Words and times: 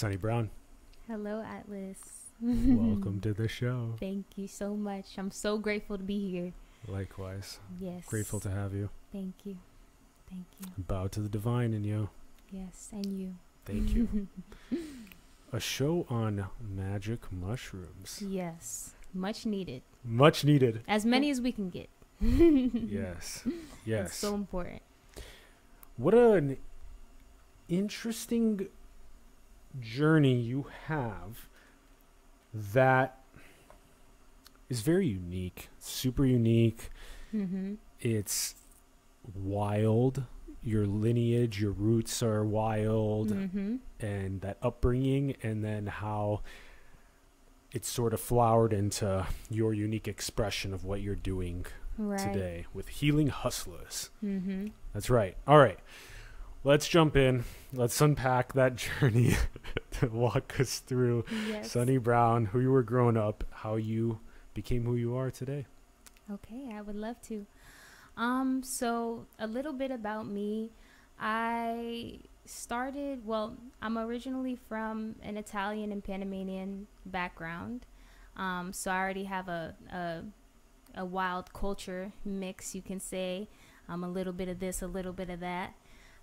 Sunny 0.00 0.16
Brown, 0.16 0.48
Hello, 1.06 1.42
Atlas. 1.46 1.98
welcome 2.40 3.20
to 3.22 3.34
the 3.34 3.46
show. 3.48 3.96
Thank 4.00 4.24
you 4.36 4.48
so 4.48 4.74
much. 4.74 5.04
I'm 5.18 5.30
so 5.30 5.58
grateful 5.58 5.98
to 5.98 6.02
be 6.02 6.30
here. 6.30 6.54
Likewise, 6.88 7.58
Yes. 7.78 8.06
grateful 8.06 8.40
to 8.40 8.50
have 8.50 8.72
you. 8.72 8.88
Thank 9.12 9.34
you. 9.44 9.58
Thank 10.30 10.46
you. 10.58 10.72
Bow 10.88 11.08
to 11.08 11.20
the 11.20 11.28
divine 11.28 11.74
in 11.74 11.84
you. 11.84 12.08
Yes, 12.50 12.88
and 12.92 13.04
you. 13.20 13.34
Thank 13.66 13.94
you. 13.94 14.26
A 15.52 15.60
show 15.60 16.06
on 16.08 16.46
magic 16.66 17.30
mushrooms. 17.30 18.22
yes. 18.26 18.94
Much 19.12 19.44
needed. 19.44 19.82
Much 20.02 20.44
needed. 20.46 20.82
As 20.88 21.04
many 21.04 21.28
as 21.30 21.42
we 21.42 21.52
can 21.52 21.68
get. 21.68 21.90
Yes. 22.22 23.42
It's 23.44 23.54
Yes. 23.84 24.14
so 24.16 24.34
important. 24.34 24.80
What 25.98 26.14
an 26.14 26.56
interesting 27.68 28.68
journey 29.78 30.34
you 30.34 30.66
have 30.86 31.46
that 32.52 33.18
is 34.68 34.80
very 34.80 35.06
unique, 35.06 35.68
super 35.78 36.24
unique. 36.24 36.90
Mm-hmm. 37.34 37.74
It's 38.00 38.54
wild. 39.34 40.24
Your 40.62 40.86
lineage, 40.86 41.60
your 41.60 41.72
roots 41.72 42.22
are 42.22 42.44
wild, 42.44 43.30
Mm-hmm. 43.30 43.76
and 44.00 44.40
that 44.42 44.58
upbringing, 44.62 45.36
and 45.42 45.64
then 45.64 45.86
how 45.86 46.40
it's 47.72 47.88
sort 47.88 48.12
of 48.12 48.20
flowered 48.20 48.72
into 48.72 49.26
your 49.48 49.72
unique 49.72 50.06
expression 50.08 50.74
of 50.74 50.84
what 50.84 51.00
you're 51.00 51.14
doing 51.14 51.64
Right. 51.96 52.18
today 52.18 52.66
with 52.74 52.88
Healing 52.88 53.28
Hustlers. 53.28 54.10
Mm-hmm. 54.24 54.68
That's 54.92 55.08
right. 55.10 55.36
All 55.46 55.58
right. 55.58 55.78
Let's 56.62 56.88
jump 56.88 57.16
in. 57.16 57.44
Let's 57.72 58.00
unpack 58.00 58.52
that 58.52 58.76
journey 59.00 59.36
to 59.92 60.08
walk 60.08 60.60
us 60.60 60.78
through 60.80 61.24
Yes. 61.48 61.72
Sunny 61.72 61.98
Brown, 61.98 62.46
who 62.46 62.60
you 62.60 62.70
were 62.70 62.82
growing 62.82 63.16
up, 63.16 63.44
how 63.50 63.76
you 63.76 64.20
became 64.54 64.84
who 64.84 64.96
you 64.96 65.14
are 65.16 65.30
today. 65.30 65.66
Okay, 66.30 66.70
I 66.74 66.82
would 66.82 66.96
love 66.96 67.20
to. 67.22 67.46
Um, 68.16 68.62
so 68.62 69.26
a 69.38 69.46
little 69.46 69.72
bit 69.72 69.90
about 69.90 70.26
me. 70.26 70.70
I 71.18 72.20
started, 72.44 73.26
well, 73.26 73.56
I'm 73.80 73.96
originally 73.98 74.56
from 74.68 75.16
an 75.22 75.36
Italian 75.36 75.92
and 75.92 76.04
Panamanian 76.04 76.86
background. 77.06 77.86
Um, 78.36 78.72
so 78.72 78.90
I 78.90 78.98
already 78.98 79.24
have 79.24 79.48
a, 79.48 79.74
a 79.92 80.22
a 80.96 81.04
wild 81.04 81.52
culture 81.52 82.12
mix, 82.24 82.74
you 82.74 82.82
can 82.82 83.00
say. 83.00 83.48
Um, 83.88 84.04
a 84.04 84.08
little 84.08 84.32
bit 84.32 84.48
of 84.48 84.58
this, 84.60 84.82
a 84.82 84.86
little 84.86 85.12
bit 85.12 85.30
of 85.30 85.40
that. 85.40 85.74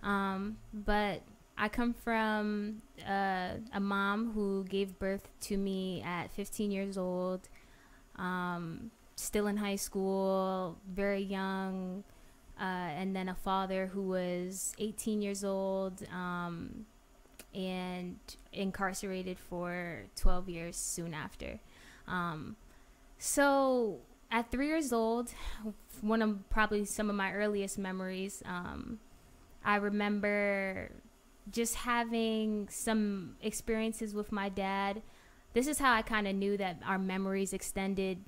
Um, 0.04 0.58
but 0.74 1.22
I 1.58 1.70
come 1.70 1.94
from 1.94 2.82
uh, 3.08 3.50
a 3.74 3.80
mom 3.80 4.32
who 4.34 4.64
gave 4.66 5.00
birth 5.00 5.28
to 5.42 5.58
me 5.58 6.04
at 6.06 6.32
15 6.32 6.72
years 6.72 6.98
old. 6.98 7.50
Um, 8.16 8.92
still 9.16 9.48
in 9.48 9.58
high 9.58 9.76
school, 9.76 10.78
very 10.88 11.22
young, 11.22 12.04
uh, 12.60 12.64
and 12.64 13.16
then 13.16 13.30
a 13.30 13.36
father 13.36 13.88
who 13.88 14.04
was 14.04 14.74
18 14.80 15.22
years 15.22 15.44
old 15.44 16.04
um, 16.14 16.86
and 17.54 18.18
incarcerated 18.54 19.38
for 19.40 20.04
12 20.16 20.50
years 20.50 20.76
soon 20.76 21.14
after. 21.14 21.60
Um, 22.08 22.56
so 23.20 24.00
at 24.32 24.52
three 24.52 24.68
years 24.68 24.94
old, 24.94 25.32
one 26.02 26.22
of 26.22 26.50
probably 26.50 26.86
some 26.86 27.10
of 27.10 27.16
my 27.16 27.34
earliest 27.34 27.78
memories, 27.78 28.42
um, 28.46 29.00
I 29.68 29.76
remember 29.76 30.92
just 31.52 31.76
having 31.76 32.70
some 32.72 33.36
experiences 33.42 34.14
with 34.14 34.32
my 34.32 34.48
dad. 34.48 35.02
This 35.54 35.68
is 35.68 35.78
how 35.78 35.94
I 35.94 36.04
kind 36.04 36.26
of 36.26 36.36
knew 36.36 36.56
that 36.56 36.78
our 36.86 36.98
memories 36.98 37.52
extended 37.52 38.20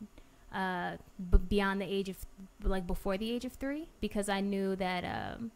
uh, 0.53 0.97
b- 1.31 1.37
beyond 1.47 1.79
the 1.79 1.85
age 1.85 2.09
of 2.09 2.17
like 2.61 2.85
before 2.85 3.17
the 3.17 3.31
age 3.31 3.45
of 3.45 3.53
three 3.53 3.87
because 4.01 4.27
I 4.27 4.41
knew 4.41 4.75
that 4.75 5.05
um, 5.05 5.51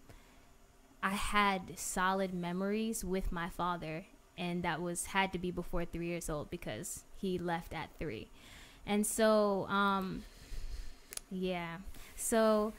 I 1.02 1.10
had 1.12 1.78
solid 1.78 2.34
memories 2.34 3.04
with 3.04 3.34
my 3.34 3.50
father, 3.50 4.06
and 4.38 4.64
that 4.64 4.82
was 4.82 5.08
had 5.08 5.34
to 5.34 5.38
be 5.38 5.52
before 5.52 5.84
three 5.84 6.08
years 6.08 6.30
old 6.30 6.50
because 6.50 7.04
he 7.18 7.38
left 7.38 7.74
at 7.74 7.90
three, 8.00 8.30
and 8.86 9.06
so 9.06 9.68
um, 9.68 10.24
yeah, 11.30 11.78
so 12.16 12.72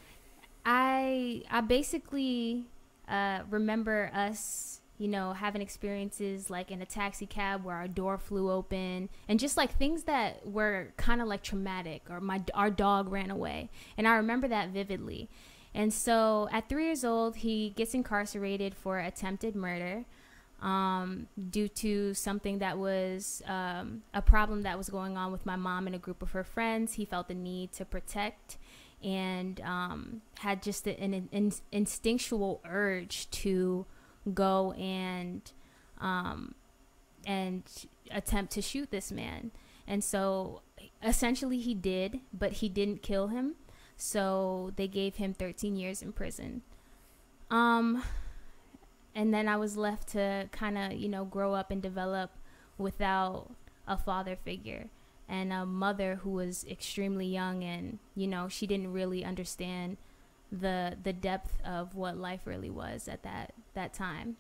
I 0.65 1.43
I 1.51 1.61
basically 1.61 2.65
uh, 3.09 3.41
remember 3.51 4.11
us 4.15 4.81
you 4.99 5.09
know, 5.09 5.33
having 5.33 5.61
experiences 5.61 6.51
like 6.51 6.71
in 6.71 6.81
a 6.81 6.87
taxi 6.87 7.27
cab 7.27 7.65
where 7.65 7.75
our 7.75 7.89
door 7.89 8.17
flew 8.17 8.51
open 8.51 9.09
and 9.29 9.41
just 9.41 9.57
like 9.57 9.77
things 9.77 10.05
that 10.05 10.47
were 10.47 10.89
kind 10.97 11.21
of 11.21 11.27
like 11.27 11.43
traumatic 11.43 12.03
or 12.09 12.21
my 12.21 12.41
our 12.55 12.71
dog 12.71 13.11
ran 13.11 13.31
away. 13.31 13.71
And 13.99 14.07
I 14.07 14.17
remember 14.17 14.47
that 14.49 14.71
vividly. 14.71 15.29
And 15.75 15.93
so 15.93 16.49
at 16.53 16.69
3 16.69 16.85
years 16.85 17.05
old, 17.05 17.37
he 17.37 17.71
gets 17.71 17.95
incarcerated 17.95 18.77
for 18.77 18.99
attempted 18.99 19.57
murder. 19.57 20.05
Um, 20.63 21.27
due 21.51 21.69
to 21.69 22.15
something 22.15 22.61
that 22.61 22.79
was 22.79 23.43
um, 23.47 24.03
a 24.15 24.23
problem 24.23 24.63
that 24.63 24.79
was 24.79 24.89
going 24.89 25.17
on 25.17 25.31
with 25.31 25.45
my 25.45 25.57
mom 25.57 25.87
and 25.87 25.95
a 25.95 25.99
group 25.99 26.23
of 26.23 26.31
her 26.31 26.45
friends, 26.45 26.95
he 26.95 27.05
felt 27.05 27.29
the 27.29 27.35
need 27.35 27.73
to 27.73 27.85
protect 27.85 28.57
and 29.05 29.61
um, 29.61 30.23
had 30.39 30.63
just 30.63 30.87
an, 30.87 31.29
an 31.31 31.53
instinctual 31.71 32.61
urge 32.65 33.31
to 33.31 33.85
go 34.33 34.73
and 34.73 35.53
um, 36.01 36.55
and 37.27 37.63
attempt 38.11 38.53
to 38.53 38.63
shoot 38.63 38.91
this 38.91 39.13
man. 39.13 39.51
And 39.87 40.03
so 40.03 40.63
essentially 41.03 41.59
he 41.59 41.75
did, 41.75 42.21
but 42.33 42.53
he 42.53 42.69
didn't 42.69 43.03
kill 43.03 43.29
him. 43.29 43.55
So 43.97 44.73
they 44.77 44.89
gave 44.89 45.17
him 45.17 45.35
13 45.35 45.77
years 45.77 46.03
in 46.03 46.13
prison. 46.13 46.63
Um 47.51 48.03
and 49.15 49.33
then 49.33 49.47
I 49.47 49.57
was 49.57 49.77
left 49.77 50.09
to 50.09 50.49
kind 50.51 50.77
of, 50.77 50.93
you 50.93 51.09
know, 51.09 51.25
grow 51.25 51.55
up 51.55 51.71
and 51.71 51.81
develop 51.81 52.33
without 52.79 53.53
a 53.87 53.97
father 53.97 54.35
figure 54.35 54.89
and 55.29 55.53
a 55.53 55.65
mother 55.65 56.17
who 56.17 56.31
was 56.31 56.65
extremely 56.71 57.27
young 57.27 57.65
and, 57.65 57.99
you 58.15 58.27
know, 58.27 58.49
she 58.49 58.67
didn't 58.67 58.93
really 58.93 59.25
understand 59.25 59.97
the 60.53 60.97
the 61.03 61.13
depth 61.13 61.61
of 61.65 61.97
what 61.97 62.17
life 62.17 62.47
really 62.47 62.71
was 62.71 63.09
at 63.09 63.23
that 63.23 63.55
that 63.75 63.93
time. 63.93 64.37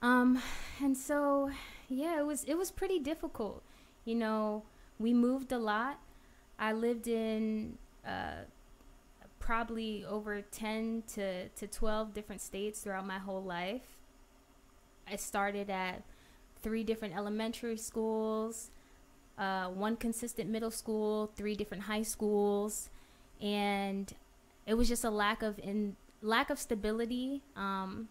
Um, 0.00 0.42
and 0.80 0.96
so 0.96 1.50
yeah, 1.88 2.18
it 2.18 2.26
was 2.26 2.44
it 2.44 2.54
was 2.54 2.70
pretty 2.70 2.98
difficult. 2.98 3.62
You 4.04 4.16
know, 4.16 4.64
we 4.98 5.12
moved 5.12 5.52
a 5.52 5.58
lot. 5.58 6.00
I 6.58 6.72
lived 6.72 7.06
in 7.06 7.78
uh, 8.04 8.44
probably 9.38 10.04
over 10.04 10.40
ten 10.40 11.04
to 11.14 11.48
to 11.48 11.66
twelve 11.66 12.14
different 12.14 12.40
states 12.40 12.80
throughout 12.80 13.06
my 13.06 13.18
whole 13.18 13.42
life. 13.42 13.98
I 15.06 15.16
started 15.16 15.70
at 15.70 16.02
three 16.62 16.82
different 16.84 17.14
elementary 17.14 17.76
schools, 17.76 18.70
uh, 19.38 19.68
one 19.68 19.96
consistent 19.96 20.50
middle 20.50 20.70
school, 20.70 21.30
three 21.36 21.54
different 21.54 21.84
high 21.84 22.02
schools, 22.02 22.90
and 23.40 24.12
it 24.66 24.74
was 24.74 24.88
just 24.88 25.04
a 25.04 25.10
lack 25.10 25.42
of 25.42 25.58
in 25.58 25.96
lack 26.20 26.50
of 26.50 26.58
stability. 26.58 27.42
Um, 27.56 28.08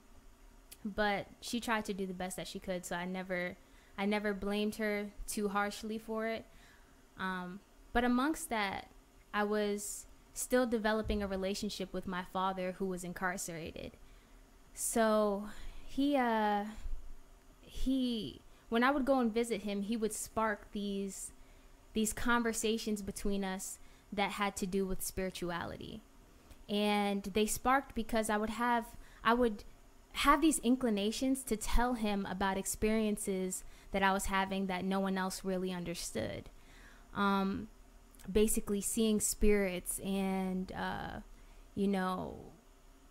but 0.84 1.28
she 1.42 1.60
tried 1.60 1.86
to 1.86 1.94
do 1.94 2.06
the 2.06 2.14
best 2.14 2.38
that 2.38 2.48
she 2.48 2.60
could, 2.60 2.86
so 2.86 2.96
I 2.96 3.06
never 3.06 3.56
I 3.98 4.06
never 4.06 4.34
blamed 4.34 4.76
her 4.76 5.08
too 5.28 5.50
harshly 5.50 5.98
for 5.98 6.28
it. 6.28 6.46
Um, 7.20 7.60
but 7.94 8.04
amongst 8.04 8.50
that, 8.50 8.88
I 9.34 9.44
was 9.44 10.06
still 10.34 10.66
developing 10.66 11.22
a 11.22 11.28
relationship 11.28 11.94
with 11.94 12.08
my 12.08 12.24
father 12.34 12.76
who 12.80 12.86
was 12.86 13.04
incarcerated. 13.04 13.92
So 14.74 15.50
he 15.86 16.16
uh 16.16 16.66
he 17.62 18.42
when 18.72 18.84
I 18.84 18.90
would 18.90 19.06
go 19.06 19.20
and 19.20 19.32
visit 19.32 19.62
him, 19.62 19.84
he 19.84 19.96
would 19.96 20.14
spark 20.14 20.72
these 20.72 21.32
these 21.94 22.14
conversations 22.14 23.02
between 23.02 23.44
us 23.44 23.78
that 24.12 24.32
had 24.32 24.56
to 24.56 24.66
do 24.66 24.86
with 24.86 25.02
spirituality 25.04 26.02
and 26.72 27.24
they 27.34 27.46
sparked 27.46 27.94
because 27.94 28.30
I 28.30 28.38
would 28.38 28.52
have 28.52 28.86
I 29.24 29.34
would 29.34 29.66
have 30.14 30.42
these 30.42 30.60
inclinations 30.60 31.44
to 31.44 31.58
tell 31.58 31.94
him 31.96 32.26
about 32.26 32.58
experiences 32.58 33.64
that 33.92 34.02
I 34.02 34.14
was 34.14 34.26
having 34.26 34.68
that 34.68 34.86
no 34.86 35.00
one 35.00 35.18
else 35.18 35.44
really 35.44 35.72
understood. 35.72 36.50
Um, 37.14 37.68
basically, 38.32 38.82
seeing 38.82 39.20
spirits 39.20 40.00
and 40.00 40.72
uh, 40.72 41.20
you 41.76 41.88
know 41.88 42.38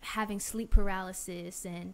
having 0.01 0.41
sleep 0.41 0.71
paralysis 0.71 1.67
and 1.67 1.93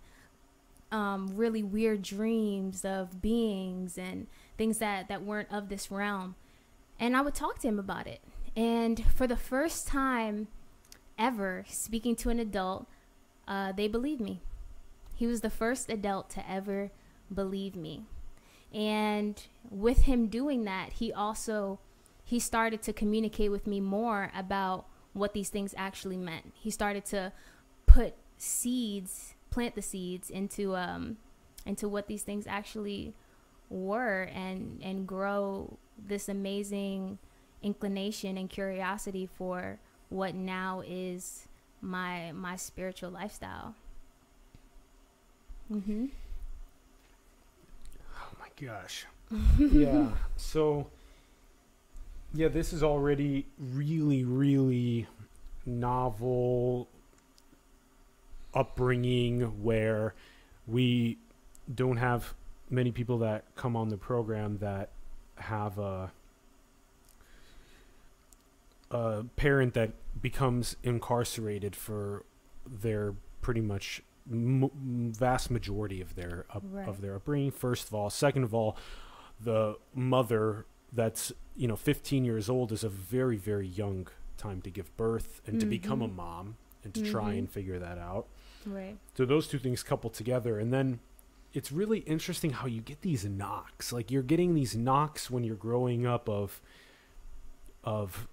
um, 0.96 1.28
really 1.34 1.62
weird 1.62 2.00
dreams 2.00 2.82
of 2.82 3.20
beings 3.20 3.98
and 3.98 4.26
things 4.56 4.78
that 4.78 5.08
that 5.08 5.22
weren't 5.22 5.52
of 5.52 5.68
this 5.68 5.90
realm. 5.90 6.36
And 6.98 7.14
I 7.14 7.20
would 7.20 7.34
talk 7.34 7.58
to 7.58 7.68
him 7.68 7.78
about 7.78 8.06
it. 8.06 8.22
And 8.56 9.04
for 9.12 9.26
the 9.26 9.36
first 9.36 9.86
time 9.86 10.48
ever 11.18 11.66
speaking 11.68 12.16
to 12.16 12.30
an 12.30 12.40
adult, 12.40 12.86
uh, 13.46 13.72
they 13.72 13.88
believed 13.88 14.22
me. 14.22 14.40
He 15.14 15.26
was 15.26 15.42
the 15.42 15.50
first 15.50 15.90
adult 15.90 16.30
to 16.30 16.50
ever 16.50 16.90
believe 17.32 17.76
me. 17.76 18.06
And 18.72 19.42
with 19.70 20.04
him 20.04 20.28
doing 20.28 20.64
that, 20.64 20.94
he 20.94 21.12
also 21.12 21.78
he 22.24 22.38
started 22.40 22.80
to 22.82 22.94
communicate 22.94 23.50
with 23.50 23.66
me 23.66 23.80
more 23.80 24.32
about 24.34 24.86
what 25.12 25.34
these 25.34 25.50
things 25.50 25.74
actually 25.76 26.16
meant. 26.16 26.54
He 26.54 26.70
started 26.70 27.04
to 27.06 27.32
put 27.86 28.14
seeds, 28.38 29.34
plant 29.56 29.74
the 29.74 29.80
seeds 29.80 30.28
into 30.28 30.76
um 30.76 31.16
into 31.64 31.88
what 31.88 32.08
these 32.08 32.22
things 32.22 32.46
actually 32.46 33.14
were 33.70 34.28
and 34.34 34.78
and 34.82 35.06
grow 35.06 35.78
this 36.06 36.28
amazing 36.28 37.18
inclination 37.62 38.36
and 38.36 38.50
curiosity 38.50 39.26
for 39.38 39.78
what 40.10 40.34
now 40.34 40.82
is 40.86 41.48
my 41.80 42.32
my 42.32 42.54
spiritual 42.54 43.08
lifestyle. 43.08 43.74
Mhm. 45.72 46.10
Oh 48.14 48.32
my 48.38 48.66
gosh. 48.66 49.06
yeah. 49.58 50.10
So 50.36 50.86
yeah, 52.34 52.48
this 52.48 52.74
is 52.74 52.82
already 52.82 53.46
really 53.58 54.22
really 54.24 55.06
novel 55.64 56.88
upbringing 58.56 59.62
where 59.62 60.14
we 60.66 61.18
don't 61.72 61.98
have 61.98 62.34
many 62.70 62.90
people 62.90 63.18
that 63.18 63.44
come 63.54 63.76
on 63.76 63.88
the 63.90 63.96
program 63.96 64.58
that 64.58 64.90
have 65.36 65.78
a 65.78 66.10
a 68.90 69.24
parent 69.36 69.74
that 69.74 69.92
becomes 70.20 70.76
incarcerated 70.82 71.74
for 71.74 72.24
their 72.64 73.14
pretty 73.42 73.60
much 73.60 74.00
m- 74.30 74.70
vast 75.12 75.50
majority 75.50 76.00
of 76.00 76.14
their 76.14 76.46
up, 76.50 76.62
Right. 76.70 76.88
of 76.88 77.00
their 77.00 77.16
upbringing. 77.16 77.50
First 77.50 77.88
of 77.88 77.94
all, 77.94 78.10
second 78.10 78.44
of 78.44 78.54
all, 78.54 78.76
the 79.40 79.76
mother 79.94 80.66
that's 80.92 81.32
you 81.56 81.66
know 81.68 81.76
15 81.76 82.24
years 82.24 82.48
old 82.48 82.70
is 82.72 82.84
a 82.84 82.88
very 82.88 83.36
very 83.36 83.66
young 83.66 84.06
time 84.38 84.62
to 84.62 84.70
give 84.70 84.96
birth 84.96 85.40
and 85.46 85.58
to 85.60 85.66
become 85.66 86.00
a 86.00 86.08
Mhm. 86.08 86.14
mom 86.14 86.56
and 86.84 86.94
to 86.94 87.02
try 87.02 87.34
Mhm. 87.34 87.38
and 87.40 87.50
figure 87.50 87.78
that 87.78 87.98
out. 87.98 88.28
Right. 88.66 88.98
So 89.14 89.24
those 89.24 89.46
two 89.48 89.58
things 89.58 89.82
coupled 89.82 90.14
together, 90.14 90.58
and 90.58 90.72
then 90.72 91.00
it's 91.54 91.72
really 91.72 92.00
interesting 92.00 92.50
how 92.50 92.66
you 92.66 92.80
get 92.82 93.00
these 93.00 93.24
knocks. 93.24 93.92
Like 93.92 94.10
you're 94.10 94.22
getting 94.22 94.54
these 94.54 94.76
knocks 94.76 95.30
when 95.30 95.44
you're 95.44 95.56
growing 95.56 96.06
up 96.06 96.28
of 96.28 96.60
of 97.84 98.26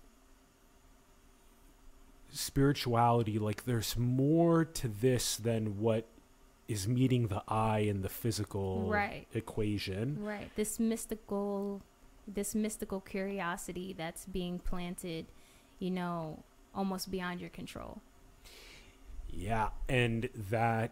spirituality. 2.32 3.40
Like 3.40 3.66
there's 3.66 3.98
more 3.98 4.66
to 4.66 4.88
this 4.88 5.38
than 5.38 5.80
what 5.80 6.06
is 6.68 6.88
meeting 6.88 7.28
the 7.28 7.44
eye 7.48 7.80
in 7.80 8.02
the 8.02 8.10
physical 8.10 8.88
Right. 8.90 9.28
equation. 9.34 10.24
Right. 10.24 10.50
This 10.56 10.80
mystical 10.80 11.82
this 12.26 12.56
mystical 12.56 13.02
curiosity 13.02 13.94
that's 13.98 14.26
being 14.26 14.58
planted, 14.58 15.26
you 15.80 15.92
know, 15.92 16.40
almost 16.74 17.12
beyond 17.12 17.42
your 17.42 17.50
control. 17.50 18.00
Yeah, 19.36 19.70
and 19.90 20.30
that 20.50 20.92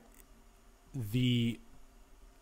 the 0.93 1.59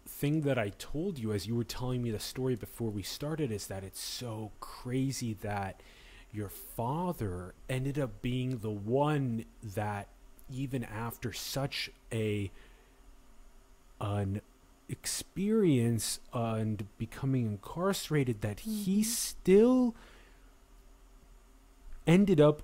thing 0.08 0.42
that 0.42 0.58
I 0.58 0.70
told 0.78 1.20
you 1.20 1.34
as 1.34 1.48
you 1.48 1.56
were 1.56 1.64
telling 1.64 2.02
me 2.02 2.12
the 2.12 2.20
story 2.20 2.56
before 2.56 2.90
we 2.90 3.04
started 3.04 3.52
is 3.52 3.68
that 3.68 3.84
it's 3.84 4.02
so 4.02 4.52
crazy 4.60 5.36
that 5.42 5.82
your 6.32 6.50
father 6.50 7.54
ended 7.70 8.00
up 8.00 8.22
being 8.22 8.60
the 8.60 8.72
one 8.72 9.46
that 9.64 10.08
even 10.52 10.84
after 10.84 11.34
such 11.34 11.90
a 12.12 12.52
an 14.02 14.42
experience 14.88 16.20
and 16.34 16.86
becoming 16.98 17.46
incarcerated 17.46 18.42
that 18.42 18.62
he 18.62 19.02
Mhm. 19.02 19.06
still 19.06 19.96
ended 22.08 22.42
up 22.42 22.64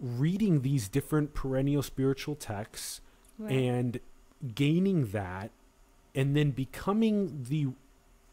reading 0.00 0.62
these 0.62 0.88
different 0.88 1.34
perennial 1.34 1.82
spiritual 1.82 2.34
texts 2.34 3.00
Right. 3.38 3.52
and 3.52 4.00
gaining 4.54 5.06
that 5.08 5.50
and 6.14 6.34
then 6.34 6.52
becoming 6.52 7.44
the 7.48 7.68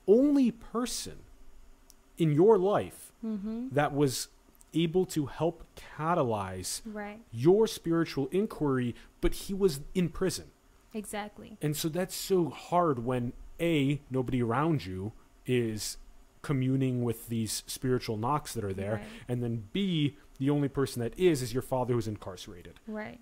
only 0.08 0.52
person 0.52 1.18
in 2.18 2.32
your 2.32 2.58
life 2.58 3.12
mm-hmm. 3.26 3.68
that 3.72 3.94
was 3.94 4.30
able 4.74 5.06
to 5.08 5.26
help 5.26 5.66
catalyze 5.98 6.82
Right. 6.86 7.20
your 7.32 7.68
spiritual 7.68 8.28
inquiry 8.32 8.96
but 9.22 9.34
he 9.34 9.54
was 9.54 9.82
in 9.94 10.10
prison 10.10 10.52
Exactly. 10.94 11.58
and 11.62 11.76
so 11.76 11.90
that's 11.90 12.16
so 12.16 12.50
hard 12.50 13.00
when 13.06 13.34
a 13.60 14.00
nobody 14.10 14.42
around 14.42 14.86
you 14.86 15.12
is 15.46 15.98
communing 16.42 17.04
with 17.04 17.28
these 17.30 17.64
spiritual 17.68 18.18
knocks 18.18 18.54
that 18.54 18.64
are 18.64 18.74
there 18.74 18.94
Right. 18.96 19.04
and 19.28 19.44
then 19.44 19.66
b 19.74 20.18
the 20.44 20.50
only 20.50 20.68
person 20.68 21.02
that 21.02 21.18
is 21.18 21.42
is 21.42 21.54
your 21.54 21.62
father 21.62 21.94
who's 21.94 22.08
incarcerated 22.08 22.80
Right. 22.86 23.20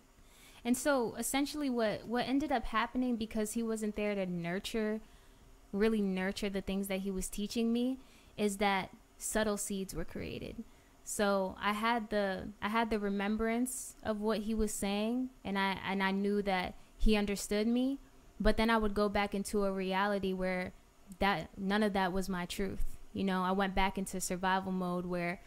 And 0.63 0.77
so 0.77 1.15
essentially 1.17 1.69
what 1.69 2.07
what 2.07 2.27
ended 2.27 2.51
up 2.51 2.65
happening 2.65 3.15
because 3.15 3.53
he 3.53 3.63
wasn't 3.63 3.95
there 3.95 4.15
to 4.15 4.25
nurture 4.25 5.01
really 5.71 6.01
nurture 6.01 6.49
the 6.49 6.61
things 6.61 6.87
that 6.87 7.01
he 7.01 7.11
was 7.11 7.27
teaching 7.29 7.71
me 7.71 7.97
is 8.37 8.57
that 8.57 8.89
subtle 9.17 9.57
seeds 9.57 9.93
were 9.93 10.05
created. 10.05 10.63
So 11.03 11.55
I 11.61 11.73
had 11.73 12.09
the 12.09 12.49
I 12.61 12.69
had 12.69 12.89
the 12.89 12.99
remembrance 12.99 13.95
of 14.03 14.19
what 14.21 14.39
he 14.39 14.53
was 14.53 14.73
saying 14.73 15.29
and 15.43 15.57
I 15.57 15.77
and 15.87 16.01
I 16.01 16.11
knew 16.11 16.41
that 16.43 16.75
he 16.97 17.15
understood 17.15 17.67
me, 17.67 17.99
but 18.39 18.57
then 18.57 18.69
I 18.69 18.77
would 18.77 18.93
go 18.93 19.09
back 19.09 19.33
into 19.33 19.65
a 19.65 19.71
reality 19.71 20.33
where 20.33 20.73
that 21.19 21.49
none 21.57 21.83
of 21.83 21.93
that 21.93 22.13
was 22.13 22.29
my 22.29 22.45
truth. 22.45 22.85
You 23.13 23.23
know, 23.23 23.43
I 23.43 23.51
went 23.51 23.75
back 23.75 23.97
into 23.97 24.21
survival 24.21 24.71
mode 24.71 25.05
where 25.05 25.41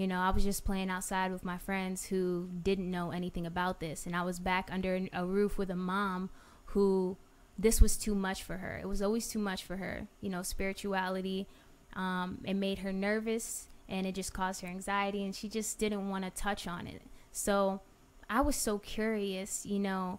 you 0.00 0.06
know, 0.06 0.18
I 0.18 0.30
was 0.30 0.44
just 0.44 0.64
playing 0.64 0.88
outside 0.88 1.30
with 1.30 1.44
my 1.44 1.58
friends 1.58 2.06
who 2.06 2.48
didn't 2.62 2.90
know 2.90 3.10
anything 3.10 3.44
about 3.44 3.80
this. 3.80 4.06
And 4.06 4.16
I 4.16 4.22
was 4.22 4.40
back 4.40 4.70
under 4.72 5.06
a 5.12 5.26
roof 5.26 5.58
with 5.58 5.68
a 5.68 5.76
mom 5.76 6.30
who 6.66 7.18
this 7.58 7.82
was 7.82 7.98
too 7.98 8.14
much 8.14 8.42
for 8.42 8.56
her. 8.56 8.78
It 8.82 8.88
was 8.88 9.02
always 9.02 9.28
too 9.28 9.38
much 9.38 9.62
for 9.62 9.76
her. 9.76 10.06
You 10.22 10.30
know, 10.30 10.40
spirituality, 10.40 11.46
um, 11.94 12.38
it 12.44 12.54
made 12.54 12.78
her 12.78 12.94
nervous 12.94 13.68
and 13.90 14.06
it 14.06 14.14
just 14.14 14.32
caused 14.32 14.62
her 14.62 14.68
anxiety 14.68 15.22
and 15.22 15.34
she 15.34 15.50
just 15.50 15.78
didn't 15.78 16.08
want 16.08 16.24
to 16.24 16.30
touch 16.30 16.66
on 16.66 16.86
it. 16.86 17.02
So 17.30 17.82
I 18.30 18.40
was 18.40 18.56
so 18.56 18.78
curious, 18.78 19.66
you 19.66 19.80
know. 19.80 20.18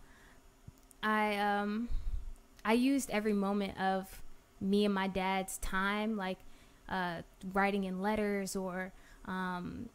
I 1.02 1.38
um 1.38 1.90
I 2.64 2.74
used 2.74 3.10
every 3.10 3.34
moment 3.34 3.82
of 3.82 4.22
me 4.60 4.86
and 4.86 4.94
my 4.94 5.08
dad's 5.08 5.58
time, 5.58 6.18
like 6.18 6.38
uh, 6.88 7.24
writing 7.52 7.86
in 7.86 8.00
letters 8.00 8.56
or 8.56 8.94
um, 9.26 9.90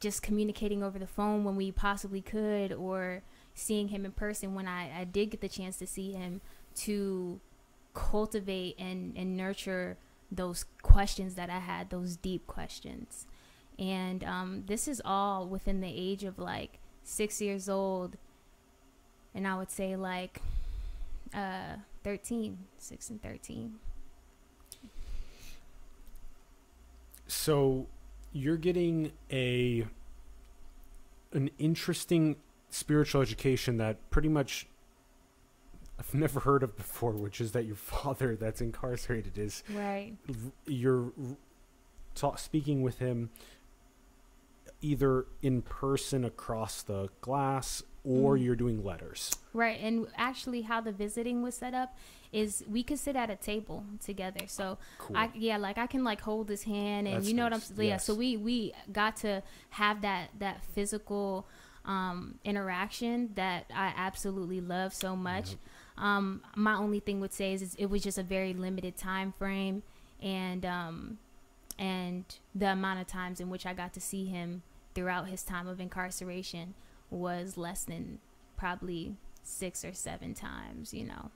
just 0.00 0.22
communicating 0.22 0.82
over 0.82 0.98
the 0.98 1.06
phone 1.06 1.44
when 1.44 1.56
we 1.56 1.70
possibly 1.72 2.20
could, 2.20 2.72
or 2.72 3.22
seeing 3.54 3.88
him 3.88 4.04
in 4.04 4.12
person 4.12 4.54
when 4.54 4.66
I, 4.66 5.00
I 5.00 5.04
did 5.04 5.30
get 5.30 5.40
the 5.40 5.48
chance 5.48 5.76
to 5.78 5.86
see 5.86 6.12
him 6.12 6.40
to 6.76 7.40
cultivate 7.94 8.76
and, 8.78 9.16
and 9.16 9.36
nurture 9.36 9.96
those 10.30 10.64
questions 10.82 11.34
that 11.34 11.50
I 11.50 11.58
had, 11.58 11.90
those 11.90 12.16
deep 12.16 12.46
questions. 12.46 13.26
And 13.78 14.24
um, 14.24 14.64
this 14.66 14.88
is 14.88 15.02
all 15.04 15.46
within 15.46 15.80
the 15.80 15.92
age 15.94 16.24
of 16.24 16.38
like 16.38 16.78
six 17.04 17.40
years 17.40 17.68
old, 17.68 18.16
and 19.34 19.46
I 19.46 19.56
would 19.56 19.70
say 19.70 19.96
like 19.96 20.40
uh, 21.34 21.76
13, 22.04 22.58
six 22.78 23.10
and 23.10 23.22
13. 23.22 23.78
so 27.32 27.86
you're 28.32 28.56
getting 28.56 29.12
a 29.30 29.86
an 31.32 31.50
interesting 31.58 32.36
spiritual 32.70 33.22
education 33.22 33.76
that 33.78 34.10
pretty 34.10 34.28
much 34.28 34.66
I've 35.98 36.14
never 36.14 36.40
heard 36.40 36.62
of 36.62 36.76
before, 36.76 37.12
which 37.12 37.40
is 37.40 37.52
that 37.52 37.64
your 37.64 37.76
father 37.76 38.36
that's 38.36 38.60
incarcerated 38.60 39.38
is 39.38 39.62
Right. 39.70 40.14
you're 40.66 41.12
ta- 42.14 42.36
speaking 42.36 42.82
with 42.82 42.98
him 42.98 43.30
either 44.80 45.26
in 45.42 45.62
person 45.62 46.24
across 46.24 46.82
the 46.82 47.08
glass 47.20 47.82
or 48.04 48.36
Mm. 48.36 48.44
you're 48.44 48.56
doing 48.56 48.84
letters. 48.84 49.30
Right, 49.52 49.78
and 49.80 50.06
actually, 50.16 50.62
how 50.62 50.80
the 50.80 50.92
visiting 50.92 51.42
was 51.42 51.54
set 51.54 51.74
up 51.74 51.96
is 52.32 52.64
we 52.68 52.82
could 52.82 52.98
sit 52.98 53.14
at 53.14 53.28
a 53.30 53.36
table 53.36 53.84
together. 54.02 54.46
So 54.48 54.78
Cool. 54.98 55.16
I 55.16 55.30
yeah, 55.34 55.56
like 55.58 55.78
I 55.78 55.86
can 55.86 56.02
like 56.02 56.20
hold 56.22 56.48
his 56.48 56.62
hand, 56.64 57.06
and 57.06 57.18
That's 57.18 57.28
you 57.28 57.34
know 57.34 57.48
nice, 57.48 57.70
what 57.70 57.78
I'm 57.78 57.84
yeah. 57.84 57.96
So 57.98 58.14
we 58.14 58.36
we 58.36 58.72
got 58.92 59.16
to 59.18 59.42
have 59.70 60.00
that 60.02 60.30
that 60.38 60.64
physical 60.64 61.46
um, 61.84 62.38
interaction 62.44 63.32
that 63.34 63.66
I 63.74 63.92
absolutely 63.96 64.60
love 64.60 64.94
so 64.94 65.14
much. 65.16 65.50
Yep. 65.50 65.58
Um, 65.98 66.42
my 66.56 66.74
only 66.74 67.00
thing 67.00 67.20
would 67.20 67.32
say 67.32 67.52
is, 67.52 67.60
is 67.60 67.74
it 67.74 67.86
was 67.86 68.02
just 68.02 68.16
a 68.18 68.22
very 68.22 68.54
limited 68.54 68.96
time 68.96 69.32
frame, 69.32 69.82
and 70.22 70.64
um, 70.64 71.18
and 71.78 72.24
the 72.54 72.66
amount 72.72 73.00
of 73.00 73.06
times 73.06 73.40
in 73.40 73.50
which 73.50 73.66
I 73.66 73.74
got 73.74 73.92
to 73.94 74.00
see 74.00 74.24
him 74.26 74.62
throughout 74.94 75.28
his 75.28 75.42
time 75.42 75.66
of 75.68 75.80
incarceration 75.80 76.74
was 77.12 77.56
less 77.56 77.84
than 77.84 78.18
probably 78.56 79.14
six 79.44 79.84
or 79.84 79.92
seven 79.92 80.34
times, 80.34 80.92
you 80.94 81.04
know, 81.04 81.30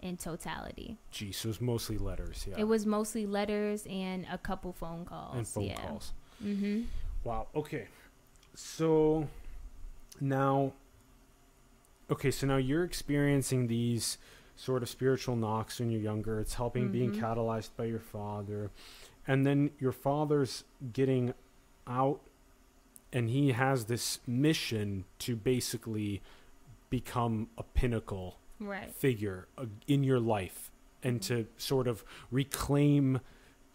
in 0.00 0.16
totality. 0.16 0.96
Geez, 1.10 1.36
so 1.36 1.46
it 1.46 1.50
was 1.50 1.60
mostly 1.60 1.98
letters. 1.98 2.46
Yeah. 2.48 2.56
It 2.58 2.64
was 2.64 2.84
mostly 2.86 3.26
letters 3.26 3.86
and 3.88 4.26
a 4.30 4.38
couple 4.38 4.72
phone 4.72 5.04
calls. 5.04 5.36
and 5.36 5.46
phone 5.48 5.64
yeah. 5.64 5.80
calls. 5.80 6.12
Mm-hmm. 6.44 6.82
Wow. 7.24 7.46
Okay. 7.54 7.86
So 8.54 9.28
now, 10.20 10.72
okay, 12.10 12.30
so 12.30 12.46
now 12.46 12.56
you're 12.56 12.84
experiencing 12.84 13.68
these 13.68 14.18
sort 14.56 14.82
of 14.82 14.88
spiritual 14.88 15.36
knocks 15.36 15.78
when 15.80 15.90
you're 15.90 16.00
younger. 16.00 16.40
It's 16.40 16.54
helping 16.54 16.90
being 16.90 17.12
Mhm. 17.12 17.20
catalyzed 17.20 17.70
by 17.76 17.84
your 17.84 18.00
father. 18.00 18.70
And 19.26 19.46
then 19.46 19.70
your 19.78 19.92
father's 19.92 20.64
getting 20.92 21.32
out 21.86 22.20
and 23.12 23.30
he 23.30 23.52
has 23.52 23.84
this 23.86 24.20
mission 24.26 25.04
to 25.20 25.36
basically 25.36 26.22
become 26.90 27.48
a 27.58 27.62
pinnacle 27.62 28.38
Right. 28.60 28.94
figure 28.94 29.48
uh, 29.58 29.64
in 29.88 30.04
your 30.04 30.20
life 30.20 30.70
and 31.02 31.20
to 31.22 31.46
sort 31.56 31.88
of 31.88 32.04
reclaim 32.30 33.20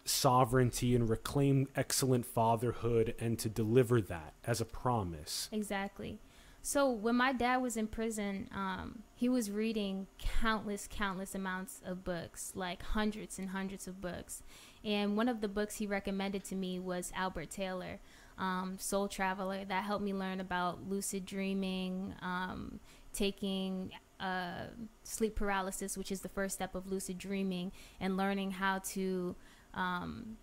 sovereignty 0.04 0.94
and 0.94 1.08
reclaim 1.08 1.68
excellent 1.76 2.24
fatherhood 2.24 3.14
and 3.20 3.38
to 3.38 3.48
deliver 3.50 4.00
that 4.00 4.32
as 4.46 4.60
a 4.60 4.64
promise. 4.64 5.48
Exactly. 5.52 6.18
So 6.62 6.90
when 6.90 7.16
my 7.16 7.32
dad 7.32 7.58
was 7.58 7.76
in 7.76 7.86
prison, 7.86 8.48
um, 8.54 9.02
he 9.14 9.28
was 9.28 9.50
reading 9.50 10.06
countless, 10.18 10.88
countless 10.90 11.34
amounts 11.34 11.80
of 11.84 12.04
books, 12.04 12.52
like 12.54 12.82
hundreds 12.82 13.38
and 13.38 13.50
hundreds 13.50 13.86
of 13.86 14.00
books. 14.00 14.42
And 14.84 15.16
one 15.16 15.28
of 15.28 15.40
the 15.40 15.48
books 15.48 15.76
he 15.76 15.86
recommended 15.86 16.44
to 16.44 16.54
me 16.54 16.78
was 16.78 17.12
Albert 17.14 17.50
Taylor, 17.50 18.00
um, 18.38 18.76
Soul 18.78 19.08
Traveler. 19.08 19.64
That 19.64 19.84
helped 19.84 20.04
me 20.04 20.14
learn 20.14 20.40
about 20.40 20.88
lucid 20.88 21.26
dreaming, 21.26 22.14
um, 22.22 22.80
taking 23.12 23.92
uh, 24.20 24.66
sleep 25.04 25.36
paralysis, 25.36 25.96
which 25.96 26.12
is 26.12 26.20
the 26.20 26.28
first 26.28 26.54
step 26.54 26.74
of 26.74 26.90
lucid 26.90 27.18
dreaming, 27.18 27.72
and 28.00 28.16
learning 28.16 28.52
how 28.52 28.78
to 28.78 29.34
um, 29.74 30.36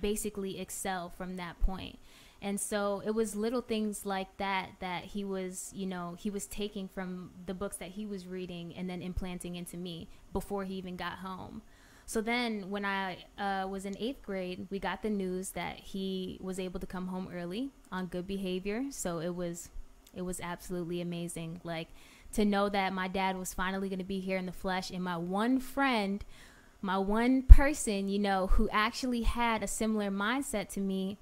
basically 0.00 0.60
excel 0.60 1.08
from 1.08 1.36
that 1.36 1.60
point. 1.60 1.98
And 2.42 2.60
so 2.60 3.02
it 3.06 3.12
was 3.12 3.34
little 3.34 3.62
things 3.62 4.04
like 4.04 4.36
that 4.36 4.72
that 4.80 5.04
he 5.04 5.24
was, 5.24 5.72
you 5.74 5.86
know, 5.86 6.14
he 6.18 6.28
was 6.28 6.46
taking 6.46 6.88
from 6.88 7.30
the 7.46 7.54
books 7.54 7.78
that 7.78 7.92
he 7.92 8.04
was 8.04 8.26
reading 8.26 8.74
and 8.76 8.88
then 8.88 9.00
implanting 9.00 9.56
into 9.56 9.78
me 9.78 10.08
before 10.30 10.64
he 10.64 10.74
even 10.74 10.96
got 10.96 11.18
home. 11.18 11.62
So 12.06 12.20
then 12.20 12.70
when 12.70 12.84
I 12.84 13.18
uh, 13.38 13.66
was 13.68 13.84
in 13.84 13.96
eighth 13.98 14.22
grade, 14.22 14.66
we 14.70 14.78
got 14.78 15.02
the 15.02 15.10
news 15.10 15.50
that 15.50 15.78
he 15.78 16.38
was 16.40 16.58
able 16.60 16.80
to 16.80 16.86
come 16.86 17.08
home 17.08 17.28
early 17.34 17.70
on 17.90 18.06
good 18.06 18.26
behavior. 18.26 18.84
So 18.90 19.20
it 19.20 19.34
was, 19.34 19.70
it 20.14 20.22
was 20.22 20.40
absolutely 20.40 21.00
amazing. 21.00 21.60
Like 21.64 21.88
to 22.32 22.44
know 22.44 22.68
that 22.68 22.92
my 22.92 23.08
dad 23.08 23.38
was 23.38 23.54
finally 23.54 23.88
going 23.88 23.98
to 23.98 24.04
be 24.04 24.20
here 24.20 24.36
in 24.36 24.46
the 24.46 24.52
flesh 24.52 24.90
and 24.90 25.02
my 25.02 25.16
one 25.16 25.60
friend 25.60 26.24
my 26.84 26.98
one 26.98 27.42
person, 27.42 28.10
you 28.10 28.18
know, 28.18 28.48
who 28.48 28.68
actually 28.68 29.22
had 29.22 29.62
a 29.62 29.66
similar 29.66 30.10
mindset 30.10 30.68
to 30.74 30.80
me 30.80 31.16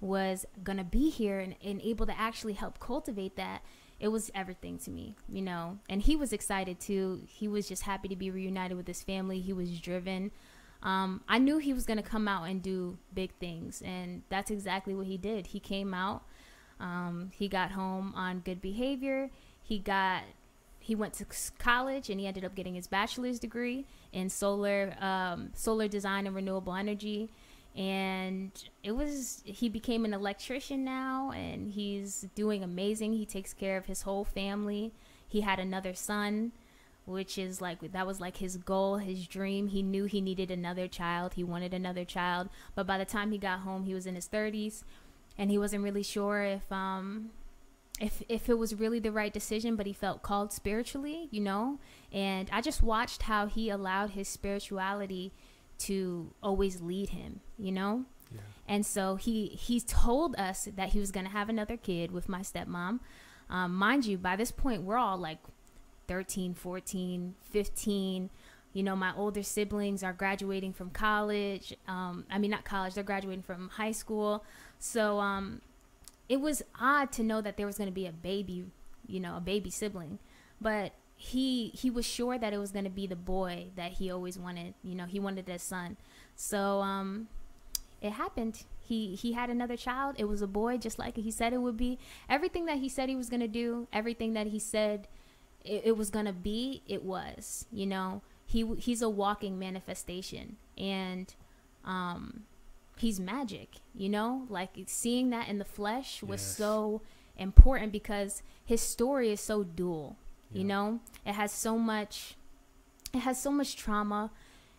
was 0.00 0.46
gonna 0.62 0.84
be 0.84 1.10
here 1.10 1.40
and, 1.40 1.56
and 1.62 1.82
able 1.82 2.06
to 2.06 2.18
actually 2.18 2.52
help 2.52 2.78
cultivate 2.78 3.34
that. 3.34 3.62
It 4.00 4.08
was 4.08 4.30
everything 4.34 4.78
to 4.78 4.90
me, 4.90 5.14
you 5.28 5.42
know. 5.42 5.78
And 5.88 6.00
he 6.02 6.16
was 6.16 6.32
excited 6.32 6.80
too. 6.80 7.22
He 7.26 7.46
was 7.46 7.68
just 7.68 7.82
happy 7.82 8.08
to 8.08 8.16
be 8.16 8.30
reunited 8.30 8.76
with 8.76 8.86
his 8.86 9.02
family. 9.02 9.40
He 9.40 9.52
was 9.52 9.78
driven. 9.78 10.30
Um, 10.82 11.22
I 11.28 11.38
knew 11.38 11.58
he 11.58 11.74
was 11.74 11.84
gonna 11.84 12.02
come 12.02 12.26
out 12.26 12.44
and 12.44 12.62
do 12.62 12.96
big 13.14 13.32
things, 13.34 13.82
and 13.84 14.22
that's 14.30 14.50
exactly 14.50 14.94
what 14.94 15.06
he 15.06 15.18
did. 15.18 15.48
He 15.48 15.60
came 15.60 15.92
out. 15.92 16.24
Um, 16.80 17.30
he 17.34 17.46
got 17.46 17.72
home 17.72 18.14
on 18.16 18.40
good 18.40 18.62
behavior. 18.62 19.30
He 19.62 19.78
got 19.78 20.22
he 20.82 20.94
went 20.94 21.12
to 21.12 21.26
college 21.58 22.08
and 22.08 22.18
he 22.18 22.26
ended 22.26 22.42
up 22.44 22.54
getting 22.54 22.74
his 22.74 22.86
bachelor's 22.86 23.38
degree 23.38 23.84
in 24.12 24.30
solar 24.30 24.96
um, 25.00 25.50
solar 25.54 25.86
design 25.86 26.26
and 26.26 26.34
renewable 26.34 26.74
energy 26.74 27.30
and 27.76 28.50
it 28.82 28.92
was 28.92 29.42
he 29.44 29.68
became 29.68 30.04
an 30.04 30.12
electrician 30.12 30.84
now 30.84 31.30
and 31.30 31.70
he's 31.70 32.26
doing 32.34 32.64
amazing. 32.64 33.12
He 33.12 33.26
takes 33.26 33.52
care 33.52 33.76
of 33.76 33.86
his 33.86 34.02
whole 34.02 34.24
family. 34.24 34.92
He 35.28 35.42
had 35.42 35.58
another 35.58 35.94
son 35.94 36.52
which 37.06 37.38
is 37.38 37.60
like 37.60 37.92
that 37.92 38.06
was 38.06 38.20
like 38.20 38.38
his 38.38 38.56
goal 38.56 38.98
his 38.98 39.26
dream. 39.26 39.68
He 39.68 39.82
knew 39.82 40.04
he 40.04 40.20
needed 40.20 40.50
another 40.50 40.88
child. 40.88 41.34
He 41.34 41.44
wanted 41.44 41.72
another 41.72 42.04
child. 42.04 42.48
But 42.74 42.86
by 42.86 42.98
the 42.98 43.04
time 43.04 43.30
he 43.30 43.38
got 43.38 43.60
home 43.60 43.84
he 43.84 43.94
was 43.94 44.06
in 44.06 44.16
his 44.16 44.28
30s 44.28 44.82
and 45.38 45.50
he 45.50 45.58
wasn't 45.58 45.84
really 45.84 46.02
sure 46.02 46.42
if 46.42 46.70
um 46.72 47.30
if 48.00 48.22
if 48.28 48.48
it 48.48 48.58
was 48.58 48.74
really 48.74 48.98
the 48.98 49.12
right 49.12 49.32
decision 49.32 49.76
but 49.76 49.86
he 49.86 49.92
felt 49.92 50.22
called 50.22 50.52
spiritually 50.52 51.28
you 51.30 51.40
know? 51.40 51.78
And 52.12 52.48
i 52.52 52.60
just 52.60 52.82
watched 52.82 53.22
how 53.22 53.46
he 53.46 53.70
allowed 53.70 54.10
his 54.10 54.26
spirituality 54.26 55.32
to 55.80 56.32
always 56.42 56.80
lead 56.80 57.10
him 57.10 57.40
you 57.58 57.72
know? 57.72 58.04
Yeah. 58.32 58.40
and 58.68 58.86
so 58.86 59.16
he 59.16 59.46
he 59.48 59.80
told 59.80 60.36
us 60.36 60.68
that 60.76 60.90
he 60.90 61.00
was 61.00 61.10
going 61.10 61.26
to 61.26 61.32
have 61.32 61.48
another 61.48 61.76
kid 61.76 62.12
with 62.12 62.28
my 62.28 62.40
stepmom. 62.40 63.00
Um, 63.48 63.74
mind 63.74 64.06
you 64.06 64.16
by 64.16 64.36
this 64.36 64.52
point 64.52 64.82
we're 64.82 64.96
all 64.96 65.18
like 65.18 65.38
13 66.06 66.54
14 66.54 67.34
15 67.42 68.30
you 68.72 68.82
know 68.84 68.94
my 68.94 69.12
older 69.16 69.42
siblings 69.42 70.04
are 70.04 70.12
graduating 70.12 70.72
from 70.72 70.90
college 70.90 71.74
um, 71.88 72.24
i 72.30 72.38
mean 72.38 72.50
not 72.52 72.64
college 72.64 72.94
they're 72.94 73.02
graduating 73.04 73.42
from 73.42 73.68
high 73.70 73.92
school. 73.92 74.44
So 74.78 75.18
um, 75.18 75.60
it 76.28 76.40
was 76.40 76.62
odd 76.80 77.12
to 77.12 77.22
know 77.22 77.40
that 77.40 77.56
there 77.56 77.66
was 77.66 77.76
going 77.76 77.88
to 77.88 77.94
be 77.94 78.06
a 78.06 78.12
baby, 78.12 78.66
you 79.06 79.20
know, 79.20 79.36
a 79.36 79.40
baby 79.40 79.68
sibling, 79.68 80.18
but 80.60 80.92
he 81.22 81.68
he 81.68 81.90
was 81.90 82.06
sure 82.06 82.38
that 82.38 82.52
it 82.54 82.58
was 82.58 82.72
going 82.72 82.84
to 82.86 82.90
be 82.90 83.06
the 83.06 83.14
boy 83.14 83.66
that 83.76 83.92
he 83.92 84.10
always 84.10 84.38
wanted. 84.38 84.72
You 84.82 84.94
know, 84.94 85.04
he 85.04 85.20
wanted 85.20 85.48
a 85.50 85.58
son. 85.58 85.98
So 86.34 86.80
um, 86.80 87.28
it 88.00 88.12
happened. 88.12 88.64
He 88.80 89.14
he 89.14 89.32
had 89.34 89.50
another 89.50 89.76
child. 89.76 90.14
It 90.18 90.24
was 90.24 90.40
a 90.40 90.46
boy, 90.46 90.78
just 90.78 90.98
like 90.98 91.16
he 91.16 91.30
said 91.30 91.52
it 91.52 91.58
would 91.58 91.76
be. 91.76 91.98
Everything 92.28 92.64
that 92.66 92.78
he 92.78 92.88
said 92.88 93.10
he 93.10 93.16
was 93.16 93.28
going 93.28 93.40
to 93.42 93.48
do, 93.48 93.86
everything 93.92 94.32
that 94.32 94.46
he 94.48 94.58
said 94.58 95.08
it, 95.62 95.82
it 95.84 95.96
was 95.98 96.08
going 96.08 96.24
to 96.24 96.32
be, 96.32 96.82
it 96.88 97.02
was. 97.04 97.66
You 97.70 97.86
know, 97.86 98.22
he 98.46 98.64
he's 98.78 99.02
a 99.02 99.10
walking 99.10 99.58
manifestation, 99.58 100.56
and 100.78 101.34
um 101.84 102.44
he's 102.98 103.18
magic 103.18 103.76
you 103.94 104.10
know 104.10 104.44
like 104.50 104.68
seeing 104.86 105.30
that 105.30 105.48
in 105.48 105.56
the 105.56 105.64
flesh 105.64 106.22
was 106.22 106.42
Yes. 106.42 106.56
so 106.58 107.00
important 107.38 107.90
because 107.90 108.42
his 108.62 108.82
story 108.82 109.30
is 109.32 109.40
so 109.40 109.62
dual 109.64 110.16
you 110.52 110.64
know? 110.64 111.00
It 111.24 111.32
has 111.32 111.52
so 111.52 111.78
much 111.78 112.36
it 113.12 113.20
has 113.20 113.42
so 113.42 113.50
much 113.50 113.76
trauma. 113.76 114.30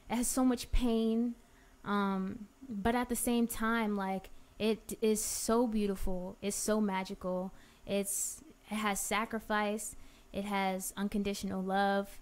It 0.09 0.15
has 0.15 0.27
so 0.27 0.45
much 0.45 0.71
pain. 0.71 1.35
Um 1.83 2.47
but 2.69 2.95
at 2.95 3.09
the 3.09 3.15
same 3.15 3.47
time 3.47 3.95
like 3.95 4.29
it 4.59 4.97
is 5.01 5.23
so 5.23 5.67
beautiful. 5.67 6.37
It's 6.41 6.55
so 6.55 6.79
magical. 6.79 7.53
It's 7.85 8.43
it 8.69 8.75
has 8.75 8.99
sacrifice. 8.99 9.95
It 10.31 10.45
has 10.45 10.93
unconditional 10.95 11.61
love. 11.61 12.19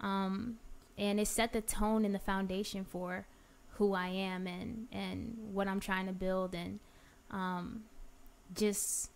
Um 0.00 0.58
and 0.98 1.20
it 1.20 1.28
set 1.28 1.52
the 1.52 1.60
tone 1.60 2.04
and 2.04 2.14
the 2.14 2.18
foundation 2.18 2.84
for 2.84 3.26
who 3.74 3.94
I 3.94 4.08
am 4.08 4.46
and 4.46 4.88
and 4.90 5.36
what 5.52 5.68
I'm 5.68 5.80
trying 5.80 6.06
to 6.06 6.12
build 6.12 6.54
and 6.54 6.80
um, 7.30 7.84
just 8.54 9.10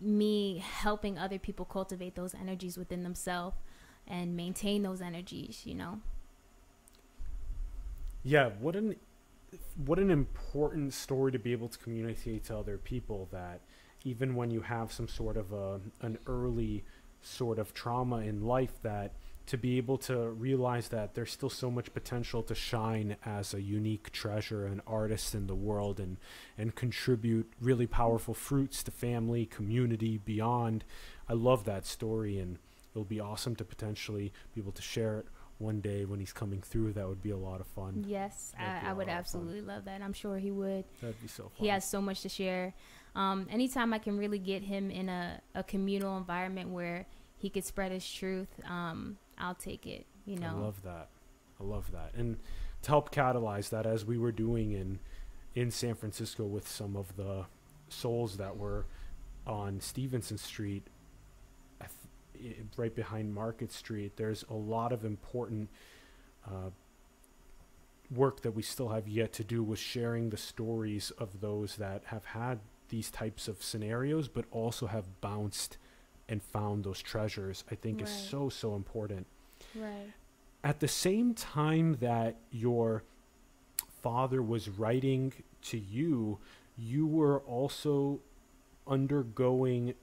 me 0.00 0.58
helping 0.58 1.18
other 1.18 1.38
people 1.38 1.64
cultivate 1.64 2.14
those 2.14 2.34
energies 2.34 2.76
within 2.76 3.02
themselves 3.02 3.56
and 4.06 4.36
maintain 4.36 4.82
those 4.82 5.00
energies, 5.00 5.62
you 5.64 5.74
know. 5.74 6.00
Yeah, 8.22 8.50
what 8.60 8.76
an 8.76 8.96
what 9.86 9.98
an 9.98 10.10
important 10.10 10.92
story 10.92 11.32
to 11.32 11.38
be 11.38 11.52
able 11.52 11.68
to 11.68 11.78
communicate 11.78 12.44
to 12.44 12.56
other 12.58 12.76
people 12.76 13.28
that 13.32 13.60
even 14.04 14.34
when 14.34 14.50
you 14.50 14.60
have 14.60 14.92
some 14.92 15.08
sort 15.08 15.36
of 15.36 15.52
a 15.52 15.80
an 16.02 16.18
early 16.26 16.84
sort 17.22 17.58
of 17.58 17.74
trauma 17.74 18.18
in 18.18 18.44
life 18.44 18.80
that 18.82 19.12
to 19.48 19.56
be 19.56 19.78
able 19.78 19.96
to 19.96 20.28
realize 20.30 20.88
that 20.88 21.14
there's 21.14 21.32
still 21.32 21.48
so 21.48 21.70
much 21.70 21.92
potential 21.94 22.42
to 22.42 22.54
shine 22.54 23.16
as 23.24 23.54
a 23.54 23.62
unique 23.62 24.12
treasure 24.12 24.66
and 24.66 24.82
artist 24.86 25.34
in 25.34 25.46
the 25.46 25.54
world 25.54 25.98
and 25.98 26.18
and 26.58 26.74
contribute 26.74 27.50
really 27.58 27.86
powerful 27.86 28.34
fruits 28.34 28.82
to 28.82 28.90
family, 28.90 29.46
community, 29.46 30.18
beyond. 30.18 30.84
I 31.28 31.32
love 31.32 31.64
that 31.64 31.86
story 31.86 32.38
and 32.38 32.58
it'll 32.92 33.04
be 33.04 33.20
awesome 33.20 33.56
to 33.56 33.64
potentially 33.64 34.32
be 34.54 34.60
able 34.60 34.72
to 34.72 34.82
share 34.82 35.20
it 35.20 35.26
one 35.56 35.80
day 35.80 36.04
when 36.04 36.20
he's 36.20 36.32
coming 36.32 36.60
through. 36.60 36.92
That 36.92 37.08
would 37.08 37.22
be 37.22 37.30
a 37.30 37.36
lot 37.36 37.60
of 37.60 37.66
fun. 37.68 38.04
Yes, 38.06 38.52
I, 38.58 38.90
I 38.90 38.92
would 38.92 38.98
lot 38.98 39.00
of 39.00 39.06
fun. 39.06 39.08
absolutely 39.08 39.60
love 39.62 39.86
that. 39.86 40.02
I'm 40.02 40.12
sure 40.12 40.38
he 40.38 40.50
would. 40.50 40.84
That'd 41.00 41.20
be 41.22 41.28
so 41.28 41.44
fun. 41.44 41.52
He 41.54 41.68
has 41.68 41.88
so 41.88 42.02
much 42.02 42.20
to 42.20 42.28
share. 42.28 42.74
Um, 43.14 43.46
anytime 43.50 43.94
I 43.94 43.98
can 43.98 44.18
really 44.18 44.38
get 44.38 44.62
him 44.62 44.90
in 44.90 45.08
a, 45.08 45.40
a 45.54 45.64
communal 45.64 46.18
environment 46.18 46.68
where 46.68 47.06
he 47.38 47.48
could 47.48 47.64
spread 47.64 47.92
his 47.92 48.08
truth, 48.08 48.48
um, 48.68 49.16
I'll 49.38 49.54
take 49.54 49.86
it. 49.86 50.06
You 50.26 50.36
know. 50.36 50.48
I 50.48 50.60
love 50.60 50.82
that. 50.82 51.08
I 51.60 51.64
love 51.64 51.90
that. 51.92 52.12
And 52.14 52.36
to 52.82 52.88
help 52.90 53.12
catalyze 53.14 53.70
that, 53.70 53.86
as 53.86 54.04
we 54.04 54.18
were 54.18 54.32
doing 54.32 54.72
in 54.72 54.98
in 55.54 55.70
San 55.70 55.94
Francisco 55.94 56.44
with 56.44 56.68
some 56.68 56.96
of 56.96 57.16
the 57.16 57.44
souls 57.88 58.36
that 58.36 58.56
were 58.56 58.84
on 59.46 59.80
Stevenson 59.80 60.36
Street, 60.38 60.82
I 61.80 61.86
th- 62.38 62.56
i- 62.60 62.80
right 62.80 62.94
behind 62.94 63.34
Market 63.34 63.72
Street, 63.72 64.16
there's 64.16 64.44
a 64.50 64.54
lot 64.54 64.92
of 64.92 65.04
important 65.04 65.68
uh, 66.46 66.70
work 68.14 68.40
that 68.42 68.52
we 68.52 68.62
still 68.62 68.88
have 68.88 69.08
yet 69.08 69.32
to 69.34 69.44
do 69.44 69.62
with 69.62 69.78
sharing 69.78 70.30
the 70.30 70.36
stories 70.36 71.10
of 71.18 71.40
those 71.40 71.76
that 71.76 72.02
have 72.06 72.24
had 72.26 72.60
these 72.88 73.10
types 73.10 73.48
of 73.48 73.62
scenarios, 73.62 74.28
but 74.28 74.44
also 74.50 74.86
have 74.86 75.20
bounced 75.20 75.76
and 76.28 76.42
found 76.42 76.84
those 76.84 77.00
treasures. 77.00 77.64
I 77.70 77.74
think 77.74 78.02
is 78.02 78.10
so 78.10 78.48
so 78.48 78.74
important 78.76 79.26
Right. 79.74 80.12
at 80.64 80.80
the 80.80 80.88
same 80.88 81.34
time 81.34 81.96
that 82.00 82.36
your 82.50 83.02
father 84.02 84.42
was 84.42 84.68
writing 84.68 85.32
to 85.62 85.78
you, 85.78 86.38
you 86.76 87.06
were 87.06 87.40
also 87.40 88.20
undergoing 88.86 89.94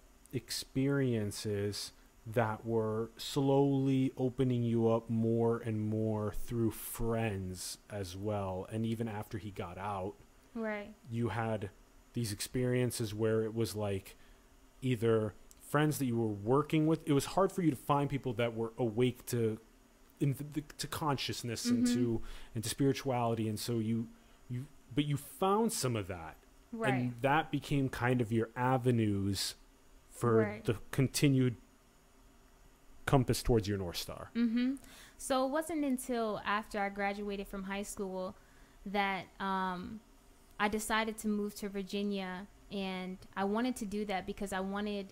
experiences 0.76 1.92
that 2.28 2.66
were 2.66 3.10
slowly 3.18 4.12
opening 4.18 4.64
you 4.64 4.90
up 4.90 5.10
more 5.10 5.60
and 5.60 5.80
more 5.80 6.34
through 6.46 6.72
friends 6.72 7.78
as 7.90 8.18
well. 8.18 8.68
And 8.72 8.86
even 8.86 9.08
after 9.08 9.38
he 9.38 9.52
got 9.52 9.78
out, 9.78 10.14
Right. 10.56 10.94
you 11.12 11.30
had 11.30 11.70
these 12.14 12.32
experiences 12.32 13.14
where 13.14 13.44
it 13.44 13.54
was 13.54 13.76
like 13.76 14.16
either 14.82 15.34
friends 15.76 15.98
that 15.98 16.06
you 16.06 16.16
were 16.18 16.26
working 16.56 16.88
with. 16.88 17.02
It 17.06 17.12
was 17.12 17.26
hard 17.26 17.52
for 17.52 17.62
you 17.62 17.70
to 17.70 17.76
find 17.76 18.10
people 18.10 18.32
that 18.36 18.56
were 18.56 18.72
awake 18.78 19.26
to 19.26 19.58
in 20.22 20.34
the, 20.54 20.62
to 20.78 20.88
consciousness 20.88 21.66
and 21.66 21.86
Mhm. 21.86 21.94
to 21.94 22.22
and 22.56 22.64
to 22.64 22.70
spirituality, 22.70 23.50
and 23.50 23.60
so 23.60 23.80
you 23.80 24.08
you 24.50 24.68
but 24.96 25.04
you 25.04 25.18
found 25.18 25.74
some 25.74 25.98
of 25.98 26.08
that, 26.08 26.38
Right. 26.72 26.94
and 26.94 27.14
that 27.22 27.52
became 27.52 27.90
kind 27.90 28.22
of 28.22 28.32
your 28.32 28.50
avenues 28.56 29.56
for 30.12 30.38
Right. 30.38 30.64
the 30.64 30.78
continued 30.92 31.58
compass 33.06 33.44
towards 33.44 33.68
your 33.68 33.78
north 33.78 33.98
star. 33.98 34.32
Mm-hmm. 34.34 34.76
So 35.18 35.46
it 35.46 35.50
wasn't 35.50 35.84
until 35.84 36.40
after 36.46 36.80
I 36.80 36.88
graduated 36.90 37.48
from 37.50 37.64
high 37.64 37.84
school 37.84 38.36
that 38.86 39.26
um, 39.42 40.00
I 40.58 40.70
decided 40.70 41.18
to 41.20 41.28
move 41.28 41.54
to 41.56 41.68
Virginia, 41.68 42.48
and 42.72 43.18
I 43.36 43.44
wanted 43.44 43.76
to 43.82 43.86
do 43.86 44.06
that 44.06 44.26
because 44.26 44.54
I 44.54 44.62
wanted, 44.62 45.08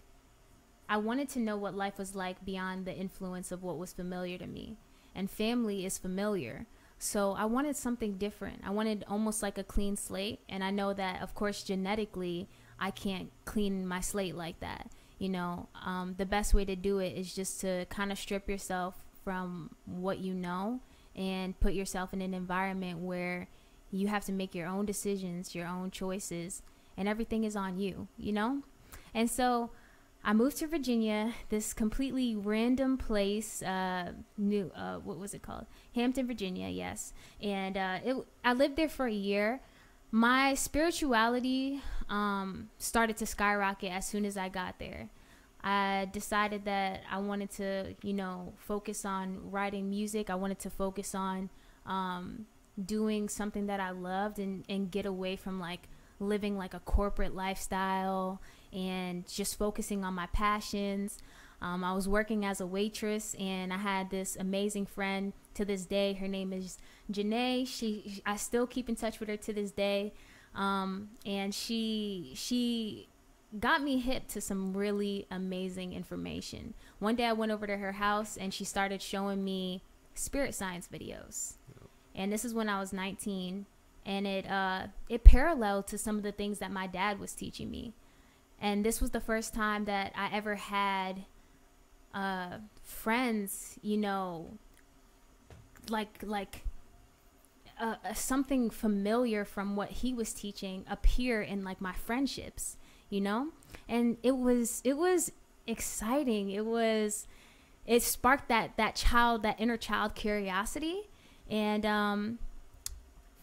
I 0.90 0.98
wanted 0.98 1.30
to 1.30 1.40
know 1.40 1.58
what 1.58 1.76
life 1.76 1.98
was 1.98 2.16
like 2.16 2.44
beyond 2.46 2.86
the 2.86 2.96
influence 2.96 3.52
of 3.52 3.64
what 3.64 3.78
was 3.78 3.94
familiar 3.94 4.38
to 4.38 4.48
me, 4.48 4.78
and 5.16 5.30
family 5.30 5.86
is 5.86 5.98
familiar. 5.98 6.66
So 7.00 7.34
I 7.34 7.46
wanted 7.46 7.76
something 7.76 8.18
different. 8.18 8.62
I 8.66 8.70
wanted 8.70 9.04
almost 9.08 9.42
like 9.42 9.58
a 9.58 9.64
clean 9.64 9.98
slate, 9.98 10.40
and 10.48 10.64
I 10.64 10.72
know 10.72 10.94
that, 10.94 11.22
of 11.22 11.36
course, 11.36 11.64
genetically, 11.64 12.48
I 12.80 12.92
can't 12.92 13.32
clean 13.46 13.88
my 13.88 14.02
slate 14.02 14.36
like 14.36 14.60
that 14.60 14.90
you 15.24 15.30
know 15.30 15.70
um, 15.86 16.16
the 16.18 16.26
best 16.26 16.54
way 16.54 16.66
to 16.66 16.76
do 16.76 17.00
it 17.00 17.16
is 17.18 17.34
just 17.34 17.62
to 17.62 17.86
kind 17.86 18.12
of 18.12 18.20
strip 18.20 18.50
yourself 18.50 18.96
from 19.24 19.70
what 19.86 20.20
you 20.20 20.34
know 20.34 20.82
and 21.16 21.58
put 21.62 21.74
yourself 21.74 22.14
in 22.14 22.22
an 22.22 22.34
environment 22.34 23.00
where 23.00 23.48
you 23.90 24.08
have 24.08 24.26
to 24.26 24.34
make 24.34 24.54
your 24.54 24.68
own 24.68 24.86
decisions 24.86 25.56
your 25.56 25.66
own 25.66 25.90
choices 25.92 26.62
and 26.98 27.08
everything 27.08 27.46
is 27.46 27.56
on 27.56 27.80
you 27.80 28.08
you 28.18 28.34
know 28.34 28.62
and 29.14 29.30
so 29.30 29.70
i 30.24 30.34
moved 30.34 30.58
to 30.58 30.68
virginia 30.68 31.34
this 31.50 31.74
completely 31.74 32.36
random 32.36 32.98
place 32.98 33.62
uh 33.64 34.12
new 34.38 34.72
uh 34.76 34.98
what 34.98 35.18
was 35.18 35.34
it 35.34 35.42
called 35.42 35.66
hampton 35.96 36.26
virginia 36.28 36.70
yes 36.70 37.14
and 37.42 37.78
uh 37.78 38.00
it 38.04 38.16
i 38.44 38.54
lived 38.54 38.76
there 38.76 38.90
for 38.90 39.08
a 39.08 39.14
year 39.14 39.62
my 40.14 40.54
spirituality 40.54 41.82
um, 42.08 42.70
started 42.78 43.18
to 43.18 43.26
skyrocket 43.26 43.92
as 43.92 44.06
soon 44.06 44.26
as 44.26 44.38
I 44.38 44.48
got 44.48 44.78
there. 44.78 45.10
I 45.64 46.08
decided 46.14 46.66
that 46.66 47.02
I 47.10 47.18
wanted 47.18 47.50
to, 47.54 47.96
you 48.04 48.14
know, 48.14 48.54
focus 48.60 49.06
on 49.06 49.50
writing 49.50 49.90
music. 49.90 50.30
I 50.30 50.36
wanted 50.36 50.60
to 50.60 50.70
focus 50.70 51.16
on 51.16 51.50
um, 51.88 52.46
doing 52.86 53.28
something 53.28 53.66
that 53.66 53.80
I 53.80 53.90
loved 53.90 54.38
and, 54.38 54.64
and 54.70 54.92
get 54.92 55.08
away 55.08 55.36
from 55.36 55.60
like 55.60 55.90
living 56.20 56.60
like 56.60 56.76
a 56.76 56.80
corporate 56.80 57.34
lifestyle 57.34 58.40
and 58.74 59.28
just 59.28 59.58
focusing 59.58 60.04
on 60.04 60.14
my 60.14 60.28
passions. 60.28 61.20
Um, 61.62 61.84
I 61.84 61.94
was 61.94 62.10
working 62.10 62.46
as 62.46 62.60
a 62.60 62.68
waitress 62.68 63.36
and 63.40 63.72
I 63.72 63.78
had 63.78 64.10
this 64.10 64.36
amazing 64.36 64.86
friend 64.86 65.32
to 65.54 65.64
this 65.64 65.86
day. 65.86 66.14
Her 66.14 66.28
name 66.28 66.52
is 66.52 66.78
Janae. 67.12 67.66
She, 67.66 68.22
I 68.26 68.36
still 68.36 68.68
keep 68.68 68.90
in 68.90 68.96
touch 68.96 69.20
with 69.20 69.30
her 69.30 69.38
to 69.38 69.54
this 69.54 69.72
day. 69.72 70.14
Um, 70.54 71.12
and 71.26 71.56
she, 71.56 72.34
she 72.36 73.08
got 73.60 73.82
me 73.82 74.00
hip 74.00 74.28
to 74.30 74.42
some 74.42 74.76
really 74.76 75.26
amazing 75.32 75.94
information. 75.94 76.74
One 77.00 77.16
day 77.16 77.26
I 77.26 77.34
went 77.34 77.52
over 77.52 77.66
to 77.66 77.78
her 77.78 77.94
house 77.94 78.36
and 78.36 78.54
she 78.54 78.66
started 78.66 79.02
showing 79.02 79.44
me 79.44 79.84
spirit 80.16 80.54
science 80.54 80.90
videos. 80.92 81.54
And 82.14 82.32
this 82.32 82.44
is 82.44 82.54
when 82.54 82.68
I 82.68 82.80
was 82.80 82.92
19 82.92 83.66
and 84.06 84.28
it, 84.28 84.50
uh, 84.50 84.88
it 85.08 85.24
paralleled 85.24 85.88
to 85.88 85.98
some 85.98 86.18
of 86.18 86.24
the 86.24 86.34
things 86.34 86.60
that 86.60 86.72
my 86.72 86.88
dad 86.88 87.22
was 87.22 87.34
teaching 87.34 87.72
me. 87.72 87.94
And 88.64 88.86
this 88.86 89.02
was 89.02 89.12
the 89.12 89.20
first 89.20 89.54
time 89.54 89.84
that 89.86 90.14
I 90.16 90.30
ever 90.34 90.56
had 90.56 91.26
uh, 92.14 92.60
friends, 92.82 93.78
you 93.82 93.98
know, 93.98 94.58
like 95.90 96.24
like 96.24 96.64
uh, 97.78 97.96
uh, 98.06 98.14
something 98.14 98.70
familiar 98.70 99.44
from 99.44 99.76
what 99.76 99.90
he 99.90 100.14
was 100.14 100.34
teaching 100.34 100.86
appear 100.90 101.42
in 101.42 101.66
like 101.66 101.82
my 101.82 101.92
friendships, 101.92 102.78
you 103.10 103.20
know, 103.20 103.50
and 103.90 104.16
it 104.24 104.38
was 104.38 104.82
it 104.86 104.96
was 104.96 105.34
exciting. 105.68 106.50
It 106.50 106.66
was 106.66 107.28
it 107.86 108.02
sparked 108.02 108.48
that 108.48 108.78
that 108.78 108.96
child 108.96 109.44
that 109.44 109.60
inner 109.60 109.76
child 109.76 110.16
curiosity, 110.16 111.10
and 111.50 111.86
um, 111.86 112.40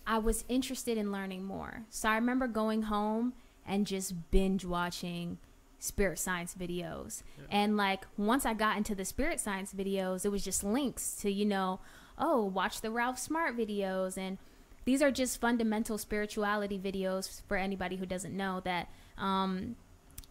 I 0.07 0.17
was 0.17 0.47
interested 0.49 0.97
in 0.97 1.13
learning 1.13 1.45
more. 1.45 1.83
So 1.91 2.09
I 2.09 2.15
remember 2.15 2.47
going 2.47 2.85
home 2.85 3.35
and 3.71 3.87
just 3.87 4.31
binge 4.31 4.65
watching 4.65 5.39
spirit 5.79 6.19
science 6.19 6.55
videos. 6.59 7.23
And 7.51 7.77
like 7.77 8.05
once 8.19 8.45
I 8.45 8.53
got 8.53 8.77
into 8.77 8.95
the 8.95 9.05
spirit 9.05 9.41
science 9.41 9.73
videos, 9.73 10.25
it 10.25 10.29
was 10.29 10.45
just 10.45 10.65
links 10.65 11.15
to, 11.23 11.31
you 11.31 11.47
know, 11.47 11.81
oh, 12.19 12.45
watch 12.45 12.81
the 12.81 12.91
Ralph 12.91 13.19
Smart 13.19 13.57
videos. 13.57 14.19
And 14.19 14.39
these 14.85 15.01
are 15.01 15.11
just 15.11 15.41
fundamental 15.41 15.97
spirituality 15.99 16.79
videos 16.79 17.43
for 17.47 17.57
anybody 17.57 17.97
who 17.97 18.07
doesn't 18.07 18.37
know 18.37 18.61
that 18.65 18.89
um, 19.17 19.77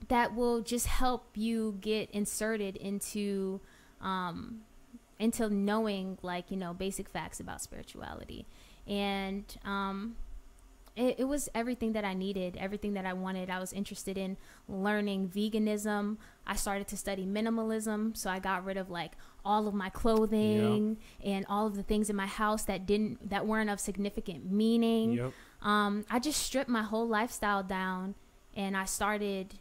that 0.09 0.35
will 0.35 0.61
just 0.61 0.87
help 0.87 1.25
you 1.35 1.77
get 1.81 2.09
inserted 2.11 2.75
into 2.75 3.61
um, 4.01 4.61
into 5.17 5.49
knowing 5.49 6.17
like 6.21 6.51
you 6.51 6.57
know 6.57 6.73
basic 6.73 7.07
facts 7.09 7.39
about 7.39 7.61
spirituality. 7.61 8.45
And 8.87 9.45
um, 9.63 10.15
it, 10.95 11.15
it 11.19 11.23
was 11.25 11.49
everything 11.55 11.93
that 11.93 12.03
I 12.03 12.13
needed, 12.13 12.57
everything 12.57 12.93
that 12.93 13.05
I 13.05 13.13
wanted. 13.13 13.49
I 13.49 13.59
was 13.59 13.73
interested 13.73 14.17
in 14.17 14.37
learning 14.67 15.29
veganism. 15.29 16.17
I 16.45 16.55
started 16.55 16.87
to 16.89 16.97
study 16.97 17.25
minimalism, 17.25 18.15
so 18.17 18.29
I 18.29 18.39
got 18.39 18.65
rid 18.65 18.77
of 18.77 18.89
like 18.89 19.13
all 19.45 19.67
of 19.67 19.73
my 19.73 19.89
clothing 19.89 20.97
and 21.23 21.45
all 21.49 21.67
of 21.67 21.75
the 21.75 21.83
things 21.83 22.09
in 22.09 22.15
my 22.15 22.27
house 22.27 22.63
that 22.63 22.85
didn't 22.85 23.29
that 23.29 23.45
weren't 23.45 23.69
of 23.69 23.79
significant 23.79 24.51
meaning. 24.51 25.13
Yep. 25.13 25.33
Um, 25.61 26.05
I 26.09 26.19
just 26.19 26.41
stripped 26.41 26.69
my 26.69 26.83
whole 26.83 27.07
lifestyle 27.07 27.63
down, 27.63 28.15
and 28.55 28.75
I 28.75 28.85
started. 28.85 29.55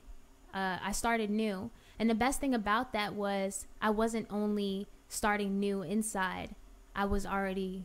Uh, 0.54 0.78
I 0.82 0.92
started 0.92 1.28
new, 1.28 1.70
and 1.98 2.08
the 2.08 2.14
best 2.14 2.40
thing 2.40 2.54
about 2.54 2.92
that 2.94 3.14
was 3.14 3.66
I 3.82 3.90
wasn't 3.90 4.26
only 4.30 4.88
starting 5.08 5.60
new 5.60 5.82
inside. 5.82 6.54
I 6.94 7.04
was 7.04 7.26
already 7.26 7.84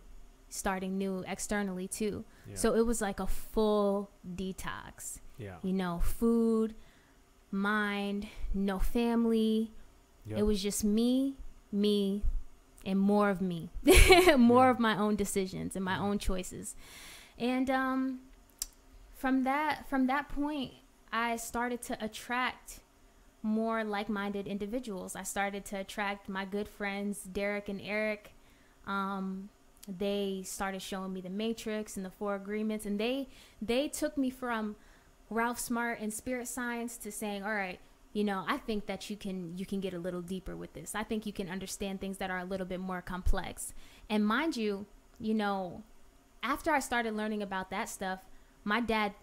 starting 0.53 0.97
new 0.97 1.23
externally 1.27 1.87
too. 1.87 2.23
Yeah. 2.47 2.55
So 2.55 2.75
it 2.75 2.85
was 2.85 3.01
like 3.01 3.19
a 3.19 3.25
full 3.27 4.09
detox. 4.35 5.19
yeah. 5.39 5.55
You 5.63 5.73
know, 5.73 5.99
food, 6.03 6.75
mind, 7.51 8.27
no 8.53 8.77
family. 8.79 9.71
Yep. 10.27 10.39
It 10.39 10.43
was 10.43 10.61
just 10.61 10.83
me, 10.83 11.35
me, 11.71 12.21
and 12.85 12.99
more 12.99 13.29
of 13.29 13.41
me. 13.41 13.69
more 14.37 14.65
Yeah. 14.65 14.69
of 14.71 14.79
my 14.79 14.97
own 14.97 15.15
decisions 15.15 15.75
and 15.75 15.83
my 15.83 15.97
own 15.97 16.19
choices. 16.19 16.75
And 17.39 17.69
um 17.69 18.19
from 19.15 19.43
that 19.43 19.89
from 19.89 20.07
that 20.07 20.29
point 20.29 20.73
I 21.11 21.35
started 21.37 21.81
to 21.83 21.97
attract 22.03 22.79
more 23.41 23.83
like-minded 23.83 24.47
individuals. 24.47 25.15
I 25.15 25.23
started 25.23 25.65
to 25.65 25.79
attract 25.79 26.29
my 26.29 26.45
good 26.45 26.67
friends 26.67 27.23
Derek 27.23 27.67
and 27.69 27.81
Eric. 27.81 28.33
Um 28.85 29.49
they 29.87 30.41
started 30.45 30.81
showing 30.81 31.11
me 31.13 31.21
the 31.21 31.29
matrix 31.29 31.97
and 31.97 32.05
the 32.05 32.09
four 32.09 32.35
agreements 32.35 32.85
and 32.85 32.99
they 32.99 33.27
they 33.61 33.87
took 33.87 34.17
me 34.17 34.29
from 34.29 34.75
Ralph 35.29 35.59
Smart 35.59 35.99
and 35.99 36.13
spirit 36.13 36.47
science 36.47 36.95
to 36.97 37.11
saying, 37.11 37.43
"All 37.43 37.53
right, 37.53 37.79
you 38.13 38.23
know, 38.23 38.45
I 38.47 38.57
think 38.57 38.85
that 38.85 39.09
you 39.09 39.17
can 39.17 39.57
you 39.57 39.65
can 39.65 39.79
get 39.79 39.93
a 39.93 39.99
little 39.99 40.21
deeper 40.21 40.55
with 40.55 40.73
this. 40.73 40.93
I 40.95 41.03
think 41.03 41.25
you 41.25 41.33
can 41.33 41.49
understand 41.49 41.99
things 41.99 42.17
that 42.19 42.29
are 42.29 42.39
a 42.39 42.45
little 42.45 42.65
bit 42.67 42.79
more 42.79 43.01
complex." 43.01 43.73
And 44.09 44.25
mind 44.25 44.55
you, 44.55 44.85
you 45.19 45.33
know, 45.33 45.83
after 46.43 46.71
I 46.71 46.79
started 46.79 47.15
learning 47.15 47.41
about 47.41 47.69
that 47.71 47.89
stuff, 47.89 48.19
my 48.63 48.79
dad 48.79 49.13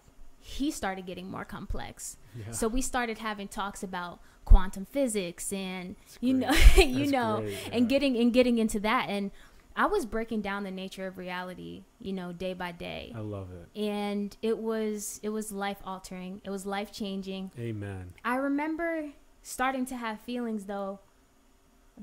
he 0.43 0.71
started 0.71 1.05
getting 1.05 1.29
more 1.29 1.45
complex. 1.45 2.17
Yeah. 2.35 2.51
So 2.51 2.67
we 2.67 2.81
started 2.81 3.19
having 3.19 3.47
talks 3.47 3.83
about 3.83 4.19
quantum 4.43 4.85
physics 4.85 5.53
and 5.53 5.95
That's 6.01 6.17
you 6.19 6.33
great. 6.39 6.41
know 6.41 6.83
you 6.83 6.99
That's 6.99 7.11
know 7.11 7.37
great, 7.41 7.69
and 7.71 7.87
getting 7.87 8.17
and 8.17 8.33
getting 8.33 8.57
into 8.57 8.79
that 8.79 9.07
and 9.07 9.29
I 9.75 9.85
was 9.85 10.05
breaking 10.05 10.41
down 10.41 10.63
the 10.63 10.71
nature 10.71 11.07
of 11.07 11.17
reality, 11.17 11.83
you 11.99 12.11
know, 12.13 12.31
day 12.33 12.53
by 12.53 12.71
day. 12.71 13.13
I 13.15 13.19
love 13.19 13.47
it. 13.51 13.79
And 13.79 14.35
it 14.41 14.57
was 14.57 15.19
it 15.23 15.29
was 15.29 15.51
life 15.51 15.77
altering. 15.85 16.41
It 16.43 16.49
was 16.49 16.65
life 16.65 16.91
changing. 16.91 17.51
Amen. 17.57 18.13
I 18.25 18.35
remember 18.35 19.09
starting 19.41 19.85
to 19.87 19.95
have 19.95 20.19
feelings 20.21 20.65
though 20.65 20.99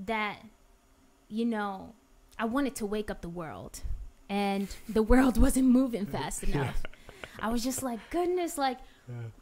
that 0.06 0.38
you 1.28 1.44
know, 1.44 1.92
I 2.38 2.46
wanted 2.46 2.74
to 2.76 2.86
wake 2.86 3.10
up 3.10 3.20
the 3.20 3.28
world 3.28 3.80
and 4.30 4.68
the 4.88 5.02
world 5.02 5.36
wasn't 5.40 5.68
moving 5.68 6.06
fast 6.16 6.42
enough. 6.44 6.82
I 7.40 7.50
was 7.50 7.62
just 7.62 7.82
like, 7.82 8.00
goodness, 8.10 8.56
like 8.58 8.78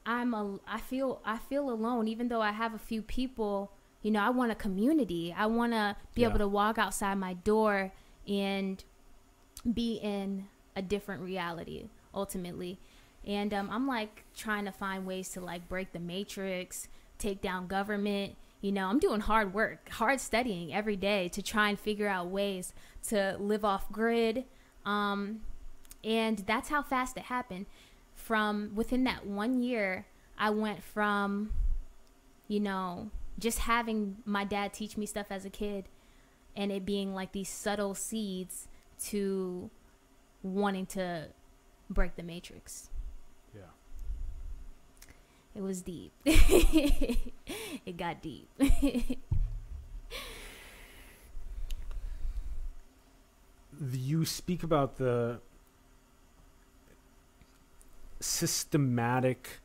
I'm 0.04 0.34
a 0.34 0.58
I 0.66 0.80
feel 0.80 1.20
I 1.24 1.38
feel 1.38 1.70
alone 1.70 2.08
even 2.08 2.28
though 2.28 2.40
I 2.42 2.52
have 2.52 2.74
a 2.74 2.78
few 2.78 3.02
people, 3.02 3.72
you 4.02 4.10
know, 4.10 4.20
I 4.20 4.30
want 4.30 4.50
a 4.52 4.56
community. 4.56 5.34
I 5.36 5.46
want 5.46 5.72
to 5.72 5.96
be 6.14 6.22
Yeah. 6.22 6.28
able 6.28 6.38
to 6.38 6.48
walk 6.48 6.78
outside 6.78 7.14
my 7.18 7.34
door 7.34 7.92
and 8.28 8.82
be 9.72 9.94
in 10.02 10.46
a 10.74 10.82
different 10.82 11.22
reality 11.22 11.88
ultimately. 12.14 12.78
And 13.26 13.52
um, 13.52 13.68
I'm 13.70 13.86
like 13.86 14.24
trying 14.36 14.64
to 14.66 14.72
find 14.72 15.06
ways 15.06 15.30
to 15.30 15.40
like 15.40 15.68
break 15.68 15.92
the 15.92 15.98
matrix, 15.98 16.88
take 17.18 17.40
down 17.40 17.66
government. 17.66 18.36
You 18.60 18.72
know, 18.72 18.86
I'm 18.86 18.98
doing 18.98 19.20
hard 19.20 19.52
work, 19.52 19.88
hard 19.90 20.20
studying 20.20 20.72
every 20.72 20.96
day 20.96 21.28
to 21.30 21.42
try 21.42 21.68
and 21.68 21.78
figure 21.78 22.08
out 22.08 22.28
ways 22.28 22.72
to 23.08 23.36
live 23.38 23.64
off 23.64 23.90
grid. 23.90 24.44
Um, 24.84 25.42
and 26.04 26.38
that's 26.38 26.68
how 26.68 26.82
fast 26.82 27.16
it 27.16 27.24
happened. 27.24 27.66
From 28.14 28.72
within 28.74 29.04
that 29.04 29.26
one 29.26 29.62
year, 29.62 30.06
I 30.38 30.50
went 30.50 30.82
from, 30.82 31.50
you 32.48 32.60
know, 32.60 33.10
just 33.38 33.60
having 33.60 34.16
my 34.24 34.44
dad 34.44 34.72
teach 34.72 34.96
me 34.96 35.04
stuff 35.04 35.26
as 35.30 35.44
a 35.44 35.50
kid 35.50 35.86
and 36.56 36.72
it 36.72 36.86
being 36.86 37.14
like 37.14 37.32
these 37.32 37.48
subtle 37.48 37.94
seeds 37.94 38.68
to 39.04 39.70
wanting 40.42 40.86
to 40.86 41.28
break 41.90 42.16
the 42.16 42.22
matrix. 42.22 42.90
Yeah. 43.54 43.62
It 45.54 45.62
was 45.62 45.82
deep. 45.82 46.12
it 46.24 47.96
got 47.96 48.22
deep. 48.22 48.48
you 53.92 54.24
speak 54.24 54.62
about 54.62 54.96
the 54.96 55.40
systematic 58.20 59.60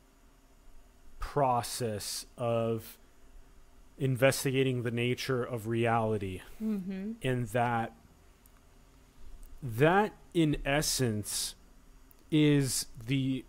process 1.19 2.25
of 2.37 2.97
investigating 4.01 4.81
the 4.81 4.89
nature 4.91 5.43
of 5.43 5.67
reality 5.67 6.41
mm-hmm. 6.61 7.11
and 7.21 7.47
that 7.49 7.93
that 9.61 10.11
in 10.33 10.57
essence 10.65 11.53
is 12.31 12.87
the 13.05 13.45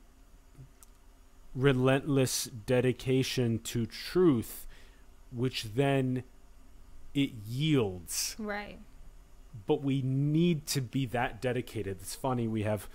relentless 1.55 2.51
dedication 2.67 3.59
to 3.61 3.87
truth 3.87 4.67
which 5.35 5.75
then 5.75 6.23
it 7.15 7.31
yields 7.49 8.37
Right. 8.39 8.79
but 9.67 9.83
we 9.83 10.03
need 10.03 10.67
to 10.67 10.83
be 10.83 11.07
that 11.07 11.41
dedicated. 11.41 11.99
It's 12.03 12.15
funny 12.15 12.47
we 12.47 12.63
have 12.65 12.89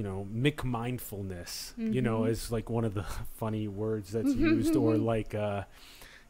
you 0.00 0.06
know 0.08 0.26
McMindfulness, 0.34 1.74
you 1.76 2.00
know, 2.00 2.24
is 2.24 2.50
like 2.50 2.70
one 2.70 2.84
of 2.86 2.94
the 2.94 3.02
funny 3.36 3.68
words 3.68 4.12
that's 4.12 4.34
used, 4.34 4.74
or 4.74 4.96
like 4.96 5.34
uh, 5.34 5.64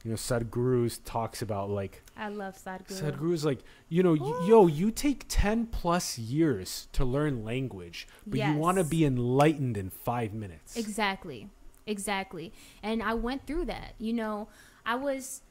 you 0.03 0.11
know 0.11 0.17
Sadhguru 0.17 0.91
talks 1.05 1.41
about 1.41 1.71
like 1.71 2.03
I 2.17 2.31
love 2.31 2.57
Sadhguru. 2.57 3.01
Sadhguru's 3.01 3.45
like 3.45 3.61
you 3.89 4.03
know 4.03 4.15
y- 4.15 4.47
yo 4.49 4.67
you 4.67 4.91
take 4.91 5.25
ten 5.29 5.67
plus 5.67 6.19
years 6.19 6.89
to 6.95 7.05
learn 7.05 7.45
language, 7.45 8.09
but 8.27 8.41
you 8.41 8.57
want 8.57 8.79
to 8.79 8.85
be 8.85 9.05
enlightened 9.05 9.77
in 9.77 9.91
five 9.91 10.33
minutes. 10.35 10.77
Exactly. 10.77 11.49
Exactly. 11.87 12.53
And 12.83 13.03
I 13.03 13.15
went 13.15 13.47
through 13.47 13.67
that. 13.67 13.95
You 14.01 14.15
know, 14.15 14.49
I 14.85 14.97
was 14.97 15.43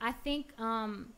I 0.00 0.12
think 0.12 0.58
um 0.58 1.12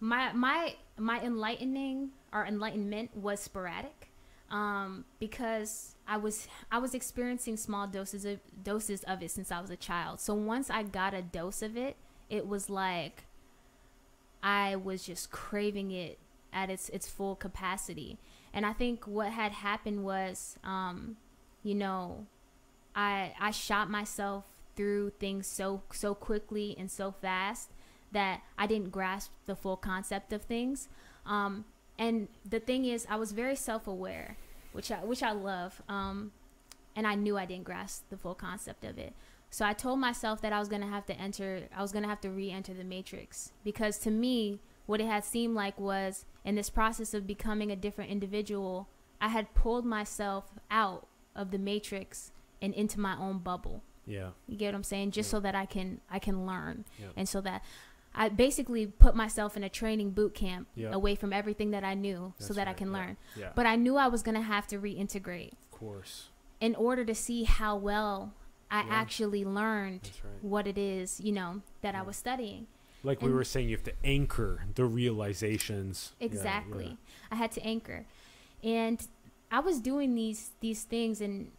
my 0.00 0.32
my 0.34 0.74
my 0.98 1.20
enlightening 1.22 2.10
or 2.34 2.44
enlightenment 2.44 3.16
was 3.16 3.40
sporadic. 3.40 4.05
Um 4.50 5.04
because 5.18 5.96
I 6.06 6.16
was 6.16 6.48
I 6.70 6.78
was 6.78 6.94
experiencing 6.94 7.56
small 7.56 7.86
doses 7.86 8.24
of 8.24 8.40
doses 8.62 9.02
of 9.04 9.22
it 9.22 9.30
since 9.30 9.50
I 9.50 9.60
was 9.60 9.70
a 9.70 9.76
child. 9.76 10.20
So 10.20 10.34
once 10.34 10.70
I 10.70 10.82
got 10.82 11.14
a 11.14 11.22
dose 11.22 11.62
of 11.62 11.76
it, 11.76 11.96
it 12.30 12.46
was 12.46 12.70
like 12.70 13.24
I 14.42 14.76
was 14.76 15.04
just 15.04 15.30
craving 15.30 15.90
it 15.90 16.18
at 16.52 16.70
its 16.70 16.88
its 16.90 17.08
full 17.08 17.34
capacity. 17.34 18.18
And 18.52 18.64
I 18.64 18.72
think 18.72 19.06
what 19.06 19.32
had 19.32 19.52
happened 19.52 20.04
was 20.04 20.56
um 20.62 21.16
you 21.62 21.74
know, 21.74 22.26
I 22.94 23.32
I 23.40 23.50
shot 23.50 23.90
myself 23.90 24.44
through 24.76 25.10
things 25.18 25.46
so 25.46 25.82
so 25.92 26.14
quickly 26.14 26.76
and 26.78 26.90
so 26.90 27.10
fast 27.10 27.70
that 28.12 28.42
I 28.56 28.66
didn't 28.66 28.90
grasp 28.90 29.32
the 29.46 29.56
full 29.56 29.76
concept 29.76 30.32
of 30.32 30.42
things. 30.42 30.88
Um, 31.24 31.64
and 31.98 32.28
the 32.48 32.60
thing 32.60 32.84
is, 32.84 33.06
I 33.08 33.16
was 33.16 33.32
very 33.32 33.56
self 33.56 33.86
aware, 33.86 34.36
which 34.72 34.90
I 34.92 35.04
which 35.04 35.22
I 35.22 35.32
love. 35.32 35.80
Um, 35.88 36.32
and 36.94 37.06
I 37.06 37.14
knew 37.14 37.36
I 37.36 37.44
didn't 37.44 37.64
grasp 37.64 38.04
the 38.08 38.16
full 38.16 38.34
concept 38.34 38.82
of 38.84 38.96
it. 38.98 39.12
So 39.50 39.64
I 39.66 39.74
told 39.74 39.98
myself 40.00 40.40
that 40.40 40.52
I 40.52 40.58
was 40.58 40.68
gonna 40.68 40.88
have 40.88 41.06
to 41.06 41.18
enter. 41.18 41.68
I 41.76 41.82
was 41.82 41.92
gonna 41.92 42.08
have 42.08 42.20
to 42.22 42.30
re-enter 42.30 42.72
the 42.74 42.84
matrix 42.84 43.52
because 43.64 43.98
to 43.98 44.10
me, 44.10 44.60
what 44.86 45.00
it 45.00 45.06
had 45.06 45.24
seemed 45.24 45.54
like 45.54 45.78
was 45.78 46.24
in 46.44 46.54
this 46.54 46.70
process 46.70 47.12
of 47.14 47.26
becoming 47.26 47.70
a 47.70 47.76
different 47.76 48.10
individual, 48.10 48.88
I 49.20 49.28
had 49.28 49.54
pulled 49.54 49.84
myself 49.84 50.54
out 50.70 51.06
of 51.34 51.50
the 51.50 51.58
matrix 51.58 52.32
and 52.62 52.72
into 52.74 52.98
my 52.98 53.16
own 53.18 53.38
bubble. 53.38 53.82
yeah, 54.06 54.30
You 54.46 54.56
get 54.56 54.66
what 54.68 54.76
I'm 54.76 54.84
saying? 54.84 55.10
Just 55.10 55.28
Yeah. 55.28 55.30
so 55.32 55.40
that 55.40 55.54
I 55.54 55.66
can 55.66 56.00
I 56.10 56.18
can 56.18 56.46
learn, 56.46 56.84
Yeah. 56.98 57.08
and 57.16 57.28
so 57.28 57.40
that 57.42 57.62
I 58.16 58.28
basically 58.30 58.86
put 58.86 59.14
myself 59.14 59.56
in 59.56 59.62
a 59.62 59.68
training 59.68 60.10
boot 60.12 60.34
camp 60.34 60.68
Yeah. 60.74 60.90
away 60.92 61.14
from 61.14 61.32
everything 61.32 61.70
that 61.72 61.84
I 61.84 61.94
knew, 61.94 62.32
so 62.38 62.46
That's 62.46 62.56
that 62.56 62.68
I 62.68 62.72
can 62.72 62.88
yeah, 62.88 62.94
learn. 62.98 63.16
yeah, 63.36 63.52
But 63.54 63.66
I 63.66 63.76
knew 63.76 63.96
I 63.96 64.08
was 64.08 64.22
gonna 64.22 64.40
have 64.42 64.66
to 64.68 64.78
reintegrate 64.78 65.52
of 65.52 65.70
course, 65.70 66.28
in 66.60 66.74
order 66.74 67.04
to 67.04 67.14
see 67.14 67.44
how 67.44 67.76
well 67.76 68.32
I 68.70 68.80
Yeah. 68.82 68.88
actually 68.90 69.44
learned 69.44 70.10
right. 70.24 70.42
what 70.42 70.66
it 70.66 70.78
is, 70.78 71.20
you 71.20 71.32
know, 71.32 71.60
that 71.82 71.94
I 71.94 72.02
was 72.02 72.16
studying. 72.16 72.66
Like 73.04 73.20
we 73.22 73.30
were 73.30 73.44
saying, 73.44 73.68
you 73.68 73.76
have 73.76 73.84
to 73.84 73.92
anchor 74.04 74.64
the 74.74 74.84
realizations. 74.86 76.12
Exactly. 76.20 76.96
I 77.30 77.36
had 77.36 77.52
to 77.52 77.60
anchor. 77.62 78.06
And 78.64 79.06
I 79.50 79.60
was 79.60 79.78
doing 79.80 80.14
these 80.14 80.50
these 80.60 80.82
things 80.84 81.20
and 81.20 81.52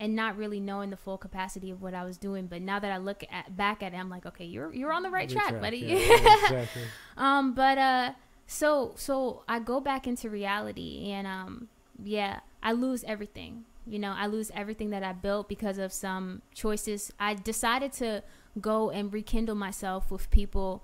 and 0.00 0.14
not 0.16 0.36
really 0.36 0.60
knowing 0.60 0.90
the 0.90 0.96
full 0.96 1.16
capacity 1.18 1.70
of 1.70 1.80
what 1.80 1.94
I 1.94 2.04
was 2.04 2.18
doing. 2.18 2.46
But 2.46 2.62
now 2.62 2.78
that 2.78 2.90
I 2.90 2.98
look 2.98 3.24
at 3.30 3.56
back 3.56 3.82
at 3.82 3.94
it, 3.94 3.96
I'm 3.96 4.10
like, 4.10 4.26
okay, 4.26 4.44
you're 4.44 4.72
you're 4.74 4.92
on 4.92 5.02
the 5.02 5.10
right 5.10 5.28
Good 5.28 5.38
track, 5.38 5.60
buddy. 5.60 5.78
yeah, 5.78 5.96
exactly. 6.44 6.82
um, 7.16 7.54
but 7.54 7.78
uh, 7.78 8.12
so 8.46 8.92
so 8.96 9.42
I 9.48 9.58
go 9.60 9.80
back 9.80 10.06
into 10.06 10.28
reality, 10.30 11.10
and 11.10 11.26
um, 11.26 11.68
yeah, 12.02 12.40
I 12.62 12.72
lose 12.72 13.04
everything. 13.04 13.64
You 13.86 13.98
know, 13.98 14.14
I 14.16 14.26
lose 14.26 14.50
everything 14.54 14.90
that 14.90 15.02
I 15.02 15.12
built 15.12 15.48
because 15.48 15.78
of 15.78 15.92
some 15.92 16.42
choices. 16.54 17.12
I 17.20 17.34
decided 17.34 17.92
to 17.94 18.22
go 18.60 18.90
and 18.90 19.12
rekindle 19.12 19.54
myself 19.56 20.10
with 20.10 20.30
people 20.30 20.82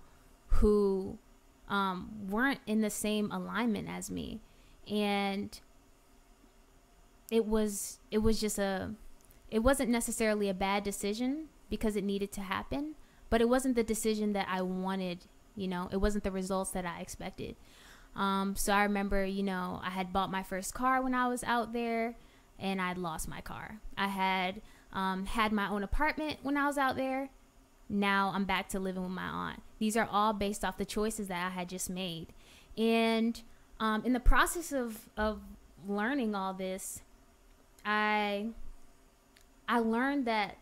who 0.48 1.18
um, 1.68 2.10
weren't 2.28 2.60
in 2.66 2.80
the 2.82 2.90
same 2.90 3.30
alignment 3.32 3.88
as 3.88 4.10
me, 4.10 4.40
and 4.88 5.58
it 7.30 7.46
was 7.46 7.98
it 8.10 8.18
was 8.18 8.40
just 8.40 8.58
a 8.58 8.90
it 9.50 9.60
wasn't 9.60 9.90
necessarily 9.90 10.48
a 10.48 10.54
bad 10.54 10.84
decision 10.84 11.48
because 11.68 11.96
it 11.96 12.04
needed 12.04 12.32
to 12.32 12.40
happen, 12.40 12.94
but 13.28 13.40
it 13.40 13.48
wasn't 13.48 13.76
the 13.76 13.82
decision 13.82 14.32
that 14.32 14.46
I 14.48 14.62
wanted. 14.62 15.20
You 15.56 15.68
know, 15.68 15.88
it 15.92 15.98
wasn't 15.98 16.24
the 16.24 16.30
results 16.30 16.70
that 16.70 16.86
I 16.86 17.00
expected. 17.00 17.56
Um, 18.16 18.56
so 18.56 18.72
I 18.72 18.82
remember, 18.82 19.24
you 19.24 19.42
know, 19.42 19.80
I 19.84 19.90
had 19.90 20.12
bought 20.12 20.30
my 20.30 20.42
first 20.42 20.74
car 20.74 21.00
when 21.00 21.14
I 21.14 21.28
was 21.28 21.44
out 21.44 21.72
there, 21.72 22.16
and 22.58 22.80
I'd 22.80 22.98
lost 22.98 23.28
my 23.28 23.40
car. 23.40 23.80
I 23.96 24.08
had 24.08 24.62
um, 24.92 25.26
had 25.26 25.52
my 25.52 25.68
own 25.68 25.82
apartment 25.82 26.38
when 26.42 26.56
I 26.56 26.66
was 26.66 26.78
out 26.78 26.96
there. 26.96 27.30
Now 27.88 28.32
I'm 28.34 28.44
back 28.44 28.68
to 28.70 28.80
living 28.80 29.02
with 29.02 29.12
my 29.12 29.22
aunt. 29.22 29.62
These 29.78 29.96
are 29.96 30.08
all 30.10 30.32
based 30.32 30.64
off 30.64 30.78
the 30.78 30.84
choices 30.84 31.28
that 31.28 31.44
I 31.44 31.50
had 31.50 31.68
just 31.68 31.90
made. 31.90 32.28
And 32.78 33.40
um, 33.80 34.04
in 34.04 34.12
the 34.12 34.20
process 34.20 34.72
of, 34.72 35.08
of 35.16 35.40
learning 35.88 36.34
all 36.34 36.54
this, 36.54 37.02
I 37.84 38.48
I 39.68 39.78
learned 39.78 40.26
that 40.26 40.56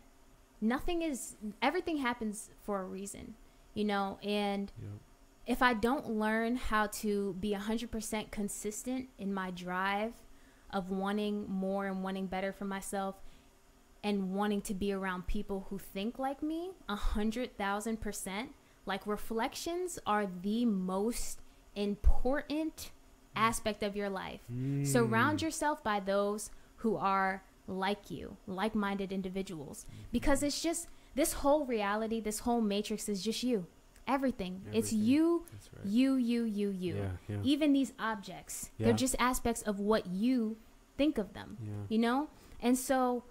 nothing 0.61 1.01
is 1.01 1.35
everything 1.61 1.97
happens 1.97 2.49
for 2.63 2.81
a 2.81 2.85
reason, 2.85 3.35
you 3.73 3.85
know, 3.85 4.19
and 4.23 4.71
Yeah. 4.81 4.87
if 5.47 5.61
I 5.61 5.73
don't 5.73 6.09
learn 6.11 6.57
how 6.57 6.87
to 6.87 7.33
be 7.39 7.53
100% 7.53 8.31
consistent 8.31 9.09
in 9.17 9.33
my 9.33 9.51
drive, 9.51 10.13
of 10.71 10.91
wanting 10.91 11.49
more 11.49 11.87
and 11.87 12.03
wanting 12.03 12.27
better 12.27 12.53
for 12.53 12.65
myself 12.65 13.15
and 14.03 14.35
wanting 14.35 14.61
to 14.61 14.73
be 14.75 14.93
around 14.93 15.25
people 15.25 15.65
who 15.71 15.79
think 15.79 16.19
like 16.19 16.43
me 16.43 16.69
a 16.87 16.95
hundred 16.95 17.57
thousand 17.57 17.99
percent 17.99 18.53
like 18.85 19.05
reflections 19.07 19.97
are 20.05 20.27
the 20.27 20.65
most 20.65 21.41
important 21.75 22.91
aspect 23.35 23.81
of 23.81 23.95
your 23.95 24.09
life 24.09 24.41
Mm. 24.51 24.85
surround 24.85 25.41
yourself 25.41 25.83
by 25.83 25.99
those 25.99 26.51
who 26.79 26.95
are 26.97 27.43
like 27.67 28.09
you 28.11 28.35
like-minded 28.47 29.11
individuals 29.11 29.85
because 30.11 30.41
it's 30.43 30.61
just 30.61 30.87
this 31.15 31.33
whole 31.33 31.65
reality 31.65 32.19
this 32.19 32.39
whole 32.39 32.61
matrix 32.61 33.07
is 33.07 33.23
just 33.23 33.43
you 33.43 33.65
everything, 34.07 34.61
it's 34.73 34.91
you 34.91 35.45
right. 35.77 35.85
you 35.85 36.15
you 36.15 36.43
you 36.43 36.69
you 36.71 36.95
Yeah, 36.95 37.09
yeah. 37.27 37.37
even 37.43 37.73
these 37.73 37.93
objects 37.99 38.71
Yeah. 38.77 38.87
they're 38.87 38.95
just 38.95 39.15
aspects 39.19 39.61
of 39.61 39.79
what 39.79 40.07
you 40.07 40.57
think 40.97 41.17
of 41.19 41.33
them 41.33 41.85
you 41.89 41.99
know 41.99 42.27
and 42.59 42.75
so 42.77 43.23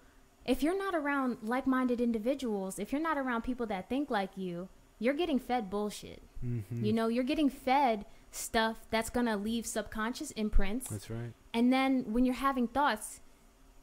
if 0.46 0.62
you're 0.62 0.78
not 0.78 0.94
around 0.94 1.38
like-minded 1.42 2.00
individuals 2.00 2.78
if 2.78 2.92
you're 2.92 3.02
not 3.02 3.18
around 3.18 3.42
people 3.42 3.66
that 3.66 3.88
think 3.88 4.08
like 4.08 4.37
you 4.37 4.68
you're 5.00 5.14
getting 5.14 5.38
fed 5.40 5.68
bullshit 5.68 6.22
Mhm. 6.44 6.62
you 6.87 6.92
know 6.92 7.08
you're 7.08 7.24
getting 7.24 7.50
fed 7.50 8.06
stuff 8.30 8.87
that's 8.90 9.11
gonna 9.11 9.37
leave 9.37 9.66
subconscious 9.66 10.30
imprints 10.32 10.88
That's 10.88 11.11
right. 11.11 11.32
and 11.52 11.72
then 11.72 12.12
when 12.12 12.24
you're 12.24 12.37
having 12.48 12.68
thoughts 12.68 13.20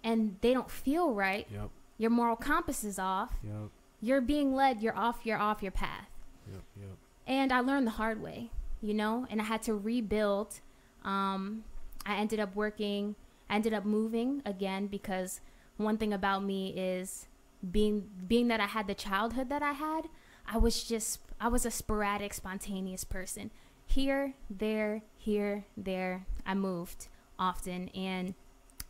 and 0.06 0.38
they 0.42 0.54
don't 0.54 0.72
feel 0.72 1.14
right 1.14 1.46
Yep. 1.52 1.70
your 1.98 2.10
moral 2.12 2.36
compass 2.38 2.84
is 2.86 2.98
off 2.98 3.34
Yep. 3.44 3.70
you're 4.02 4.22
being 4.22 4.54
led 4.56 4.82
you're 4.82 4.96
off 4.98 5.20
you're 5.26 5.38
off 5.38 5.62
your 5.62 5.72
path 5.74 6.10
Yep. 6.50 6.62
Yep. 6.80 6.98
and 7.28 7.52
I 7.52 7.60
learned 7.60 7.88
the 7.88 7.92
hard 7.92 8.22
way, 8.22 8.52
you 8.82 8.94
know, 8.94 9.26
and 9.30 9.42
I 9.42 9.46
had 9.46 9.62
to 9.64 9.74
rebuild. 9.74 10.62
Um, 11.04 11.64
I 12.06 12.16
ended 12.18 12.40
up 12.40 12.56
working, 12.56 13.16
I 13.50 13.56
ended 13.56 13.74
up 13.74 13.84
moving 13.84 14.42
again 14.46 14.86
because 14.88 15.42
one 15.78 15.98
thing 15.98 16.14
about 16.14 16.44
me 16.44 16.70
is 16.78 17.28
being 17.72 18.08
being 18.28 18.48
that 18.50 18.60
I 18.60 18.68
had 18.68 18.86
the 18.88 18.94
childhood 18.94 19.50
that 19.50 19.64
I 19.64 19.72
had, 19.74 20.08
I 20.48 20.58
was 20.60 20.84
just 20.84 21.20
I 21.42 21.48
was 21.48 21.66
a 21.66 21.72
sporadic, 21.72 22.34
spontaneous 22.34 23.04
person. 23.04 23.50
Here, 23.88 24.34
there, 24.50 25.02
here, 25.18 25.66
there. 25.76 26.26
I 26.46 26.54
moved 26.54 27.08
often 27.40 27.90
and 27.90 28.36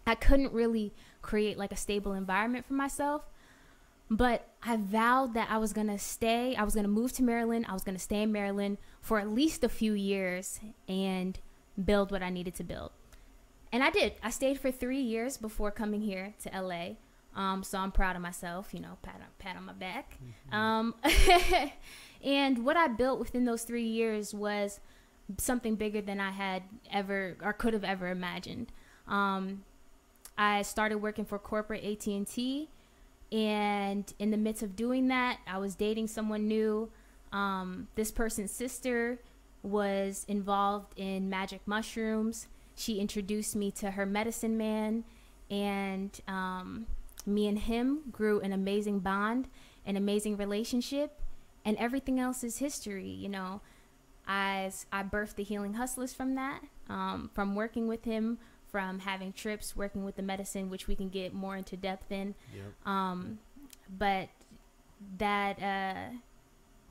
I 0.07 0.15
couldn't 0.15 0.53
really 0.53 0.93
create 1.21 1.57
like 1.57 1.71
a 1.71 1.75
stable 1.75 2.13
environment 2.13 2.65
for 2.65 2.73
myself. 2.73 3.23
But 4.09 4.47
I 4.61 4.77
vowed 4.77 5.33
that 5.33 5.49
I 5.49 5.57
was 5.57 5.73
going 5.73 5.87
to 5.87 5.97
stay, 5.97 6.55
I 6.55 6.63
was 6.63 6.75
going 6.75 6.83
to 6.83 6.89
move 6.89 7.13
to 7.13 7.23
Maryland, 7.23 7.65
I 7.67 7.73
was 7.73 7.83
going 7.83 7.95
to 7.95 8.01
stay 8.01 8.21
in 8.21 8.31
Maryland 8.31 8.77
for 9.01 9.19
at 9.19 9.29
least 9.29 9.63
a 9.63 9.69
few 9.69 9.93
years 9.93 10.59
and 10.87 11.39
build 11.83 12.11
what 12.11 12.21
I 12.21 12.29
needed 12.29 12.53
to 12.55 12.63
build. 12.63 12.91
And 13.71 13.83
I 13.83 13.89
did. 13.89 14.13
I 14.21 14.29
stayed 14.29 14.59
for 14.59 14.71
three 14.71 15.01
years 15.01 15.37
before 15.37 15.71
coming 15.71 16.01
here 16.01 16.35
to 16.43 16.61
LA. 16.61 16.91
Um, 17.35 17.63
so 17.63 17.79
I'm 17.79 17.91
proud 17.91 18.15
of 18.15 18.21
myself, 18.21 18.73
you 18.73 18.79
know, 18.79 18.97
pat 19.01 19.15
on, 19.15 19.27
pat 19.39 19.57
on 19.57 19.65
my 19.65 19.73
back. 19.73 20.19
Um, 20.51 20.95
and 22.23 22.63
what 22.63 22.77
I 22.77 22.87
built 22.87 23.19
within 23.19 23.43
those 23.43 23.63
three 23.63 23.87
years 23.87 24.33
was 24.33 24.79
something 25.37 25.75
bigger 25.75 26.01
than 26.01 26.21
I 26.21 26.31
had 26.31 26.63
ever 26.91 27.37
or 27.43 27.53
could 27.53 27.73
have 27.73 27.83
ever 27.83 28.07
imagined. 28.09 28.71
Um, 29.07 29.63
I 30.37 30.61
started 30.63 30.97
working 30.97 31.25
for 31.25 31.39
corporate 31.39 31.83
AT&T 31.83 32.69
and 33.31 34.13
in 34.19 34.31
the 34.31 34.37
midst 34.37 34.61
of 34.61 34.75
doing 34.75 35.07
that 35.07 35.39
i 35.47 35.57
was 35.57 35.75
dating 35.75 36.07
someone 36.07 36.47
new. 36.47 36.89
Um, 37.31 37.87
this 37.95 38.11
person's 38.11 38.51
sister 38.51 39.19
was 39.61 40.25
involved 40.29 40.93
in 40.95 41.29
magic 41.29 41.61
mushrooms. 41.65 42.47
She 42.75 42.99
introduced 42.99 43.55
me 43.55 43.71
to 43.71 43.91
her 43.91 44.05
medicine 44.05 44.57
man 44.57 45.03
and 45.49 46.17
um, 46.27 46.85
me 47.25 47.47
and 47.47 47.59
him 47.59 48.01
grew 48.11 48.39
an 48.41 48.53
amazing 48.53 48.99
bond 48.99 49.47
an 49.85 49.97
amazing 49.97 50.37
relationship 50.37 51.19
and 51.63 51.77
everything 51.77 52.19
else 52.19 52.43
is 52.43 52.57
history 52.57 53.09
you 53.09 53.29
know. 53.29 53.61
I, 54.27 54.71
I 54.91 55.03
birthed 55.03 55.35
the 55.35 55.43
healing 55.43 55.75
hustlers 55.75 56.13
from 56.13 56.33
that 56.35 56.61
um, 56.89 57.29
from 57.33 57.55
working 57.55 57.87
with 57.87 58.05
him 58.05 58.39
from 58.75 58.99
having 58.99 59.31
trips 59.31 59.73
working 59.73 60.03
with 60.03 60.17
the 60.17 60.21
medicine 60.21 60.69
which 60.69 60.85
we 60.85 60.97
can 60.97 61.07
get 61.07 61.33
more 61.33 61.55
into 61.55 61.77
depth 61.77 62.11
in 62.11 62.35
Yep. 62.53 62.85
um, 62.85 63.39
but 63.97 64.27
that 65.17 65.61
uh, 65.61 66.13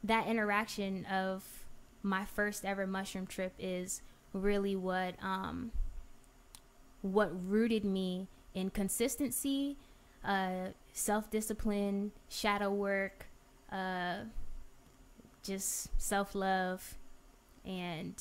that 0.03 0.27
interaction 0.27 1.05
of 1.05 1.45
my 2.03 2.25
first 2.25 2.65
ever 2.65 2.87
mushroom 2.87 3.27
trip 3.27 3.53
is 3.59 4.01
really 4.33 4.75
what 4.75 5.15
um, 5.23 5.73
what 7.03 7.31
rooted 7.47 7.85
me 7.85 8.29
in 8.55 8.71
consistency, 8.71 9.77
uh, 10.25 10.69
self 10.95 11.31
discipline, 11.31 12.13
shadow 12.31 12.71
work, 12.71 13.27
uh, 13.71 14.21
just 15.43 15.91
self 16.01 16.35
love, 16.35 16.95
and 17.63 18.15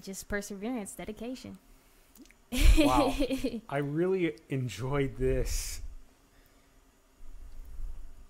just 0.00 0.28
perseverance, 0.28 0.92
dedication. 0.92 1.58
Wow. 2.78 3.14
I 3.68 3.78
really 3.78 4.36
enjoyed 4.48 5.16
this. 5.16 5.82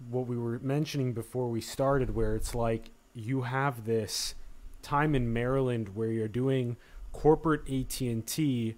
What 0.08 0.26
we 0.26 0.36
were 0.36 0.58
mentioning 0.60 1.12
before 1.12 1.48
we 1.48 1.60
started, 1.60 2.14
where 2.14 2.34
it's 2.34 2.54
like 2.54 2.90
you 3.14 3.42
have 3.42 3.84
this 3.84 4.34
time 4.82 5.14
in 5.14 5.32
Maryland 5.32 5.94
where 5.94 6.10
you're 6.10 6.28
doing 6.28 6.76
corporate 7.12 7.68
AT 7.70 8.00
and 8.00 8.26
T, 8.26 8.76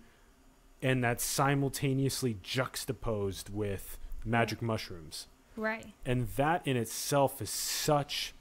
and 0.81 1.03
that's 1.03 1.25
simultaneously 1.25 2.39
juxtaposed 2.43 3.51
with 3.51 3.99
magic 4.25 4.63
mushrooms, 4.63 5.29
right. 5.57 5.87
and 6.05 6.29
that 6.37 6.67
in 6.67 6.77
itself 6.77 7.41
is 7.41 7.51
such 7.51 8.35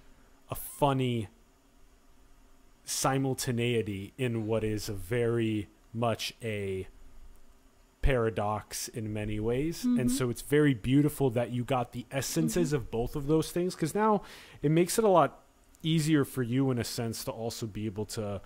a 0.49 0.55
funny 0.55 1.27
simultaneity 2.83 4.13
in 4.17 4.47
what 4.47 4.63
is 4.63 4.89
a 4.89 4.93
very 4.93 5.67
much 5.93 6.33
a 6.41 6.87
paradox 8.01 8.87
in 8.87 9.13
many 9.13 9.39
ways 9.39 9.83
and 9.83 9.99
Mhm. 9.99 10.09
so 10.09 10.29
it's 10.31 10.41
very 10.41 10.73
beautiful 10.73 11.29
that 11.29 11.51
you 11.51 11.63
got 11.63 11.91
the 11.91 12.05
essences 12.09 12.73
of 12.73 12.89
both 12.89 13.15
of 13.15 13.27
those 13.27 13.51
things 13.51 13.75
because 13.75 13.93
now 13.93 14.23
it 14.63 14.71
makes 14.71 14.97
it 14.97 15.03
a 15.03 15.07
lot 15.07 15.43
easier 15.83 16.25
for 16.25 16.41
you 16.41 16.71
in 16.71 16.79
a 16.79 16.83
sense 16.83 17.23
to 17.23 17.31
also 17.31 17.67
be 17.67 17.85
able 17.85 18.05
to 18.05 18.41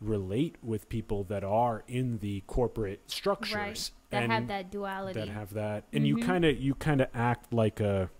relate 0.00 0.56
with 0.62 0.88
people 0.90 1.24
that 1.24 1.42
are 1.42 1.84
in 1.88 2.18
the 2.18 2.42
corporate 2.46 3.00
structures 3.10 3.54
Right. 3.54 3.90
That 4.10 4.22
and 4.24 4.32
have 4.32 4.48
that 4.48 4.70
duality. 4.70 5.18
that 5.18 5.28
have 5.28 5.54
that 5.54 5.84
and 5.92 6.06
you 6.06 6.16
Mhm. 6.18 6.22
kind 6.26 6.44
of 6.44 6.60
you 6.60 6.74
kind 6.74 7.00
of 7.00 7.08
act 7.14 7.50
like 7.52 7.80
a, 7.80 8.10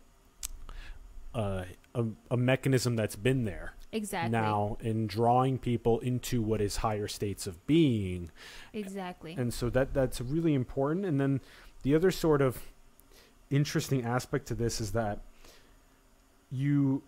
a 1.35 1.67
a 1.95 2.07
a 2.31 2.37
mechanism 2.37 2.97
that's 2.97 3.17
been 3.17 3.45
there 3.45 3.75
exactly. 3.93 4.31
now 4.31 4.77
in 4.81 5.07
drawing 5.07 5.59
people 5.59 5.99
into 6.01 6.43
what 6.43 6.61
is 6.61 6.77
higher 6.77 7.09
states 7.09 7.47
of 7.47 7.67
being 7.67 8.31
Exactly. 8.73 9.35
and 9.39 9.53
so 9.53 9.71
that 9.71 9.95
that's 9.95 10.21
really 10.21 10.55
important 10.55 11.05
and 11.07 11.21
then 11.21 11.41
the 11.83 11.95
other 11.95 12.11
sort 12.11 12.43
of 12.43 12.61
interesting 13.51 14.05
aspect 14.05 14.47
to 14.47 14.55
this 14.55 14.81
is 14.81 14.93
that 14.93 15.21
you 16.51 17.03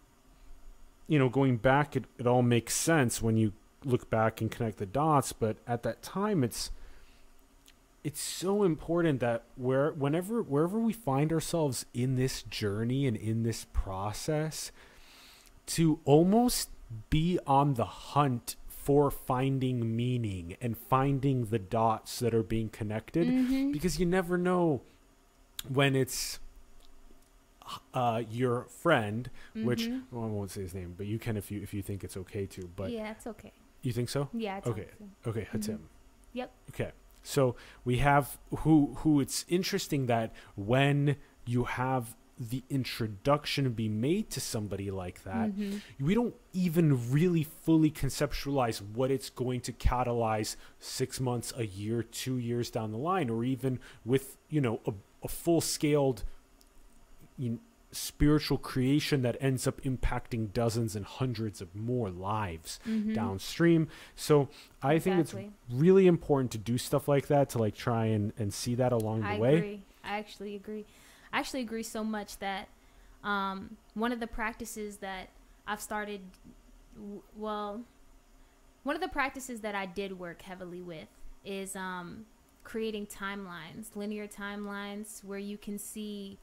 you 1.06 1.18
know 1.18 1.28
going 1.28 1.56
back 1.56 1.96
it, 1.96 2.04
it 2.18 2.26
all 2.26 2.42
makes 2.42 2.74
sense 2.74 3.20
when 3.20 3.36
you 3.36 3.52
look 3.84 4.08
back 4.10 4.40
and 4.40 4.50
connect 4.50 4.78
the 4.78 4.86
dots 4.86 5.32
but 5.32 5.56
at 5.66 5.82
that 5.82 6.02
time 6.02 6.44
it's 6.44 6.70
it's 8.02 8.20
so 8.20 8.62
important 8.62 9.20
that 9.20 9.44
where 9.56 9.92
whenever 9.92 10.42
wherever 10.42 10.78
we 10.78 10.92
find 10.92 11.32
ourselves 11.32 11.84
in 11.92 12.16
this 12.16 12.42
journey 12.42 13.06
and 13.06 13.16
in 13.16 13.42
this 13.42 13.66
process 13.72 14.70
to 15.76 16.00
almost 16.04 16.70
be 17.10 17.38
on 17.46 17.74
the 17.74 17.84
hunt 17.84 18.56
for 18.68 19.10
finding 19.10 19.94
meaning 19.94 20.56
and 20.60 20.76
finding 20.76 21.44
the 21.46 21.58
dots 21.58 22.18
that 22.18 22.34
are 22.34 22.42
being 22.42 22.68
connected 22.68 23.28
Mhm. 23.28 23.72
because 23.72 24.00
you 24.00 24.06
never 24.06 24.36
know 24.36 24.80
when 25.68 25.94
it's 25.94 26.40
uh, 27.94 28.22
your 28.28 28.64
friend, 28.64 29.30
which 29.54 29.86
Mhm. 29.88 30.02
well, 30.10 30.24
I 30.24 30.26
won't 30.26 30.50
say 30.50 30.62
his 30.62 30.74
name, 30.74 30.94
but 30.96 31.06
you 31.06 31.18
can 31.20 31.36
if 31.36 31.52
you 31.52 31.60
if 31.62 31.72
you 31.72 31.82
think 31.82 32.02
it's 32.02 32.16
okay 32.16 32.44
to. 32.46 32.68
But 32.74 32.90
yeah, 32.90 33.12
it's 33.12 33.26
okay. 33.28 33.52
you 33.82 33.92
think 33.92 34.08
so? 34.08 34.28
Yeah, 34.32 34.58
it's 34.58 34.66
Okay. 34.66 34.88
Okay, 35.26 35.42
Mhm. 35.42 35.46
Hatim. 35.52 35.88
Yep. 36.32 36.52
Okay, 36.70 36.92
so 37.22 37.54
we 37.84 37.98
have 37.98 38.38
who 38.64 38.94
who. 39.00 39.20
It's 39.20 39.44
interesting 39.48 40.06
that 40.06 40.32
when 40.56 41.16
you 41.46 41.64
have 41.64 42.16
the 42.40 42.62
introduction 42.70 43.70
be 43.72 43.86
made 43.86 44.30
to 44.30 44.40
somebody 44.40 44.90
like 44.90 45.24
that, 45.24 45.50
Mhm. 45.54 45.82
we 46.00 46.14
don't 46.14 46.34
even 46.54 47.12
really 47.12 47.42
fully 47.44 47.90
conceptualize 47.90 48.80
what 48.80 49.10
it's 49.10 49.28
going 49.28 49.60
to 49.60 49.72
catalyze 49.74 50.56
six 50.78 51.20
months, 51.20 51.52
a 51.56 51.66
year, 51.66 52.02
two 52.02 52.38
years 52.38 52.70
down 52.70 52.92
the 52.92 52.98
line, 52.98 53.28
or 53.28 53.44
even 53.44 53.78
with 54.06 54.38
you 54.48 54.60
know 54.62 54.80
a, 54.86 54.92
a 55.22 55.28
full 55.28 55.60
scaled, 55.60 56.24
you, 57.36 57.60
spiritual 57.92 58.56
creation 58.56 59.20
that 59.22 59.36
ends 59.40 59.66
up 59.66 59.80
impacting 59.82 60.52
dozens 60.52 60.94
and 60.94 61.04
hundreds 61.04 61.60
of 61.60 61.74
more 61.74 62.08
lives 62.08 62.78
Mhm. 62.88 63.14
downstream. 63.14 63.88
So 64.14 64.48
I 64.82 64.98
think 65.00 65.18
it's 65.18 65.34
really 65.68 66.06
important 66.06 66.52
to 66.52 66.58
do 66.58 66.78
stuff 66.78 67.08
like 67.08 67.26
that 67.26 67.50
to 67.50 67.58
like 67.58 67.74
try 67.74 68.06
and, 68.06 68.32
and 68.38 68.54
see 68.54 68.74
that 68.76 68.92
along 68.92 69.22
the 69.22 69.36
way. 69.40 69.56
agree. 69.58 69.82
I 70.04 70.18
actually 70.18 70.54
agree. 70.54 70.86
I 71.32 71.38
actually 71.38 71.60
agree 71.60 71.82
so 71.82 72.02
much 72.04 72.38
that 72.38 72.68
um, 73.22 73.76
one 73.94 74.12
of 74.12 74.20
the 74.20 74.26
practices 74.26 74.98
that 74.98 75.28
I've 75.66 75.80
started, 75.80 76.20
w- 76.96 77.22
well, 77.36 77.82
one 78.82 78.96
of 78.96 79.02
the 79.02 79.08
practices 79.08 79.60
that 79.60 79.74
I 79.74 79.86
did 79.86 80.18
work 80.18 80.42
heavily 80.42 80.80
with 80.80 81.08
is 81.44 81.76
um, 81.76 82.26
creating 82.64 83.06
timelines, 83.06 83.94
linear 83.94 84.26
timelines, 84.26 85.24
where 85.24 85.38
you 85.38 85.58
can 85.58 85.78
see 85.78 86.38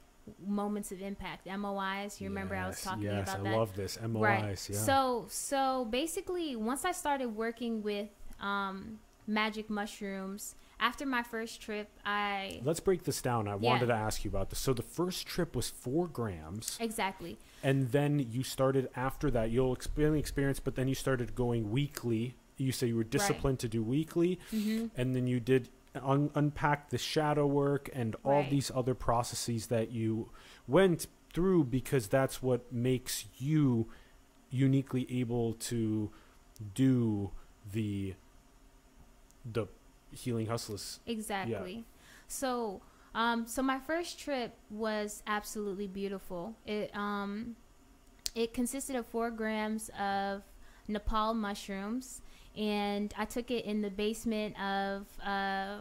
moments 0.45 0.91
of 0.91 1.01
impact, 1.01 1.47
MOIs. 1.47 2.19
You 2.19 2.29
remember 2.29 2.55
I 2.55 2.67
was 2.67 2.81
talking 2.81 3.03
yes, 3.03 3.23
about 3.23 3.39
I 3.39 3.43
that? 3.43 3.49
Yes, 3.49 3.55
I 3.55 3.57
love 3.57 3.75
this. 3.75 3.97
MOIs, 4.01 4.21
right. 4.21 4.69
yeah. 4.69 4.77
So 4.77 5.25
so 5.29 5.87
basically, 5.89 6.55
once 6.55 6.85
I 6.85 6.91
started 6.91 7.35
working 7.35 7.81
with 7.81 8.09
um, 8.39 8.99
magic 9.25 9.69
mushrooms, 9.69 10.55
after 10.79 11.05
my 11.05 11.23
first 11.23 11.61
trip, 11.61 11.89
I 12.05 12.61
Let's 12.63 12.79
break 12.79 13.03
this 13.03 13.21
down. 13.21 13.47
I 13.47 13.51
Yeah. 13.51 13.55
wanted 13.57 13.87
to 13.87 13.93
ask 13.93 14.23
you 14.23 14.29
about 14.29 14.49
this. 14.49 14.59
So 14.59 14.73
the 14.73 14.83
first 14.83 15.25
trip 15.27 15.55
was 15.55 15.69
four 15.69 16.07
grams, 16.07 16.77
exactly 16.79 17.37
and 17.63 17.91
then 17.91 18.19
you 18.19 18.43
started 18.43 18.89
after 18.95 19.31
that. 19.31 19.49
You'll 19.51 19.73
explain 19.73 20.13
the 20.13 20.19
experience, 20.19 20.59
but 20.59 20.75
then 20.75 20.87
you 20.87 20.95
started 20.95 21.33
going 21.35 21.71
weekly. 21.71 22.35
You 22.57 22.71
say 22.71 22.87
you 22.87 22.95
were 22.95 23.03
disciplined 23.03 23.59
to 23.59 23.67
do 23.67 23.81
weekly, 23.83 24.39
hmm 24.51 24.87
and 24.95 25.15
then 25.15 25.27
you 25.27 25.39
did 25.39 25.69
un- 25.95 26.29
unpack 26.35 26.89
the 26.89 26.97
shadow 26.97 27.47
work 27.47 27.89
and 27.93 28.15
all 28.23 28.41
Right. 28.41 28.49
these 28.51 28.69
other 28.73 28.93
processes 28.93 29.67
that 29.67 29.91
you 29.91 30.29
went 30.67 31.07
through 31.33 31.63
because 31.65 32.07
that's 32.07 32.41
what 32.41 32.71
makes 32.71 33.25
you 33.37 33.87
uniquely 34.51 35.05
able 35.19 35.53
to 35.53 36.11
do 36.73 37.31
the 37.71 38.13
the 39.51 39.67
healing 40.11 40.47
hustlers. 40.47 40.99
exactly. 41.05 41.85
So 42.27 42.81
um, 43.17 43.47
so 43.47 43.63
my 43.63 43.79
first 43.79 44.19
trip 44.19 44.53
was 44.69 45.23
absolutely 45.25 45.87
beautiful. 45.87 46.55
It 46.67 46.95
um, 46.95 47.55
it 48.35 48.53
consisted 48.53 48.95
of 48.95 49.07
four 49.07 49.31
grams 49.31 49.89
of 49.99 50.43
Nepal 50.87 51.33
mushrooms, 51.33 52.21
and 52.55 53.11
I 53.17 53.25
took 53.25 53.49
it 53.49 53.65
in 53.65 53.81
the 53.81 53.89
basement 53.89 54.59
of 54.61 55.07
uh, 55.25 55.77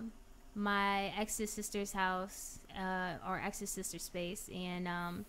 my 0.55 1.13
ex's 1.19 1.51
sister's 1.51 1.93
house, 1.93 2.61
uh, 2.75 3.15
or 3.29 3.39
ex's 3.39 3.69
sister 3.69 3.99
space, 3.99 4.49
and 4.55 4.89
um, 4.89 5.27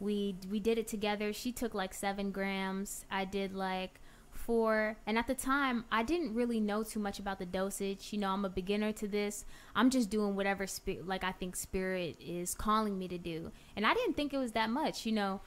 we 0.00 0.34
we 0.50 0.58
did 0.58 0.76
it 0.76 0.88
together. 0.88 1.32
She 1.32 1.52
took 1.52 1.72
like 1.72 1.94
seven 1.94 2.32
grams. 2.32 3.04
I 3.12 3.24
did 3.24 3.54
like 3.54 4.00
four, 4.44 4.96
and 5.06 5.18
at 5.18 5.26
the 5.26 5.34
time, 5.34 5.84
I 5.90 6.02
didn't 6.02 6.34
really 6.34 6.60
know 6.60 6.82
too 6.82 7.00
much 7.00 7.18
about 7.18 7.38
the 7.38 7.46
dosage. 7.46 8.12
You 8.12 8.18
know, 8.18 8.30
I'm 8.30 8.44
a 8.44 8.50
beginner 8.50 8.92
to 8.92 9.08
this. 9.08 9.44
I'm 9.74 9.90
just 9.90 10.10
doing 10.10 10.36
whatever 10.36 10.66
spirit, 10.66 11.06
like 11.06 11.24
I 11.24 11.32
think 11.32 11.56
spirit 11.56 12.16
is 12.20 12.54
calling 12.54 12.98
me 12.98 13.08
to 13.08 13.18
do, 13.18 13.50
and 13.76 13.86
I 13.86 13.94
didn't 13.94 14.14
think 14.14 14.32
it 14.32 14.38
was 14.38 14.52
that 14.52 14.70
much. 14.70 15.06
You 15.06 15.12
know, 15.12 15.40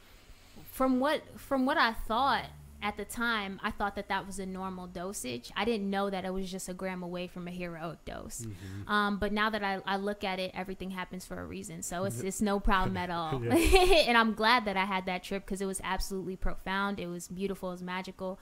from 0.72 1.00
what 1.00 1.22
from 1.40 1.66
what 1.66 1.78
I 1.78 1.94
thought 1.94 2.46
at 2.82 2.96
the 2.96 3.06
time, 3.06 3.60
I 3.64 3.72
thought 3.72 3.96
that 3.96 4.08
that 4.10 4.28
was 4.28 4.38
a 4.40 4.46
normal 4.46 4.88
dosage. 4.88 5.52
I 5.56 5.66
didn't 5.66 5.90
know 5.90 6.10
that 6.10 6.26
it 6.26 6.34
was 6.34 6.52
just 6.52 6.70
a 6.70 6.74
gram 6.74 7.02
away 7.02 7.28
from 7.28 7.48
a 7.48 7.52
heroic 7.52 8.06
dose. 8.06 8.42
Mm-hmm. 8.42 8.92
Um, 8.92 9.18
but 9.18 9.34
now 9.34 9.50
that 9.50 9.64
I, 9.64 9.80
I 9.86 9.98
look 9.98 10.24
at 10.24 10.40
it, 10.40 10.52
everything 10.54 10.92
happens 10.92 11.26
for 11.26 11.40
a 11.40 11.46
reason. 11.46 11.82
So 11.82 12.04
it's, 12.04 12.22
it's 12.22 12.42
no 12.42 12.60
problem 12.60 12.96
at 12.96 13.10
all. 13.10 13.42
And 14.08 14.16
I'm 14.16 14.34
glad 14.34 14.66
that 14.66 14.78
I 14.78 14.86
had 14.86 15.08
that 15.08 15.24
trip 15.24 15.44
because 15.46 15.60
it 15.60 15.66
was 15.66 15.82
absolutely 15.84 16.36
profound. 16.36 17.00
It 17.00 17.08
was 17.08 17.28
beautiful. 17.28 17.70
It 17.70 17.74
was 17.74 17.84
magical. 17.84 18.40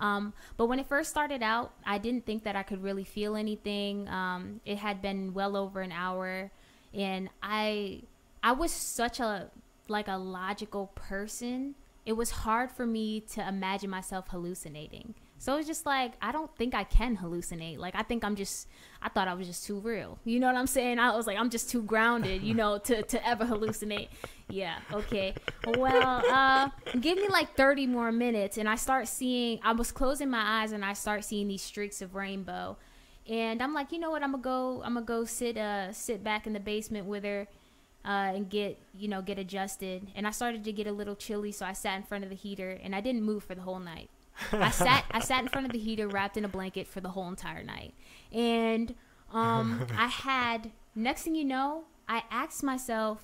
Um, 0.00 0.32
but 0.56 0.66
when 0.66 0.78
it 0.78 0.88
first 0.88 1.10
started 1.10 1.42
out, 1.42 1.72
I 1.84 1.98
didn't 1.98 2.26
think 2.26 2.44
that 2.44 2.56
I 2.56 2.62
could 2.62 2.82
really 2.82 3.04
feel 3.04 3.36
anything. 3.36 4.08
Um, 4.08 4.60
it 4.64 4.78
had 4.78 5.02
been 5.02 5.34
well 5.34 5.56
over 5.56 5.80
an 5.80 5.92
hour, 5.92 6.50
and 6.94 7.28
I 7.42 8.02
I 8.42 8.52
was 8.52 8.70
such 8.70 9.20
a 9.20 9.50
like 9.88 10.08
a 10.08 10.16
logical 10.16 10.88
person. 10.94 11.74
It 12.06 12.12
was 12.12 12.30
hard 12.30 12.70
for 12.70 12.86
me 12.86 13.20
to 13.32 13.46
imagine 13.46 13.90
myself 13.90 14.28
hallucinating. 14.28 15.14
So 15.38 15.56
it's 15.56 15.66
just 15.68 15.86
like 15.86 16.12
I 16.20 16.32
don't 16.32 16.54
think 16.56 16.74
I 16.74 16.84
can 16.84 17.16
hallucinate. 17.16 17.78
Like 17.78 17.94
I 17.94 18.02
think 18.02 18.24
I'm 18.24 18.34
just 18.34 18.68
I 19.00 19.08
thought 19.08 19.28
I 19.28 19.34
was 19.34 19.46
just 19.46 19.64
too 19.64 19.78
real. 19.78 20.18
You 20.24 20.40
know 20.40 20.48
what 20.48 20.56
I'm 20.56 20.66
saying? 20.66 20.98
I 20.98 21.14
was 21.14 21.26
like 21.26 21.38
I'm 21.38 21.50
just 21.50 21.70
too 21.70 21.82
grounded, 21.82 22.42
you 22.42 22.54
know, 22.54 22.78
to 22.78 23.02
to 23.02 23.26
ever 23.26 23.44
hallucinate. 23.44 24.08
Yeah, 24.48 24.78
okay. 24.92 25.34
Well, 25.66 26.22
uh 26.28 26.70
give 27.00 27.18
me 27.18 27.28
like 27.28 27.54
30 27.54 27.86
more 27.86 28.10
minutes 28.10 28.58
and 28.58 28.68
I 28.68 28.74
start 28.74 29.06
seeing 29.08 29.60
I 29.62 29.72
was 29.72 29.92
closing 29.92 30.28
my 30.28 30.62
eyes 30.62 30.72
and 30.72 30.84
I 30.84 30.92
start 30.92 31.24
seeing 31.24 31.48
these 31.48 31.62
streaks 31.62 32.02
of 32.02 32.14
rainbow. 32.14 32.76
And 33.28 33.62
I'm 33.62 33.74
like, 33.74 33.92
you 33.92 33.98
know 33.98 34.10
what? 34.10 34.22
I'm 34.22 34.32
gonna 34.32 34.42
go. 34.42 34.82
I'm 34.82 34.94
gonna 34.94 35.04
go 35.04 35.24
sit, 35.26 35.58
uh, 35.58 35.92
sit 35.92 36.24
back 36.24 36.46
in 36.46 36.54
the 36.54 36.60
basement 36.60 37.06
with 37.06 37.24
her, 37.24 37.46
uh, 38.04 38.32
and 38.34 38.48
get, 38.48 38.78
you 38.96 39.06
know, 39.06 39.20
get 39.20 39.38
adjusted. 39.38 40.08
And 40.14 40.26
I 40.26 40.30
started 40.30 40.64
to 40.64 40.72
get 40.72 40.86
a 40.86 40.92
little 40.92 41.14
chilly, 41.14 41.52
so 41.52 41.66
I 41.66 41.74
sat 41.74 41.96
in 41.98 42.04
front 42.04 42.24
of 42.24 42.30
the 42.30 42.36
heater, 42.36 42.78
and 42.82 42.94
I 42.94 43.02
didn't 43.02 43.22
move 43.22 43.44
for 43.44 43.54
the 43.54 43.60
whole 43.60 43.80
night. 43.80 44.08
I 44.52 44.70
sat, 44.70 45.04
I 45.10 45.20
sat 45.20 45.42
in 45.42 45.48
front 45.48 45.66
of 45.66 45.72
the 45.72 45.78
heater, 45.78 46.08
wrapped 46.08 46.36
in 46.36 46.44
a 46.44 46.48
blanket 46.48 46.86
for 46.86 47.00
the 47.00 47.10
whole 47.10 47.28
entire 47.28 47.62
night. 47.62 47.94
And 48.32 48.94
um, 49.32 49.86
I 49.96 50.06
had. 50.06 50.72
Next 50.94 51.22
thing 51.22 51.36
you 51.36 51.44
know, 51.44 51.84
I 52.08 52.24
asked 52.30 52.64
myself 52.64 53.22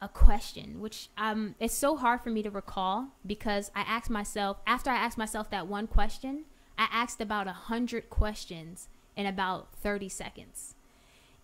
a 0.00 0.08
question, 0.08 0.80
which 0.80 1.08
um, 1.16 1.54
it's 1.58 1.74
so 1.74 1.96
hard 1.96 2.20
for 2.20 2.30
me 2.30 2.42
to 2.42 2.50
recall 2.50 3.08
because 3.26 3.70
I 3.74 3.80
asked 3.80 4.10
myself 4.10 4.58
after 4.66 4.90
I 4.90 4.96
asked 4.96 5.18
myself 5.18 5.50
that 5.50 5.66
one 5.66 5.86
question, 5.86 6.44
I 6.78 6.86
asked 6.92 7.20
about 7.20 7.48
a 7.48 7.52
hundred 7.52 8.10
questions 8.10 8.88
in 9.16 9.26
about 9.26 9.72
30 9.74 10.08
seconds. 10.08 10.74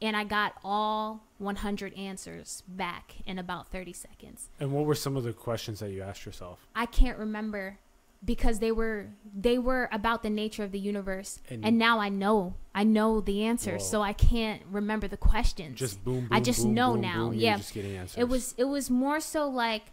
And 0.00 0.16
I 0.16 0.24
got 0.24 0.54
all 0.64 1.22
100 1.38 1.94
answers 1.94 2.62
back 2.66 3.16
in 3.24 3.38
about 3.38 3.70
30 3.70 3.92
seconds. 3.92 4.48
And 4.58 4.72
what 4.72 4.84
were 4.84 4.96
some 4.96 5.16
of 5.16 5.22
the 5.22 5.32
questions 5.32 5.78
that 5.80 5.90
you 5.90 6.02
asked 6.02 6.26
yourself? 6.26 6.66
I 6.74 6.86
can't 6.86 7.18
remember 7.18 7.78
because 8.24 8.58
they 8.60 8.70
were 8.72 9.08
they 9.34 9.58
were 9.58 9.88
about 9.92 10.22
the 10.22 10.30
nature 10.30 10.62
of 10.62 10.70
the 10.72 10.78
universe 10.78 11.40
And- 11.50 11.64
and, 11.64 11.78
now 11.78 11.98
I 11.98 12.08
know 12.08 12.54
I 12.74 12.84
know 12.84 13.20
the 13.20 13.44
answers 13.44 13.82
Whoa. 13.82 13.88
so 13.88 14.02
I 14.02 14.12
can't 14.12 14.62
remember 14.70 15.08
the 15.08 15.16
questions. 15.16 15.78
Just 15.78 16.04
boom, 16.04 16.20
boom. 16.20 16.28
I 16.30 16.40
just 16.40 16.64
boom, 16.64 16.74
know 16.74 16.92
boom, 16.92 17.00
now, 17.00 17.30
yeah. 17.32 17.56
just 17.56 17.74
getting 17.74 17.96
answers. 17.96 18.18
it 18.18 18.28
was 18.28 18.54
it 18.56 18.64
was 18.64 18.90
more 18.90 19.20
so 19.20 19.48
like 19.48 19.92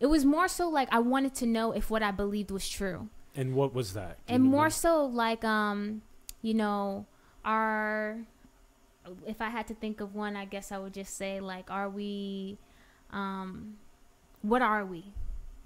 it 0.00 0.06
was 0.06 0.24
more 0.24 0.48
so 0.48 0.68
like 0.68 0.88
I 0.92 0.98
wanted 0.98 1.34
to 1.36 1.46
know 1.46 1.72
if 1.72 1.90
what 1.90 2.02
I 2.02 2.10
believed 2.10 2.50
was 2.50 2.68
true. 2.68 3.08
And 3.36 3.54
what 3.54 3.72
was 3.74 3.94
that? 3.94 4.18
And 4.28 4.42
more 4.42 4.70
so 4.70 5.04
like 5.06 5.44
um 5.44 6.02
you 6.42 6.54
know 6.54 7.06
are 7.44 8.18
if 9.26 9.42
i 9.42 9.48
had 9.50 9.66
to 9.66 9.74
think 9.74 10.00
of 10.00 10.14
one 10.14 10.34
i 10.34 10.46
guess 10.46 10.72
i 10.72 10.78
would 10.78 10.94
just 10.94 11.14
say 11.16 11.38
like 11.40 11.70
are 11.70 11.90
we 11.90 12.56
um 13.10 13.74
what 14.40 14.62
are 14.62 14.84
we 14.86 15.04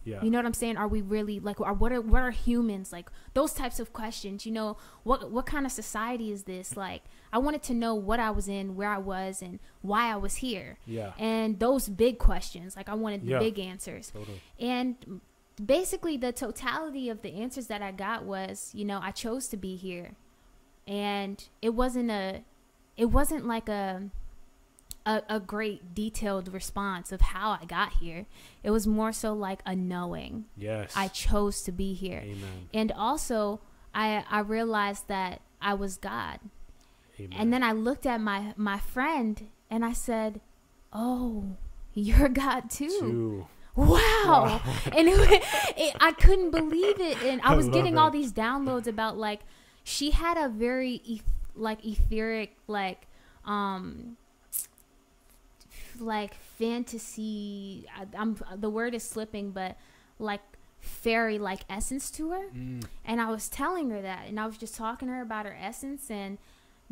Yeah. 0.05 0.23
you 0.23 0.31
know 0.31 0.39
what 0.39 0.47
i'm 0.47 0.55
saying 0.55 0.77
are 0.79 0.89
we 0.89 1.03
really 1.03 1.39
like 1.39 1.61
are 1.61 1.73
what 1.75 1.93
are 1.93 2.01
what 2.01 2.23
are 2.23 2.31
humans 2.31 2.93
like 2.93 3.11
those 3.35 3.53
types 3.53 3.79
of 3.79 3.93
questions 3.93 4.47
you 4.47 4.53
know 4.53 4.77
what 5.03 5.31
what 5.31 5.45
kind 5.45 5.67
of 5.67 5.73
society 5.73 6.33
is 6.33 6.45
this 6.45 6.77
like 6.77 7.03
i 7.33 7.37
wanted 7.39 7.63
to 7.65 7.75
know 7.75 7.95
what 7.95 8.19
i 8.19 8.31
was 8.31 8.49
in 8.49 8.75
where 8.75 8.89
i 8.89 8.97
was 8.97 9.43
and 9.43 9.59
why 9.83 10.11
i 10.11 10.17
was 10.17 10.37
here 10.37 10.79
yeah. 10.87 11.13
and 11.19 11.59
those 11.59 11.89
big 11.89 12.19
questions 12.19 12.75
like 12.77 12.89
i 12.89 12.95
wanted 12.95 13.23
the 13.23 13.33
Yeah. 13.33 13.39
big 13.41 13.59
answers 13.59 14.11
Totally. 14.11 14.41
and 14.59 15.21
basically, 15.65 16.17
the 16.17 16.31
totality 16.31 17.09
of 17.09 17.23
the 17.23 17.35
answers 17.35 17.67
that 17.67 17.83
I 17.83 17.91
got 17.91 18.23
was, 18.25 18.71
you 18.77 18.85
know, 18.85 19.01
I 19.03 19.11
chose 19.11 19.49
to 19.49 19.57
be 19.57 19.75
here, 19.75 20.13
and 20.87 21.43
it 21.61 21.71
wasn't 21.71 22.13
a, 22.13 22.43
it 22.97 23.07
wasn't 23.07 23.45
like 23.45 23.69
a, 23.69 24.03
a, 25.09 25.23
a 25.31 25.41
great 25.41 25.95
detailed 25.95 26.53
response 26.53 27.13
of 27.13 27.23
how 27.23 27.59
I 27.61 27.65
got 27.65 27.95
here. 27.95 28.27
It 28.63 28.71
was 28.71 28.87
more 28.87 29.11
so 29.11 29.33
like 29.33 29.61
a 29.65 29.75
knowing. 29.75 30.45
Yes. 30.55 30.93
I 30.95 31.09
chose 31.09 31.63
to 31.63 31.73
be 31.73 31.95
here, 31.95 32.21
Amen. 32.23 32.69
and 32.75 32.93
also 32.93 33.61
I 33.95 34.25
I 34.31 34.41
realized 34.41 35.09
that 35.09 35.41
I 35.63 35.73
was 35.75 35.97
God. 35.97 36.41
Amen. 37.19 37.33
And 37.37 37.53
then 37.53 37.63
I 37.63 37.73
looked 37.73 38.05
at 38.05 38.21
my 38.21 38.53
my 38.57 38.79
friend 38.79 39.49
and 39.71 39.83
I 39.83 39.95
said, 39.95 40.43
"Oh, 40.93 41.57
you're 41.95 42.29
God 42.45 42.71
too." 42.71 42.89
Two. 43.01 43.47
Wow. 43.75 44.61
and 44.87 45.09
it, 45.09 45.43
it, 45.77 45.97
I 46.01 46.13
couldn't 46.13 46.51
believe 46.51 47.01
it 47.01 47.23
and 47.23 47.41
I 47.45 47.53
I 47.53 47.57
was 47.57 47.67
love 47.67 47.75
getting 47.75 47.97
all 47.97 48.11
these 48.11 48.33
downloads 48.33 48.89
about 48.89 49.17
like 49.17 49.41
she 49.85 50.11
had 50.11 50.37
a 50.37 50.49
very 50.49 51.01
eth- 51.07 51.33
like 51.55 51.85
etheric 51.87 52.57
like 52.67 53.07
um 53.45 54.17
like 56.01 56.35
fantasy 56.35 57.87
I, 57.97 58.07
I'm 58.17 58.37
the 58.57 58.71
word 58.71 58.95
is 58.95 59.03
slipping 59.03 59.51
but 59.51 59.77
like 60.19 60.41
fairy 60.81 61.39
like 61.39 61.61
essence 61.69 62.11
to 62.13 62.31
her 62.31 62.49
Mm. 62.55 62.85
and 63.05 63.21
I 63.21 63.31
was 63.31 63.49
telling 63.49 63.91
her 63.91 64.01
that, 64.03 64.29
and 64.29 64.39
I 64.39 64.47
was 64.47 64.57
just 64.57 64.77
talking 64.77 65.09
to 65.09 65.15
her 65.15 65.23
about 65.23 65.45
her 65.45 65.57
essence, 65.61 66.09
and 66.11 66.39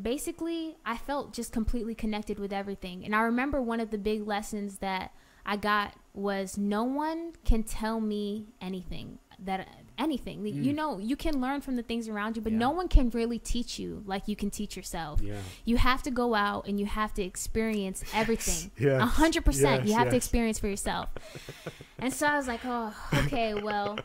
basically, 0.00 0.76
I 0.84 0.96
felt 0.96 1.32
just 1.32 1.52
completely 1.52 1.94
connected 1.94 2.38
with 2.38 2.52
everything. 2.52 3.04
And 3.04 3.14
I 3.14 3.20
remember 3.20 3.62
one 3.62 3.80
of 3.80 3.90
the 3.90 3.98
big 3.98 4.26
lessons 4.26 4.78
that 4.78 5.12
I 5.46 5.56
got 5.56 5.94
was 6.14 6.58
no 6.58 6.82
one 6.84 7.32
can 7.44 7.62
tell 7.62 8.00
me 8.00 8.46
anything 8.60 9.18
that 9.38 9.68
anything. 9.98 10.42
Mm. 10.42 10.64
You 10.64 10.72
know, 10.72 10.98
you 10.98 11.16
can 11.16 11.40
learn 11.40 11.60
from 11.60 11.76
the 11.76 11.82
things 11.82 12.08
around 12.08 12.36
you, 12.36 12.42
but 12.42 12.52
Yeah. 12.52 12.58
no 12.58 12.70
one 12.70 12.88
can 12.88 13.10
really 13.10 13.38
teach 13.38 13.78
you 13.78 14.02
like 14.06 14.28
you 14.28 14.36
can 14.36 14.50
teach 14.50 14.76
yourself. 14.76 15.20
Yeah. 15.22 15.36
You 15.64 15.76
have 15.78 16.02
to 16.04 16.10
go 16.10 16.34
out 16.34 16.66
and 16.68 16.78
you 16.80 16.86
have 16.86 17.14
to 17.14 17.22
experience 17.22 18.04
everything. 18.14 18.70
Yes. 18.78 19.00
A 19.00 19.06
hundred 19.06 19.44
percent. 19.44 19.84
You 19.84 19.90
Yes, 19.90 19.98
have 19.98 20.10
to 20.10 20.16
experience 20.16 20.58
for 20.58 20.68
yourself. 20.68 21.08
and 21.98 22.12
so 22.12 22.26
I 22.26 22.36
was 22.36 22.46
like, 22.48 22.60
oh, 22.64 22.94
okay, 23.24 23.54
well, 23.54 23.98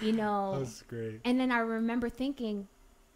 you 0.00 0.12
know. 0.20 0.58
That's 0.58 0.82
great. 0.82 1.20
And 1.24 1.38
then 1.40 1.50
I 1.52 1.58
remember 1.58 2.08
thinking 2.08 2.68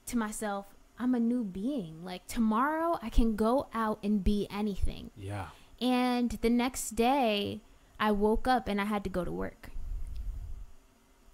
to 0.07 0.17
myself, 0.19 0.67
I'm 0.99 1.15
a 1.15 1.21
new 1.21 1.45
being. 1.45 2.05
Like 2.05 2.27
tomorrow, 2.27 2.99
I 3.03 3.11
can 3.11 3.37
go 3.37 3.67
out 3.75 3.99
and 4.03 4.25
be 4.25 4.47
anything. 4.51 5.11
Yeah. 5.17 5.49
And 5.81 6.31
the 6.41 6.49
next 6.51 6.97
day, 6.97 7.61
I 8.01 8.13
woke 8.13 8.49
up 8.49 8.67
and 8.69 8.81
I 8.81 8.85
had 8.85 9.05
to 9.05 9.11
go 9.11 9.25
to 9.25 9.33
work 9.33 9.71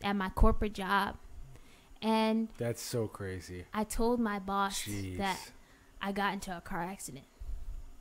at 0.03 0.17
my 0.17 0.29
corporate 0.31 0.75
job. 0.75 1.17
And 2.01 2.49
That's 2.59 2.83
so 2.83 3.07
crazy. 3.07 3.65
I 3.73 3.85
told 3.85 4.19
my 4.19 4.39
boss 4.39 4.83
Jeez. 4.83 5.19
that 5.19 5.39
I 6.01 6.13
got 6.13 6.35
into 6.35 6.57
a 6.57 6.61
car 6.61 6.83
accident. 6.83 7.27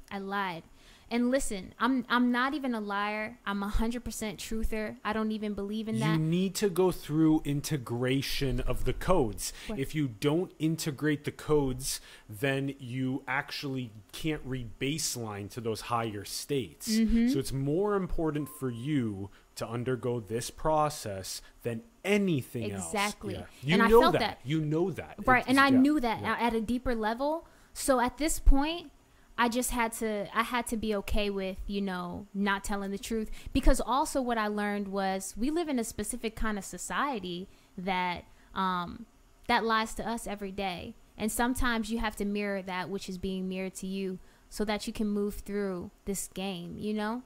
I 0.09 0.17
lied. 0.17 0.63
And 1.11 1.29
listen, 1.29 1.73
I'm 1.77 2.05
I'm 2.07 2.31
not 2.31 2.53
even 2.53 2.73
a 2.73 2.79
liar. 2.79 3.37
I'm 3.45 3.61
a 3.63 3.67
hundred 3.67 4.05
percent 4.05 4.39
truther. 4.39 4.95
I 5.03 5.11
don't 5.11 5.33
even 5.33 5.53
believe 5.53 5.89
in 5.89 5.99
that. 5.99 6.13
You 6.13 6.17
need 6.17 6.55
to 6.55 6.69
go 6.69 6.89
through 6.89 7.41
integration 7.43 8.61
of 8.61 8.85
the 8.85 8.93
codes. 8.93 9.51
What? 9.67 9.77
If 9.77 9.93
you 9.93 10.07
don't 10.07 10.53
integrate 10.57 11.25
the 11.25 11.31
codes, 11.31 11.99
then 12.29 12.75
you 12.79 13.23
actually 13.27 13.91
can't 14.13 14.41
read 14.45 14.79
baseline 14.79 15.49
to 15.51 15.59
those 15.59 15.81
higher 15.81 16.23
states. 16.23 16.89
Mm-hmm. 16.89 17.27
So 17.27 17.39
it's 17.39 17.51
more 17.51 17.95
important 17.95 18.47
for 18.47 18.69
you 18.69 19.29
to 19.55 19.67
undergo 19.67 20.19
this 20.19 20.49
process 20.49 21.41
than 21.63 21.83
anything 22.03 22.71
else. 22.71 22.85
Exactly. 22.93 23.33
Yeah. 23.35 23.43
You 23.63 23.73
And 23.73 23.83
I 23.83 23.87
know 23.87 24.01
felt 24.01 24.13
that. 24.13 24.19
that. 24.19 24.39
You 24.43 24.61
know 24.61 24.91
that. 24.91 25.15
right 25.25 25.41
It's- 25.41 25.47
and 25.49 25.59
i 25.59 25.67
yeah, 25.69 25.77
knew 25.79 25.99
that 25.99 26.21
yeah. 26.21 26.35
at 26.39 26.53
a 26.53 26.61
deeper 26.61 26.95
level 26.95 27.45
so 27.73 27.99
at 27.99 28.17
this 28.17 28.39
point 28.39 28.91
i 29.37 29.47
just 29.47 29.71
had 29.71 29.91
to 29.93 30.27
i 30.37 30.41
had 30.43 30.65
to 30.67 30.75
be 30.77 30.93
okay 30.95 31.29
with 31.29 31.57
you 31.67 31.81
know 31.81 32.25
not 32.33 32.63
telling 32.63 32.91
the 32.91 32.97
truth 32.97 33.29
because 33.53 33.79
also 33.79 34.21
what 34.21 34.37
i 34.37 34.47
learned 34.47 34.87
was 34.87 35.33
we 35.37 35.49
live 35.51 35.69
in 35.69 35.77
a 35.79 35.83
specific 35.83 36.35
kind 36.35 36.57
of 36.57 36.65
society 36.65 37.47
that 37.77 38.23
um 38.55 39.05
that 39.47 39.63
lies 39.63 39.93
to 39.93 40.07
us 40.07 40.25
every 40.27 40.51
day 40.51 40.95
and 41.17 41.31
sometimes 41.31 41.91
you 41.91 41.99
have 41.99 42.15
to 42.15 42.25
mirror 42.25 42.61
that 42.61 42.89
which 42.89 43.07
is 43.07 43.17
being 43.17 43.47
mirrored 43.47 43.75
to 43.75 43.85
you 43.87 44.17
so 44.49 44.65
that 44.65 44.85
you 44.87 44.91
can 44.93 45.07
move 45.07 45.35
through 45.35 45.91
this 46.05 46.27
game 46.33 46.75
you 46.77 46.93
know 46.93 47.21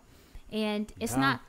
and 0.51 0.93
it's 0.99 1.15
not 1.15 1.39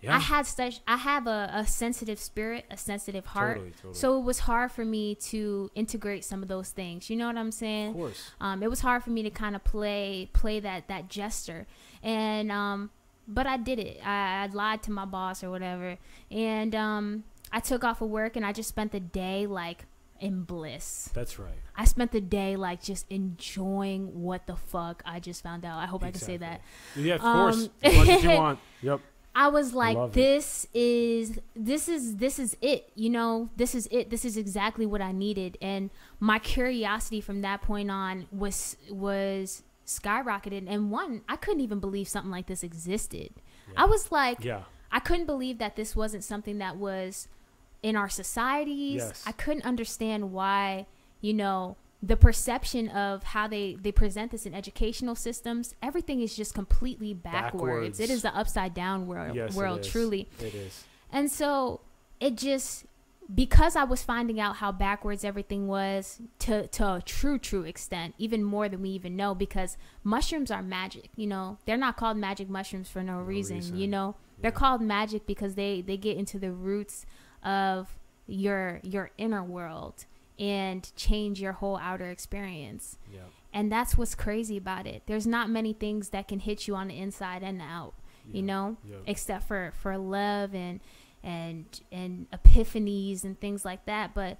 Yeah. 0.00 0.14
I 0.16 0.20
had 0.20 0.46
such 0.46 0.80
I 0.86 0.96
have 0.96 1.26
a, 1.26 1.50
a 1.52 1.66
sensitive 1.66 2.18
spirit, 2.20 2.64
a 2.70 2.76
sensitive 2.76 3.26
heart. 3.26 3.56
Totally, 3.56 3.72
totally. 3.76 3.94
So 3.94 4.18
it 4.18 4.22
was 4.22 4.38
hard 4.40 4.70
for 4.70 4.84
me 4.84 5.16
to 5.16 5.70
integrate 5.74 6.24
some 6.24 6.42
of 6.42 6.48
those 6.48 6.70
things. 6.70 7.10
You 7.10 7.16
know 7.16 7.26
what 7.26 7.36
I'm 7.36 7.50
saying? 7.50 7.90
of 7.90 7.96
course. 7.96 8.30
Um, 8.40 8.62
it 8.62 8.70
was 8.70 8.80
hard 8.80 9.02
for 9.02 9.10
me 9.10 9.22
to 9.24 9.30
kind 9.30 9.56
of 9.56 9.64
play 9.64 10.28
play 10.32 10.60
that 10.60 10.86
that 10.88 11.08
gesture, 11.08 11.66
and 12.02 12.52
um, 12.52 12.90
but 13.26 13.46
I 13.48 13.56
did 13.56 13.78
it. 13.80 14.00
I, 14.06 14.44
I 14.44 14.46
lied 14.52 14.82
to 14.84 14.92
my 14.92 15.04
boss 15.04 15.42
or 15.42 15.50
whatever, 15.50 15.96
and 16.30 16.74
um, 16.76 17.24
I 17.50 17.58
took 17.60 17.82
off 17.82 18.00
of 18.00 18.08
work 18.08 18.36
and 18.36 18.46
I 18.46 18.52
just 18.52 18.68
spent 18.68 18.92
the 18.92 19.00
day 19.00 19.46
like 19.48 19.84
in 20.20 20.42
bliss. 20.42 21.10
That's 21.12 21.38
right. 21.38 21.54
I 21.76 21.84
spent 21.86 22.12
the 22.12 22.20
day 22.20 22.54
like 22.56 22.82
just 22.82 23.06
enjoying 23.10 24.22
what 24.22 24.46
the 24.46 24.56
fuck 24.56 25.02
I 25.06 25.20
just 25.20 25.42
found 25.42 25.64
out. 25.64 25.78
I 25.78 25.86
hope 25.86 26.02
I 26.04 26.10
can 26.10 26.20
say 26.20 26.36
that. 26.36 26.60
Yeah, 26.96 27.16
of 27.16 27.24
Um, 27.24 27.34
course. 27.52 27.68
As 27.82 27.96
much 27.96 28.08
as 28.08 28.22
you 28.24 28.30
want. 28.36 28.58
Yep. 28.82 29.00
I 29.38 29.46
was 29.46 29.72
like, 29.72 30.14
this 30.14 30.66
is 30.74 31.38
this 31.54 31.88
is 31.88 32.16
this 32.16 32.40
is 32.40 32.56
it. 32.60 32.90
You 32.96 33.08
know, 33.08 33.50
this 33.56 33.72
is 33.72 33.86
it. 33.92 34.10
This 34.10 34.24
is 34.24 34.36
exactly 34.36 34.84
what 34.84 35.00
I 35.00 35.12
needed. 35.12 35.56
And 35.62 35.90
my 36.18 36.40
curiosity 36.40 37.20
from 37.20 37.42
that 37.42 37.62
point 37.62 37.88
on 37.88 38.26
was 38.32 38.76
was 38.90 39.62
skyrocketed. 39.86 40.64
And 40.68 40.90
one, 40.90 41.22
I 41.28 41.36
couldn't 41.36 41.60
even 41.60 41.78
believe 41.78 42.08
something 42.08 42.32
like 42.32 42.46
this 42.48 42.64
existed. 42.64 43.30
Yeah. 43.68 43.82
I 43.82 43.84
was 43.84 44.10
like, 44.10 44.42
Yeah. 44.42 44.62
I 44.90 44.98
couldn't 44.98 45.26
believe 45.26 45.58
that 45.58 45.76
this 45.76 45.94
wasn't 45.94 46.24
something 46.24 46.58
that 46.58 46.76
was 46.76 47.28
in 47.80 47.94
our 47.94 48.08
societies. 48.08 48.96
Yes. 48.96 49.22
I 49.24 49.30
couldn't 49.30 49.64
understand 49.64 50.32
why, 50.32 50.86
you 51.20 51.32
know, 51.32 51.76
the 52.02 52.16
perception 52.16 52.88
of 52.90 53.22
how 53.24 53.48
they 53.48 53.76
they 53.80 53.90
present 53.92 54.30
this 54.30 54.46
in 54.46 54.54
educational 54.54 55.14
systems, 55.14 55.74
everything 55.82 56.20
is 56.20 56.36
just 56.36 56.54
completely 56.54 57.12
backwards. 57.14 57.52
Backwards. 57.52 58.00
It 58.00 58.10
is 58.10 58.22
the 58.22 58.34
upside 58.36 58.72
down 58.74 59.06
world, 59.06 59.34
Yes, 59.34 59.54
world 59.54 59.80
is. 59.80 59.88
truly. 59.88 60.28
It 60.40 60.54
is. 60.54 60.84
And 61.12 61.30
so 61.30 61.80
it 62.20 62.36
just 62.36 62.84
because 63.34 63.76
I 63.76 63.84
was 63.84 64.02
finding 64.02 64.40
out 64.40 64.56
how 64.56 64.72
backwards 64.72 65.22
everything 65.24 65.66
was 65.66 66.20
to 66.40 66.66
to 66.68 66.94
a 66.94 67.02
true 67.04 67.38
true 67.38 67.62
extent, 67.64 68.14
even 68.16 68.44
more 68.44 68.68
than 68.68 68.80
we 68.80 68.90
even 68.90 69.16
know 69.16 69.34
because 69.34 69.76
mushrooms 70.04 70.50
are 70.50 70.62
magic, 70.62 71.10
you 71.16 71.26
know. 71.26 71.58
They're 71.66 71.76
not 71.76 71.96
called 71.96 72.16
magic 72.16 72.48
mushrooms 72.48 72.88
for 72.88 73.02
no, 73.02 73.18
reason, 73.18 73.56
reason. 73.56 73.76
you 73.76 73.88
know. 73.88 74.14
They're 74.40 74.52
called 74.52 74.80
magic 74.80 75.26
because 75.26 75.56
they 75.56 75.80
they 75.82 75.96
get 75.96 76.16
into 76.16 76.38
the 76.38 76.52
roots 76.52 77.04
of 77.42 77.98
your 78.28 78.80
your 78.84 79.10
inner 79.18 79.42
world 79.42 80.04
and 80.38 80.90
change 80.96 81.40
your 81.40 81.52
whole 81.52 81.76
outer 81.78 82.06
experience. 82.10 82.98
Yeah. 83.12 83.20
And 83.52 83.72
that's 83.72 83.96
what's 83.96 84.14
crazy 84.14 84.56
about 84.56 84.86
it. 84.86 85.02
There's 85.06 85.26
not 85.26 85.48
many 85.50 85.72
things 85.72 86.10
that 86.10 86.28
can 86.28 86.38
hit 86.40 86.68
you 86.68 86.74
on 86.76 86.88
the 86.88 86.98
inside 86.98 87.42
and 87.42 87.60
out 87.62 87.94
you 88.30 88.42
know 88.42 88.76
Yeah. 88.84 88.96
except 89.06 89.48
for 89.48 89.72
for 89.80 89.96
love 89.96 90.54
and 90.54 90.80
and 91.24 91.64
and 91.90 92.26
epiphanies 92.30 93.24
and 93.24 93.40
things 93.40 93.64
like 93.64 93.86
that 93.86 94.12
but 94.14 94.36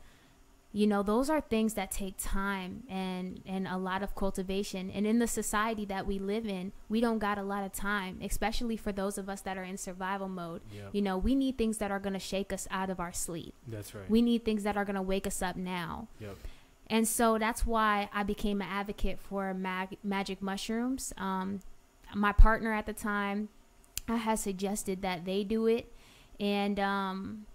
you 0.71 0.87
know 0.87 1.03
those 1.03 1.31
are 1.31 1.41
things 1.41 1.75
that 1.75 1.91
take 1.91 2.15
time 2.19 2.83
and 2.91 3.41
and 3.47 3.67
a 3.67 3.79
lot 3.79 4.03
of 4.03 4.15
cultivation. 4.15 4.91
And 4.91 5.07
in 5.07 5.19
the 5.19 5.27
society 5.27 5.85
that 5.87 6.07
we 6.07 6.19
live 6.19 6.47
in 6.47 6.73
we 6.89 7.01
don't 7.01 7.19
got 7.19 7.39
a 7.39 7.43
lot 7.43 7.65
of 7.65 7.73
time 7.73 8.19
especially 8.23 8.77
for 8.77 8.93
those 8.93 9.17
of 9.17 9.29
us 9.31 9.41
that 9.43 9.57
are 9.57 9.65
in 9.65 9.79
survival 9.79 10.29
mode. 10.29 10.61
You 10.93 11.01
know 11.03 11.17
we 11.17 11.35
need 11.35 11.57
things 11.57 11.79
that 11.79 11.91
are 11.91 11.99
going 11.99 12.13
to 12.13 12.19
shake 12.19 12.53
us 12.53 12.69
out 12.71 12.91
of 12.91 13.01
our 13.01 13.13
sleep. 13.13 13.55
That's 13.67 13.95
right. 13.95 14.09
we 14.11 14.21
need 14.21 14.45
things 14.45 14.63
that 14.65 14.77
are 14.77 14.85
going 14.85 14.97
to 14.97 15.03
wake 15.03 15.27
us 15.27 15.41
up 15.43 15.57
now. 15.57 16.09
Yep. 16.21 16.37
and 16.91 17.09
so 17.09 17.39
that's 17.39 17.65
why 17.67 18.09
I 18.13 18.23
became 18.23 18.61
an 18.61 18.69
advocate 18.71 19.19
for 19.21 19.55
mag- 19.55 19.97
magic 20.05 20.43
mushrooms. 20.43 21.13
Um, 21.17 21.61
my 22.15 22.33
partner 22.33 22.73
at 22.73 22.87
the 22.87 22.93
time, 22.95 23.49
I 24.07 24.17
had 24.17 24.39
suggested 24.39 25.03
that 25.03 25.25
they 25.27 25.45
do 25.45 25.67
it, 25.67 25.93
and 26.41 26.79
um, 26.81 27.47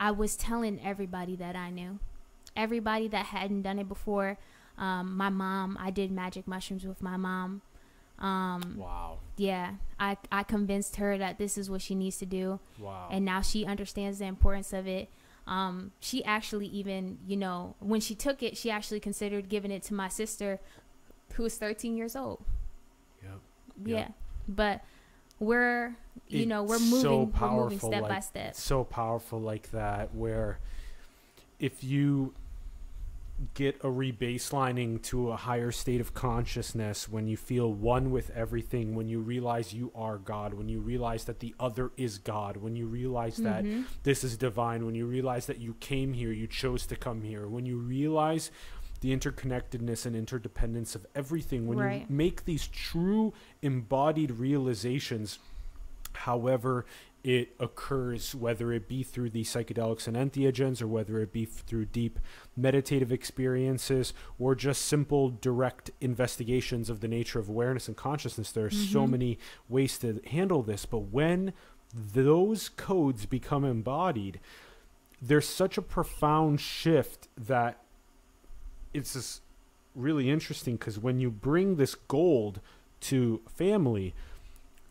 I 0.00 0.10
was 0.10 0.34
telling 0.36 0.80
everybody 0.84 1.36
that 1.36 1.54
I 1.54 1.70
knew, 1.70 2.00
everybody 2.56 3.08
that 3.08 3.26
hadn't 3.26 3.62
done 3.62 3.78
it 3.78 3.88
before. 3.88 4.38
Um, 4.78 5.16
my 5.16 5.28
mom, 5.30 5.76
I 5.80 5.90
did 5.90 6.10
magic 6.10 6.46
mushrooms 6.46 6.84
with 6.84 7.00
my 7.02 7.16
mom. 7.16 7.62
Um, 8.18 8.76
Wow. 8.78 9.18
yeah, 9.36 9.74
I 10.00 10.16
I 10.32 10.42
convinced 10.42 10.96
her 10.96 11.18
that 11.18 11.36
this 11.38 11.58
is 11.58 11.68
what 11.68 11.82
she 11.82 11.94
needs 11.94 12.16
to 12.18 12.26
do 12.26 12.60
Wow. 12.78 13.08
and 13.10 13.24
now 13.26 13.42
she 13.42 13.66
understands 13.66 14.18
the 14.18 14.24
importance 14.24 14.72
of 14.72 14.86
it. 14.86 15.10
Um, 15.46 15.92
she 16.00 16.24
actually 16.24 16.66
even, 16.68 17.18
you 17.26 17.36
know, 17.36 17.74
when 17.78 18.00
she 18.00 18.14
took 18.14 18.42
it, 18.42 18.56
she 18.56 18.70
actually 18.70 19.00
considered 19.00 19.48
giving 19.50 19.70
it 19.70 19.82
to 19.84 19.94
my 19.94 20.08
sister, 20.08 20.60
who 21.34 21.42
was 21.42 21.56
13 21.58 21.96
years 21.96 22.16
old. 22.16 22.42
Yep. 23.22 23.32
Yeah, 23.84 23.96
Yep. 23.98 24.12
but 24.48 24.80
we're, 25.38 25.94
you 26.28 26.46
know, 26.46 26.62
we're 26.62 26.78
moving, 26.78 27.00
so 27.02 27.10
we're 27.10 27.18
moving 27.18 27.32
powerful, 27.32 27.90
step 27.90 28.08
by 28.08 28.20
step. 28.20 28.54
So 28.54 28.82
powerful 28.82 29.38
like 29.40 29.70
that 29.72 30.14
where 30.14 30.58
if 31.60 31.84
you 31.84 32.32
get 33.54 33.76
a 33.80 33.86
rebaselining 33.88 35.02
to 35.02 35.30
a 35.30 35.36
higher 35.36 35.70
state 35.70 36.00
of 36.00 36.14
consciousness 36.14 37.06
when 37.08 37.26
you 37.26 37.36
feel 37.36 37.70
one 37.72 38.10
with 38.10 38.30
everything 38.30 38.94
when 38.94 39.08
you 39.08 39.20
realize 39.20 39.74
you 39.74 39.92
are 39.94 40.16
god 40.16 40.54
when 40.54 40.70
you 40.70 40.80
realize 40.80 41.24
that 41.24 41.40
the 41.40 41.54
other 41.60 41.90
is 41.98 42.16
god 42.16 42.56
when 42.56 42.74
you 42.76 42.86
realize 42.86 43.36
that 43.36 43.62
Mhm. 43.62 43.84
this 44.04 44.24
is 44.24 44.38
divine 44.38 44.86
when 44.86 44.94
you 44.94 45.04
realize 45.06 45.44
that 45.46 45.58
you 45.60 45.74
came 45.80 46.14
here 46.14 46.32
you 46.32 46.46
chose 46.46 46.86
to 46.86 46.96
come 46.96 47.20
here 47.22 47.46
when 47.46 47.66
you 47.66 47.76
realize 47.76 48.50
the 49.02 49.14
interconnectedness 49.14 50.06
and 50.06 50.16
interdependence 50.16 50.94
of 50.94 51.04
everything 51.14 51.66
when 51.66 51.76
Right. 51.76 52.06
you 52.08 52.16
make 52.16 52.46
these 52.46 52.66
true 52.66 53.34
embodied 53.60 54.30
realizations 54.30 55.38
however 56.14 56.86
it 57.26 57.48
occurs 57.58 58.36
whether 58.36 58.72
it 58.72 58.86
be 58.86 59.02
through 59.02 59.28
the 59.28 59.42
psychedelics 59.42 60.06
and 60.06 60.16
entheogens 60.16 60.80
or 60.80 60.86
whether 60.86 61.20
it 61.20 61.32
be 61.32 61.44
through 61.44 61.84
deep 61.84 62.20
meditative 62.56 63.10
experiences 63.10 64.14
or 64.38 64.54
just 64.54 64.82
simple 64.82 65.30
direct 65.30 65.90
investigations 66.00 66.88
of 66.88 67.00
the 67.00 67.08
nature 67.08 67.40
of 67.40 67.48
awareness 67.48 67.88
and 67.88 67.96
consciousness 67.96 68.52
there 68.52 68.66
are 68.66 68.70
so 68.70 69.04
Mhm. 69.04 69.10
many 69.10 69.38
ways 69.68 69.98
to 69.98 70.20
handle 70.28 70.62
this 70.62 70.86
but 70.86 71.00
when 71.10 71.52
those 71.92 72.68
codes 72.68 73.26
become 73.26 73.64
embodied 73.64 74.38
there's 75.20 75.48
such 75.48 75.76
a 75.76 75.82
profound 75.82 76.60
shift 76.60 77.26
that 77.36 77.82
it's 78.94 79.14
just 79.14 79.42
really 79.96 80.30
interesting 80.30 80.76
because 80.76 80.96
when 80.96 81.18
you 81.18 81.30
bring 81.30 81.74
this 81.74 81.96
gold 81.96 82.60
to 83.00 83.40
family 83.48 84.14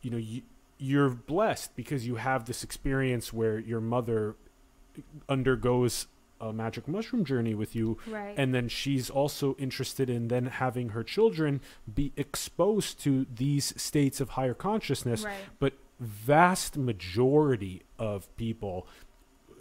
you 0.02 0.12
know 0.12 0.18
you 0.18 0.42
you're 0.78 1.10
blessed 1.10 1.76
because 1.76 2.06
you 2.06 2.16
have 2.16 2.46
this 2.46 2.64
experience 2.64 3.32
where 3.32 3.58
your 3.60 3.80
mother 3.82 4.36
undergoes 5.30 6.08
a 6.42 6.52
magic 6.52 6.88
mushroom 6.88 7.24
journey 7.24 7.56
with 7.56 7.76
you 7.76 7.98
Right. 8.08 8.34
and 8.38 8.54
then 8.54 8.68
she's 8.68 9.10
also 9.10 9.56
interested 9.58 10.10
in 10.10 10.28
then 10.28 10.48
having 10.48 10.90
her 10.90 11.04
children 11.04 11.62
be 11.94 12.12
exposed 12.18 13.00
to 13.04 13.26
these 13.34 13.74
states 13.82 14.20
of 14.20 14.30
higher 14.32 14.54
consciousness 14.54 15.24
right. 15.24 15.38
but 15.60 15.74
vast 16.00 16.76
majority 16.78 17.84
of 17.98 18.34
people 18.36 18.86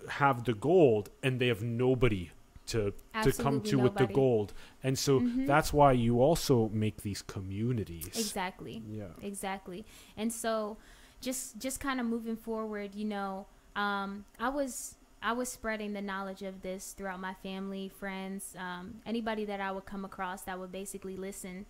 have 0.09 0.45
the 0.45 0.53
gold 0.53 1.11
and 1.23 1.41
they 1.41 1.47
have 1.47 1.63
nobody 1.63 2.31
to 2.67 2.93
to 3.23 3.31
come 3.33 3.57
Absolutely 3.57 3.71
to 3.71 3.79
with 3.79 3.95
the 3.95 4.07
gold 4.07 4.53
and 4.83 4.99
so 4.99 5.21
Mhm. 5.21 5.47
that's 5.47 5.73
why 5.73 5.93
you 5.93 6.21
also 6.21 6.69
make 6.71 7.03
these 7.03 7.23
communities 7.23 8.07
Exactly. 8.09 8.83
yeah 8.91 9.09
exactly 9.23 9.85
and 10.17 10.33
so 10.33 10.77
just 11.21 11.59
just 11.59 11.81
kind 11.81 12.01
of 12.01 12.07
moving 12.07 12.37
forward 12.37 12.95
you 12.95 13.05
know 13.05 13.47
um 13.77 14.25
i 14.39 14.49
was 14.49 14.97
i 15.23 15.33
was 15.33 15.49
spreading 15.49 15.93
the 15.93 16.03
knowledge 16.03 16.43
of 16.43 16.63
this 16.63 16.93
throughout 16.93 17.21
my 17.21 17.35
family 17.43 17.89
friends 17.89 18.55
um 18.59 18.97
anybody 19.07 19.45
that 19.45 19.61
i 19.61 19.71
would 19.73 19.87
come 19.87 20.05
across 20.05 20.43
that 20.43 20.59
would 20.59 20.73
basically 20.73 21.17
listen. 21.17 21.67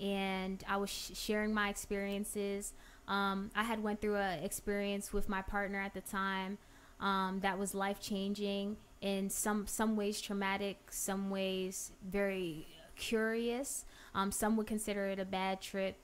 And 0.00 0.62
i 0.68 0.76
was 0.76 0.90
sh- 0.90 1.12
sharing 1.14 1.52
my 1.52 1.68
experiences. 1.68 2.72
Um 3.08 3.50
i 3.54 3.64
had 3.64 3.82
went 3.82 4.00
through 4.00 4.16
a 4.16 4.38
experience 4.42 5.12
with 5.12 5.28
my 5.28 5.42
partner 5.42 5.80
at 5.80 5.94
the 5.94 6.00
time 6.00 6.58
um 7.00 7.40
that 7.40 7.58
was 7.58 7.74
life 7.74 8.00
changing 8.00 8.76
in 9.00 9.28
some 9.30 9.66
some 9.66 9.96
ways 9.96 10.20
traumatic 10.20 10.78
some 10.90 11.30
ways 11.30 11.92
very 12.08 12.66
curious. 12.96 13.84
Um 14.14 14.32
some 14.32 14.56
would 14.56 14.66
consider 14.66 15.06
it 15.06 15.18
a 15.18 15.24
bad 15.24 15.60
trip 15.60 15.96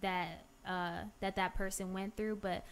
that 0.00 0.44
uh, 0.66 1.04
that 1.20 1.36
that 1.36 1.54
person 1.54 1.92
went 1.92 2.16
through, 2.16 2.36
but 2.36 2.64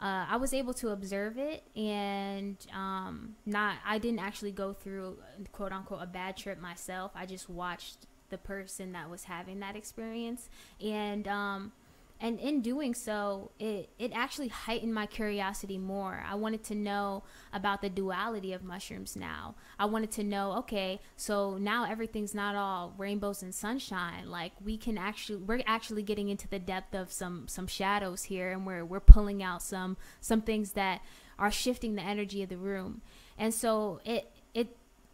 uh, 0.00 0.26
I 0.30 0.36
was 0.36 0.54
able 0.54 0.72
to 0.74 0.88
observe 0.90 1.36
it 1.38 1.62
and 1.76 2.56
um, 2.74 3.36
not. 3.44 3.76
I 3.84 3.98
didn't 3.98 4.20
actually 4.20 4.52
go 4.52 4.72
through 4.72 5.18
quote 5.52 5.72
unquote 5.72 6.02
a 6.02 6.06
bad 6.06 6.36
trip 6.36 6.60
myself. 6.60 7.12
I 7.14 7.26
just 7.26 7.50
watched 7.50 8.06
the 8.30 8.38
person 8.38 8.92
that 8.92 9.10
was 9.10 9.24
having 9.24 9.60
that 9.60 9.76
experience, 9.76 10.48
and 10.80 11.28
um, 11.28 11.72
and 12.20 12.38
in 12.38 12.60
doing 12.60 12.94
so, 12.94 13.50
it 13.58 13.90
it 13.98 14.12
actually 14.14 14.48
heightened 14.48 14.92
my 14.92 15.06
curiosity 15.06 15.78
more. 15.78 16.22
I 16.28 16.34
wanted 16.34 16.62
to 16.64 16.74
know 16.74 17.24
about 17.52 17.80
the 17.80 17.88
duality 17.88 18.52
of 18.52 18.62
mushrooms. 18.62 19.16
Now, 19.16 19.54
I 19.78 19.86
wanted 19.86 20.10
to 20.12 20.24
know. 20.24 20.52
Okay, 20.58 21.00
so 21.16 21.56
now 21.56 21.84
everything's 21.90 22.34
not 22.34 22.56
all 22.56 22.94
rainbows 22.98 23.42
and 23.42 23.54
sunshine. 23.54 24.28
Like 24.28 24.52
we 24.62 24.76
can 24.76 24.98
actually, 24.98 25.38
we're 25.38 25.62
actually 25.66 26.02
getting 26.02 26.28
into 26.28 26.46
the 26.46 26.58
depth 26.58 26.94
of 26.94 27.10
some 27.10 27.48
some 27.48 27.66
shadows 27.66 28.24
here, 28.24 28.52
and 28.52 28.66
we're 28.66 28.84
we're 28.84 29.00
pulling 29.00 29.42
out 29.42 29.62
some 29.62 29.96
some 30.20 30.42
things 30.42 30.72
that 30.72 31.00
are 31.38 31.50
shifting 31.50 31.94
the 31.94 32.02
energy 32.02 32.42
of 32.42 32.50
the 32.50 32.58
room. 32.58 33.00
And 33.38 33.54
so 33.54 34.00
it 34.04 34.30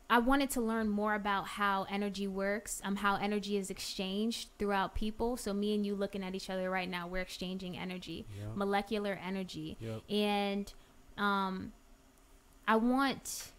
I 0.09 0.19
wanted 0.19 0.51
to 0.51 0.61
learn 0.61 0.89
more 0.89 1.15
about 1.15 1.47
how 1.49 1.87
energy 1.91 2.29
works, 2.29 2.81
um, 2.85 2.97
how 2.97 3.17
energy 3.17 3.57
is 3.57 3.71
exchanged 3.71 4.51
throughout 4.59 4.95
people. 4.95 5.37
So 5.37 5.53
me 5.53 5.75
and 5.75 5.85
you 5.85 5.97
looking 5.97 6.23
at 6.23 6.35
each 6.35 6.49
other 6.49 6.71
right 6.71 6.89
now, 6.89 7.09
we're 7.09 7.23
exchanging 7.23 7.77
energy, 7.77 8.27
yeah 8.39 8.45
molecular 8.55 9.19
energy, 9.25 9.77
yep. 9.81 10.03
And 10.09 10.73
um, 11.19 11.73
I 12.69 12.77
want 12.77 13.53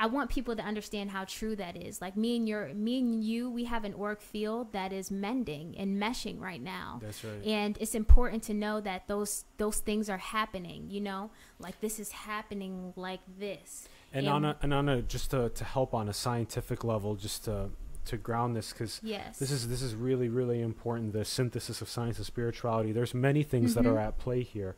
I 0.00 0.06
want 0.06 0.30
people 0.30 0.54
to 0.54 0.62
understand 0.62 1.10
how 1.10 1.24
true 1.24 1.56
that 1.56 1.76
is. 1.76 2.00
Like 2.00 2.16
me 2.16 2.36
and 2.36 2.48
your 2.48 2.72
me 2.74 3.00
and 3.00 3.24
you, 3.24 3.50
we 3.50 3.64
have 3.64 3.84
an 3.84 3.94
auric 3.94 4.20
field 4.20 4.72
that 4.72 4.92
is 4.92 5.10
mending 5.10 5.74
and 5.76 6.00
meshing 6.00 6.40
right 6.40 6.62
now. 6.62 7.00
That's 7.02 7.24
right. 7.24 7.44
And 7.44 7.76
it's 7.80 7.96
important 7.96 8.44
to 8.44 8.54
know 8.54 8.80
that 8.80 9.08
those 9.08 9.44
those 9.56 9.78
things 9.78 10.08
are 10.08 10.18
happening 10.18 10.86
you 10.90 11.00
know? 11.00 11.30
Like 11.58 11.80
this 11.80 11.98
is 11.98 12.12
happening 12.12 12.92
like 12.94 13.20
this 13.38 13.88
and 14.12 14.26
and- 14.26 14.34
on 14.34 14.44
a 14.44 14.56
and 14.62 14.74
on 14.74 14.88
a 14.88 15.02
just 15.02 15.30
to, 15.30 15.48
to 15.50 15.64
help 15.64 15.94
on 15.94 16.08
a 16.08 16.12
scientific 16.14 16.84
level 16.84 17.14
just 17.14 17.44
to 17.44 17.70
to 18.06 18.16
ground 18.16 18.56
this 18.56 18.72
because 18.72 19.00
yes 19.02 19.38
this 19.38 19.50
is 19.50 19.68
this 19.68 19.82
is 19.82 19.94
really 19.94 20.28
really 20.28 20.62
important 20.62 21.12
the 21.12 21.24
synthesis 21.24 21.82
of 21.82 21.88
science 21.90 22.16
and 22.16 22.24
spirituality 22.26 22.90
there's 22.92 23.12
many 23.12 23.42
things 23.42 23.74
that 23.74 23.84
Mhm. 23.84 23.92
are 23.92 23.98
at 23.98 24.16
play 24.18 24.42
here 24.42 24.74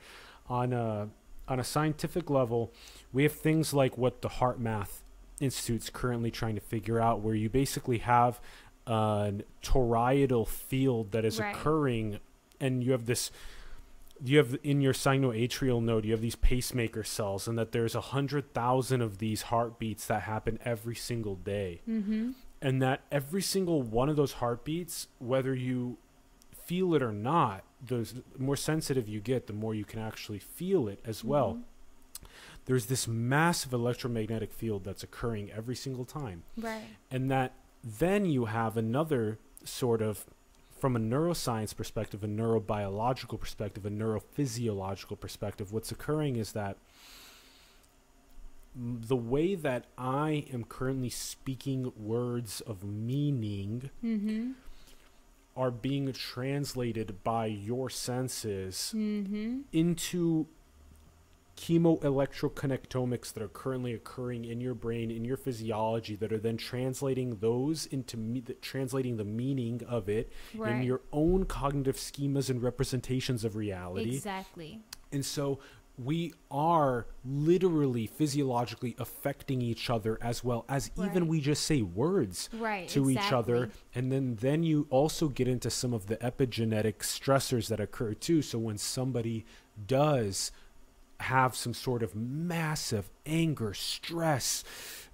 on 0.49 0.72
a 0.72 1.09
on 1.47 1.61
a 1.61 1.64
scientific 1.64 2.28
level 2.28 2.72
we 3.12 3.22
have 3.22 3.33
things 3.33 3.72
like 3.72 3.97
what 3.97 4.20
the 4.22 4.28
heart 4.28 4.59
math 4.59 5.03
institute's 5.41 5.91
currently 5.91 6.31
trying 6.31 6.57
to 6.57 6.61
figure 6.61 7.01
out 7.01 7.20
where 7.20 7.35
you 7.37 7.49
basically 7.49 7.99
have 7.99 8.41
an 8.87 9.43
toroidal 9.62 10.47
field 10.47 11.12
that 11.12 11.24
is 11.24 11.39
Right. 11.39 11.55
occurring 11.55 12.18
and 12.61 12.83
you 12.83 12.91
have 12.93 13.07
this 13.07 13.31
you 14.25 14.39
have 14.39 14.59
in 14.62 14.81
your 14.81 14.93
sinoatrial 14.93 15.83
node 15.83 16.05
you 16.05 16.12
have 16.12 16.21
these 16.21 16.37
pacemaker 16.37 17.03
cells 17.03 17.49
and 17.49 17.59
that 17.59 17.73
there's 17.73 17.95
a 17.95 18.01
hundred 18.01 18.53
thousand 18.53 19.01
of 19.01 19.18
these 19.18 19.43
heartbeats 19.43 20.07
that 20.07 20.23
happen 20.23 20.59
every 20.64 20.95
single 20.95 21.37
day. 21.37 21.81
Mm-hmm. 21.89 22.31
And 22.62 22.83
that 22.83 23.01
every 23.11 23.41
single 23.41 23.83
one 23.83 24.09
of 24.09 24.16
those 24.16 24.35
heartbeats 24.35 25.09
whether 25.18 25.55
you 25.55 25.97
feel 26.53 26.95
it 26.95 27.03
or 27.03 27.12
not 27.12 27.64
the 27.85 28.23
more 28.39 28.57
sensitive 28.57 29.09
you 29.09 29.21
get 29.21 29.47
the 29.47 29.53
more 29.53 29.75
you 29.75 29.85
can 29.85 29.99
actually 29.99 30.39
feel 30.39 30.87
it 30.89 31.01
as 31.05 31.25
well. 31.25 31.55
Mm-hmm. 31.55 32.27
there's 32.66 32.87
this 32.87 33.09
massive 33.09 33.73
electromagnetic 33.73 34.53
field 34.53 34.85
that's 34.85 35.03
occurring 35.03 35.51
every 35.51 35.75
single 35.75 36.05
time. 36.05 36.43
Right. 36.57 36.85
And 37.11 37.31
that 37.31 37.55
then 37.83 38.27
you 38.27 38.45
have 38.45 38.77
another 38.77 39.39
sort 39.64 40.03
of 40.03 40.27
from 40.81 40.97
a 40.97 40.99
neuroscience 40.99 41.76
perspective 41.76 42.24
a 42.24 42.26
neurobiological 42.26 43.39
perspective 43.39 43.85
a 43.85 43.91
neurophysiological 43.91 45.18
perspective 45.18 45.72
what's 45.72 45.93
occurring 45.93 46.37
is 46.37 46.53
that 46.53 46.76
the 48.74 49.16
way 49.16 49.55
that 49.55 49.85
i 49.99 50.45
am 50.53 50.64
currently 50.64 51.11
speaking 51.11 51.93
words 51.97 52.61
of 52.62 52.83
meaning 52.83 53.91
mm-hmm. 54.03 54.53
are 55.57 55.70
being 55.70 56.12
translated 56.12 57.22
by 57.22 57.47
your 57.47 57.91
senses 57.91 58.93
mm-hmm. 58.97 59.61
into 59.72 60.47
chemoelectroconnectomics 61.61 63.33
that 63.35 63.43
are 63.43 63.49
currently 63.49 63.93
occurring 63.93 64.45
in 64.45 64.61
your 64.61 64.75
brain 64.75 65.11
in 65.11 65.25
your 65.25 65.37
physiology 65.37 66.17
that 66.17 66.33
are 66.33 66.39
then 66.39 66.57
translating 66.57 67.37
those 67.37 67.87
into 67.87 68.17
me- 68.17 68.41
the, 68.41 68.55
translating 68.55 69.17
the 69.19 69.25
meaning 69.25 69.83
of 69.87 70.09
it 70.09 70.33
in 70.55 70.83
your 70.83 71.03
own 71.13 71.45
cognitive 71.45 71.97
schemas 71.97 72.49
and 72.49 72.63
representations 72.63 73.45
of 73.45 73.57
reality. 73.57 74.15
Exactly. 74.17 74.81
And 75.13 75.25
so 75.25 75.59
we 75.99 76.33
are 76.51 77.07
literally 77.27 78.07
physiologically 78.07 78.97
affecting 78.99 79.61
each 79.61 79.91
other 79.91 80.17
as 80.23 80.43
well 80.43 80.65
as 80.67 80.91
even 80.97 81.29
we 81.29 81.41
just 81.41 81.65
say 81.65 81.83
words 81.83 82.49
right 82.55 82.89
to 82.89 83.11
each 83.11 83.33
other. 83.33 83.69
and 83.95 84.11
then 84.11 84.37
then 84.37 84.63
you 84.63 84.87
also 84.89 85.29
get 85.29 85.47
into 85.47 85.69
some 85.69 85.93
of 85.93 86.07
the 86.07 86.17
epigenetic 86.19 86.99
stressors 87.01 87.69
that 87.69 87.81
occur 87.81 88.15
too. 88.15 88.41
So 88.41 88.59
when 88.59 88.79
somebody 88.79 89.45
does 89.87 90.53
have 91.21 91.55
some 91.55 91.75
sort 91.75 92.03
of 92.03 92.14
massive 92.14 93.11
anger 93.27 93.75
stress 93.75 94.64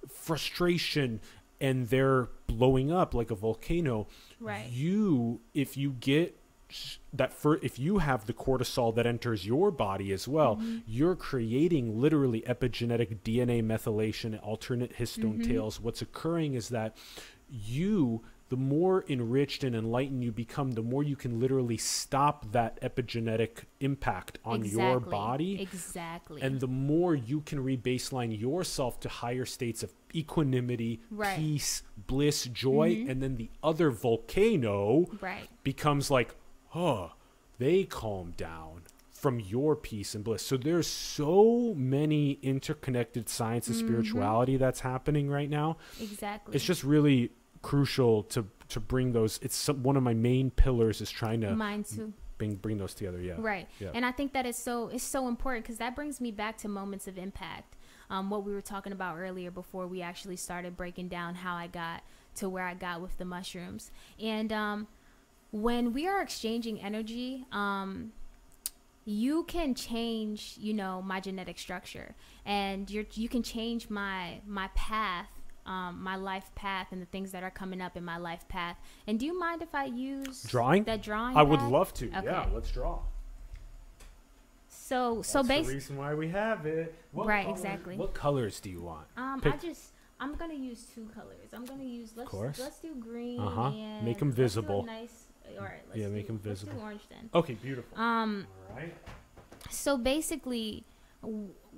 frustration 0.09 1.19
and 1.59 1.89
they're 1.89 2.29
blowing 2.47 2.91
up 2.91 3.13
like 3.13 3.31
a 3.31 3.35
volcano 3.35 4.07
right 4.39 4.69
you 4.69 5.39
if 5.53 5.75
you 5.77 5.91
get 5.99 6.37
that 7.13 7.31
for 7.33 7.57
if 7.63 7.79
you 7.79 7.99
have 7.99 8.25
the 8.25 8.33
cortisol 8.33 8.93
that 8.93 9.05
enters 9.07 9.45
your 9.45 9.71
body 9.71 10.11
as 10.11 10.27
well 10.27 10.57
Mhm. 10.57 10.81
you're 10.85 11.15
creating 11.15 11.99
literally 11.99 12.41
epigenetic 12.41 13.19
dna 13.23 13.63
methylation 13.63 14.37
alternate 14.43 14.97
histone 14.97 15.39
Mhm. 15.39 15.47
tails 15.47 15.79
what's 15.79 16.01
occurring 16.01 16.53
is 16.55 16.69
that 16.69 16.95
you 17.49 18.21
the 18.49 18.55
more 18.57 19.03
enriched 19.09 19.63
and 19.63 19.75
enlightened 19.75 20.23
you 20.23 20.31
become 20.31 20.71
the 20.71 20.81
more 20.81 21.03
you 21.03 21.15
can 21.15 21.39
literally 21.39 21.77
stop 21.77 22.51
that 22.53 22.79
epigenetic 22.81 23.63
impact 23.81 24.39
on 24.45 24.63
your 24.63 24.99
body 24.99 25.61
exactly 25.61 26.41
and 26.41 26.59
the 26.59 26.67
more 26.67 27.13
you 27.15 27.41
can 27.41 27.59
rebaseline 27.59 28.39
yourself 28.39 28.99
to 29.01 29.09
higher 29.09 29.45
states 29.45 29.83
of 29.83 29.91
equanimity, 30.15 31.01
Right. 31.11 31.35
peace, 31.37 31.83
bliss, 32.07 32.45
joy, 32.45 32.95
Mhm. 32.95 33.09
and 33.09 33.21
then 33.23 33.35
the 33.35 33.49
other 33.61 33.91
volcano 33.91 35.05
right 35.21 35.49
becomes 35.63 36.09
like, 36.09 36.35
oh, 36.75 37.13
they 37.59 37.83
calm 37.83 38.31
down 38.37 38.83
from 39.11 39.39
your 39.39 39.75
peace 39.75 40.13
and 40.13 40.23
bliss. 40.23 40.43
So 40.45 40.57
there's 40.57 40.85
so 40.87 41.73
many 41.75 42.33
interconnected 42.43 43.27
science 43.27 43.67
and 43.67 43.75
Mhm. 43.75 43.79
spirituality 43.79 44.57
that's 44.57 44.81
happening 44.81 45.27
right 45.29 45.49
now. 45.49 45.77
exactly 45.99 46.55
It's 46.55 46.63
just 46.63 46.83
really 46.83 47.31
crucial 47.61 48.23
to 48.23 48.45
to 48.69 48.79
bring 48.79 49.13
those. 49.13 49.39
It's 49.41 49.55
some, 49.55 49.83
one 49.83 49.97
of 49.97 50.03
my 50.03 50.13
main 50.13 50.51
pillars 50.51 51.01
is 51.01 51.09
trying 51.09 51.41
to 51.41 51.55
mine 51.55 51.83
too 51.83 52.13
bring 52.37 52.55
bring 52.55 52.77
those 52.77 52.93
together. 52.93 53.19
Yeah. 53.19 53.35
Right. 53.37 53.67
Yeah. 53.79 53.89
And 53.93 54.05
I 54.05 54.11
think 54.11 54.33
that 54.33 54.45
is 54.45 54.57
so 54.57 54.89
it's 54.89 55.03
so 55.03 55.27
important 55.27 55.65
because 55.65 55.77
that 55.77 55.95
brings 55.95 56.21
me 56.21 56.31
back 56.31 56.57
to 56.59 56.67
moments 56.67 57.07
of 57.07 57.17
impact. 57.17 57.75
Um, 58.09 58.29
what 58.29 58.45
we 58.45 58.53
were 58.53 58.61
talking 58.61 58.93
about 58.93 59.17
earlier 59.17 59.51
before 59.51 59.85
we 59.85 60.01
actually 60.01 60.37
started 60.37 60.77
breaking 60.77 61.09
down 61.09 61.35
how 61.35 61.55
I 61.55 61.67
got 61.67 62.03
to 62.35 62.47
where 62.47 62.63
I 62.63 62.73
got 62.73 63.01
with 63.01 63.17
the 63.17 63.25
mushrooms. 63.25 63.91
And 64.17 64.53
um, 64.53 64.87
when 65.51 65.91
we 65.91 66.07
are 66.07 66.21
exchanging 66.21 66.79
energy, 66.81 67.45
um, 67.51 68.13
you 69.03 69.43
can 69.43 69.73
change 69.73 70.55
you 70.59 70.73
know 70.73 71.01
my 71.01 71.19
genetic 71.19 71.57
structure 71.57 72.13
and 72.45 72.89
you 72.89 73.05
you 73.13 73.29
can 73.29 73.43
change 73.43 73.89
my 73.89 74.41
my 74.45 74.69
path 74.75 75.29
um, 75.67 76.01
my 76.01 76.15
life 76.15 76.49
path 76.55 76.87
and 76.91 77.01
the 77.01 77.05
things 77.07 77.31
that 77.33 77.43
are 77.43 77.51
coming 77.51 77.81
up 77.81 77.95
in 77.97 78.03
my 78.03 78.17
life 78.17 78.47
path 78.47 78.77
and 79.05 79.19
do 79.19 79.25
you 79.25 79.37
mind 79.37 79.61
if 79.61 79.73
i 79.75 79.85
use 79.85 80.43
Drawing? 80.43 80.83
that 80.85 81.01
drawing 81.03 81.35
I 81.37 81.43
would 81.43 81.61
love 81.61 81.93
to. 81.95 82.05
Okay. 82.07 82.21
Yeah, 82.25 82.45
let's 82.53 82.71
draw. 82.71 82.99
so 84.69 85.21
so 85.21 85.39
That's 85.39 85.47
the 85.47 85.53
basically 85.53 85.73
reason 85.75 85.97
why 85.97 86.13
we 86.13 86.29
have 86.29 86.65
it. 86.65 86.95
What 87.11 87.27
Right, 87.27 87.45
color- 87.45 87.55
exactly. 87.57 87.97
What 87.97 88.13
colors 88.13 88.59
do 88.59 88.69
you 88.69 88.81
want? 88.81 89.05
um 89.17 89.41
Pick- 89.41 89.53
i 89.53 89.57
just 89.57 89.91
i'm 90.19 90.33
gonna 90.35 90.53
use 90.71 90.85
two 90.95 91.07
colors 91.13 91.49
i'm 91.53 91.65
gonna 91.65 91.83
use 91.83 92.13
let's 92.15 92.29
course. 92.29 92.59
let's 92.59 92.79
do 92.79 92.93
green 92.95 93.39
Uh-huh. 93.39 93.67
and 93.69 94.05
Make 94.05 94.21
'em 94.21 94.29
let's 94.29 94.35
do 94.37 94.41
a 94.41 94.45
visible. 94.45 94.83
nice 94.83 95.25
all 95.57 95.63
right 95.63 95.83
let's 95.87 95.99
Yeah, 95.99 96.07
do, 96.07 96.13
make 96.13 96.27
do 96.27 96.37
visible. 96.37 96.79
orange 96.81 97.01
then 97.09 97.29
Okay, 97.33 97.53
beautiful. 97.55 97.97
um 97.99 98.47
All 98.71 98.77
right. 98.77 98.93
so 99.69 99.97
basically 99.97 100.83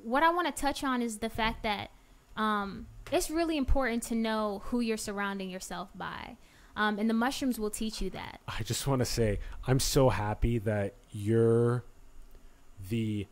what 0.04 0.24
i 0.24 0.30
want 0.30 0.48
to 0.54 0.62
touch 0.62 0.84
on 0.84 1.02
is 1.02 1.18
the 1.20 1.30
fact 1.30 1.64
that 1.64 1.90
um, 2.38 2.88
it's 3.12 3.30
really 3.30 3.58
important 3.58 4.04
to 4.04 4.16
know 4.16 4.62
who 4.66 4.80
you're 4.80 4.98
surrounding 4.98 5.50
yourself 5.50 5.90
by. 5.96 6.38
Um, 6.76 6.98
and 6.98 7.10
the 7.10 7.14
mushrooms 7.14 7.60
will 7.60 7.70
teach 7.70 8.02
you 8.02 8.10
that. 8.12 8.40
I 8.48 8.64
just 8.64 8.88
want 8.88 9.00
to 9.00 9.06
say 9.06 9.40
I'm 9.68 9.80
so 9.80 10.10
happy 10.10 10.60
that 10.60 10.94
you're 11.12 11.84
the 12.90 13.28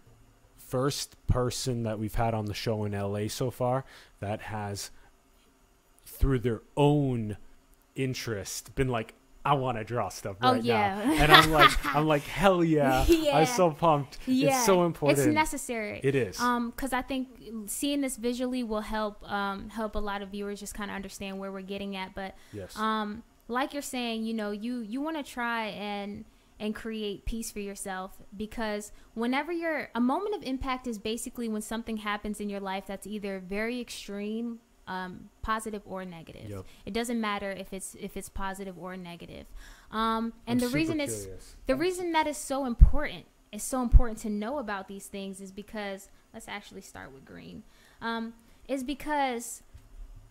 first 0.57 1.15
person 1.27 1.83
that 1.83 1.97
we've 1.97 2.15
had 2.15 2.33
on 2.33 2.45
the 2.45 2.53
show 2.53 2.83
in 2.83 2.91
LA 2.91 3.27
so 3.29 3.49
far 3.49 3.85
that 4.19 4.41
has 4.41 4.91
through 6.05 6.39
their 6.39 6.61
own 6.75 7.37
interest 7.95 8.75
been 8.75 8.89
like 8.89 9.13
I 9.51 9.53
want 9.53 9.77
to 9.77 9.83
draw 9.83 10.09
stuff 10.09 10.35
Oh, 10.41 10.53
right 10.53 10.63
yeah. 10.63 11.03
now. 11.05 11.13
And 11.23 11.31
I'm 11.31 11.51
like 11.51 11.71
I'm 11.95 12.05
like 12.07 12.23
hell 12.23 12.63
yeah. 12.63 13.05
Yeah. 13.07 13.37
I'm 13.37 13.45
so 13.45 13.71
pumped. 13.71 14.17
yeah 14.27 14.49
It's 14.57 14.65
so 14.65 14.83
important. 14.85 15.19
it's 15.19 15.27
necessary 15.33 15.99
It 16.03 16.15
is. 16.15 16.39
um 16.39 16.71
because 16.71 16.93
i 16.93 17.01
think 17.01 17.27
seeing 17.67 18.01
this 18.01 18.17
visually 18.17 18.63
will 18.63 18.81
help 18.97 19.15
um 19.31 19.69
help 19.69 19.95
a 19.95 19.99
lot 19.99 20.21
of 20.21 20.29
viewers 20.29 20.59
just 20.59 20.73
kind 20.73 20.89
of 20.91 20.95
understand 20.95 21.39
where 21.39 21.51
we're 21.51 21.61
getting 21.75 21.95
at 21.95 22.13
but 22.15 22.35
yes. 22.53 22.77
um 22.77 23.23
like 23.47 23.73
you're 23.73 23.81
saying 23.97 24.23
you 24.27 24.33
know 24.33 24.51
you 24.51 24.73
you 24.81 24.99
want 25.01 25.17
to 25.17 25.23
try 25.39 25.65
and 25.67 26.25
and 26.59 26.73
create 26.75 27.23
peace 27.25 27.51
for 27.51 27.59
yourself 27.59 28.11
because 28.35 28.91
whenever 29.13 29.51
you're 29.51 29.89
a 29.93 30.01
moment 30.01 30.35
of 30.35 30.41
impact 30.43 30.87
is 30.87 30.97
basically 30.97 31.47
when 31.47 31.61
something 31.61 31.97
happens 31.97 32.39
in 32.39 32.49
your 32.49 32.59
life 32.59 32.85
that's 32.87 33.05
either 33.05 33.39
very 33.39 33.79
extreme 33.79 34.59
um, 34.87 35.29
positive 35.41 35.81
or 35.85 36.05
negative 36.05 36.49
Yep. 36.49 36.65
it 36.85 36.93
doesn't 36.93 37.19
matter 37.19 37.51
if 37.51 37.73
it's 37.73 37.95
if 37.99 38.15
it's 38.17 38.29
positive 38.29 38.77
or 38.77 38.95
negative 38.97 39.45
um, 39.91 40.33
and 40.45 40.61
I'm 40.61 40.69
the 40.69 40.73
reason 40.73 40.99
it's 40.99 41.23
curious. 41.23 41.55
the 41.65 41.75
reason 41.75 42.11
that 42.13 42.27
is 42.27 42.37
so 42.37 42.65
important 42.65 43.25
is 43.51 43.63
so 43.63 43.81
important 43.81 44.19
to 44.19 44.29
know 44.29 44.57
about 44.57 44.87
these 44.87 45.05
things 45.07 45.39
is 45.41 45.51
because 45.51 46.09
let's 46.33 46.47
actually 46.47 46.81
start 46.81 47.11
with 47.13 47.25
green 47.25 47.63
um, 48.01 48.33
is 48.67 48.83
because 48.83 49.63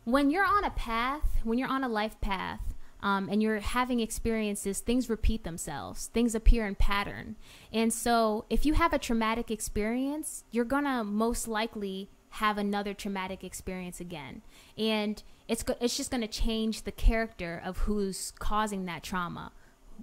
when 0.05 0.31
you're 0.31 0.45
on 0.45 0.65
a 0.65 0.71
path 0.71 1.41
when 1.45 1.59
you're 1.59 1.69
on 1.69 1.83
a 1.85 1.89
life 1.89 2.21
path 2.21 2.61
um, 3.03 3.29
and 3.31 3.43
you're 3.43 3.61
having 3.61 4.01
experiences 4.01 4.81
things 4.81 5.09
repeat 5.11 5.45
themselves 5.45 6.07
things 6.09 6.35
appear 6.35 6.67
in 6.67 6.75
pattern 6.75 7.37
and 7.73 7.93
so 7.93 8.45
if 8.49 8.65
you 8.65 8.75
have 8.75 8.93
a 8.93 8.99
traumatic 8.99 9.51
experience 9.51 10.45
you're 10.51 10.65
gonna 10.65 11.03
most 11.05 11.47
likely 11.49 12.09
have 12.37 12.59
another 12.59 12.93
traumatic 12.95 13.43
experience 13.45 14.01
again 14.01 14.43
and 14.77 15.23
it's 15.49 15.65
it's 15.81 15.97
just 15.97 16.11
going 16.11 16.21
to 16.21 16.27
change 16.29 16.83
the 16.83 16.93
character 16.93 17.61
of 17.65 17.79
who's 17.79 18.33
causing 18.39 18.85
that 18.87 19.03
trauma 19.03 19.53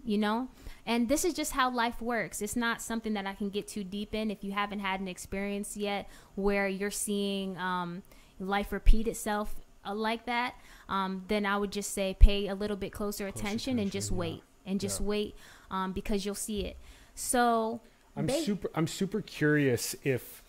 you 0.04 0.18
know 0.18 0.48
and 0.86 1.08
this 1.10 1.24
is 1.24 1.34
just 1.34 1.52
how 1.52 1.70
life 1.70 2.02
works 2.02 2.42
it's 2.42 2.56
not 2.56 2.82
something 2.82 3.14
that 3.14 3.26
i 3.28 3.34
can 3.34 3.50
get 3.50 3.68
too 3.68 3.84
deep 3.84 4.16
in 4.16 4.32
if 4.32 4.44
you 4.44 4.52
haven't 4.52 4.80
had 4.80 5.00
an 5.00 5.08
experience 5.08 5.78
yet 5.78 6.10
where 6.36 6.68
you're 6.68 6.90
seeing 6.92 7.58
um, 7.58 8.02
life 8.40 8.72
repeat 8.72 9.08
itself 9.08 9.56
uh, 9.86 9.94
like 9.94 10.26
that 10.26 10.56
um, 10.90 11.24
then 11.28 11.46
i 11.46 11.56
would 11.56 11.72
just 11.72 11.94
say 11.94 12.16
pay 12.20 12.48
a 12.48 12.56
little 12.56 12.78
bit 12.78 12.92
closer 12.92 13.28
attention, 13.28 13.78
and 13.78 13.92
just 13.92 14.10
attention, 14.10 14.16
yeah. 14.16 14.34
wait 14.36 14.44
and 14.66 14.80
just 14.80 15.00
Yeah. 15.02 15.08
wait 15.08 15.36
um, 15.70 15.92
because 15.92 16.26
you'll 16.26 16.36
see 16.36 16.62
it 16.66 16.78
so 17.14 17.80
I'm 18.16 18.30
super 18.30 18.70
I'm 18.76 18.88
super 18.88 19.22
curious 19.22 19.96
if 20.04 20.42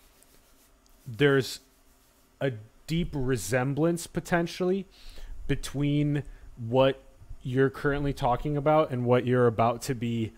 there's 1.07 1.59
a 2.41 2.51
deep 2.87 3.09
resemblance 3.13 4.07
potentially 4.07 4.85
between 5.47 6.23
what 6.57 7.01
you're 7.43 7.69
currently 7.69 8.13
talking 8.13 8.57
about 8.57 8.91
and 8.91 9.05
what 9.05 9.25
you're 9.25 9.47
about 9.47 9.81
to 9.83 9.93
be 9.95 10.31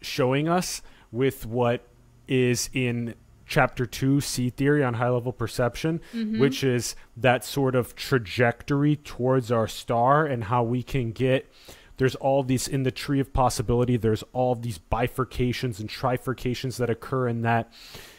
showing 0.00 0.48
us 0.48 0.82
with 1.12 1.46
what 1.46 1.86
is 2.28 2.70
in 2.72 3.14
chapter 3.46 3.84
2 3.84 4.20
C 4.20 4.48
theory 4.48 4.84
on 4.84 4.94
high 4.94 5.08
level 5.08 5.32
perception 5.32 6.00
Mhm. 6.14 6.38
which 6.38 6.62
is 6.62 6.94
that 7.16 7.44
sort 7.44 7.74
of 7.74 7.96
trajectory 7.96 8.96
towards 8.96 9.50
our 9.50 9.66
star 9.66 10.24
and 10.24 10.44
how 10.44 10.62
we 10.62 10.82
can 10.82 11.10
get 11.10 11.50
there's 11.96 12.14
all 12.14 12.42
these 12.44 12.68
in 12.68 12.84
the 12.84 12.90
tree 12.92 13.18
of 13.20 13.32
possibility 13.32 13.96
there's 13.96 14.22
all 14.32 14.54
these 14.54 14.78
bifurcations 14.78 15.80
and 15.80 15.88
trifurcations 15.88 16.76
that 16.78 16.88
occur 16.88 17.26
in 17.26 17.42
that 17.42 17.70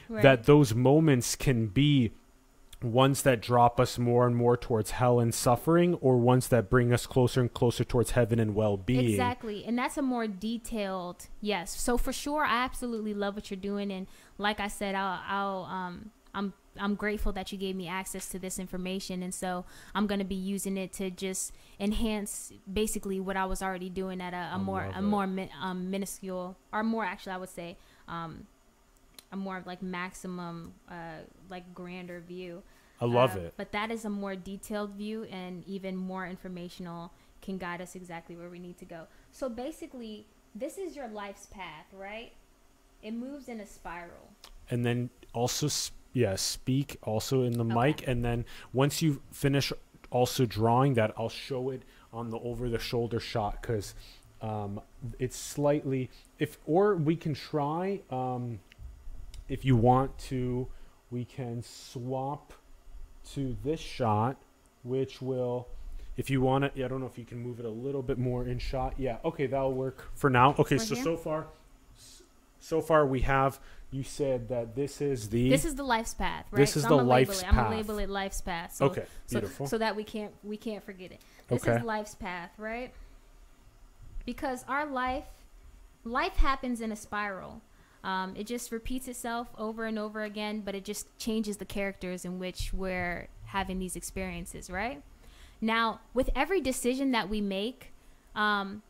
right. 0.09 0.21
that 0.21 0.43
those 0.43 0.75
moments 0.75 1.35
can 1.37 1.67
be 1.67 2.11
ones 2.83 3.21
that 3.21 3.41
drop 3.41 3.79
us 3.79 3.99
more 3.99 4.25
and 4.25 4.35
more 4.35 4.57
towards 4.57 4.91
hell 4.91 5.19
and 5.19 5.33
suffering 5.33 5.93
or 5.95 6.17
ones 6.17 6.47
that 6.47 6.69
bring 6.69 6.91
us 6.91 7.05
closer 7.05 7.41
and 7.41 7.53
closer 7.53 7.83
towards 7.83 8.11
heaven 8.11 8.39
and 8.39 8.55
well-being 8.55 9.09
Exactly. 9.09 9.63
And 9.65 9.77
that's 9.77 9.97
a 9.97 10.01
more 10.01 10.27
detailed, 10.27 11.27
yes. 11.39 11.79
So 11.79 11.97
for 11.97 12.11
sure, 12.11 12.43
I 12.43 12.63
absolutely 12.63 13.13
love 13.13 13.35
what 13.35 13.51
you're 13.51 13.59
doing. 13.59 13.91
And 13.91 14.07
like 14.37 14.59
I 14.59 14.67
said, 14.67 14.95
I'll, 14.95 15.21
I'll 15.27 15.63
um, 15.65 16.11
I'm, 16.33 16.53
I'm 16.79 16.95
grateful 16.95 17.31
that 17.33 17.51
you 17.51 17.57
gave 17.57 17.75
me 17.75 17.87
access 17.87 18.29
to 18.29 18.39
this 18.39 18.57
information. 18.57 19.21
And 19.21 19.33
so 19.33 19.65
I'm 19.93 20.07
going 20.07 20.19
to 20.19 20.25
be 20.25 20.35
using 20.35 20.77
it 20.77 20.93
to 20.93 21.11
just 21.11 21.53
enhance 21.79 22.51
basically 22.71 23.19
what 23.19 23.37
I 23.37 23.45
was 23.45 23.61
already 23.61 23.89
doing 23.89 24.21
at 24.21 24.33
a 24.33 24.57
more, 24.57 24.89
a 24.95 25.01
more 25.01 25.27
min, 25.27 25.49
um, 25.61 25.91
minuscule 25.91 26.57
or 26.71 26.83
more 26.83 27.05
actually, 27.05 27.33
I 27.33 27.37
would 27.37 27.49
say, 27.49 27.77
um, 28.07 28.47
a 29.31 29.37
more 29.37 29.57
of 29.57 29.65
like 29.65 29.81
maximum, 29.81 30.73
uh, 30.89 31.19
like 31.49 31.73
grander 31.73 32.19
view. 32.19 32.61
i 32.99 33.05
love 33.05 33.35
Uh, 33.35 33.39
it 33.41 33.53
But 33.57 33.71
that 33.71 33.89
is 33.91 34.05
a 34.05 34.09
more 34.09 34.35
detailed 34.35 34.91
view 34.91 35.23
and 35.25 35.63
even 35.67 35.95
more 35.95 36.27
informational 36.27 37.11
can 37.41 37.57
guide 37.57 37.81
us 37.81 37.95
exactly 37.95 38.35
where 38.35 38.49
we 38.49 38.59
need 38.59 38.77
to 38.77 38.85
go. 38.85 39.07
So 39.31 39.49
basically, 39.49 40.27
this 40.53 40.77
is 40.77 40.95
your 40.95 41.07
life's 41.07 41.47
path, 41.47 41.87
right? 41.93 42.33
It 43.01 43.13
moves 43.13 43.47
in 43.49 43.59
a 43.59 43.65
spiral. 43.65 44.29
and 44.69 44.85
then 44.85 45.09
also 45.33 45.67
yeah 46.13 46.35
speak 46.35 46.97
also 47.03 47.41
in 47.43 47.53
the 47.53 47.63
Okay. 47.65 47.73
mic 47.93 48.07
and 48.07 48.23
then 48.23 48.45
once 48.73 49.01
you 49.01 49.21
finish 49.31 49.71
also 50.11 50.45
drawing 50.45 50.93
that 50.95 51.11
i'll 51.17 51.29
show 51.47 51.69
it 51.75 51.81
on 52.13 52.29
the 52.29 52.37
over 52.39 52.69
the 52.69 52.77
shoulder 52.79 53.19
shot 53.19 53.53
because 53.61 53.95
um, 54.41 54.81
it's 55.19 55.37
slightly 55.37 56.09
if 56.37 56.57
or 56.65 56.95
we 56.95 57.15
can 57.15 57.33
try 57.33 58.01
um, 58.09 58.59
if 59.51 59.65
you 59.65 59.75
want 59.75 60.17
to 60.17 60.67
we 61.11 61.25
can 61.25 61.61
swap 61.61 62.53
to 63.33 63.55
this 63.63 63.79
shot 63.79 64.37
which 64.83 65.21
will 65.21 65.67
if 66.17 66.29
you 66.29 66.41
want 66.41 66.63
it 66.63 66.73
i 66.77 66.87
don't 66.87 67.01
know 67.01 67.05
if 67.05 67.17
you 67.17 67.25
can 67.25 67.37
move 67.37 67.59
it 67.59 67.65
a 67.65 67.69
little 67.69 68.01
bit 68.01 68.17
more 68.17 68.47
in 68.47 68.57
shot 68.57 68.93
yeah 68.97 69.17
okay 69.25 69.45
that'll 69.45 69.73
work 69.73 70.09
for 70.15 70.29
now 70.29 70.55
okay 70.57 70.77
so 70.77 70.95
here? 70.95 71.03
so 71.03 71.17
far 71.17 71.47
so 72.59 72.81
far 72.81 73.05
we 73.05 73.19
have 73.19 73.59
you 73.91 74.03
said 74.03 74.47
that 74.47 74.73
this 74.73 75.01
is 75.01 75.29
the 75.29 75.49
This 75.49 75.65
is 75.65 75.75
the 75.75 75.83
life's 75.83 76.13
path, 76.13 76.45
right? 76.49 76.59
This 76.59 76.77
is 76.77 76.83
so 76.83 76.89
the 76.89 76.97
I'm 76.99 77.07
life's 77.07 77.41
it. 77.41 77.47
I'm 77.49 77.55
gonna 77.55 77.75
label 77.75 77.99
it 77.99 78.09
life's 78.09 78.39
path. 78.39 78.73
So, 78.73 78.85
okay 78.85 79.03
so, 79.25 79.39
beautiful 79.39 79.67
so 79.67 79.77
that 79.77 79.95
we 79.97 80.05
can't 80.05 80.31
we 80.43 80.55
can't 80.55 80.83
forget 80.83 81.11
it. 81.11 81.19
This 81.49 81.61
Okay. 81.61 81.77
is 81.77 81.83
life's 81.83 82.15
path, 82.15 82.51
right? 82.57 82.93
Because 84.25 84.63
our 84.69 84.85
life 84.85 85.25
life 86.05 86.37
happens 86.37 86.79
in 86.79 86.93
a 86.93 86.95
spiral. 86.95 87.61
Um, 88.03 88.35
it 88.35 88.47
just 88.47 88.71
repeats 88.71 89.07
itself 89.07 89.49
over 89.57 89.85
and 89.85 89.99
over 89.99 90.23
again, 90.23 90.61
but 90.61 90.73
it 90.73 90.83
just 90.83 91.15
changes 91.19 91.57
the 91.57 91.65
characters 91.65 92.25
in 92.25 92.39
which 92.39 92.73
we're 92.73 93.27
having 93.45 93.79
these 93.79 93.95
experiences, 93.95 94.69
right? 94.69 95.03
Now, 95.59 96.01
with 96.13 96.29
every 96.35 96.61
decision 96.61 97.11
that 97.11 97.29
we 97.29 97.41
make, 97.41 97.91
um, 98.35 98.81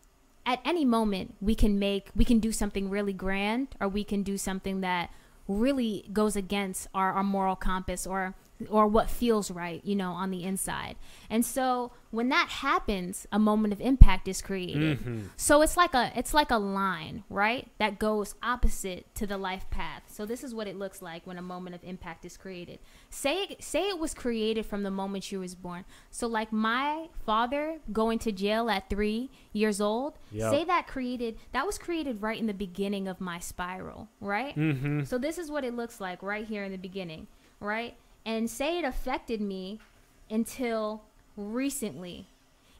at 0.46 0.60
any 0.66 0.84
moment 0.86 1.36
we 1.40 1.54
can 1.54 1.78
make 1.78 2.10
we 2.16 2.26
can 2.26 2.40
do 2.40 2.52
something 2.52 2.90
really 2.90 3.14
grand 3.14 3.68
or 3.80 3.88
we 3.88 4.04
can 4.04 4.24
do 4.24 4.38
something 4.38 4.82
that 4.82 5.12
really 5.48 6.06
goes 6.14 6.36
against 6.36 6.88
our, 6.94 7.14
our 7.14 7.24
moral 7.24 7.56
compass 7.56 8.08
or 8.08 8.34
or 8.70 8.88
what 8.88 9.10
feels 9.10 9.50
right, 9.52 9.82
you 9.84 9.96
know, 9.96 10.12
on 10.12 10.32
the 10.32 10.44
inside. 10.44 10.96
And 11.30 11.46
so 11.46 11.92
when 12.12 12.30
that 12.30 12.50
happens, 12.50 13.26
a 13.32 13.40
moment 13.40 13.74
of 13.74 13.80
impact 13.80 14.28
is 14.28 14.42
created. 14.42 15.00
Mm-hmm. 15.00 15.22
So 15.38 15.62
it's 15.62 15.78
like 15.78 15.94
a 15.94 16.12
it's 16.16 16.34
like 16.34 16.52
a 16.52 16.58
line, 16.58 17.24
right? 17.30 17.70
That 17.80 18.00
goes 18.00 18.36
opposite 18.44 19.14
to 19.16 19.26
the 19.26 19.38
life 19.38 19.70
path. 19.70 20.04
So 20.08 20.26
this 20.26 20.44
is 20.44 20.54
what 20.54 20.68
it 20.68 20.78
looks 20.78 21.02
like 21.02 21.26
when 21.26 21.38
a 21.38 21.42
moment 21.42 21.76
of 21.76 21.84
impact 21.84 22.26
is 22.26 22.36
created. 22.38 22.80
Say 23.10 23.44
it, 23.44 23.64
say 23.64 23.88
it 23.88 23.98
was 23.98 24.14
created 24.14 24.66
from 24.66 24.84
the 24.84 24.92
moment 24.92 25.32
you 25.32 25.40
was 25.40 25.56
born. 25.56 25.86
So 26.10 26.28
like 26.28 26.52
my 26.52 27.08
father 27.26 27.80
going 27.94 28.20
to 28.20 28.32
jail 28.32 28.70
at 28.70 28.90
3 28.90 29.30
years 29.54 29.80
old, 29.80 30.18
Yep. 30.32 30.52
say 30.52 30.64
that 30.66 30.88
created 30.88 31.38
that 31.54 31.66
was 31.66 31.78
created 31.78 32.22
right 32.22 32.40
in 32.40 32.48
the 32.48 32.54
beginning 32.54 33.08
of 33.08 33.22
my 33.22 33.40
spiral, 33.40 34.10
right? 34.20 34.56
Mm-hmm. 34.56 35.04
So 35.04 35.18
this 35.18 35.38
is 35.38 35.50
what 35.50 35.64
it 35.64 35.74
looks 35.74 36.02
like 36.02 36.22
right 36.22 36.46
here 36.46 36.64
in 36.64 36.72
the 36.72 36.78
beginning, 36.78 37.28
right? 37.60 37.96
And 38.26 38.50
say 38.50 38.78
it 38.80 38.86
affected 38.86 39.42
me 39.42 39.80
until 40.30 41.04
recently. 41.36 42.28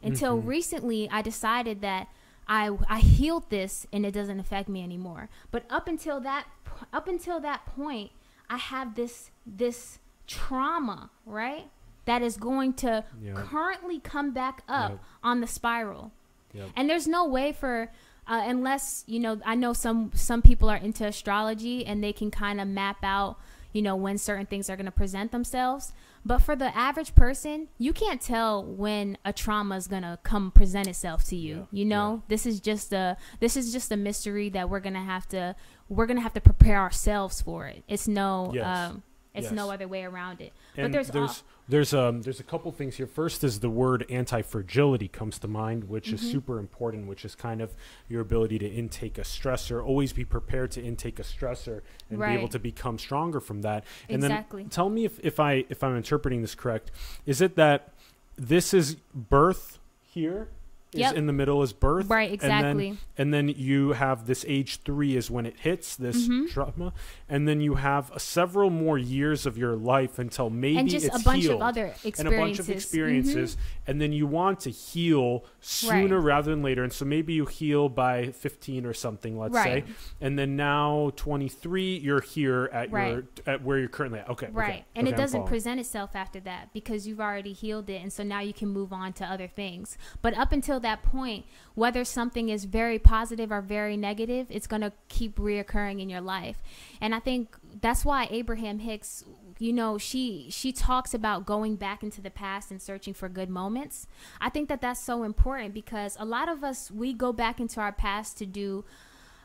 Until 0.02 0.40
Mhm. 0.40 0.46
recently 0.46 1.10
I 1.10 1.22
decided 1.22 1.80
that 1.82 2.08
I 2.48 2.76
I 2.88 2.98
healed 3.00 3.48
this 3.50 3.86
and 3.92 4.04
it 4.04 4.12
doesn't 4.12 4.40
affect 4.40 4.68
me 4.68 4.82
anymore. 4.82 5.28
But 5.50 5.64
up 5.70 5.86
until 5.88 6.20
that 6.20 6.46
up 6.92 7.06
until 7.06 7.38
that 7.40 7.66
point, 7.66 8.10
I 8.50 8.56
have 8.56 8.94
this 8.94 9.30
this 9.46 9.98
trauma, 10.26 11.10
right? 11.26 11.70
That 12.04 12.22
is 12.22 12.36
going 12.36 12.72
to 12.74 13.04
Yeah. 13.22 13.34
currently 13.34 14.00
come 14.00 14.32
back 14.32 14.62
up 14.68 14.90
Yep. 14.92 15.00
on 15.22 15.40
the 15.40 15.46
spiral 15.46 16.10
Yep. 16.52 16.70
and 16.74 16.90
there's 16.90 17.06
no 17.06 17.24
way 17.24 17.52
for 17.52 17.90
uh, 18.26 18.42
unless 18.44 19.02
you 19.06 19.18
know 19.20 19.40
i 19.44 19.54
know 19.54 19.72
some 19.72 20.10
some 20.14 20.42
people 20.42 20.68
are 20.70 20.76
into 20.76 21.04
astrology 21.06 21.84
and 21.84 22.02
they 22.04 22.12
can 22.12 22.30
kind 22.30 22.60
of 22.60 22.68
map 22.68 22.98
out 23.02 23.36
you 23.72 23.82
know 23.82 23.96
when 23.96 24.18
certain 24.18 24.46
things 24.46 24.68
are 24.70 24.76
going 24.76 24.86
to 24.86 24.92
present 24.92 25.32
themselves. 25.32 25.92
But 26.24 26.38
for 26.38 26.54
the 26.54 26.76
average 26.76 27.14
person 27.14 27.68
you 27.78 27.92
can't 27.92 28.20
tell 28.20 28.62
when 28.64 29.18
a 29.24 29.32
trauma 29.32 29.76
is 29.76 29.88
going 29.88 30.02
to 30.02 30.18
come 30.22 30.50
present 30.50 30.86
itself 30.86 31.24
to 31.28 31.36
you 31.36 31.54
Yeah, 31.72 31.78
you 31.78 31.84
know? 31.84 32.22
This 32.28 32.46
is 32.46 32.60
just 32.60 32.92
a 32.92 33.16
this 33.40 33.56
is 33.56 33.72
just 33.72 33.90
a 33.90 33.96
mystery 33.96 34.48
that 34.50 34.70
we're 34.70 34.80
going 34.80 34.94
to 34.94 35.00
have 35.00 35.26
to 35.28 35.56
we're 35.88 36.06
going 36.06 36.16
to 36.18 36.22
have 36.22 36.34
to 36.34 36.40
prepare 36.40 36.78
ourselves 36.78 37.40
for 37.40 37.66
it. 37.66 37.82
It's 37.88 38.06
no 38.06 38.52
Yes. 38.54 38.66
um 38.90 39.02
it's 39.34 39.50
no 39.50 39.70
other 39.70 39.88
way 39.88 40.04
around 40.04 40.42
it. 40.42 40.52
And 40.76 40.84
but 40.84 40.92
there's, 40.92 41.08
there's 41.08 41.42
there's 41.68 41.94
um 41.94 42.22
there's 42.22 42.40
a 42.40 42.44
couple 42.44 42.70
things 42.72 42.96
here. 42.96 43.06
First 43.06 43.44
is 43.44 43.60
the 43.60 43.70
word 43.70 44.04
anti-fragility 44.10 45.08
comes 45.08 45.38
to 45.40 45.48
mind, 45.48 45.84
which 45.84 46.12
is 46.12 46.20
Mhm. 46.20 46.32
super 46.32 46.58
important, 46.58 47.06
which 47.06 47.24
is 47.24 47.34
kind 47.34 47.60
of 47.60 47.74
your 48.08 48.20
ability 48.20 48.58
to 48.58 48.66
intake 48.68 49.16
a 49.18 49.22
stressor, 49.22 49.84
always 49.84 50.12
be 50.12 50.24
prepared 50.24 50.70
to 50.72 50.82
intake 50.82 51.18
a 51.18 51.22
stressor 51.22 51.80
and 52.10 52.18
be 52.18 52.24
able 52.38 52.48
to 52.48 52.58
become 52.58 52.98
stronger 52.98 53.40
from 53.40 53.62
that. 53.62 53.84
And 54.08 54.22
exactly 54.22 54.62
then 54.64 54.70
tell 54.70 54.90
me 54.90 55.04
if, 55.04 55.20
if 55.20 55.38
I 55.40 55.64
if 55.68 55.82
I'm 55.84 55.96
interpreting 55.96 56.40
this 56.42 56.54
correct. 56.54 56.90
Is 57.26 57.40
it 57.40 57.54
that 57.56 57.92
this 58.36 58.74
is 58.74 58.96
birth 59.14 59.78
here? 60.02 60.48
Is 60.92 61.00
Yep. 61.00 61.14
in 61.14 61.26
the 61.26 61.32
middle 61.32 61.62
is 61.62 61.72
birth. 61.72 62.10
right 62.10 62.30
and 62.32 62.40
then- 62.40 62.50
exactly 62.80 62.98
and 63.16 63.32
then 63.32 63.48
you 63.48 63.92
have 63.92 64.26
this 64.26 64.44
age 64.46 64.80
three 64.82 65.16
is 65.16 65.30
when 65.30 65.46
it 65.46 65.58
hits 65.60 65.96
this 65.96 66.28
Mhm. 66.28 66.50
trauma, 66.50 66.92
and 67.30 67.48
then 67.48 67.60
you 67.62 67.76
have 67.76 68.10
several 68.18 68.68
more 68.68 68.98
years 68.98 69.46
of 69.46 69.56
your 69.56 69.74
life 69.76 70.18
until 70.18 70.50
maybe 70.50 70.76
and 70.78 70.88
just 70.90 71.06
it's 71.06 71.20
a 71.20 71.24
bunch 71.24 71.42
healed, 71.44 71.56
of 71.56 71.62
other 71.62 71.86
experiences 72.04 72.18
and 72.18 72.28
a 72.28 72.38
bunch 72.38 72.58
of 72.58 72.68
experiences, 72.70 73.56
and 73.86 74.00
then 74.00 74.12
you 74.12 74.26
want 74.26 74.60
to 74.60 74.70
heal 74.70 75.44
sooner 75.60 76.20
rather 76.20 76.50
than 76.50 76.62
later, 76.62 76.82
and 76.82 76.92
so 76.92 77.04
maybe 77.04 77.32
you 77.32 77.46
heal 77.46 77.88
by 77.88 78.26
15 78.32 78.84
or 78.84 78.92
something, 78.92 79.38
let's 79.38 79.54
Right. 79.54 79.86
say, 79.86 79.92
and 80.20 80.38
then 80.38 80.56
now 80.56 81.10
23, 81.16 81.96
you're 81.98 82.20
here 82.20 82.68
at 82.72 82.90
your 82.90 83.24
at 83.46 83.62
where 83.62 83.78
you're 83.78 83.88
currently 83.88 84.18
at. 84.18 84.28
Okay, 84.28 84.48
Right. 84.52 84.68
okay, 84.70 84.84
And 84.94 85.06
okay, 85.08 85.14
it 85.14 85.18
doesn't 85.18 85.46
present 85.46 85.80
itself 85.80 86.10
after 86.14 86.40
that 86.40 86.72
because 86.72 87.06
you've 87.06 87.20
already 87.20 87.52
healed 87.52 87.88
it. 87.88 88.02
And 88.02 88.12
so 88.12 88.22
now 88.22 88.40
you 88.40 88.52
can 88.52 88.68
move 88.68 88.92
on 88.92 89.12
to 89.14 89.24
other 89.24 89.46
things. 89.48 89.96
But 90.20 90.36
up 90.36 90.52
until 90.52 90.80
that 90.82 91.02
point, 91.02 91.44
whether 91.74 92.04
something 92.04 92.48
is 92.48 92.64
very 92.64 92.98
positive 92.98 93.50
or 93.50 93.60
very 93.60 93.96
negative, 93.96 94.46
it's 94.50 94.66
going 94.66 94.82
to 94.82 94.92
keep 95.08 95.36
reoccurring 95.36 96.00
in 96.00 96.08
your 96.08 96.20
life. 96.20 96.62
And 97.00 97.14
I 97.14 97.20
think 97.20 97.56
that's 97.80 98.04
why 98.04 98.28
Abraham 98.30 98.80
Hicks, 98.80 99.24
you 99.58 99.72
know, 99.72 99.98
she 99.98 100.48
she 100.50 100.72
talks 100.72 101.14
about 101.14 101.46
going 101.46 101.76
back 101.76 102.02
into 102.02 102.20
the 102.20 102.30
past 102.30 102.70
and 102.70 102.80
searching 102.80 103.14
for 103.14 103.28
good 103.28 103.48
moments. 103.48 104.06
I 104.40 104.50
think 104.50 104.68
that 104.68 104.80
that's 104.80 105.00
so 105.00 105.22
important 105.22 105.72
because 105.74 106.16
a 106.18 106.24
lot 106.24 106.48
of 106.48 106.62
us 106.62 106.90
we 106.90 107.12
go 107.12 107.32
back 107.32 107.60
into 107.60 107.80
our 107.80 107.92
past 107.92 108.36
to 108.38 108.46
do 108.46 108.84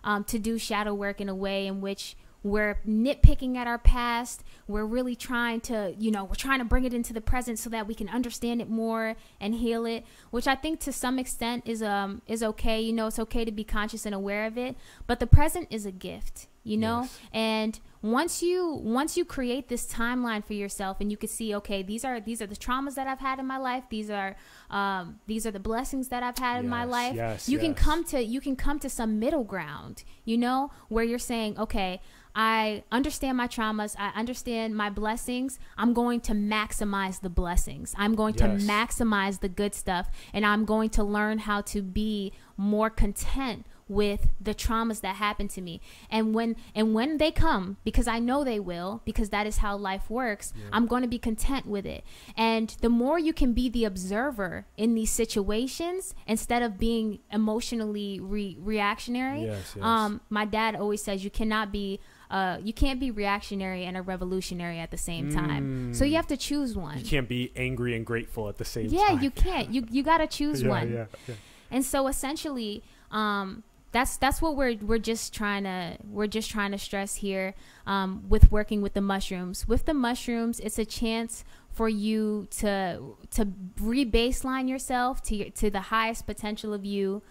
um, 0.04 0.24
to 0.26 0.40
do 0.40 0.58
shadow 0.58 0.94
work 0.94 1.20
in 1.22 1.30
a 1.30 1.36
way 1.36 1.68
in 1.68 1.82
which 1.82 2.16
we're 2.44 2.80
nitpicking 2.88 3.56
at 3.56 3.68
our 3.68 3.78
past. 3.78 4.44
We're 4.68 4.86
really 4.86 5.16
trying 5.16 5.62
to, 5.62 5.96
you 5.98 6.12
know, 6.12 6.24
we're 6.24 6.36
trying 6.36 6.60
to 6.60 6.66
bring 6.66 6.86
it 6.86 6.94
into 6.94 7.14
the 7.14 7.22
present 7.22 7.60
so 7.60 7.70
that 7.72 7.88
we 7.88 7.96
can 7.96 8.10
understand 8.10 8.62
it 8.62 8.70
more 8.70 9.16
and 9.40 9.56
heal 9.56 9.86
it, 9.86 10.06
which 10.32 10.48
I 10.48 10.56
think 10.56 10.80
to 10.82 10.94
some 10.94 11.20
extent 11.20 11.64
is 11.66 11.82
um 11.82 12.22
is 12.28 12.44
okay. 12.44 12.80
You 12.82 12.94
know, 12.94 13.08
it's 13.08 13.20
okay 13.20 13.46
to 13.46 13.52
be 13.52 13.64
conscious 13.64 14.06
and 14.06 14.14
aware 14.16 14.46
of 14.46 14.58
it, 14.58 14.76
but 15.08 15.20
the 15.20 15.28
present 15.28 15.68
is 15.70 15.86
a 15.86 15.92
gift, 15.92 16.48
you 16.64 16.78
know? 16.78 17.02
Yes. 17.02 17.20
And 17.34 17.80
once 18.02 18.44
you 18.44 18.80
once 18.84 19.18
you 19.18 19.26
create 19.26 19.68
this 19.70 19.92
timeline 19.92 20.46
for 20.46 20.54
yourself 20.54 20.98
and 21.02 21.10
you 21.10 21.18
can 21.18 21.30
see, 21.30 21.56
okay, 21.56 21.82
these 21.82 22.06
are 22.06 22.20
these 22.20 22.42
are 22.42 22.48
the 22.48 22.56
traumas 22.56 22.96
that 22.96 23.08
I've 23.08 23.20
had 23.20 23.40
in 23.40 23.48
my 23.48 23.58
life. 23.58 23.86
These 23.90 24.10
are 24.10 24.36
um 24.70 25.20
these 25.28 25.48
are 25.48 25.52
the 25.52 25.60
blessings 25.60 26.10
that 26.10 26.24
I've 26.24 26.38
had 26.38 26.64
in 26.64 26.70
my 26.70 26.84
life 26.84 27.16
yes, 27.16 27.48
you 27.48 27.58
can 27.58 27.74
come 27.74 28.04
to 28.06 28.22
you 28.22 28.42
can 28.42 28.56
come 28.56 28.80
to 28.80 28.90
some 28.90 29.18
middle 29.18 29.44
ground 29.44 30.04
you 30.26 30.38
know 30.38 30.72
where 30.90 31.06
you're 31.06 31.20
saying 31.20 31.58
okay 31.58 32.02
i 32.38 32.84
understand 32.92 33.36
my 33.36 33.48
traumas 33.48 33.96
i 34.00 34.10
understand 34.16 34.76
my 34.76 34.90
blessings 34.90 35.58
i'm 35.78 35.92
going 35.94 36.20
to 36.22 36.34
maximize 36.34 37.20
the 37.22 37.30
blessings 37.30 37.94
i'm 37.98 38.14
going 38.16 38.36
Yes. 38.36 38.62
to 38.62 38.68
maximize 38.72 39.40
the 39.40 39.50
good 39.50 39.74
stuff 39.74 40.10
and 40.34 40.46
i'm 40.46 40.64
going 40.64 40.90
to 40.92 41.04
learn 41.04 41.40
how 41.40 41.62
to 41.62 41.82
be 41.82 42.32
more 42.56 42.90
content 42.90 43.66
with 43.90 44.28
the 44.42 44.54
traumas 44.54 45.00
that 45.00 45.16
happen 45.16 45.48
to 45.48 45.62
me 45.62 45.80
and 46.12 46.36
when 46.36 46.58
and 46.76 46.94
when 46.94 47.18
they 47.18 47.32
come 47.32 47.78
because 47.86 48.06
i 48.06 48.20
know 48.20 48.44
they 48.44 48.60
will 48.60 49.02
because 49.06 49.30
that 49.30 49.48
is 49.48 49.58
how 49.60 49.78
life 49.78 50.10
works 50.10 50.54
Yeah. 50.56 50.66
i'm 50.74 50.88
going 50.88 51.04
to 51.04 51.08
be 51.08 51.18
content 51.18 51.66
with 51.66 51.86
it 51.86 52.04
and 52.36 52.76
the 52.82 52.90
more 52.90 53.18
you 53.18 53.32
can 53.32 53.54
be 53.54 53.70
the 53.70 53.86
observer 53.86 54.66
in 54.76 54.94
these 54.94 55.10
situations 55.12 56.14
instead 56.28 56.62
of 56.64 56.78
being 56.78 57.20
emotionally 57.32 58.20
re- 58.20 58.58
reactionary 58.60 59.44
Yes, 59.46 59.74
yes. 59.76 59.84
um 59.86 60.22
my 60.30 60.44
dad 60.46 60.76
always 60.76 61.02
says 61.02 61.24
you 61.24 61.32
cannot 61.32 61.72
be 61.72 62.00
uh 62.30 62.58
you 62.64 62.74
can't 62.74 63.00
be 63.00 63.10
reactionary 63.12 63.86
and 63.86 63.96
a 63.98 64.02
revolutionary 64.02 64.80
at 64.80 64.92
the 64.92 64.98
same 64.98 65.32
time 65.32 65.94
so 65.94 66.04
Mm. 66.04 66.10
you 66.10 66.16
have 66.16 66.28
to 66.28 66.38
choose 66.38 66.76
one 66.76 66.98
you 67.00 67.06
can't 67.06 67.30
be 67.30 67.52
angry 67.56 67.96
and 67.96 68.06
grateful 68.06 68.50
at 68.50 68.58
the 68.58 68.66
same 68.66 68.88
yeah 68.90 69.08
time. 69.08 69.24
you 69.24 69.32
can't 69.32 69.74
you 69.74 69.86
you 69.90 70.04
got 70.04 70.18
to 70.20 70.28
choose 70.28 70.62
yeah, 70.62 70.70
one 70.70 70.92
Yeah, 70.94 71.06
yeah. 71.28 71.36
and 71.72 71.86
so 71.86 72.08
essentially, 72.08 72.84
um, 73.12 73.64
that's 73.94 74.18
that's 74.18 74.42
what 74.42 74.56
we're 74.58 74.76
we're 74.82 75.00
just 75.14 75.34
trying 75.34 75.64
to 75.64 75.98
we're 76.10 76.28
just 76.28 76.50
trying 76.52 76.72
to 76.72 76.78
stress 76.78 77.16
here 77.16 77.54
um, 77.86 78.24
with 78.28 78.52
working 78.52 78.82
with 78.82 78.94
the 78.94 79.02
mushrooms. 79.02 79.66
With 79.68 79.86
the 79.86 79.94
mushrooms, 79.94 80.60
it's 80.60 80.78
a 80.78 80.86
chance 80.86 81.46
for 81.72 81.88
you 81.88 82.48
to 82.60 83.00
to 83.32 83.48
re-baseline 83.80 84.68
yourself 84.70 85.22
to 85.24 85.36
your, 85.36 85.50
to 85.52 85.70
the 85.70 85.82
highest 85.96 86.26
potential 86.26 86.74
of 86.74 86.84
you, 86.86 87.22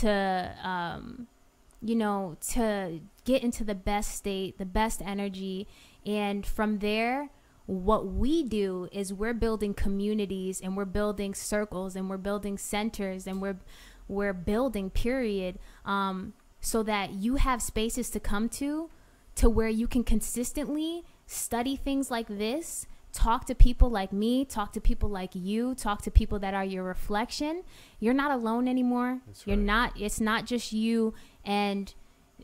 to 0.00 0.54
um, 0.62 1.26
you 1.80 1.94
know 1.96 2.36
to 2.52 3.00
get 3.24 3.42
into 3.42 3.64
the 3.64 3.74
best 3.74 4.14
state, 4.14 4.58
the 4.58 4.66
best 4.66 5.02
energy, 5.02 5.68
and 6.04 6.44
from 6.46 6.78
there 6.78 7.30
what 7.66 8.06
we 8.06 8.42
do 8.42 8.88
is 8.92 9.12
we're 9.12 9.34
building 9.34 9.72
communities 9.72 10.60
and 10.60 10.76
we're 10.76 10.84
building 10.84 11.34
circles 11.34 11.94
and 11.94 12.10
we're 12.10 12.16
building 12.16 12.58
centers 12.58 13.26
and 13.26 13.40
we're 13.40 13.58
we're 14.08 14.32
building 14.32 14.90
period 14.90 15.58
um, 15.84 16.34
so 16.60 16.82
that 16.82 17.12
you 17.12 17.36
have 17.36 17.62
spaces 17.62 18.10
to 18.10 18.20
come 18.20 18.48
to 18.48 18.90
to 19.36 19.48
where 19.48 19.68
you 19.68 19.86
can 19.86 20.04
consistently 20.04 21.04
study 21.26 21.76
things 21.76 22.10
like 22.10 22.26
this 22.26 22.86
talk 23.12 23.46
to 23.46 23.54
people 23.54 23.88
like 23.90 24.12
me 24.12 24.44
talk 24.44 24.72
to 24.72 24.80
people 24.80 25.08
like 25.08 25.30
you 25.34 25.74
talk 25.74 26.02
to 26.02 26.10
people 26.10 26.38
that 26.38 26.54
are 26.54 26.64
your 26.64 26.82
reflection 26.82 27.62
you're 28.00 28.14
not 28.14 28.30
alone 28.30 28.66
anymore 28.66 29.20
That's 29.26 29.46
you're 29.46 29.56
right. 29.56 29.64
not 29.64 30.00
it's 30.00 30.20
not 30.20 30.46
just 30.46 30.72
you 30.72 31.14
and 31.44 31.94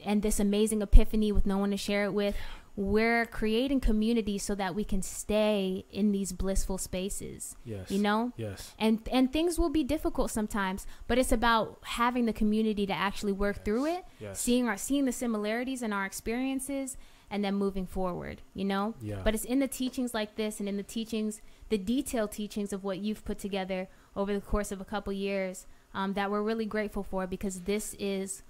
and 0.04 0.22
this 0.22 0.38
amazing 0.40 0.82
epiphany 0.82 1.32
with 1.32 1.46
no 1.46 1.58
one 1.58 1.70
to 1.70 1.76
share 1.76 2.04
it 2.04 2.12
with 2.14 2.36
we're 2.76 3.26
creating 3.26 3.80
community 3.80 4.38
so 4.38 4.54
that 4.54 4.72
we 4.72 4.84
can 4.84 5.02
stay 5.02 5.84
in 5.90 6.12
these 6.12 6.30
blissful 6.30 6.78
spaces 6.78 7.56
Yes. 7.64 7.90
you 7.90 7.98
know 8.00 8.32
Yes. 8.36 8.74
and 8.78 9.00
and 9.10 9.32
things 9.32 9.58
will 9.58 9.68
be 9.70 9.82
difficult 9.82 10.30
sometimes 10.30 10.86
but 11.08 11.18
it's 11.18 11.32
about 11.32 11.78
having 11.82 12.26
the 12.26 12.32
community 12.32 12.86
to 12.86 12.92
actually 12.92 13.32
work 13.32 13.64
through 13.64 13.86
it 13.86 14.04
Yes. 14.20 14.38
seeing 14.40 14.68
our 14.68 14.76
seeing 14.76 15.06
the 15.06 15.12
similarities 15.12 15.82
in 15.82 15.92
our 15.92 16.06
experiences 16.06 16.96
and 17.30 17.44
then 17.44 17.54
moving 17.56 17.84
forward 17.86 18.42
you 18.54 18.64
know 18.64 18.94
Yeah. 19.02 19.22
but 19.24 19.34
it's 19.34 19.44
in 19.44 19.58
the 19.58 19.68
teachings 19.68 20.14
like 20.14 20.36
this 20.36 20.60
and 20.60 20.68
in 20.68 20.76
the 20.76 20.82
teachings 20.84 21.40
the 21.70 21.78
detailed 21.78 22.30
teachings 22.30 22.72
of 22.72 22.84
what 22.84 22.98
you've 22.98 23.24
put 23.24 23.38
together 23.38 23.88
over 24.14 24.32
the 24.32 24.40
course 24.40 24.70
of 24.70 24.80
a 24.80 24.84
couple 24.84 25.12
years 25.12 25.66
um, 25.94 26.12
that 26.12 26.30
we're 26.30 26.42
really 26.42 26.64
grateful 26.66 27.02
for 27.02 27.26
because 27.26 27.62
this 27.62 27.94
is 27.98 28.42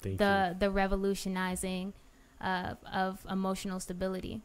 Thank 0.00 0.12
you. 0.12 0.16
the 0.18 0.56
the 0.58 0.70
revolutionizing 0.70 1.92
uh, 2.40 2.74
of 2.92 3.24
emotional 3.30 3.80
stability 3.80 4.42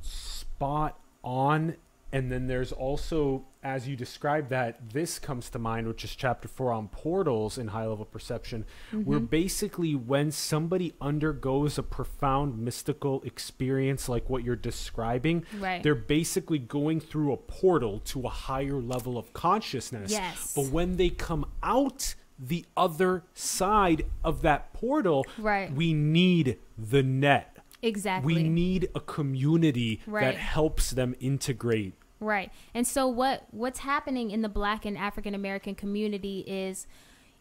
spot 0.00 0.98
on. 1.22 1.76
And 2.14 2.30
then 2.30 2.46
there's 2.46 2.72
also, 2.72 3.46
as 3.62 3.88
you 3.88 3.96
describe 3.96 4.50
that, 4.50 4.90
this 4.90 5.18
comes 5.18 5.48
to 5.48 5.58
mind, 5.58 5.88
which 5.88 6.04
is 6.04 6.14
chapter 6.14 6.46
four 6.46 6.70
on 6.70 6.88
portals 6.88 7.56
in 7.56 7.68
high 7.68 7.86
level 7.86 8.04
perception, 8.04 8.66
where 8.90 9.16
Mm-hmm. 9.18 9.26
basically 9.26 9.94
when 9.94 10.30
somebody 10.30 10.92
undergoes 11.00 11.78
a 11.78 11.82
profound 11.82 12.58
mystical 12.58 13.22
experience 13.22 14.10
like 14.10 14.28
what 14.28 14.44
you're 14.44 14.56
describing, 14.56 15.46
Right. 15.58 15.82
they're 15.82 15.94
basically 15.94 16.58
going 16.58 17.00
through 17.00 17.32
a 17.32 17.38
portal 17.38 18.00
to 18.00 18.26
a 18.26 18.28
higher 18.28 18.78
level 18.82 19.16
of 19.16 19.32
consciousness. 19.32 20.10
Yes. 20.12 20.52
But 20.54 20.66
when 20.66 20.96
they 20.98 21.08
come 21.08 21.46
out 21.62 22.14
the 22.38 22.64
other 22.76 23.24
side 23.34 24.04
of 24.24 24.42
that 24.42 24.72
portal, 24.72 25.24
Right. 25.38 25.72
we 25.72 25.92
need 25.92 26.58
the 26.76 27.02
net. 27.02 27.48
exactly. 27.82 28.34
We 28.34 28.42
need 28.44 28.88
a 28.94 29.00
community 29.00 30.00
Right. 30.06 30.20
that 30.22 30.36
helps 30.36 30.90
them 30.90 31.14
integrate. 31.20 31.94
Right. 32.20 32.52
And 32.74 32.86
so 32.86 33.08
what 33.08 33.46
what's 33.50 33.80
happening 33.80 34.30
in 34.30 34.42
the 34.42 34.48
black 34.48 34.84
and 34.86 34.96
African 34.96 35.34
American 35.34 35.74
community 35.74 36.44
is 36.46 36.86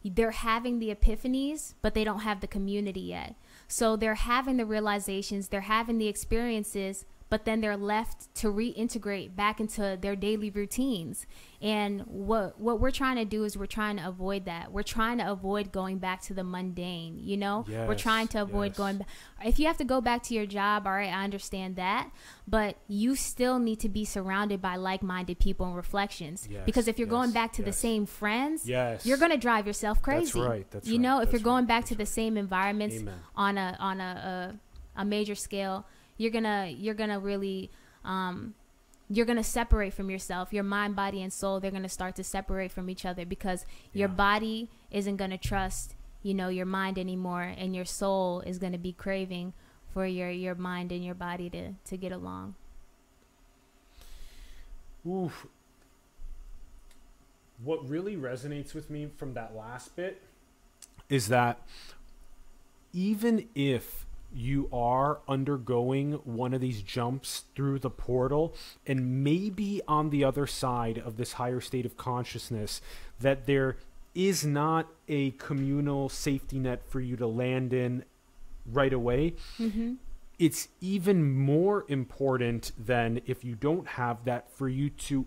they're 0.04 0.32
having 0.32 0.80
the 0.80 0.90
epiphanies, 0.94 1.76
but 1.84 1.94
they 1.94 2.04
don't 2.04 2.22
have 2.22 2.42
the 2.42 2.48
community 2.48 3.02
yet. 3.02 3.36
So 3.68 3.96
they're 3.96 4.16
having 4.16 4.58
the 4.58 4.66
realizations, 4.66 5.50
they're 5.50 5.62
having 5.62 6.00
the 6.00 6.08
experiences, 6.08 7.06
but 7.32 7.46
then 7.46 7.62
they're 7.62 7.78
left 7.78 8.36
to 8.36 8.48
reintegrate 8.48 9.38
back 9.38 9.62
into 9.62 9.98
their 10.02 10.18
daily 10.18 10.50
routines. 10.50 11.26
And 11.62 12.02
what 12.02 12.60
what 12.60 12.82
we're 12.82 12.92
trying 12.92 13.16
to 13.16 13.26
do 13.26 13.46
is 13.46 13.58
we're 13.58 13.68
trying 13.68 13.98
to 13.98 14.08
avoid 14.08 14.44
that. 14.46 14.74
We're 14.74 14.84
trying 14.84 15.20
to 15.20 15.32
avoid 15.32 15.72
going 15.72 16.00
back 16.00 16.22
to 16.24 16.34
the 16.34 16.44
mundane, 16.44 17.20
you 17.24 17.38
know? 17.38 17.66
we're 17.70 17.96
trying 17.96 18.28
to 18.30 18.42
avoid 18.42 18.72
yes. 18.72 18.78
going 18.78 18.98
back 18.98 19.08
if 19.46 19.60
you 19.60 19.68
have 19.68 19.78
to 19.78 19.86
go 19.86 20.02
back 20.02 20.24
to 20.24 20.34
your 20.34 20.46
job, 20.46 20.86
all 20.86 20.92
right, 20.94 21.10
I 21.10 21.24
understand 21.24 21.78
that, 21.78 22.12
but 22.46 22.76
you 22.90 23.16
still 23.16 23.60
need 23.60 23.80
to 23.80 23.90
be 23.90 24.04
surrounded 24.04 24.62
by 24.62 24.76
like-minded 24.76 25.40
people 25.40 25.66
and 25.66 25.76
reflections. 25.76 26.50
Yes, 26.52 26.64
because 26.66 26.90
if 26.90 27.00
you're 27.00 27.08
going 27.08 27.32
back 27.32 27.54
to 27.54 27.64
the 27.64 27.72
same 27.72 28.06
friends, 28.06 28.68
Yes. 28.68 29.06
you're 29.06 29.18
going 29.18 29.32
to 29.32 29.38
drive 29.38 29.66
yourself 29.66 30.02
crazy. 30.02 30.38
That's 30.40 30.50
right, 30.50 30.70
that's 30.70 30.88
you 30.88 30.96
right, 30.96 31.02
know, 31.02 31.22
if 31.22 31.32
you're 31.32 31.42
going 31.42 31.64
right, 31.64 31.68
back 31.80 31.86
to 31.86 31.96
the 31.96 32.06
same 32.06 32.36
environments 32.36 32.98
Amen. 32.98 33.20
on 33.36 33.58
a 33.58 33.78
on 33.80 34.02
a, 34.02 34.58
a 34.96 35.02
a 35.02 35.06
major 35.06 35.36
scale, 35.36 35.86
you're 36.22 36.32
gonna 36.32 36.68
you're 36.68 36.94
gonna 36.94 37.20
really 37.20 37.72
um, 38.06 38.54
you're 39.10 39.26
gonna 39.26 39.44
separate 39.44 39.94
from 39.94 40.10
yourself. 40.12 40.54
Your 40.54 40.64
mind, 40.64 40.96
body, 40.96 41.22
and 41.22 41.34
soul. 41.34 41.60
They're 41.60 41.72
gonna 41.72 41.90
start 41.90 42.16
to 42.18 42.24
separate 42.24 42.72
from 42.72 42.90
each 42.90 43.06
other 43.06 43.26
because 43.26 43.66
your 43.92 44.08
body 44.08 44.70
isn't 44.92 45.18
gonna 45.18 45.40
trust 45.40 45.96
you 46.22 46.36
know 46.36 46.50
your 46.50 46.68
mind 46.68 47.00
anymore, 47.00 47.54
and 47.58 47.76
your 47.76 47.86
soul 47.86 48.42
is 48.42 48.60
gonna 48.60 48.78
be 48.78 48.94
craving 48.94 49.54
for 49.92 50.06
your 50.06 50.30
your 50.30 50.54
mind 50.54 50.92
and 50.92 51.04
your 51.04 51.16
body 51.16 51.50
to 51.50 51.74
to 51.86 51.98
get 51.98 52.12
along. 52.12 52.54
Oof. 55.08 55.48
What 57.64 57.88
really 57.90 58.16
resonates 58.16 58.76
with 58.76 58.92
me 58.92 59.10
from 59.18 59.34
that 59.34 59.56
last 59.56 59.96
bit 59.96 60.22
is 61.10 61.28
that 61.30 61.60
even 62.94 63.48
if 63.56 64.06
you 64.34 64.70
are 64.72 65.20
undergoing 65.28 66.14
one 66.24 66.54
of 66.54 66.62
these 66.62 66.82
jumps 66.82 67.44
through 67.56 67.80
the 67.80 67.90
portal 67.90 68.56
and 68.88 69.24
maybe 69.24 69.82
on 69.88 70.10
the 70.10 70.24
other 70.24 70.48
side 70.48 70.98
of 70.98 71.18
this 71.18 71.34
higher 71.34 71.60
state 71.62 71.86
of 71.86 71.98
consciousness 71.98 72.82
that 73.20 73.46
there 73.46 73.78
is 74.16 74.46
not 74.46 74.88
a 75.08 75.32
communal 75.32 76.08
safety 76.10 76.60
net 76.60 76.82
for 76.88 77.00
you 77.00 77.16
to 77.16 77.28
land 77.28 77.74
in 77.74 78.04
right 78.66 78.94
away 78.94 79.34
Mm-hmm. 79.60 79.94
it's 80.40 80.68
even 80.80 81.34
more 81.38 81.86
important 81.88 82.72
than 82.78 83.22
if 83.26 83.44
you 83.44 83.56
don't 83.56 83.88
have 83.90 84.24
that 84.26 84.50
for 84.52 84.70
you 84.70 84.90
to 84.90 85.26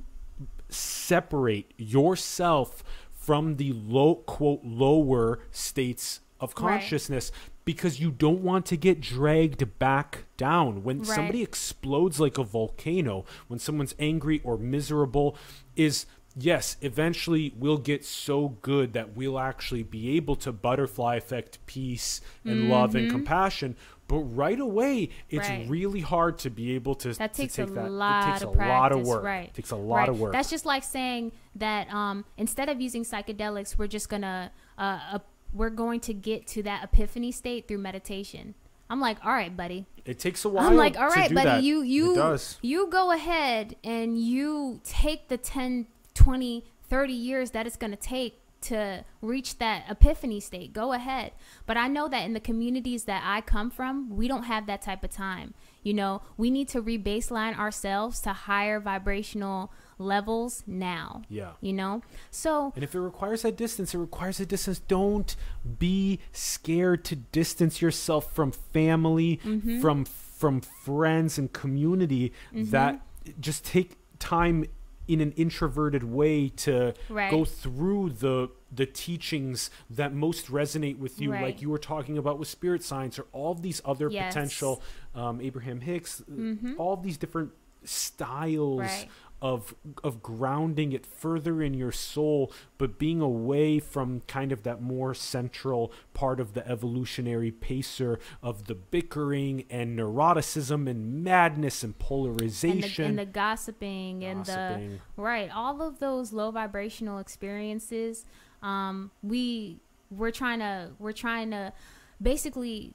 separate 0.68 1.72
yourself 1.76 2.82
from 3.12 3.56
the 3.56 3.72
low 3.72 4.16
quote 4.16 4.60
lower 4.64 5.40
states 5.50 6.20
of 6.40 6.52
Right. 6.58 7.22
Because 7.64 7.98
you 8.00 8.10
don't 8.10 8.40
want 8.42 8.66
to 8.66 8.76
get 8.76 9.00
dragged 9.00 9.78
back 9.78 10.24
down 10.36 10.82
when 10.84 10.98
Right. 10.98 11.06
somebody 11.06 11.42
explodes 11.42 12.20
like 12.20 12.38
a 12.38 12.44
volcano 12.44 13.24
when 13.48 13.58
someone's 13.58 13.94
angry 13.98 14.40
or 14.44 14.58
miserable 14.58 15.36
is 15.76 16.06
yes 16.36 16.76
eventually 16.80 17.54
we'll 17.56 17.78
get 17.78 18.04
so 18.04 18.48
good 18.60 18.92
that 18.92 19.16
we'll 19.16 19.38
actually 19.38 19.82
be 19.84 20.16
able 20.16 20.34
to 20.36 20.50
butterfly 20.52 21.14
effect 21.16 21.58
peace 21.66 22.20
and 22.44 22.68
love 22.68 22.94
and 22.96 23.08
compassion 23.10 23.76
but 24.08 24.18
right 24.18 24.58
away 24.60 25.08
it's 25.30 25.46
Mm-hmm. 25.46 25.60
Right. 25.62 25.70
really 25.70 26.00
hard 26.00 26.36
to 26.38 26.50
be 26.50 26.74
able 26.74 26.96
to 26.96 27.12
That 27.14 27.32
to 27.34 27.42
takes 27.42 27.54
take 27.54 27.68
a 27.68 27.72
that. 27.72 27.90
lot 27.90 28.28
it 28.28 28.32
takes 28.32 28.42
of 28.42 28.48
a 28.56 28.58
lot 28.58 28.90
of 28.92 29.06
work 29.06 29.22
right. 29.22 29.48
it 29.48 29.54
takes 29.54 29.70
a 29.70 29.76
lot 29.76 29.96
right. 30.00 30.08
of 30.08 30.18
work 30.20 30.32
That's 30.32 30.50
just 30.50 30.66
like 30.66 30.82
saying 30.82 31.30
that 31.54 31.88
um, 31.94 32.24
instead 32.36 32.68
of 32.68 32.80
using 32.80 33.04
psychedelics, 33.04 33.78
we're 33.78 33.86
just 33.86 34.08
gonna 34.08 34.50
uh, 34.76 35.20
we're 35.54 35.70
going 35.70 36.00
to 36.00 36.12
get 36.12 36.46
to 36.48 36.62
that 36.64 36.84
epiphany 36.84 37.32
state 37.32 37.68
through 37.68 37.78
meditation. 37.78 38.54
I'm 38.90 39.00
like, 39.00 39.18
all 39.24 39.32
right, 39.32 39.56
buddy. 39.56 39.86
it 40.04 40.18
takes 40.18 40.44
a 40.44 40.48
while 40.48 40.66
I'm 40.66 40.76
like, 40.76 40.98
all 40.98 41.10
to 41.10 41.16
right, 41.16 41.32
buddy. 41.32 41.44
that. 41.48 41.62
You 41.62 41.82
you 41.82 42.38
you 42.60 42.88
go 42.90 43.12
ahead 43.12 43.76
and 43.82 44.18
you 44.18 44.80
take 44.84 45.28
the 45.28 45.38
10, 45.38 45.86
20, 46.14 46.64
30 46.88 47.12
years 47.12 47.52
that 47.52 47.66
it's 47.66 47.76
gonna 47.76 47.96
take 47.96 48.40
to 48.62 49.04
reach 49.20 49.58
that 49.58 49.84
epiphany 49.90 50.40
state. 50.40 50.72
Go 50.72 50.92
ahead. 50.92 51.32
But 51.66 51.76
I 51.76 51.88
know 51.88 52.08
that 52.08 52.24
in 52.24 52.32
the 52.32 52.40
communities 52.40 53.04
that 53.04 53.22
I 53.24 53.40
come 53.42 53.70
from, 53.70 54.16
we 54.16 54.26
don't 54.26 54.44
have 54.44 54.66
that 54.66 54.80
type 54.82 55.04
of 55.04 55.10
time. 55.10 55.54
You 55.82 55.92
know, 55.92 56.22
we 56.38 56.50
need 56.50 56.68
to 56.68 56.80
re-baseline 56.80 57.58
ourselves 57.58 58.20
to 58.20 58.32
higher 58.32 58.80
vibrational 58.80 59.70
levels 59.98 60.62
now. 60.66 61.22
yeah 61.28 61.52
You 61.60 61.72
know? 61.72 62.02
So 62.30 62.72
And 62.74 62.84
if 62.84 62.94
it 62.94 63.00
requires 63.00 63.42
that 63.42 63.56
distance, 63.56 63.94
it 63.94 63.98
requires 63.98 64.40
a 64.40 64.46
distance. 64.46 64.78
Don't 64.80 65.34
be 65.78 66.20
scared 66.32 67.04
to 67.06 67.16
distance 67.16 67.80
yourself 67.82 68.32
from 68.34 68.50
family, 68.52 69.40
Mm-hmm. 69.44 69.80
from 69.80 70.04
from 70.04 70.60
friends 70.60 71.38
and 71.38 71.52
community. 71.52 72.32
That 72.52 73.00
just 73.40 73.64
take 73.64 73.96
time 74.18 74.66
in 75.06 75.20
an 75.20 75.32
introverted 75.32 76.02
way 76.02 76.48
to 76.48 76.92
Right. 77.08 77.30
go 77.30 77.44
through 77.44 78.10
the 78.10 78.50
the 78.72 78.86
teachings 78.86 79.70
that 79.88 80.12
most 80.12 80.48
resonate 80.50 80.98
with 80.98 81.20
you, 81.20 81.30
Right. 81.30 81.42
like 81.44 81.62
you 81.62 81.70
were 81.70 81.78
talking 81.78 82.18
about 82.18 82.38
with 82.40 82.48
spirit 82.48 82.82
science 82.82 83.18
or 83.20 83.26
all 83.32 83.54
these 83.54 83.80
other 83.84 84.10
Yes. 84.10 84.34
potential 84.34 84.82
um, 85.14 85.40
Abraham 85.40 85.80
Hicks, 85.82 86.22
Mhm. 86.28 86.74
all 86.78 86.96
these 86.96 87.16
different 87.16 87.52
styles 87.84 88.80
Right. 88.80 89.08
Of 89.40 89.74
of 90.02 90.22
grounding 90.22 90.92
it 90.92 91.04
further 91.04 91.62
in 91.62 91.74
your 91.74 91.92
soul 91.92 92.52
but 92.78 92.98
being 92.98 93.20
away 93.20 93.78
from 93.78 94.22
kind 94.26 94.52
of 94.52 94.62
that 94.62 94.80
more 94.80 95.14
central 95.14 95.92
part 96.12 96.40
of 96.40 96.54
the 96.54 96.66
evolutionary 96.68 97.50
pacer 97.50 98.18
of 98.42 98.66
the 98.66 98.74
bickering 98.74 99.64
and 99.68 99.98
neuroticism 99.98 100.88
and 100.88 101.22
madness 101.24 101.82
and 101.82 101.94
and 101.94 102.00
the, 102.00 102.04
polarization 102.04 103.04
and 103.04 103.18
the 103.18 103.26
gossiping 103.26 104.24
and 104.24 104.44
the. 104.46 104.98
Right. 105.16 105.50
All 105.54 105.82
of 105.82 105.98
those 105.98 106.32
low 106.32 106.50
vibrational 106.50 107.18
experiences, 107.18 108.24
um, 108.62 109.10
we 109.22 109.78
we're 110.10 110.30
trying 110.30 110.60
to 110.60 110.90
we're 110.98 111.12
trying 111.12 111.50
to 111.50 111.72
basically 112.20 112.94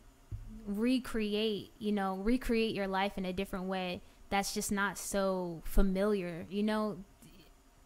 recreate, 0.66 1.72
you 1.80 1.92
know, 1.92 2.18
recreate 2.18 2.76
your 2.76 2.88
life 2.88 3.18
in 3.18 3.26
a 3.26 3.34
different 3.34 3.66
way 3.66 4.02
that's 4.30 4.54
just 4.54 4.72
not 4.72 4.98
so 4.98 5.62
familiar. 5.66 6.46
You 6.50 6.64
know, 6.64 6.98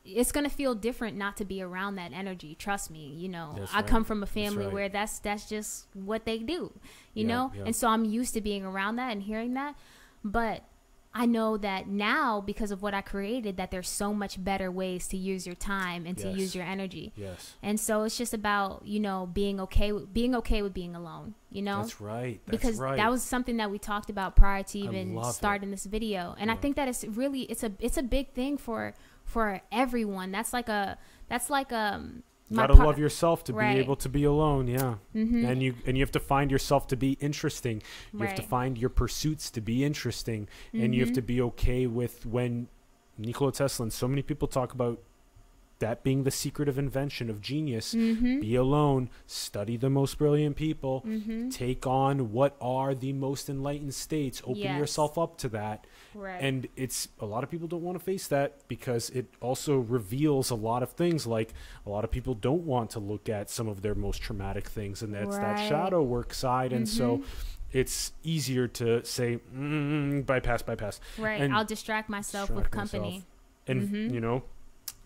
it's 0.05 0.31
gonna 0.33 0.49
feel 0.49 0.75
different 0.75 1.17
not 1.17 1.37
to 1.37 1.45
be 1.45 1.61
around 1.61 1.95
that 1.95 2.11
energy. 2.13 2.55
Trust 2.55 2.91
me. 2.91 3.13
You 3.15 3.29
know, 3.29 3.53
That's 3.57 3.73
I 3.73 3.77
right. 3.77 3.87
come 3.87 4.03
from 4.03 4.21
a 4.21 4.25
family 4.25 4.65
right. 4.65 4.73
where 4.73 4.89
that's 4.89 5.19
that's 5.19 5.47
just 5.47 5.87
what 5.93 6.25
they 6.25 6.39
do. 6.39 6.73
You 7.13 7.25
Yeah, 7.25 7.27
know, 7.27 7.51
yeah. 7.55 7.63
and 7.67 7.75
so 7.75 7.87
I'm 7.87 8.03
used 8.05 8.33
to 8.33 8.41
being 8.41 8.65
around 8.65 8.97
that 8.97 9.11
and 9.11 9.23
hearing 9.23 9.53
that. 9.53 9.75
But 10.23 10.63
I 11.15 11.27
know 11.27 11.57
that 11.57 11.87
now 11.87 12.41
because 12.41 12.71
of 12.71 12.81
what 12.81 12.93
I 12.95 13.01
created, 13.01 13.57
that 13.57 13.69
there's 13.69 13.89
so 13.89 14.13
much 14.13 14.43
better 14.43 14.71
ways 14.71 15.07
to 15.09 15.17
use 15.17 15.45
your 15.45 15.55
time 15.55 16.07
and 16.07 16.17
to 16.17 16.29
use 16.31 16.55
your 16.55 16.65
energy. 16.65 17.13
yes. 17.15 17.53
And 17.61 17.79
so 17.79 18.03
it's 18.03 18.17
just 18.17 18.33
about 18.33 18.81
you 18.85 18.99
know 18.99 19.29
being 19.31 19.59
okay 19.61 19.91
with 19.91 20.11
being 20.13 20.33
okay 20.35 20.61
with 20.61 20.73
being 20.73 20.95
alone. 20.95 21.35
You 21.51 21.61
know, 21.61 21.81
that's 21.81 22.01
right. 22.01 22.41
That's 22.45 22.57
because 22.57 22.79
right. 22.79 22.97
that 22.97 23.11
was 23.11 23.21
something 23.21 23.57
that 23.57 23.69
we 23.69 23.77
talked 23.77 24.09
about 24.09 24.35
prior 24.35 24.63
to 24.63 24.79
even 24.79 25.13
love 25.13 25.29
it. 25.29 25.33
starting 25.33 25.69
this 25.69 25.85
video. 25.85 26.35
And 26.39 26.49
i 26.49 26.55
think 26.55 26.75
that 26.77 26.87
it's 26.87 27.03
really 27.03 27.41
it's 27.43 27.63
a 27.63 27.71
it's 27.79 27.97
a 27.97 28.03
big 28.03 28.33
thing 28.33 28.57
for 28.57 28.95
for 29.23 29.61
everyone. 29.71 30.31
That's 30.31 30.53
like 30.53 30.69
a 30.69 30.97
that's 31.27 31.49
like 31.49 31.71
um 31.71 32.23
you 32.49 32.57
gotta 32.57 32.73
love 32.73 32.99
yourself 32.99 33.43
to 33.45 33.53
Right. 33.53 33.73
be 33.75 33.79
able 33.79 33.95
to 33.95 34.09
be 34.09 34.23
alone 34.25 34.67
yeah 34.67 34.95
Mhm. 35.15 35.45
and 35.49 35.63
you 35.63 35.75
and 35.85 35.97
you 35.97 36.03
have 36.03 36.11
to 36.11 36.19
find 36.19 36.51
yourself 36.51 36.87
to 36.87 36.95
be 36.95 37.13
interesting 37.21 37.81
you 38.11 38.19
have 38.19 38.35
to 38.35 38.41
find 38.41 38.77
your 38.77 38.89
pursuits 38.89 39.49
to 39.51 39.61
be 39.61 39.83
interesting 39.83 40.47
and 40.73 40.93
you 40.93 41.01
have 41.01 41.11
Mhm. 41.11 41.15
to 41.15 41.21
be 41.21 41.41
okay 41.41 41.87
with 41.87 42.25
when 42.25 42.67
Nikola 43.17 43.51
Tesla 43.51 43.83
and 43.85 43.93
so 43.93 44.07
many 44.07 44.21
people 44.21 44.47
talk 44.47 44.73
about 44.73 44.99
that 45.79 46.01
being 46.03 46.23
the 46.23 46.31
secret 46.31 46.69
of 46.69 46.77
invention 46.79 47.29
of 47.29 47.41
genius 47.41 47.93
Mm-hmm. 47.93 48.39
be 48.39 48.55
alone 48.55 49.09
study 49.27 49.75
the 49.75 49.89
most 49.89 50.17
brilliant 50.17 50.55
people 50.55 51.03
Mm-hmm. 51.05 51.49
take 51.49 51.85
on 51.85 52.31
what 52.31 52.55
are 52.61 52.95
the 52.95 53.11
most 53.13 53.49
enlightened 53.49 53.93
states 53.93 54.41
open 54.45 54.57
Yes. 54.57 54.77
yourself 54.79 55.17
up 55.17 55.37
to 55.39 55.49
that 55.49 55.85
Right. 56.15 56.41
and 56.41 56.67
it's 56.75 57.07
a 57.19 57.25
lot 57.25 57.43
of 57.43 57.49
people 57.49 57.67
don't 57.67 57.81
want 57.83 57.97
to 57.97 58.03
face 58.03 58.27
that 58.27 58.67
because 58.67 59.09
it 59.11 59.25
also 59.41 59.77
reveals 59.79 60.49
a 60.49 60.55
lot 60.55 60.83
of 60.83 60.91
things 60.91 61.25
like 61.27 61.53
a 61.85 61.89
lot 61.89 62.03
of 62.03 62.11
people 62.11 62.33
don't 62.35 62.63
want 62.65 62.89
to 62.91 62.99
look 62.99 63.29
at 63.29 63.49
some 63.49 63.67
of 63.67 63.81
their 63.81 63.95
most 63.95 64.21
traumatic 64.21 64.67
things 64.67 65.01
and 65.01 65.13
that's 65.13 65.37
that 65.37 65.57
shadow 65.67 66.01
work 66.01 66.33
side 66.33 66.71
and 66.73 66.87
so 66.87 67.17
Mhm. 67.17 67.23
it's 67.71 68.11
easier 68.23 68.67
to 68.67 69.03
say 69.05 69.39
mm, 69.55 70.25
bypass 70.25 70.61
bypass 70.61 70.99
right. 71.17 71.41
and 71.41 71.53
I'll 71.53 71.65
distract 71.65 72.09
myself 72.09 72.49
with 72.49 72.65
distract 72.65 72.75
myself. 72.93 73.03
company. 73.03 73.23
and 73.67 73.89
Mhm. 73.89 74.13
you 74.13 74.19
know 74.21 74.43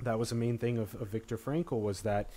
that 0.02 0.20
was 0.20 0.32
a 0.32 0.36
main 0.36 0.58
thing 0.58 0.78
of, 0.78 0.94
of 1.02 1.08
Viktor 1.08 1.38
Frankl 1.38 1.82
was 1.82 2.02
that 2.02 2.30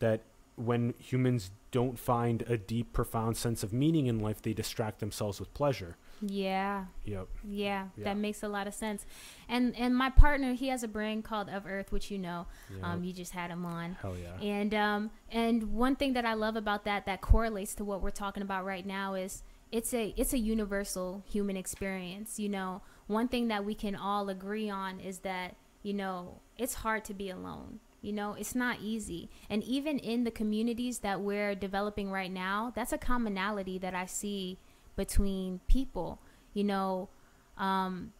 that 0.00 0.20
when 0.56 0.92
humans 0.98 1.50
don't 1.70 1.98
find 1.98 2.42
a 2.42 2.56
deep 2.58 2.92
profound 2.92 3.36
sense 3.36 3.62
of 3.62 3.72
meaning 3.72 4.06
in 4.06 4.18
life 4.18 4.42
they 4.42 4.52
distract 4.52 4.98
themselves 4.98 5.38
with 5.38 5.52
pleasure 5.54 5.96
Yeah. 6.20 6.86
yep 7.04 7.28
Yeah, 7.44 7.88
Yeah. 7.96 8.04
that 8.04 8.16
makes 8.16 8.42
a 8.42 8.48
lot 8.48 8.66
of 8.66 8.74
sense. 8.74 9.06
And 9.48 9.74
and 9.76 9.94
my 9.96 10.10
partner, 10.10 10.52
he 10.54 10.68
has 10.68 10.82
a 10.82 10.88
brand 10.88 11.24
called 11.24 11.48
Of 11.48 11.66
Earth, 11.66 11.92
which 11.92 12.10
you 12.10 12.18
know. 12.18 12.46
yep. 12.74 12.84
Um, 12.84 13.04
you 13.04 13.12
just 13.12 13.32
had 13.32 13.50
him 13.50 13.64
on. 13.64 13.96
hell 14.02 14.16
yeah 14.16 14.40
And 14.46 14.74
um 14.74 15.10
and 15.30 15.72
one 15.74 15.96
thing 15.96 16.12
that 16.14 16.24
I 16.24 16.34
love 16.34 16.56
about 16.56 16.84
that 16.84 17.06
that 17.06 17.20
correlates 17.20 17.74
to 17.76 17.84
what 17.84 18.02
we're 18.02 18.10
talking 18.10 18.42
about 18.42 18.64
right 18.64 18.84
now 18.86 19.14
is 19.14 19.42
it's 19.70 19.92
a 19.94 20.14
it's 20.16 20.32
a 20.32 20.38
universal 20.38 21.22
human 21.30 21.56
experience. 21.56 22.38
You 22.40 22.48
know, 22.48 22.82
one 23.06 23.28
thing 23.28 23.48
that 23.48 23.64
we 23.64 23.74
can 23.74 23.94
all 23.94 24.28
agree 24.28 24.68
on 24.70 24.98
is 25.00 25.20
that 25.20 25.56
you 25.82 25.92
know 25.94 26.40
it's 26.56 26.74
hard 26.74 27.04
to 27.04 27.14
be 27.14 27.30
alone. 27.30 27.80
You 28.00 28.12
know, 28.12 28.34
it's 28.34 28.54
not 28.54 28.78
easy. 28.80 29.28
And 29.50 29.62
even 29.64 29.98
in 29.98 30.22
the 30.24 30.30
communities 30.30 31.00
that 31.00 31.20
we're 31.20 31.54
developing 31.56 32.10
right 32.12 32.30
now, 32.30 32.72
that's 32.74 32.92
a 32.92 32.98
commonality 32.98 33.76
that 33.78 33.92
I 33.92 34.06
see 34.06 34.58
between 34.98 35.60
people. 35.68 36.20
You 36.52 36.64
know, 36.64 37.08
um, 37.56 38.12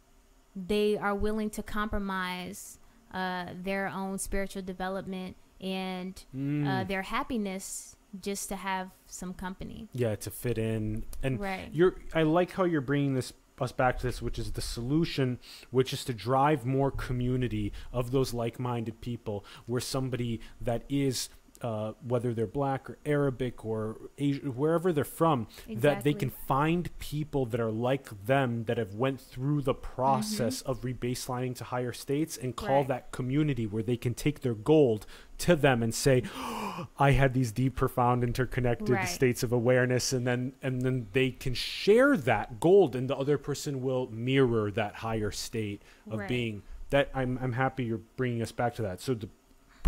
they 0.57 0.97
are 0.97 1.14
willing 1.14 1.51
to 1.51 1.62
compromise 1.62 2.79
uh, 3.12 3.47
their 3.62 3.89
own 3.89 4.18
spiritual 4.18 4.62
development 4.62 5.37
and 5.61 6.14
uh, 6.35 6.39
Mm. 6.39 6.89
their 6.89 7.03
happiness 7.03 7.97
just 8.22 8.49
to 8.49 8.57
have 8.57 8.89
some 9.07 9.35
company. 9.35 9.89
yeah 9.93 10.14
to 10.16 10.31
fit 10.31 10.57
in 10.57 11.05
and 11.22 11.39
right. 11.41 11.68
you're 11.72 11.95
i 12.14 12.22
like 12.22 12.53
how 12.53 12.64
you're 12.64 12.81
bringing 12.81 13.14
this 13.14 13.33
us 13.61 13.72
back 13.72 13.99
to 13.99 14.07
this 14.07 14.22
which 14.22 14.39
is 14.39 14.53
the 14.53 14.61
solution 14.62 15.39
which 15.70 15.93
is 15.93 16.05
to 16.05 16.14
drive 16.14 16.64
more 16.64 16.91
community 16.91 17.72
of 17.93 18.11
those 18.12 18.33
like-minded 18.33 19.01
people 19.03 19.45
where 19.66 19.81
somebody 19.81 20.41
that 20.61 20.83
is 20.89 21.29
uh, 21.63 21.93
whether 22.07 22.33
they're 22.35 22.47
black 22.47 22.89
or 22.89 22.99
Arabic 23.05 23.65
or 23.65 23.97
Asian, 24.19 24.57
wherever 24.57 24.93
they're 24.93 25.05
from, 25.05 25.47
that 25.69 26.05
they 26.05 26.15
can 26.15 26.31
find 26.31 26.97
people 26.99 27.47
that 27.47 27.61
are 27.61 27.71
like 27.73 28.27
them 28.27 28.65
that 28.65 28.79
have 28.79 28.95
went 28.95 29.21
through 29.21 29.63
the 29.63 29.75
process 29.75 30.63
Mm-hmm. 30.63 30.71
of 30.71 30.81
rebaselining 30.83 31.55
to 31.57 31.65
higher 31.65 31.93
states 31.93 32.37
and 32.37 32.55
call 32.57 32.79
Right. 32.81 32.89
that 32.89 33.13
community 33.13 33.67
where 33.67 33.83
they 33.83 33.97
can 33.97 34.15
take 34.15 34.41
their 34.41 34.55
gold 34.55 35.07
to 35.39 35.57
them 35.57 35.83
and 35.83 35.95
say, 35.95 36.23
I 36.99 37.11
had 37.13 37.35
these 37.35 37.53
deep, 37.53 37.75
profound, 37.77 38.23
interconnected 38.25 38.91
Right. 38.91 39.09
states 39.09 39.43
of 39.43 39.53
awareness, 39.53 40.13
and 40.13 40.27
then 40.27 40.53
and 40.63 40.83
then 40.83 41.09
they 41.13 41.31
can 41.31 41.55
share 41.55 42.17
that 42.17 42.61
gold, 42.61 42.95
and 42.95 43.09
the 43.11 43.17
other 43.17 43.37
person 43.39 43.83
will 43.83 44.09
mirror 44.11 44.71
that 44.71 44.97
higher 44.97 45.31
state 45.31 45.83
of 46.11 46.21
Right. 46.21 46.29
being. 46.29 46.63
That 46.91 47.11
I'm 47.15 47.39
I'm 47.43 47.53
happy 47.53 47.85
you're 47.85 48.01
bringing 48.17 48.43
us 48.43 48.53
back 48.53 48.75
to 48.77 48.83
that. 48.83 49.01
So 49.01 49.15
the 49.15 49.29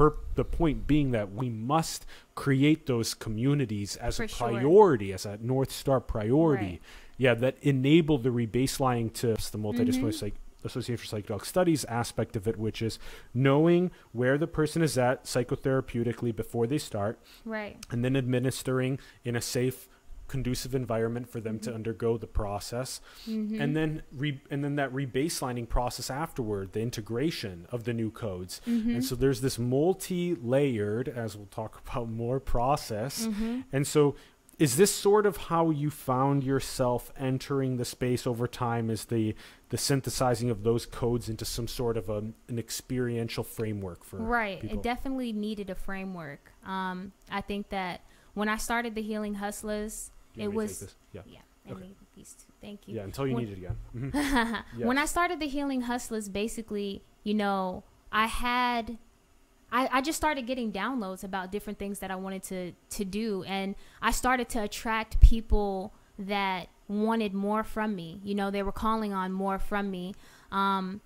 per, 0.00 0.14
the 0.34 0.44
point 0.44 0.86
being 0.86 1.10
that 1.10 1.30
we 1.34 1.50
must 1.50 2.06
create 2.34 2.86
those 2.86 3.12
communities 3.12 3.96
as 3.96 4.18
a 4.18 4.22
For 4.22 4.28
sure. 4.28 4.48
priority, 4.48 5.12
as 5.12 5.26
a 5.26 5.36
north 5.42 5.70
star 5.70 6.00
priority. 6.00 6.64
Right. 6.64 6.80
Yeah, 7.18 7.34
that 7.34 7.56
enable 7.60 8.16
the 8.16 8.30
rebaselining 8.30 9.12
to 9.14 9.34
the 9.34 9.58
multidisciplinary 9.58 10.08
Mhm. 10.08 10.14
psych- 10.14 10.34
Association 10.62 11.06
for 11.06 11.16
Psychedelic 11.16 11.44
Studies 11.46 11.84
aspect 11.86 12.36
of 12.36 12.46
it, 12.46 12.58
which 12.58 12.82
is 12.82 12.98
knowing 13.32 13.90
where 14.12 14.36
the 14.36 14.46
person 14.46 14.82
is 14.82 14.98
at 14.98 15.24
psychotherapeutically 15.24 16.34
before 16.36 16.66
they 16.66 16.76
start, 16.78 17.18
Right. 17.46 17.76
and 17.90 18.04
then 18.04 18.14
administering 18.16 18.98
in 19.24 19.36
a 19.36 19.40
safe, 19.40 19.88
conducive 20.34 20.74
environment 20.74 21.26
for 21.28 21.40
them 21.40 21.58
to 21.58 21.70
Mhm. 21.70 21.74
undergo 21.78 22.10
the 22.24 22.26
process, 22.42 23.00
Mm-hmm. 23.28 23.60
and 23.60 23.76
then 23.78 24.02
re- 24.22 24.40
and 24.52 24.62
then 24.64 24.74
that 24.76 24.90
rebaselining 24.92 25.68
process 25.68 26.08
afterward, 26.10 26.72
the 26.72 26.80
integration 26.80 27.66
of 27.74 27.84
the 27.84 27.92
new 27.92 28.10
codes. 28.10 28.60
mm-hmm. 28.66 28.90
And 28.94 29.04
so 29.04 29.14
there's 29.16 29.40
this 29.40 29.58
multi-layered, 29.58 31.08
as 31.08 31.36
we'll 31.36 31.46
talk 31.46 31.80
about 31.88 32.08
more, 32.08 32.40
process. 32.40 33.26
mm-hmm. 33.26 33.60
And 33.72 33.86
so 33.86 34.14
is 34.58 34.76
this 34.76 34.94
sort 34.94 35.24
of 35.24 35.36
how 35.48 35.70
you 35.70 35.88
found 35.90 36.44
yourself 36.44 37.10
entering 37.16 37.76
the 37.78 37.84
space 37.84 38.26
over 38.26 38.46
time 38.46 38.90
is 38.90 39.06
the 39.06 39.34
the 39.70 39.78
synthesizing 39.78 40.50
of 40.50 40.62
those 40.64 40.84
codes 40.84 41.28
into 41.30 41.44
some 41.46 41.66
sort 41.68 41.96
of 41.96 42.08
a, 42.10 42.18
an 42.48 42.58
experiential 42.58 43.42
framework 43.44 44.04
for 44.04 44.18
right 44.18 44.60
people. 44.60 44.76
it 44.78 44.82
definitely 44.82 45.32
needed 45.32 45.70
a 45.70 45.74
framework 45.74 46.52
um 46.66 47.12
i 47.30 47.40
think 47.40 47.68
that 47.70 48.02
when 48.34 48.48
i 48.50 48.56
started 48.56 48.94
the 48.94 49.00
healing 49.02 49.34
hustlers 49.36 50.10
it 50.42 50.48
want 50.48 50.68
me 50.70 50.74
to 50.74 50.84
was- 50.84 50.94
yeah 51.12 51.20
yeah 51.26 51.38
i 51.68 51.72
Okay. 51.72 51.80
need 51.82 51.96
these 52.16 52.34
two 52.38 52.52
thank 52.60 52.88
you 52.88 52.96
yeah 52.96 53.02
until 53.02 53.26
you 53.26 53.34
When- 53.34 53.44
need 53.44 53.52
it 53.52 53.58
again 53.58 53.76
Mhm. 54.74 54.84
when 54.84 54.98
i 54.98 55.04
started 55.06 55.38
the 55.40 55.46
healing 55.48 55.82
hustlers 55.82 56.28
basically 56.28 57.02
you 57.24 57.34
know 57.34 57.84
i 58.12 58.26
had 58.26 58.98
I, 59.72 59.88
I 59.92 60.00
just 60.00 60.16
started 60.16 60.46
getting 60.48 60.72
downloads 60.72 61.22
about 61.22 61.52
different 61.52 61.78
things 61.78 62.00
that 62.00 62.10
I 62.10 62.16
wanted 62.16 62.42
to, 62.42 62.72
to 62.96 63.04
do. 63.04 63.44
And 63.44 63.76
I 64.02 64.10
started 64.10 64.48
to 64.48 64.64
attract 64.64 65.20
people 65.20 65.92
that 66.18 66.66
wanted 66.88 67.32
more 67.34 67.62
from 67.62 67.94
me. 67.94 68.18
You 68.24 68.34
know, 68.34 68.50
they 68.50 68.64
were 68.64 68.72
calling 68.72 69.12
on 69.12 69.30
more 69.32 69.60
from 69.60 69.88
me, 69.88 70.16
um, 70.50 71.00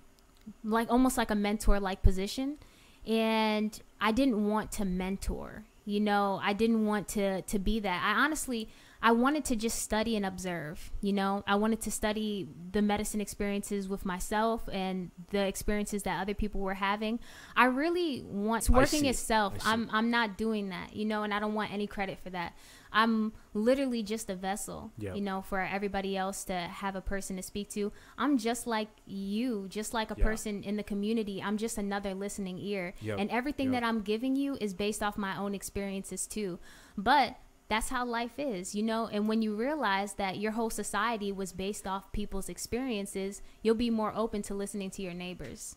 like 0.63 0.89
almost 0.89 1.15
like 1.15 1.29
a 1.29 1.35
mentor 1.35 1.79
like 1.79 2.01
position. 2.01 2.57
And 3.05 3.79
I 4.01 4.11
didn't 4.11 4.47
want 4.47 4.71
to 4.73 4.83
mentor. 4.85 5.65
You 5.85 5.99
know, 5.99 6.39
I 6.41 6.53
didn't 6.53 6.87
want 6.87 7.07
to, 7.09 7.43
to 7.43 7.59
be 7.59 7.79
that. 7.81 8.01
I 8.03 8.19
honestly, 8.23 8.67
I 9.01 9.11
wanted 9.11 9.45
to 9.45 9.55
just 9.55 9.79
study 9.79 10.15
and 10.15 10.25
observe. 10.25 10.91
You 11.01 11.13
know, 11.13 11.43
I 11.45 11.55
wanted 11.55 11.81
to 11.81 11.91
study 11.91 12.47
the 12.71 12.81
medicine 12.81 13.21
experiences 13.21 13.87
with 13.87 14.05
myself 14.05 14.67
and 14.71 15.11
the 15.29 15.45
experiences 15.45 16.03
that 16.03 16.19
other 16.21 16.33
people 16.33 16.61
were 16.61 16.73
having. 16.75 17.19
I 17.55 17.65
really 17.65 18.23
want 18.23 18.69
working 18.69 19.05
itself. 19.05 19.53
I 19.55 19.57
see. 19.59 19.69
I'm 19.69 19.89
I'm 19.91 20.09
not 20.09 20.37
doing 20.37 20.69
that, 20.69 20.95
you 20.95 21.05
know, 21.05 21.23
and 21.23 21.33
I 21.33 21.39
don't 21.39 21.53
want 21.53 21.71
any 21.71 21.87
credit 21.87 22.19
for 22.23 22.29
that. 22.31 22.53
I'm 22.91 23.33
literally 23.53 24.01
just 24.03 24.29
a 24.29 24.35
vessel, 24.35 24.91
Yep. 24.99 25.15
you 25.17 25.21
know, 25.21 25.41
for 25.41 25.59
everybody 25.59 26.15
else 26.15 26.45
to 26.45 26.53
have 26.53 26.95
a 26.95 27.01
person 27.01 27.35
to 27.35 27.41
speak 27.43 27.69
to. 27.71 27.91
I'm 28.17 28.37
just 28.37 28.65
like 28.67 28.87
you, 29.05 29.67
just 29.69 29.93
like 29.93 30.11
a 30.11 30.15
Yeah. 30.17 30.23
person 30.23 30.63
in 30.63 30.77
the 30.77 30.83
community. 30.83 31.43
I'm 31.43 31.57
just 31.57 31.77
another 31.77 32.13
listening 32.13 32.57
ear. 32.57 32.93
Yep. 33.01 33.19
And 33.19 33.29
everything 33.31 33.73
Yep. 33.73 33.81
that 33.81 33.87
I'm 33.87 34.01
giving 34.01 34.37
you 34.37 34.57
is 34.61 34.73
based 34.73 35.03
off 35.03 35.17
my 35.17 35.37
own 35.37 35.53
experiences 35.53 36.25
too. 36.25 36.57
But 36.97 37.35
that's 37.67 37.89
how 37.89 38.05
life 38.05 38.37
is, 38.37 38.75
you 38.75 38.83
know? 38.83 39.07
And 39.11 39.27
when 39.27 39.41
you 39.41 39.55
realize 39.55 40.13
that 40.13 40.37
your 40.37 40.51
whole 40.51 40.69
society 40.69 41.31
was 41.31 41.51
based 41.51 41.87
off 41.87 42.11
people's 42.11 42.49
experiences, 42.49 43.41
you'll 43.63 43.75
be 43.75 43.89
more 43.89 44.13
open 44.15 44.41
to 44.43 44.53
listening 44.53 44.91
to 44.91 45.01
your 45.01 45.13
neighbors. 45.13 45.75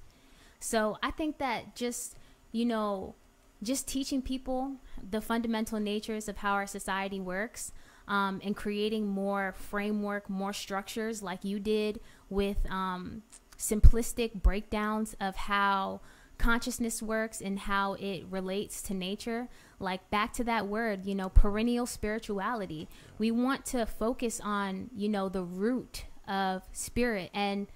So 0.60 0.98
I 1.02 1.10
think 1.10 1.38
that 1.38 1.74
just, 1.74 2.16
you 2.52 2.66
know, 2.66 3.14
just 3.62 3.88
teaching 3.88 4.22
people 4.22 4.76
the 5.10 5.20
fundamental 5.20 5.80
natures 5.80 6.28
of 6.28 6.38
how 6.38 6.52
our 6.52 6.66
society 6.66 7.20
works 7.20 7.72
um, 8.06 8.40
and 8.44 8.54
creating 8.56 9.06
more 9.06 9.54
framework, 9.56 10.28
more 10.28 10.52
structures 10.52 11.22
like 11.22 11.44
you 11.44 11.58
did 11.58 12.00
with 12.28 12.58
um, 12.70 13.22
simplistic 13.56 14.42
breakdowns 14.42 15.16
of 15.20 15.36
how 15.36 16.00
consciousness 16.38 17.02
works 17.02 17.40
and 17.40 17.58
how 17.58 17.94
it 17.94 18.24
relates 18.30 18.80
to 18.82 18.94
nature. 18.94 19.48
Like 19.80 20.08
back 20.10 20.32
to 20.34 20.44
that 20.44 20.66
word, 20.66 21.04
you 21.04 21.14
know, 21.14 21.28
perennial 21.28 21.86
spirituality. 21.86 22.88
We 23.18 23.30
want 23.30 23.64
to 23.66 23.86
focus 23.86 24.40
on, 24.42 24.90
you 24.96 25.08
know, 25.08 25.28
the 25.28 25.42
root 25.42 26.04
of 26.26 26.62
spirit. 26.72 27.30
And 27.34 27.66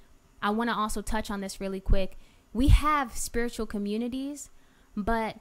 I 0.40 0.50
want 0.50 0.70
to 0.70 0.76
also 0.76 1.02
touch 1.02 1.30
on 1.30 1.40
this 1.40 1.60
really 1.60 1.80
quick. 1.80 2.18
We 2.52 2.68
have 2.68 3.16
spiritual 3.16 3.66
communities, 3.66 4.50
but 4.96 5.36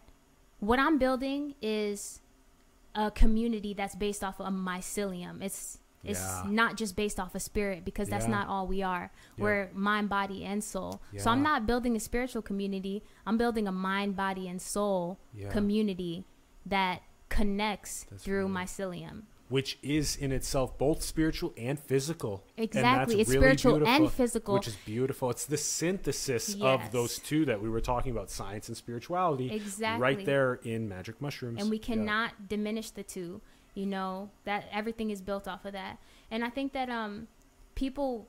what 0.59 0.80
I'm 0.80 0.97
building 0.97 1.55
is 1.61 2.22
a 2.95 3.11
community 3.11 3.74
that's 3.74 3.95
based 3.95 4.24
off 4.24 4.39
of 4.39 4.47
a 4.47 4.51
mycelium. 4.51 5.41
It's 5.41 5.80
it's 6.03 6.19
Yeah. 6.19 6.43
not 6.49 6.77
just 6.77 6.95
based 6.95 7.19
off 7.19 7.35
of 7.35 7.41
spirit 7.41 7.85
because 7.85 8.09
that's 8.09 8.25
Yeah. 8.25 8.31
not 8.31 8.47
all 8.47 8.67
we 8.67 8.81
are. 8.81 9.11
Yeah. 9.37 9.43
We're 9.43 9.69
mind, 9.73 10.09
body, 10.09 10.43
and 10.43 10.63
soul. 10.63 11.01
So 11.17 11.29
I'm 11.31 11.43
not 11.43 11.65
building 11.67 11.95
a 11.95 11.99
spiritual 11.99 12.41
community. 12.41 13.03
I'm 13.25 13.37
building 13.37 13.67
a 13.67 13.71
mind, 13.71 14.15
body, 14.15 14.47
and 14.47 14.61
soul 14.61 15.19
community 15.49 16.25
that 16.65 17.01
connects 17.29 18.05
That's 18.09 18.23
through 18.23 18.41
really- 18.47 18.53
mycelium. 18.53 19.23
which 19.49 19.77
is 19.83 20.15
in 20.15 20.31
itself 20.31 20.77
both 20.77 21.01
spiritual 21.03 21.53
and 21.57 21.77
physical. 21.77 22.41
Exactly. 22.55 23.15
And 23.15 23.21
it's 23.21 23.29
spiritual 23.29 23.85
and 23.85 24.09
physical. 24.09 24.53
Which 24.53 24.67
is 24.69 24.77
beautiful. 24.85 25.29
It's 25.29 25.45
the 25.45 25.57
synthesis 25.57 26.55
yes. 26.55 26.63
of 26.85 26.91
those 26.93 27.19
two 27.19 27.43
that 27.45 27.61
we 27.61 27.67
were 27.67 27.81
talking 27.81 28.13
about, 28.13 28.29
science 28.29 28.69
and 28.69 28.77
spirituality. 28.77 29.51
Exactly. 29.51 30.01
Right 30.01 30.25
there 30.25 30.53
in 30.63 30.87
magic 30.87 31.19
mushrooms. 31.21 31.59
And 31.61 31.69
we 31.69 31.79
cannot 31.79 32.47
diminish 32.47 32.91
the 32.91 33.03
two. 33.03 33.41
You 33.74 33.86
know, 33.86 34.30
that 34.43 34.65
everything 34.72 35.11
is 35.11 35.22
built 35.22 35.47
off 35.47 35.65
of 35.65 35.74
that. 35.74 35.97
And 36.30 36.43
I 36.43 36.49
think 36.49 36.74
that 36.74 36.89
um 36.89 37.28
people 37.76 38.28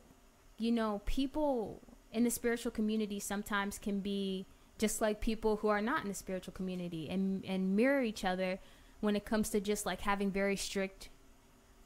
you 0.59 0.71
know, 0.71 1.01
people 1.07 1.81
in 2.13 2.25
the 2.25 2.31
spiritual 2.31 2.71
community 2.71 3.19
sometimes 3.19 3.79
can 3.79 4.01
be 4.01 4.47
just 4.79 5.01
like 5.01 5.21
people 5.21 5.57
who 5.57 5.69
are 5.69 5.81
not 5.81 6.03
in 6.03 6.09
the 6.09 6.15
spiritual 6.15 6.53
community 6.53 7.09
and 7.09 7.45
and 7.45 7.77
mirror 7.77 8.03
each 8.03 8.25
other 8.25 8.59
when 9.01 9.17
it 9.17 9.25
comes 9.25 9.49
to 9.51 9.61
just 9.61 9.85
like 9.85 10.03
having 10.03 10.31
very 10.31 10.57
strict 10.57 11.09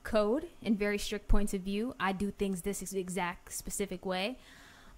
code 0.03 0.47
and 0.63 0.79
very 0.79 0.99
strict 0.99 1.29
points 1.29 1.53
of 1.53 1.63
view. 1.63 1.95
I 1.99 2.13
do 2.13 2.31
things 2.31 2.63
this 2.63 2.81
exact 2.93 3.53
specific 3.53 4.07
way. 4.07 4.39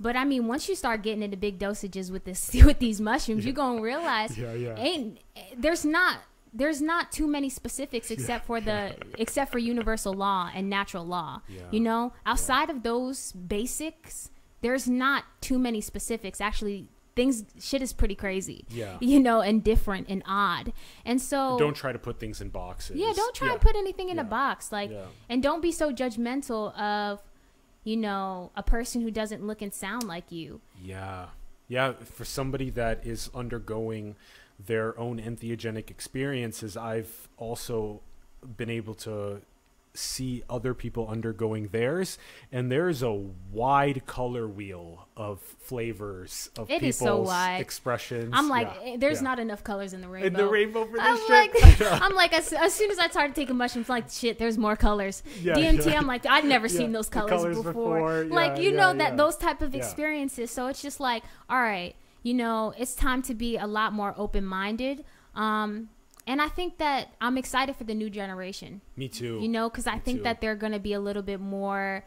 But 0.01 0.15
I 0.17 0.25
mean, 0.25 0.47
once 0.47 0.69
you 0.69 0.77
start 0.77 1.03
getting 1.03 1.23
into 1.23 1.37
big 1.37 1.59
dosages 1.59 2.11
with 2.11 2.25
this 2.25 2.55
with 2.65 2.79
these 2.79 3.01
mushrooms, 3.01 3.45
yeah. 3.45 3.49
you're 3.49 3.57
gonna 3.57 3.81
realize 3.81 4.37
yeah, 4.39 4.53
yeah. 4.53 4.75
ain't 4.77 5.19
there's 5.57 5.85
not 5.85 6.19
there's 6.53 6.81
not 6.81 7.13
too 7.13 7.27
many 7.27 7.49
specifics 7.49 8.11
except 8.11 8.45
yeah, 8.45 8.47
for 8.47 8.61
the 8.61 8.95
except 9.19 9.53
for 9.53 9.59
universal 9.59 10.13
law 10.13 10.51
and 10.55 10.69
natural 10.69 11.05
law. 11.05 11.43
You 11.71 11.81
know, 11.81 12.13
outside 12.27 12.71
of 12.71 12.83
those 12.83 13.33
basics, 13.33 14.31
there's 14.61 14.89
not 14.89 15.25
too 15.41 15.59
many 15.59 15.81
specifics. 15.81 16.41
Actually, 16.41 16.89
things 17.19 17.45
shit 17.61 17.83
is 17.83 17.93
pretty 17.93 18.15
crazy. 18.15 18.65
Yeah. 18.71 18.97
You 19.09 19.21
know, 19.21 19.41
and 19.41 19.65
different 19.65 20.09
and 20.09 20.23
odd. 20.27 20.73
And 21.05 21.21
so 21.21 21.59
don't 21.59 21.75
try 21.75 21.93
to 21.93 21.99
put 21.99 22.21
things 22.21 22.41
in 22.41 22.51
boxes. 22.51 22.97
Yeah, 22.97 23.13
don't 23.15 23.35
try 23.35 23.49
yeah. 23.49 23.53
and 23.55 23.61
put 23.61 23.77
anything 23.77 24.09
in 24.09 24.17
yeah. 24.17 24.23
a 24.23 24.25
box. 24.25 24.71
Like 24.71 24.91
yeah. 24.91 25.07
and 25.29 25.43
don't 25.43 25.61
be 25.61 25.73
so 25.73 25.93
judgmental 25.93 26.79
of, 26.79 27.21
you 27.85 27.97
know, 27.97 28.51
a 28.57 28.63
person 28.63 29.01
who 29.01 29.11
doesn't 29.11 29.45
look 29.45 29.63
and 29.63 29.75
sound 29.75 30.05
like 30.05 30.31
you. 30.31 30.61
Yeah. 30.83 31.27
Yeah, 31.69 31.93
for 31.93 32.25
somebody 32.25 32.71
that 32.71 33.07
is 33.07 33.31
undergoing 33.35 34.17
their 34.59 34.99
own 34.99 35.21
entheogenic 35.21 35.91
experiences, 35.91 36.77
I've 36.77 37.29
also 37.37 38.03
been 38.57 38.71
able 38.71 38.95
to 38.95 39.43
see 39.99 40.43
other 40.49 40.75
people 40.75 41.09
undergoing 41.09 41.69
theirs 41.69 42.19
and 42.53 42.71
there's 42.71 43.03
a 43.03 43.11
wide 43.51 44.07
color 44.07 44.47
wheel 44.47 45.09
of 45.17 45.41
flavors 45.41 46.51
of 46.57 46.71
it 46.71 46.81
people's 46.81 47.29
so 47.29 47.57
expressions. 47.57 48.31
I'm 48.33 48.49
like 48.49 48.69
yeah, 48.81 48.93
eh, 48.93 48.97
there's 48.99 49.19
yeah. 49.19 49.29
not 49.29 49.39
enough 49.41 49.65
colors 49.65 49.93
in 49.93 50.01
the 50.01 50.09
rainbow 50.09 50.27
in 50.27 50.33
the 50.35 50.47
rainbow. 50.47 50.85
for 50.85 50.93
this 50.93 51.01
I'm 51.03 51.17
shit. 51.17 51.81
like 51.81 51.93
i'm 52.03 52.15
like 52.15 52.33
as, 52.33 52.53
as, 52.53 52.73
soon 52.73 52.91
as 52.91 52.99
i 52.99 53.09
started 53.09 53.35
taking 53.35 53.57
mushrooms 53.57 53.91
I'm 53.91 53.97
like 53.97 54.11
shit 54.11 54.39
there's 54.39 54.57
more 54.57 54.77
colors. 54.77 55.23
Yeah, 55.43 55.55
dmt 55.55 55.97
i'm 55.97 56.07
like 56.07 56.27
i've 56.27 56.45
never 56.45 56.69
seen 56.79 56.93
those 56.93 57.09
colors, 57.09 57.31
colors 57.31 57.57
before, 57.57 57.73
before. 57.73 58.25
like 58.25 58.61
you 58.61 58.73
know 58.73 58.95
that 58.95 59.17
those 59.17 59.37
type 59.37 59.63
of 59.63 59.75
experiences 59.75 60.51
so 60.51 60.69
it's 60.69 60.83
just 60.83 61.01
like 61.01 61.25
all 61.51 61.61
right 61.61 61.97
you 62.23 62.35
know 62.35 62.75
it's 62.79 62.95
time 62.95 63.23
to 63.23 63.35
be 63.35 63.57
a 63.57 63.67
lot 63.67 63.93
more 63.93 64.15
open-minded 64.17 65.05
um 65.35 65.89
and 66.29 66.43
I 66.43 66.49
think 66.49 66.77
that 66.77 67.15
I'm 67.23 67.39
excited 67.39 67.75
for 67.75 67.85
the 67.85 67.95
new 67.95 68.11
generation. 68.11 68.83
Me 68.97 69.09
too. 69.09 69.39
You 69.41 69.49
know, 69.49 69.71
because 69.71 69.87
I 69.87 69.99
think 69.99 70.19
too. 70.19 70.25
that 70.25 70.43
they're 70.43 70.57
going 70.57 70.75
to 70.75 70.79
be 70.79 70.93
a 70.93 71.01
little 71.01 71.23
bit 71.23 71.41
more 71.41 72.05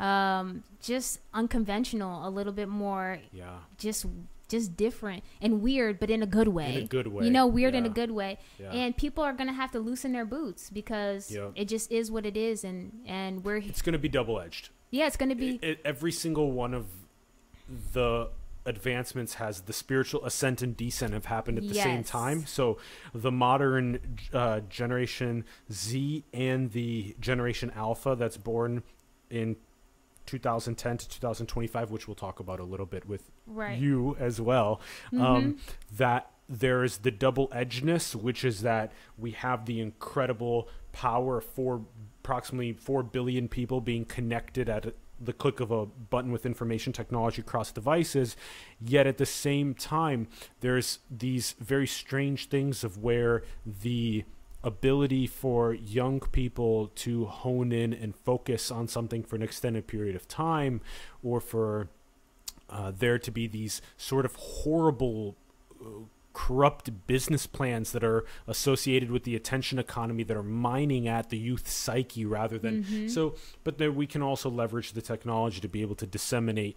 um, 0.00 0.64
just 0.82 1.20
unconventional, 1.32 2.26
a 2.26 2.30
little 2.30 2.52
bit 2.52 2.68
more 2.68 3.20
yeah. 3.32 3.58
just 3.78 4.06
just 4.48 4.76
different 4.76 5.22
and 5.40 5.62
weird, 5.62 6.00
but 6.00 6.10
in 6.10 6.24
a 6.24 6.26
good 6.26 6.48
way. 6.48 6.74
In 6.74 6.82
a 6.82 6.86
good 6.86 7.06
way. 7.06 7.24
You 7.24 7.30
know, 7.30 7.46
weird 7.46 7.74
yeah. 7.74 7.78
in 7.78 7.86
a 7.86 7.90
good 7.90 8.10
way. 8.10 8.38
Yeah. 8.58 8.72
And 8.72 8.96
people 8.96 9.22
are 9.22 9.32
gonna 9.32 9.52
have 9.52 9.70
to 9.72 9.78
loosen 9.78 10.10
their 10.10 10.24
boots 10.24 10.68
because 10.68 11.30
yep. 11.30 11.52
it 11.54 11.66
just 11.66 11.92
is 11.92 12.10
what 12.10 12.26
it 12.26 12.36
is, 12.36 12.64
and 12.64 13.00
and 13.06 13.44
we're. 13.44 13.58
It's 13.58 13.82
gonna 13.82 13.98
be 13.98 14.08
double 14.08 14.40
edged. 14.40 14.70
Yeah, 14.90 15.06
it's 15.06 15.16
gonna 15.16 15.36
be. 15.36 15.60
It, 15.62 15.64
it, 15.64 15.80
every 15.84 16.10
single 16.10 16.50
one 16.50 16.74
of 16.74 16.86
the 17.92 18.30
advancements 18.66 19.34
has 19.34 19.62
the 19.62 19.72
spiritual 19.72 20.24
ascent 20.24 20.62
and 20.62 20.76
descent 20.76 21.12
have 21.12 21.26
happened 21.26 21.58
at 21.58 21.68
the 21.68 21.74
yes. 21.74 21.84
same 21.84 22.04
time. 22.04 22.46
So 22.46 22.78
the 23.14 23.32
modern 23.32 24.18
uh, 24.32 24.60
generation 24.68 25.44
Z 25.72 26.24
and 26.32 26.72
the 26.72 27.16
generation 27.20 27.72
Alpha 27.74 28.14
that's 28.16 28.36
born 28.36 28.82
in 29.30 29.56
2010 30.26 30.98
to 30.98 31.08
2025, 31.08 31.90
which 31.90 32.06
we'll 32.06 32.14
talk 32.14 32.40
about 32.40 32.60
a 32.60 32.64
little 32.64 32.86
bit 32.86 33.06
with 33.06 33.30
right. 33.46 33.78
you 33.78 34.16
as 34.20 34.40
well. 34.40 34.80
Mm-hmm. 35.12 35.22
Um, 35.22 35.58
that 35.96 36.30
there 36.48 36.84
is 36.84 36.98
the 36.98 37.10
double 37.10 37.48
edgedness, 37.48 38.14
which 38.14 38.44
is 38.44 38.62
that 38.62 38.92
we 39.16 39.32
have 39.32 39.66
the 39.66 39.80
incredible 39.80 40.68
power 40.92 41.40
for 41.40 41.82
approximately 42.22 42.72
4 42.72 43.02
billion 43.04 43.48
people 43.48 43.80
being 43.80 44.04
connected 44.04 44.68
at 44.68 44.94
the 45.20 45.32
click 45.32 45.60
of 45.60 45.70
a 45.70 45.86
button 45.86 46.32
with 46.32 46.46
information 46.46 46.92
technology 46.92 47.42
across 47.42 47.70
devices. 47.70 48.36
Yet 48.80 49.06
at 49.06 49.18
the 49.18 49.26
same 49.26 49.74
time, 49.74 50.28
there's 50.60 51.00
these 51.10 51.54
very 51.60 51.86
strange 51.86 52.48
things 52.48 52.82
of 52.82 52.98
where 52.98 53.42
the 53.66 54.24
ability 54.62 55.26
for 55.26 55.72
young 55.72 56.20
people 56.20 56.88
to 56.94 57.24
hone 57.26 57.72
in 57.72 57.92
and 57.92 58.14
focus 58.14 58.70
on 58.70 58.88
something 58.88 59.22
for 59.22 59.36
an 59.36 59.42
extended 59.42 59.86
period 59.86 60.14
of 60.14 60.28
time, 60.28 60.80
or 61.22 61.40
for 61.40 61.88
uh, 62.68 62.92
there 62.96 63.18
to 63.18 63.30
be 63.30 63.46
these 63.46 63.80
sort 63.96 64.24
of 64.24 64.34
horrible. 64.36 65.36
Corrupt 66.32 67.06
business 67.06 67.46
plans 67.46 67.92
that 67.92 68.04
are 68.04 68.24
associated 68.46 69.10
with 69.10 69.24
the 69.24 69.34
attention 69.34 69.78
economy 69.78 70.22
that 70.22 70.36
are 70.36 70.42
mining 70.42 71.08
at 71.08 71.30
the 71.30 71.38
youth 71.38 71.68
psyche 71.68 72.24
rather 72.24 72.58
than 72.58 72.84
mm-hmm. 72.84 73.08
so 73.08 73.34
but 73.64 73.78
then 73.78 73.94
we 73.94 74.06
can 74.06 74.22
also 74.22 74.48
leverage 74.48 74.92
the 74.92 75.02
technology 75.02 75.60
to 75.60 75.68
be 75.68 75.82
able 75.82 75.96
to 75.96 76.06
disseminate 76.06 76.76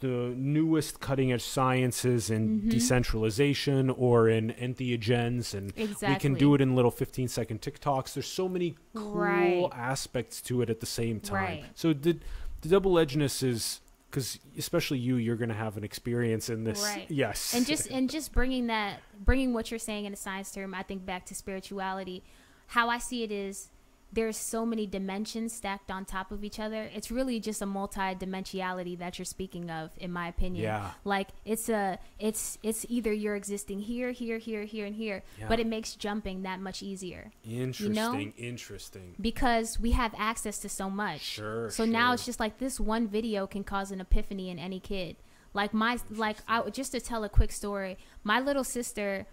the 0.00 0.32
newest 0.36 1.00
cutting 1.00 1.32
edge 1.32 1.42
sciences 1.42 2.30
in 2.30 2.60
mm-hmm. 2.60 2.68
decentralization 2.70 3.90
or 3.90 4.28
in 4.28 4.50
entheogens 4.54 5.54
and 5.54 5.72
exactly. 5.76 6.08
we 6.08 6.16
can 6.16 6.34
do 6.34 6.54
it 6.54 6.60
in 6.60 6.74
little 6.74 6.90
15 6.90 7.28
second 7.28 7.60
TikToks 7.60 8.14
there's 8.14 8.26
so 8.26 8.48
many 8.48 8.74
cool 8.94 9.14
right. 9.14 9.68
aspects 9.74 10.40
to 10.42 10.62
it 10.62 10.70
at 10.70 10.80
the 10.80 10.86
same 10.86 11.20
time 11.20 11.34
right. 11.34 11.64
so 11.74 11.92
the, 11.92 12.18
the 12.62 12.68
double 12.68 12.92
edgedness 12.94 13.42
is 13.42 13.80
because 14.12 14.38
especially 14.58 14.98
you 14.98 15.16
you're 15.16 15.36
going 15.36 15.48
to 15.48 15.54
have 15.54 15.78
an 15.78 15.84
experience 15.84 16.50
in 16.50 16.64
this. 16.64 16.82
Right. 16.82 17.06
Yes. 17.08 17.54
And 17.54 17.66
just 17.66 17.90
and 17.90 18.10
just 18.10 18.32
bringing 18.32 18.66
that 18.66 19.00
bringing 19.24 19.54
what 19.54 19.70
you're 19.70 19.78
saying 19.78 20.04
in 20.04 20.12
a 20.12 20.16
science 20.16 20.50
term 20.50 20.74
i 20.74 20.82
think 20.82 21.04
back 21.04 21.24
to 21.26 21.34
spirituality 21.34 22.22
how 22.68 22.88
i 22.88 22.98
see 22.98 23.22
it 23.22 23.30
is 23.30 23.68
there's 24.12 24.36
so 24.36 24.66
many 24.66 24.86
dimensions 24.86 25.54
stacked 25.54 25.90
on 25.90 26.04
top 26.04 26.30
of 26.30 26.44
each 26.44 26.60
other. 26.60 26.90
It's 26.94 27.10
really 27.10 27.40
just 27.40 27.62
a 27.62 27.66
multi-dimensionality 27.66 28.98
that 28.98 29.18
you're 29.18 29.24
speaking 29.24 29.70
of, 29.70 29.90
in 29.96 30.12
my 30.12 30.28
opinion. 30.28 30.64
Yeah. 30.64 30.90
Like 31.04 31.28
it's 31.46 31.68
a, 31.68 31.98
it's 32.18 32.58
it's 32.62 32.84
either 32.88 33.12
you're 33.12 33.36
existing 33.36 33.80
here, 33.80 34.12
here, 34.12 34.38
here, 34.38 34.64
here, 34.64 34.84
and 34.84 34.94
here, 34.94 35.22
yeah. 35.38 35.48
but 35.48 35.60
it 35.60 35.66
makes 35.66 35.94
jumping 35.94 36.42
that 36.42 36.60
much 36.60 36.82
easier. 36.82 37.30
Interesting. 37.44 37.86
You 37.86 37.94
know? 37.94 38.32
Interesting. 38.36 39.14
Because 39.20 39.80
we 39.80 39.92
have 39.92 40.14
access 40.18 40.58
to 40.58 40.68
so 40.68 40.90
much. 40.90 41.22
Sure. 41.22 41.70
So 41.70 41.84
sure. 41.84 41.92
now 41.92 42.12
it's 42.12 42.26
just 42.26 42.38
like 42.38 42.58
this 42.58 42.78
one 42.78 43.08
video 43.08 43.46
can 43.46 43.64
cause 43.64 43.90
an 43.90 44.00
epiphany 44.00 44.50
in 44.50 44.58
any 44.58 44.78
kid. 44.78 45.16
Like 45.54 45.74
my, 45.74 45.98
like 46.10 46.38
I 46.48 46.68
just 46.70 46.92
to 46.92 47.00
tell 47.00 47.24
a 47.24 47.28
quick 47.28 47.52
story. 47.52 47.98
My 48.24 48.40
little 48.40 48.64
sister 48.64 49.26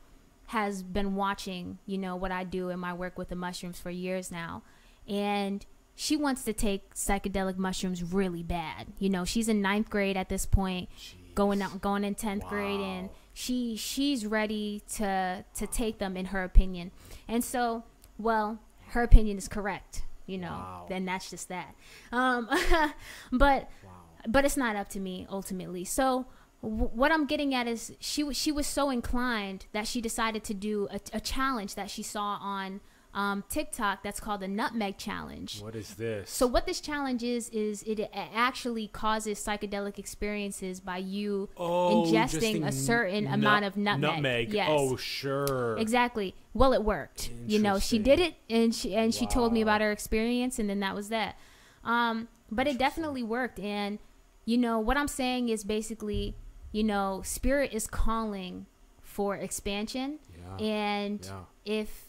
has 0.50 0.82
been 0.82 1.14
watching, 1.14 1.78
you 1.86 1.96
know, 1.96 2.16
what 2.16 2.32
I 2.32 2.44
do 2.44 2.70
in 2.70 2.80
my 2.80 2.92
work 2.92 3.20
with 3.20 3.30
the 3.30 3.36
mushrooms 3.36 3.80
for 3.80 3.92
years 3.92 4.32
now. 4.32 4.64
And 5.08 5.64
she 5.94 6.16
wants 6.16 6.44
to 6.46 6.54
take 6.54 6.96
psychedelic 6.96 7.58
mushrooms 7.58 8.02
really 8.02 8.42
bad. 8.42 8.88
You 8.98 9.12
know, 9.12 9.26
she's 9.26 9.48
in 9.48 9.62
ninth 9.62 9.92
grade 9.92 10.18
at 10.18 10.28
this 10.28 10.48
point, 10.48 10.90
Jeez. 10.98 11.36
going 11.36 11.62
out, 11.62 11.80
going 11.82 12.04
in 12.04 12.16
tenth 12.16 12.46
wow. 12.46 12.50
grade, 12.50 12.80
and 12.80 13.10
she 13.32 13.76
she's 13.76 14.26
ready 14.26 14.82
to 14.96 15.46
to 15.54 15.68
take 15.68 16.00
them 16.00 16.18
in 16.18 16.26
her 16.26 16.44
opinion. 16.44 16.90
And 17.28 17.44
so, 17.44 17.84
well, 18.18 18.58
her 18.88 19.04
opinion 19.04 19.38
is 19.38 19.48
correct. 19.48 20.02
You 20.26 20.40
know, 20.40 20.48
wow. 20.48 20.86
then 20.90 21.06
that's 21.06 21.30
just 21.30 21.50
that. 21.50 21.76
Um, 22.12 22.50
but 23.32 23.70
wow. 23.86 23.92
but 24.28 24.46
it's 24.46 24.58
not 24.58 24.76
up 24.76 24.90
to 24.90 25.00
me 25.00 25.28
ultimately. 25.30 25.86
So 25.86 26.26
what 26.62 27.12
I'm 27.12 27.26
getting 27.26 27.54
at 27.56 27.68
is 27.68 27.94
she 28.00 28.34
she 28.34 28.52
was 28.52 28.68
so 28.68 28.90
inclined 28.90 29.66
that 29.72 29.88
she 29.88 30.02
decided 30.02 30.44
to 30.46 30.54
do 30.54 30.88
a, 30.92 31.00
a 31.14 31.20
challenge 31.20 31.76
that 31.76 31.90
she 31.90 32.04
saw 32.04 32.38
on 32.42 32.82
um, 33.14 33.44
TikTok 33.50 34.04
that's 34.04 34.20
called 34.20 34.42
the 34.42 34.48
Nutmeg 34.48 34.98
Challenge. 34.98 35.62
What 35.62 35.76
is 35.76 35.96
this? 35.96 36.30
So 36.30 36.46
what 36.46 36.66
this 36.66 36.80
challenge 36.80 37.24
is 37.24 37.50
is 37.50 37.82
it 37.84 38.10
actually 38.14 38.88
causes 38.88 39.40
psychedelic 39.40 39.98
experiences 39.98 40.80
by 40.80 40.98
you 40.98 41.50
oh, 41.58 42.06
ingesting 42.06 42.66
a 42.66 42.72
certain 42.72 43.24
nut, 43.24 43.34
amount 43.34 43.66
of 43.66 43.78
nutmeg. 43.78 44.12
Nutmeg. 44.12 44.54
Yes. 44.54 44.70
Oh, 44.70 44.96
sure. 44.96 45.78
Exactly. 45.78 46.36
Well, 46.54 46.74
it 46.74 46.84
worked. 46.84 47.32
You 47.48 47.60
know, 47.60 47.80
she 47.80 48.00
did 48.00 48.20
it, 48.20 48.36
and 48.50 48.76
she 48.76 48.94
and 48.94 49.14
wow. 49.14 49.20
she 49.20 49.26
told 49.26 49.54
me 49.54 49.62
about 49.62 49.82
her 49.82 49.92
experience, 49.92 50.60
and 50.60 50.70
then 50.70 50.80
that 50.82 50.94
was 50.94 51.10
that. 51.10 51.38
Um, 51.84 52.28
but 52.52 52.68
it 52.68 52.78
definitely 52.78 53.24
worked, 53.24 53.60
and 53.60 53.98
you 54.46 54.58
know 54.58 54.80
what 54.80 54.98
I'm 54.98 55.08
saying 55.08 55.50
is 55.50 55.64
basically 55.64 56.36
you 56.72 56.84
know, 56.84 57.22
spirit 57.24 57.74
is 57.74 57.88
calling 57.88 58.66
for 59.02 59.36
expansion. 59.36 60.20
Yeah. 60.60 60.66
And 60.66 61.20
yeah. 61.26 61.40
if 61.66 62.06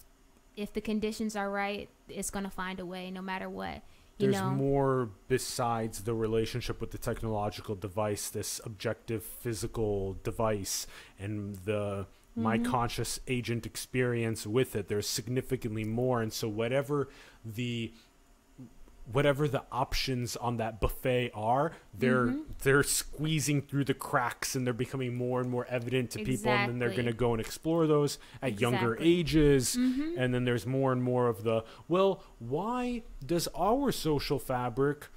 if 0.56 0.72
the 0.72 0.80
conditions 0.80 1.36
are 1.36 1.50
right, 1.50 1.88
it's 2.08 2.30
gonna 2.30 2.50
find 2.50 2.80
a 2.80 2.86
way 2.86 3.10
no 3.10 3.22
matter 3.22 3.48
what. 3.48 3.82
You 4.18 4.30
There's 4.30 4.42
know, 4.42 4.50
more 4.50 5.08
besides 5.28 6.02
the 6.02 6.12
relationship 6.12 6.80
with 6.80 6.90
the 6.90 6.98
technological 6.98 7.74
device, 7.74 8.28
this 8.28 8.60
objective 8.64 9.22
physical 9.22 10.18
device, 10.22 10.86
and 11.18 11.56
the 11.64 12.06
my 12.36 12.58
Mhm. 12.58 12.64
conscious 12.66 13.18
agent 13.26 13.66
experience 13.66 14.46
with 14.46 14.76
it. 14.76 14.88
There's 14.88 15.08
significantly 15.08 15.84
more, 15.84 16.22
and 16.22 16.32
so 16.32 16.48
whatever 16.48 17.08
the 17.44 17.92
whatever 19.12 19.48
the 19.48 19.62
options 19.72 20.36
on 20.36 20.56
that 20.58 20.80
buffet 20.80 21.30
are, 21.34 21.72
they're 21.94 22.26
Mhm. 22.26 22.44
they're 22.62 22.82
squeezing 22.82 23.62
through 23.62 23.84
the 23.84 23.94
cracks 23.94 24.54
and 24.54 24.66
they're 24.66 24.74
becoming 24.74 25.14
more 25.16 25.40
and 25.40 25.50
more 25.50 25.66
evident 25.66 26.10
to 26.12 26.18
people, 26.24 26.50
and 26.52 26.68
then 26.68 26.78
they're 26.78 26.90
going 26.90 27.06
to 27.06 27.12
go 27.12 27.32
and 27.32 27.40
explore 27.40 27.86
those 27.86 28.18
at 28.42 28.60
younger 28.60 28.92
Exactly. 28.94 29.18
ages 29.18 29.76
Mhm. 29.76 30.14
and 30.18 30.34
then 30.34 30.44
there's 30.44 30.66
more 30.66 30.92
and 30.92 31.02
more 31.02 31.28
of 31.28 31.42
the 31.44 31.64
well 31.88 32.22
why 32.38 33.02
does 33.24 33.48
our 33.56 33.90
social 33.92 34.38
fabric 34.38 35.08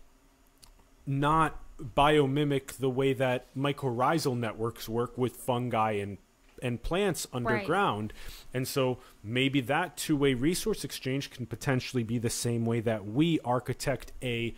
not 1.06 1.60
biomimic 1.82 2.74
the 2.78 2.90
way 2.90 3.14
that 3.14 3.54
mycorrhizal 3.56 4.38
networks 4.38 4.88
work 4.88 5.18
with 5.18 5.36
fungi 5.36 5.92
and 5.94 6.18
and 6.64 6.82
plants 6.82 7.28
underground 7.32 8.14
and 8.54 8.68
so 8.68 8.98
maybe 9.24 9.62
that 9.62 9.96
two-way 9.98 10.34
resource 10.34 10.84
exchange 10.84 11.30
can 11.30 11.46
potentially 11.46 12.04
be 12.04 12.18
the 12.18 12.30
same 12.30 12.66
way 12.66 12.80
that 12.80 13.06
we 13.06 13.40
architect 13.42 14.12
a 14.24 14.56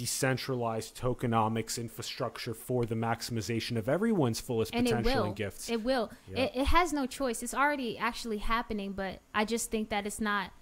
decentralized 0.00 0.96
tokenomics 0.96 1.78
infrastructure 1.78 2.54
for 2.54 2.86
the 2.86 2.94
maximization 2.94 3.76
of 3.76 3.86
everyone's 3.86 4.40
fullest 4.40 4.74
and 4.74 4.86
it 4.86 4.90
potential 4.90 5.20
will. 5.20 5.24
and 5.26 5.36
gifts 5.36 5.68
It 5.68 5.84
will. 5.84 6.10
Yeah. 6.26 6.44
It, 6.44 6.52
it 6.54 6.64
has 6.68 6.94
no 6.94 7.04
choice. 7.04 7.42
It's 7.42 7.52
already 7.52 7.98
actually 7.98 8.38
happening, 8.38 8.92
but 8.92 9.20
I 9.34 9.44
just 9.44 9.70
think 9.70 9.90
that 9.90 10.06
it's 10.06 10.18
not. 10.18 10.52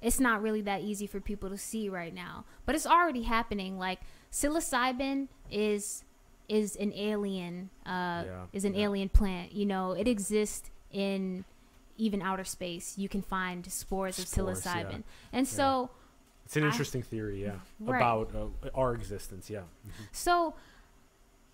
It's 0.00 0.18
not 0.20 0.40
really 0.40 0.62
that 0.62 0.80
easy 0.80 1.06
for 1.06 1.20
people 1.20 1.50
to 1.50 1.58
see 1.58 1.90
right 1.90 2.14
now, 2.14 2.46
but 2.64 2.74
it's 2.74 2.86
already 2.86 3.24
happening. 3.24 3.78
Like 3.78 4.00
psilocybin 4.32 5.28
is 5.50 6.04
is 6.48 6.76
an 6.76 6.92
alien. 6.94 7.70
Uh, 7.86 8.24
Yeah, 8.26 8.46
is 8.52 8.64
an 8.64 8.74
yeah. 8.74 8.84
alien 8.86 9.08
plant. 9.08 9.52
You 9.52 9.66
know, 9.66 9.92
it 9.92 10.08
exists 10.08 10.70
in 10.90 11.44
even 11.96 12.22
outer 12.22 12.44
space. 12.44 12.96
You 12.96 13.08
can 13.08 13.22
find 13.22 13.64
spores, 13.70 14.16
Spores, 14.16 14.58
of 14.60 14.64
yeah. 14.64 14.82
psilocybin, 14.84 15.02
and 15.32 15.46
so. 15.48 15.90
it's 16.44 16.56
an 16.56 16.64
I- 16.64 16.68
interesting 16.68 17.02
theory 17.02 17.42
yeah 17.42 17.56
Right. 17.80 17.98
about 18.00 18.34
uh, 18.34 18.68
our 18.74 18.94
existence 18.94 19.50
yeah 19.50 19.64
So 20.12 20.54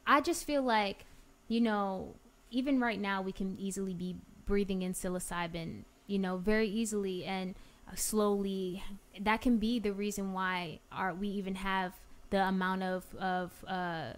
I 0.07 0.21
just 0.21 0.45
feel 0.45 0.63
like, 0.63 1.05
you 1.49 1.61
know, 1.61 2.15
even 2.51 2.79
right 2.79 3.01
now 3.01 3.23
we 3.23 3.33
can 3.33 3.57
easily 3.59 3.95
be 3.95 4.17
breathing 4.47 4.83
in 4.83 4.93
psilocybin, 4.93 5.85
you 6.07 6.19
know, 6.19 6.37
very 6.37 6.69
easily 6.69 7.25
and 7.25 7.55
uh, 7.91 7.95
slowly. 7.97 8.85
That 9.19 9.41
can 9.41 9.57
be 9.59 9.79
the 9.81 9.93
reason 9.93 10.33
why 10.33 10.79
our 10.93 11.13
we 11.15 11.27
even 11.29 11.57
have 11.57 11.95
the 12.31 12.43
amount 12.47 12.83
of 12.83 13.03
of 13.17 13.51
uh 13.67 14.13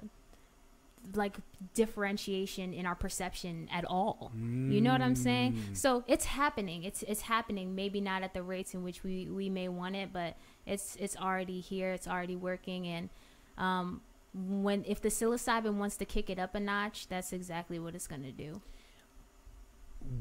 like 1.15 1.37
differentiation 1.75 2.73
in 2.73 2.87
our 2.87 2.95
perception 2.95 3.69
at 3.73 3.85
all. 3.85 4.33
You 4.73 4.81
know 4.81 4.93
what 4.93 5.03
I'm 5.03 5.15
saying? 5.17 5.53
Mm. 5.55 5.77
So 5.77 6.05
it's 6.07 6.25
happening. 6.25 6.85
It's 6.85 7.03
it's 7.05 7.23
happening. 7.23 7.75
Maybe 7.75 8.01
not 8.01 8.23
at 8.23 8.35
the 8.35 8.43
rates 8.43 8.75
in 8.75 8.83
which 8.83 9.05
we 9.05 9.29
we 9.31 9.49
may 9.49 9.69
want 9.69 9.97
it, 9.97 10.13
but 10.13 10.37
it's 10.67 10.97
it's 10.97 11.17
already 11.17 11.61
here. 11.61 11.93
It's 11.93 12.09
already 12.09 12.37
working. 12.37 12.87
And 12.87 13.09
um, 13.57 14.01
when 14.35 14.85
if 14.87 15.01
the 15.01 15.09
psilocybin 15.09 15.75
wants 15.75 15.97
to 15.97 16.05
kick 16.05 16.29
it 16.29 16.39
up 16.39 16.55
a 16.55 16.61
notch, 16.61 17.09
that's 17.09 17.33
exactly 17.33 17.79
what 17.79 17.95
it's 17.95 18.07
gonna 18.07 18.33
do. 18.33 18.61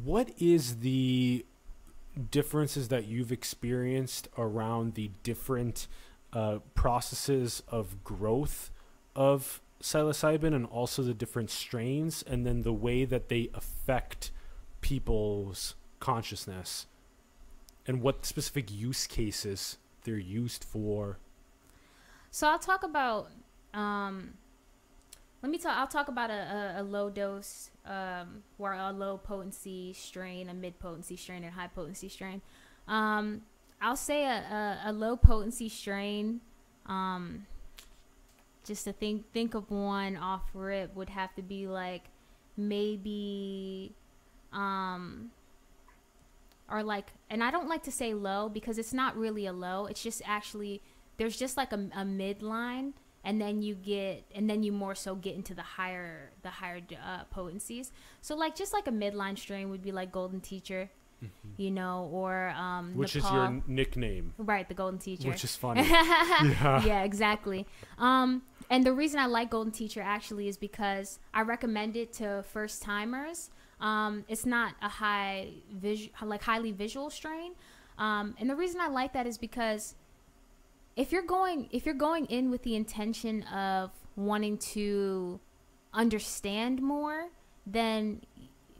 what 0.04 0.32
is 0.40 0.78
the 0.78 1.46
differences 2.32 2.88
that 2.90 3.06
you've 3.08 3.32
experienced 3.32 4.28
around 4.38 4.94
the 4.96 5.12
different 5.24 5.88
uh, 6.34 6.60
processes 6.74 7.62
of 7.68 8.04
growth 8.04 8.72
of 9.16 9.62
psilocybin 9.82 10.56
and 10.56 10.66
also 10.66 11.02
the 11.04 11.14
different 11.14 11.50
strains 11.50 12.24
and 12.24 12.46
then 12.46 12.62
the 12.64 12.74
way 12.74 13.06
that 13.06 13.30
they 13.30 13.50
affect 13.54 14.32
people's 14.82 15.76
consciousness 16.00 16.88
and 17.88 18.02
what 18.02 18.26
specific 18.26 18.72
use 18.72 19.08
cases 19.08 19.78
they're 20.04 20.18
used 20.18 20.64
for 20.64 21.18
So 22.32 22.48
I'll 22.48 22.60
talk 22.60 22.84
about. 22.84 23.30
Um, 23.74 24.34
let 25.42 25.52
me 25.52 25.58
talk. 25.58 25.78
I'll 25.78 25.88
talk 25.88 26.08
about 26.08 26.30
a, 26.30 26.76
a, 26.78 26.82
a 26.82 26.84
low 26.84 27.10
dose, 27.10 27.70
um, 27.86 28.44
or 28.58 28.74
a 28.74 28.92
low 28.92 29.18
potency 29.18 29.94
strain, 29.94 30.50
a 30.50 30.54
mid 30.54 30.80
potency 30.80 31.16
strain, 31.16 31.44
and 31.44 31.54
high 31.54 31.68
potency 31.68 32.10
strain. 32.10 32.42
Um, 32.88 33.44
I'll 33.82 33.96
say 33.96 34.26
a, 34.26 34.80
a, 34.86 34.90
a 34.90 34.92
low 34.92 35.16
potency 35.16 35.70
strain. 35.70 36.42
Um, 36.88 37.46
just 38.66 38.84
to 38.86 38.94
think 38.94 39.32
think 39.32 39.54
of 39.54 39.70
one 39.72 40.18
off 40.18 40.44
rip 40.54 40.96
would 40.96 41.10
have 41.10 41.34
to 41.36 41.42
be 41.42 41.68
like 41.68 42.04
maybe 42.58 43.94
um 44.54 45.32
or 46.70 46.82
like 46.84 47.08
and 47.30 47.44
i 47.44 47.52
don't 47.52 47.68
like 47.68 47.84
to 47.84 47.92
say 47.92 48.14
low 48.14 48.50
because 48.50 48.78
it's 48.78 48.94
not 48.94 49.16
really 49.18 49.46
a 49.46 49.54
low 49.54 49.86
it's 49.86 50.02
just 50.02 50.22
actually 50.26 50.82
there's 51.18 51.38
just 51.38 51.58
like 51.58 51.72
a, 51.72 51.76
a 51.96 52.04
midline 52.04 52.94
and 53.24 53.42
then 53.42 53.62
you 53.62 53.76
get 53.76 54.24
and 54.34 54.50
then 54.50 54.64
you 54.64 54.72
more 54.72 54.96
so 54.96 55.16
get 55.16 55.36
into 55.36 55.54
the 55.54 55.62
higher 55.62 56.32
the 56.44 56.50
higher 56.50 56.82
uh, 57.04 57.24
potencies 57.26 57.92
so 58.22 58.36
like 58.36 58.56
just 58.56 58.74
like 58.74 58.88
a 58.88 58.92
midline 58.92 59.38
strain 59.38 59.70
would 59.70 59.82
be 59.84 59.92
like 59.92 60.12
golden 60.12 60.40
teacher 60.40 60.90
you 61.58 61.72
know 61.72 62.08
or 62.12 62.50
um 62.50 62.90
Mm-hmm. 62.90 63.00
which 63.00 63.16
Nepal. 63.16 63.30
is 63.30 63.34
your 63.36 63.64
nickname 63.68 64.34
right 64.38 64.68
the 64.68 64.76
golden 64.76 65.00
teacher 65.00 65.28
which 65.28 65.44
is 65.44 65.56
funny 65.56 65.82
yeah. 65.90 66.84
yeah, 66.86 67.04
exactly. 67.04 67.66
Um, 67.98 68.44
and 68.70 68.84
the 68.84 68.94
reason 68.94 69.20
I 69.20 69.26
like 69.28 69.52
Golden 69.52 69.72
Teacher 69.72 70.02
actually 70.02 70.48
is 70.48 70.58
because 70.58 71.20
I 71.34 71.42
recommend 71.42 71.96
it 71.96 72.14
to 72.14 72.44
first 72.52 72.82
timers. 72.82 73.50
Um, 73.80 74.26
it's 74.28 74.46
not 74.46 74.76
a 74.82 74.90
high 74.90 75.50
vis- 75.72 76.10
like 76.22 76.44
highly 76.44 76.72
visual 76.72 77.10
strain. 77.10 77.54
Um, 77.98 78.36
and 78.40 78.50
the 78.50 78.56
reason 78.56 78.82
I 78.82 78.88
like 78.88 79.14
that 79.14 79.28
is 79.28 79.38
because 79.38 79.96
if 80.96 81.12
you're 81.12 81.24
going 81.24 81.70
if 81.72 81.86
you're 81.86 81.96
going 81.96 82.26
in 82.26 82.50
with 82.50 82.64
the 82.64 82.76
intention 82.76 83.44
of 83.44 83.92
wanting 84.16 84.58
to 84.58 85.40
understand 85.94 86.82
more, 86.82 87.28
then 87.66 88.22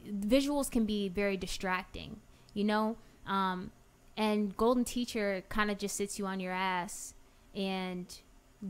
visuals 0.08 0.70
can 0.70 0.84
be 0.84 1.08
very 1.08 1.36
distracting, 1.36 2.20
you 2.54 2.64
know? 2.64 2.96
Um, 3.26 3.72
and 4.16 4.56
Golden 4.56 4.84
Teacher 4.84 5.42
kind 5.48 5.70
of 5.70 5.78
just 5.78 5.96
sits 5.96 6.18
you 6.18 6.26
on 6.26 6.40
your 6.40 6.52
ass 6.52 7.14
and 7.54 8.06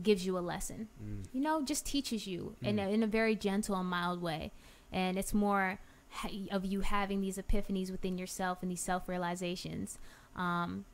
gives 0.03 0.25
you 0.25 0.37
a 0.37 0.39
lesson. 0.39 0.87
Mm. 1.03 1.25
You 1.33 1.41
know, 1.41 1.61
just 1.63 1.85
teaches 1.85 2.27
you 2.27 2.55
in, 2.61 2.79
a, 2.79 2.83
Mm. 2.83 2.93
in 2.93 3.03
a 3.03 3.07
very 3.07 3.35
gentle 3.35 3.75
and 3.75 3.89
mild 3.89 4.21
way. 4.21 4.51
And 4.91 5.17
it's 5.17 5.33
more 5.33 5.79
ha- 6.09 6.29
of 6.51 6.65
you 6.65 6.81
having 6.81 7.21
these 7.21 7.37
epiphanies 7.37 7.91
within 7.91 8.17
yourself 8.17 8.59
and 8.61 8.71
these 8.71 8.81
self 8.81 9.07
realizations. 9.09 9.97
Um, 10.35 10.85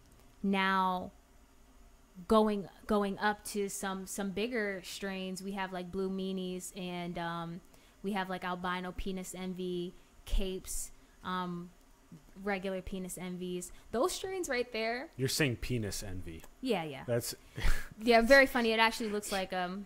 now, 0.41 1.11
going 2.27 2.67
going 2.87 3.17
up 3.19 3.43
to 3.45 3.69
some 3.69 4.05
some 4.05 4.31
bigger 4.31 4.81
strains, 4.83 5.41
we 5.41 5.53
have 5.53 5.73
like 5.73 5.91
blue 5.91 6.09
meanies 6.09 6.71
and 6.79 7.17
um, 7.17 7.61
we 8.03 8.11
have 8.13 8.29
like 8.29 8.43
albino 8.43 8.91
penis 8.91 9.33
envy 9.35 9.93
capes. 10.25 10.91
Um, 11.23 11.69
regular 12.43 12.81
penis 12.81 13.17
envies 13.17 13.71
those 13.91 14.11
strains 14.11 14.49
right 14.49 14.71
there 14.73 15.09
you're 15.17 15.27
saying 15.29 15.55
penis 15.57 16.01
envy 16.01 16.43
yeah 16.61 16.83
yeah 16.83 17.03
that's 17.05 17.35
yeah, 18.01 18.21
very 18.21 18.45
funny. 18.45 18.71
It 18.71 18.79
actually 18.79 19.09
looks 19.09 19.31
like 19.31 19.53
um, 19.53 19.85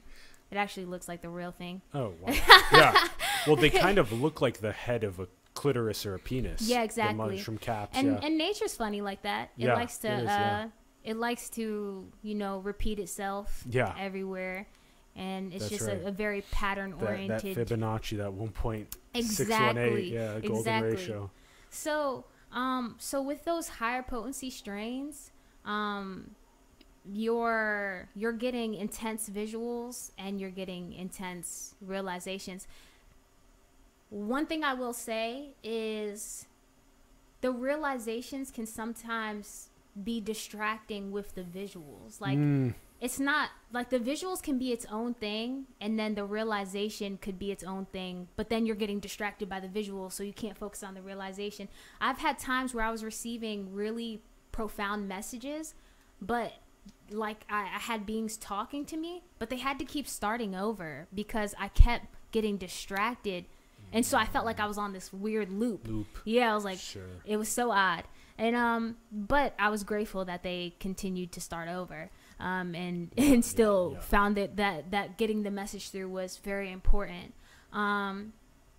it 0.52 0.56
actually 0.57 0.86
looks 0.86 1.07
like 1.07 1.22
the 1.22 1.30
real 1.30 1.52
thing. 1.52 1.82
Oh, 1.94 2.14
wow. 2.22 2.34
yeah. 2.72 3.07
Well, 3.45 3.56
they 3.56 3.69
kind 3.69 3.98
of 3.98 4.11
look 4.11 4.41
like 4.41 4.60
the 4.60 4.72
head 4.72 5.03
of 5.03 5.19
a 5.19 5.28
clitoris 5.53 6.06
or 6.06 6.15
a 6.15 6.19
penis. 6.19 6.61
Yeah, 6.61 6.80
The 6.80 6.86
exactly. 6.86 7.36
mushroom 7.36 7.57
caps. 7.57 7.98
And 7.98 8.07
yeah. 8.07 8.19
and 8.24 8.38
nature's 8.38 8.76
funny 8.76 9.02
like 9.02 9.24
that. 9.24 9.52
It 9.57 9.65
Yeah, 9.65 9.74
likes 9.76 9.98
to 9.99 10.07
it 10.07 10.19
is, 10.24 10.30
uh, 10.30 10.32
yeah. 10.32 10.68
it 11.03 11.18
likes 11.18 11.49
to 11.52 12.07
you 12.22 12.36
know 12.36 12.60
repeat 12.60 12.99
itself 12.99 13.64
yeah. 13.69 13.94
everywhere, 13.99 14.68
and 15.15 15.53
it's 15.53 15.69
That's 15.69 15.78
just 15.84 15.90
right. 15.91 16.03
a, 16.03 16.07
a 16.07 16.11
very 16.11 16.41
pattern 16.52 16.91
That, 16.91 16.99
that 16.99 17.10
oriented. 17.10 17.57
Fibonacci, 17.57 18.18
that 18.18 18.32
1.618, 18.32 18.88
exactly. 19.15 20.14
yeah, 20.14 20.34
golden 20.40 20.57
exactly. 20.57 20.91
ratio. 20.95 21.32
So, 21.69 22.26
um, 22.52 22.95
so 22.98 23.22
with 23.22 23.44
those 23.45 23.68
higher 23.68 24.03
potency 24.03 24.49
strains, 24.49 25.32
um, 25.65 26.32
you're 27.10 28.10
you're 28.15 28.34
getting 28.34 28.74
intense 28.74 29.30
visuals 29.30 30.11
and 30.18 30.40
you're 30.40 30.49
getting 30.49 30.94
intense 30.94 31.76
realizations. 31.82 32.68
One 34.10 34.45
thing 34.45 34.64
I 34.64 34.74
will 34.74 34.94
say 34.94 35.49
is 35.64 36.45
the 37.41 37.52
realizations 37.52 38.52
can 38.52 38.65
sometimes 38.65 39.69
be 40.03 40.22
distracting 40.22 41.11
with 41.11 41.36
the 41.36 41.41
visuals. 41.44 42.19
Like 42.22 42.38
Mm, 42.38 42.74
it's 42.99 43.19
not 43.19 43.49
like 43.72 43.90
the 43.90 43.99
visuals 43.99 44.41
can 44.41 44.57
be 44.57 44.72
its 44.72 44.86
own 44.91 45.14
thing 45.14 45.65
and 45.80 45.99
then 45.99 46.15
the 46.15 46.24
realization 46.26 47.18
could 47.18 47.38
be 47.38 47.52
its 47.52 47.64
own 47.64 47.86
thing 47.86 48.28
but 48.36 48.49
then 48.49 48.65
you're 48.65 48.76
getting 48.76 48.99
distracted 48.99 49.48
by 49.48 49.60
the 49.60 49.68
visuals 49.68 50.14
so 50.14 50.24
you 50.24 50.34
can't 50.34 50.57
focus 50.57 50.84
on 50.84 50.94
the 50.95 51.02
realization 51.02 51.68
i've 52.02 52.18
had 52.18 52.40
times 52.40 52.74
where 52.74 52.84
i 52.84 52.90
was 52.91 53.03
receiving 53.03 53.74
really 53.74 54.22
profound 54.52 55.07
messages 55.07 55.76
but 56.22 56.53
like 57.11 57.45
I, 57.49 57.61
I 57.64 57.80
had 57.80 58.06
beings 58.06 58.38
talking 58.38 58.86
to 58.86 58.98
me, 58.98 59.24
but 59.40 59.49
they 59.49 59.57
had 59.57 59.80
to 59.80 59.86
keep 59.86 60.07
starting 60.07 60.56
over 60.56 61.07
because 61.14 61.53
I 61.60 61.68
kept 61.69 62.06
getting 62.32 62.57
distracted. 62.57 63.45
And 63.94 64.06
so 64.06 64.18
I 64.18 64.26
felt 64.26 64.45
like 64.45 64.60
I 64.60 64.65
was 64.65 64.78
on 64.78 64.91
this 64.94 65.14
weird 65.14 65.49
loop. 65.49 65.88
Loop. 65.88 66.07
Yeah, 66.26 66.52
I 66.52 66.56
was 66.56 66.65
like, 66.65 66.80
Sure. 66.80 67.03
it 67.26 67.38
was 67.38 67.48
so 67.49 67.72
odd. 67.72 68.03
And 68.38 68.56
um, 68.56 68.98
but 69.11 69.53
I 69.57 69.69
was 69.69 69.84
grateful 69.84 70.26
that 70.26 70.44
they 70.44 70.76
continued 70.80 71.32
to 71.34 71.41
start 71.41 71.69
over. 71.69 72.10
Um, 72.39 72.76
and 72.76 73.11
and 73.18 73.43
still 73.43 73.93
yeah. 73.95 74.01
found 74.01 74.38
that, 74.38 74.57
that 74.57 74.91
that 74.91 75.18
getting 75.18 75.43
the 75.43 75.51
message 75.51 75.89
through 75.89 76.09
was 76.09 76.38
very 76.38 76.72
important. 76.72 77.34
Um, 77.73 78.34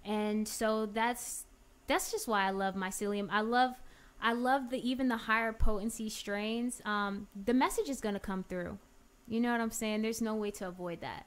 and 0.05 0.47
so 0.47 0.87
that's 0.87 1.45
that's 1.87 2.11
just 2.11 2.29
why 2.29 2.45
I 2.45 2.51
love 2.51 2.75
mycelium. 2.75 3.29
I 3.31 3.41
love 3.41 3.73
I 4.21 4.33
love 4.33 4.71
the 4.71 4.89
even 4.89 5.09
the 5.09 5.17
higher 5.17 5.53
potency 5.53 6.09
strains. 6.09 6.81
Um, 6.85 7.29
the 7.35 7.55
message 7.55 7.89
is 7.89 8.01
gonna 8.01 8.21
come 8.21 8.45
through. 8.49 8.79
You 9.27 9.41
know 9.41 9.53
what 9.53 9.61
I'm 9.61 9.71
saying? 9.71 10.03
There's 10.03 10.23
no 10.23 10.35
way 10.35 10.51
to 10.53 10.69
avoid 10.69 11.01
that. 11.03 11.27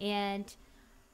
And 0.00 0.54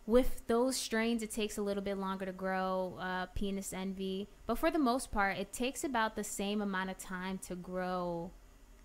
with 0.07 0.47
those 0.47 0.77
strains, 0.77 1.23
it 1.23 1.31
takes 1.31 1.59
a 1.59 1.63
little 1.63 1.83
bit 1.83 1.99
longer 1.99 2.25
to 2.25 2.33
grow 2.33 2.97
uh, 2.99 3.27
penis 3.35 3.75
envy, 3.75 4.29
but 4.47 4.57
for 4.57 4.71
the 4.71 4.79
most 4.79 5.11
part, 5.11 5.37
it 5.37 5.53
takes 5.53 5.85
about 5.85 6.17
the 6.17 6.25
same 6.25 6.63
amount 6.63 6.89
of 6.89 6.97
time 6.97 7.37
to 7.47 7.55
grow 7.55 8.31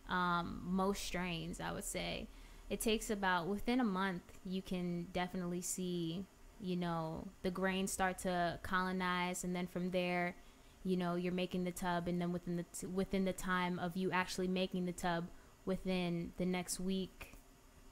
um, 0.10 0.62
most 0.66 1.04
strains. 1.04 1.60
I 1.60 1.72
would 1.72 1.84
say 1.84 2.28
it 2.70 2.82
takes 2.82 3.10
about 3.10 3.48
within 3.48 3.80
a 3.80 3.84
month. 3.84 4.24
You 4.46 4.62
can 4.62 5.08
definitely 5.14 5.62
see, 5.62 6.26
you 6.62 6.76
know, 6.76 7.28
the 7.42 7.52
grains 7.52 7.92
start 7.92 8.20
to 8.20 8.60
colonize, 8.64 9.44
and 9.44 9.56
then 9.56 9.68
from 9.68 9.92
there, 9.92 10.36
you 10.84 10.98
know, 10.98 11.16
you're 11.16 11.34
making 11.34 11.64
the 11.64 11.72
tub, 11.72 12.08
and 12.08 12.22
then 12.22 12.32
within 12.34 12.58
the 12.58 12.66
t- 12.78 12.88
within 12.88 13.26
the 13.26 13.34
time 13.34 13.80
of 13.80 13.96
you 13.96 14.12
actually 14.12 14.48
making 14.48 14.86
the 14.86 14.92
tub, 14.92 15.28
within 15.66 16.34
the 16.38 16.46
next 16.46 16.80
week 16.80 17.34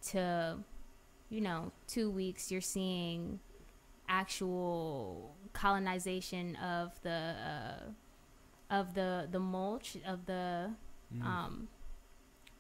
to 0.09 0.57
you 1.29 1.39
know, 1.39 1.71
two 1.87 2.09
weeks, 2.11 2.51
you're 2.51 2.59
seeing 2.59 3.39
actual 4.09 5.33
colonization 5.53 6.55
of 6.57 6.91
the 7.03 7.33
uh, 7.49 8.73
of 8.73 8.93
the 8.93 9.27
the 9.31 9.39
mulch 9.39 9.97
of 10.05 10.25
the 10.25 10.71
Mm. 11.13 11.25
um. 11.25 11.67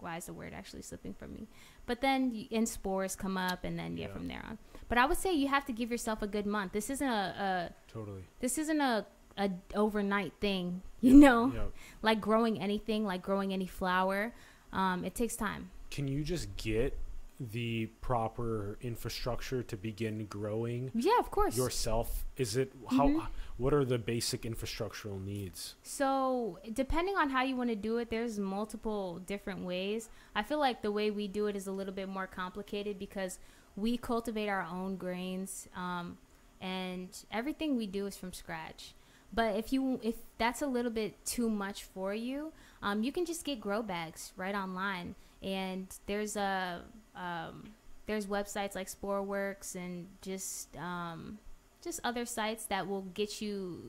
Why 0.01 0.17
is 0.17 0.25
the 0.25 0.33
word 0.33 0.53
actually 0.53 0.81
slipping 0.81 1.13
from 1.13 1.33
me? 1.33 1.47
But 1.85 2.01
then 2.01 2.31
y- 2.33 2.47
and 2.51 2.67
spores 2.67 3.15
come 3.15 3.37
up, 3.37 3.63
and 3.63 3.77
then 3.77 3.97
yeah, 3.97 4.07
Yeah. 4.07 4.13
from 4.13 4.27
there 4.27 4.43
on. 4.47 4.57
But 4.89 4.97
I 4.97 5.05
would 5.05 5.17
say 5.17 5.33
you 5.33 5.47
have 5.47 5.65
to 5.65 5.73
give 5.73 5.89
yourself 5.91 6.21
a 6.21 6.27
good 6.27 6.45
month. 6.45 6.73
This 6.73 6.89
isn't 6.89 7.07
a, 7.07 7.73
Totally. 7.87 8.23
this 8.39 8.57
isn't 8.57 8.81
a 8.81 9.05
a 9.37 9.49
overnight 9.75 10.33
thing, 10.41 10.81
you 11.01 11.13
know. 11.13 11.51
Yeah. 11.53 11.63
Like 12.01 12.19
growing 12.19 12.59
anything, 12.59 13.05
like 13.05 13.21
growing 13.21 13.53
any 13.53 13.65
flower, 13.67 14.33
um, 14.73 15.05
it 15.05 15.15
takes 15.15 15.35
time. 15.37 15.69
Can 15.89 16.07
you 16.07 16.21
just 16.23 16.53
get 16.57 16.97
the 17.39 17.87
proper 18.01 18.77
infrastructure 18.81 19.63
to 19.63 19.75
begin 19.77 20.25
growing 20.27 20.91
Yeah, 20.93 21.17
of 21.19 21.31
course. 21.31 21.55
yourself? 21.57 22.25
Is 22.37 22.55
it 22.57 22.73
how? 22.89 23.07
Mhm. 23.07 23.27
What 23.61 23.75
are 23.75 23.85
the 23.85 23.99
basic 23.99 24.41
infrastructural 24.41 25.23
needs? 25.23 25.75
So, 25.83 26.57
depending 26.73 27.15
on 27.15 27.29
how 27.29 27.43
you 27.43 27.55
want 27.55 27.69
to 27.69 27.75
do 27.75 27.97
it, 27.97 28.09
there's 28.09 28.39
multiple 28.39 29.19
different 29.27 29.63
ways. 29.63 30.09
I 30.35 30.41
feel 30.41 30.57
like 30.57 30.81
the 30.81 30.91
way 30.91 31.11
we 31.11 31.27
do 31.27 31.45
it 31.45 31.55
is 31.55 31.67
a 31.67 31.71
little 31.71 31.93
bit 31.93 32.09
more 32.09 32.25
complicated 32.25 32.97
because 32.97 33.37
we 33.75 33.97
cultivate 33.97 34.49
our 34.49 34.63
own 34.63 34.95
grains, 34.95 35.67
um, 35.75 36.17
and 36.59 37.09
everything 37.31 37.77
we 37.77 37.85
do 37.85 38.07
is 38.07 38.17
from 38.17 38.33
scratch. 38.33 38.95
But 39.31 39.55
if 39.55 39.71
you 39.71 39.99
if 40.01 40.15
that's 40.39 40.63
a 40.63 40.67
little 40.67 40.91
bit 40.91 41.23
too 41.23 41.47
much 41.47 41.83
for 41.83 42.15
you, 42.15 42.53
um, 42.81 43.03
you 43.03 43.11
can 43.11 43.25
just 43.25 43.45
get 43.45 43.61
grow 43.61 43.83
bags 43.83 44.33
right 44.35 44.55
online, 44.55 45.13
and 45.43 45.85
there's 46.07 46.35
a 46.35 46.81
um, 47.15 47.73
there's 48.07 48.25
websites 48.25 48.73
like 48.73 48.87
Sporeworks 48.89 49.75
and 49.75 50.07
just 50.23 50.75
um, 50.77 51.37
just 51.83 51.99
other 52.03 52.25
sites 52.25 52.65
that 52.65 52.87
will 52.87 53.01
get 53.01 53.41
you 53.41 53.81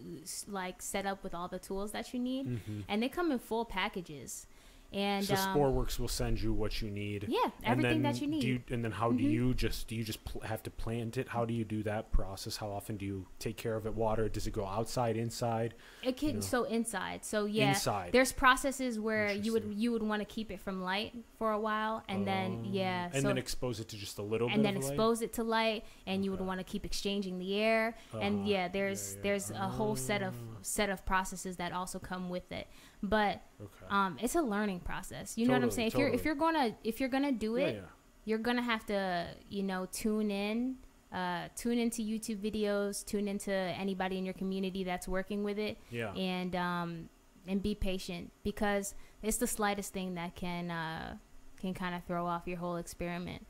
like 0.48 0.80
set 0.82 1.04
up 1.06 1.22
with 1.22 1.34
all 1.34 1.48
the 1.48 1.58
tools 1.58 1.92
that 1.92 2.12
you 2.14 2.20
need, 2.20 2.46
Mm-hmm. 2.46 2.80
and 2.88 3.02
they 3.02 3.08
come 3.08 3.30
in 3.32 3.38
full 3.38 3.64
packages. 3.64 4.46
And 4.92 5.24
so 5.24 5.34
um, 5.34 5.56
Sporeworks 5.56 5.98
will 5.98 6.08
send 6.08 6.40
you 6.40 6.52
what 6.52 6.82
you 6.82 6.90
need. 6.90 7.26
yeah, 7.28 7.44
And 7.62 7.80
everything 7.80 8.02
then 8.02 8.12
that 8.12 8.20
you 8.20 8.26
do 8.28 8.52
need. 8.52 8.64
and 8.70 8.84
then 8.84 8.92
how 8.92 9.10
do 9.12 9.22
Mhm. 9.24 9.30
you 9.30 9.54
just 9.54 9.88
do 9.88 9.96
you 9.96 10.04
just 10.04 10.24
pl- 10.24 10.42
have 10.42 10.62
to 10.64 10.70
plant 10.70 11.16
it? 11.16 11.28
How 11.28 11.44
do 11.44 11.54
you 11.54 11.64
do 11.64 11.82
that 11.84 12.12
process? 12.12 12.56
How 12.58 12.68
often 12.70 12.96
do 12.96 13.06
you 13.06 13.26
take 13.38 13.56
care 13.56 13.74
of 13.76 13.86
it? 13.86 13.94
Water? 13.94 14.28
Does 14.28 14.46
it 14.46 14.52
go 14.52 14.66
outside, 14.66 15.16
inside, 15.16 15.74
it 16.02 16.16
can 16.16 16.34
know. 16.36 16.40
so 16.40 16.64
inside. 16.64 17.24
So 17.24 17.44
yeah, 17.46 17.70
inside? 17.70 18.12
there's 18.12 18.32
processes 18.32 18.98
where 19.00 19.32
you 19.32 19.52
would 19.52 19.72
you 19.74 19.92
would 19.92 20.02
want 20.02 20.20
to 20.20 20.26
keep 20.26 20.50
it 20.50 20.60
from 20.60 20.82
light 20.82 21.14
for 21.38 21.52
a 21.52 21.58
while, 21.58 22.02
and 22.08 22.26
then 22.26 22.60
Oh. 22.64 22.68
yeah, 22.70 23.04
and 23.12 23.22
so 23.22 23.28
then 23.28 23.38
expose 23.38 23.80
it 23.80 23.88
to 23.88 23.96
just 23.96 24.18
a 24.18 24.22
little 24.22 24.48
and 24.48 24.56
bit 24.56 24.62
then 24.64 24.76
of 24.76 24.82
light? 24.84 24.92
expose 24.92 25.22
it 25.22 25.32
to 25.34 25.42
light, 25.42 25.84
and 26.06 26.24
you 26.24 26.30
would 26.30 26.40
want 26.40 26.60
to 26.60 26.64
keep 26.64 26.84
exchanging 26.84 27.38
the 27.38 27.54
air, 27.54 27.96
and 28.20 28.40
Uh-huh. 28.40 28.48
yeah, 28.50 28.68
there's 28.68 29.14
yeah. 29.14 29.20
there's 29.22 29.50
a 29.50 29.68
whole 29.68 29.96
set 29.96 30.22
of 30.22 30.34
Ah. 30.34 30.58
set 30.62 30.90
of 30.90 31.04
processes 31.06 31.56
that 31.56 31.72
also 31.72 31.98
come 31.98 32.28
with 32.28 32.50
it, 32.52 32.66
but 33.02 33.42
Okay. 33.60 33.86
um, 33.90 34.16
it's 34.20 34.34
a 34.34 34.42
learning 34.42 34.80
process. 34.80 35.36
You 35.36 35.46
know 35.46 35.52
what 35.52 35.62
I'm 35.62 35.70
Totally, 35.70 35.76
saying? 35.76 35.88
If 35.88 35.94
you're 35.98 36.08
if 36.08 36.24
you're 36.24 36.34
gonna 36.34 36.76
if 36.84 37.00
you're 37.00 37.08
gonna 37.08 37.32
do 37.32 37.56
yeah, 37.56 37.66
it, 37.66 37.74
yeah. 37.76 37.80
you're 38.24 38.38
gonna 38.38 38.62
have 38.62 38.84
to 38.86 39.26
you 39.48 39.62
know 39.62 39.86
tune 39.92 40.30
in 40.30 40.76
uh, 41.12 41.48
tune 41.54 41.78
into 41.78 42.00
youtube 42.02 42.38
videos 42.38 43.04
tune 43.04 43.28
into 43.28 43.52
anybody 43.52 44.16
in 44.16 44.24
your 44.24 44.32
community 44.34 44.82
that's 44.82 45.06
working 45.06 45.44
with 45.44 45.58
it 45.58 45.76
Yeah. 45.90 46.12
and 46.14 46.56
um, 46.56 47.08
and 47.46 47.62
be 47.62 47.74
patient 47.74 48.32
because 48.44 48.94
it's 49.22 49.36
the 49.36 49.46
slightest 49.46 49.92
thing 49.92 50.14
that 50.14 50.34
can 50.36 50.70
uh, 50.70 51.16
can 51.60 51.74
kind 51.74 51.94
of 51.94 52.02
throw 52.04 52.24
off 52.26 52.46
your 52.46 52.56
whole 52.58 52.76
experiment 52.76 53.46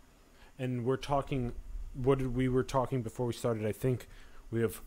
and 0.58 0.84
we're 0.84 0.96
talking 0.96 1.52
what 1.94 2.18
did 2.18 2.34
we 2.34 2.48
were 2.48 2.64
talking 2.64 3.00
before 3.02 3.26
we 3.26 3.32
started 3.32 3.64
i 3.64 3.72
think 3.72 4.08
we 4.50 4.60
have 4.60 4.80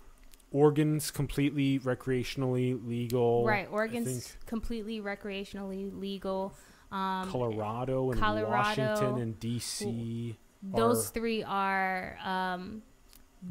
Oregon's 0.52 1.12
completely 1.12 1.80
recreationally 1.80 2.80
legal 2.88 3.46
right 3.46 3.68
I 3.68 3.72
Oregon's 3.72 4.38
completely 4.46 5.02
recreationally 5.02 5.98
legal 6.00 6.54
um, 6.92 7.30
colorado 7.30 8.12
and 8.12 8.20
Colorado, 8.20 8.50
washington 8.52 9.22
and 9.22 9.40
dc 9.40 10.36
those 10.64 11.08
are 11.08 11.12
three 11.12 11.44
are 11.44 12.18
um, 12.24 12.82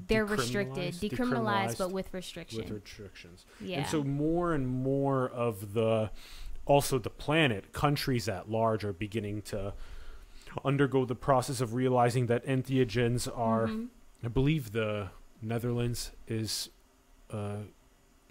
they're 0.09 0.25
restricted 0.25 0.95
decriminalized- 0.95 1.11
decriminalized, 1.11 1.79
but 1.79 1.93
with 1.93 2.13
restriction. 2.13 2.59
With 2.63 2.71
restrictions. 2.71 3.45
Yeah. 3.61 3.79
and 3.79 3.87
so 3.87 4.03
more 4.03 4.53
and 4.53 4.67
more 4.67 5.29
of 5.29 5.75
the 5.75 6.11
also 6.67 6.99
the 6.99 7.11
planet 7.11 7.73
countries 7.73 8.29
at 8.29 8.51
large 8.51 8.85
are 8.85 8.93
beginning 8.93 9.43
to 9.43 9.75
undergo 10.65 11.05
the 11.05 11.15
process 11.15 11.61
of 11.61 11.75
realizing 11.75 12.27
that 12.27 12.45
entheogens 12.47 13.29
are 13.37 13.67
Mhm. 13.69 13.89
i 14.25 14.29
believe 14.29 14.73
the 14.73 15.11
netherlands 15.43 16.11
is 16.27 16.71
uh, 17.31 17.57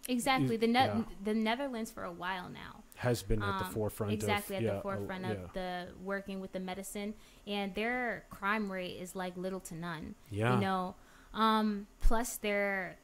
Exactly. 0.10 0.58
The 0.58 0.68
ne- 0.68 0.74
yeah. 0.86 1.02
the 1.24 1.34
Netherlands 1.34 1.90
for 1.90 2.04
a 2.04 2.12
while 2.12 2.50
now. 2.50 2.84
has 2.96 3.24
been 3.24 3.42
at 3.42 3.60
the 3.60 3.66
Um, 3.66 3.72
forefront 3.74 4.12
exactly 4.14 4.58
of 4.58 4.62
at 4.62 4.66
yeah, 4.66 4.72
the 4.74 4.78
uh, 4.80 4.82
forefront 4.82 5.24
yeah. 5.26 5.32
of 5.32 5.54
the 5.54 5.88
working 6.04 6.42
with 6.42 6.52
the 6.52 6.60
medicine, 6.60 7.14
and 7.48 7.74
their 7.74 8.26
crime 8.30 8.72
rate 8.72 8.98
is 9.00 9.16
like 9.16 9.36
little 9.38 9.60
to 9.62 9.76
none. 9.76 10.16
yeah 10.30 10.54
You 10.56 10.60
know, 10.62 10.96
um, 11.34 11.88
plus 12.02 12.36
they're 12.38 12.98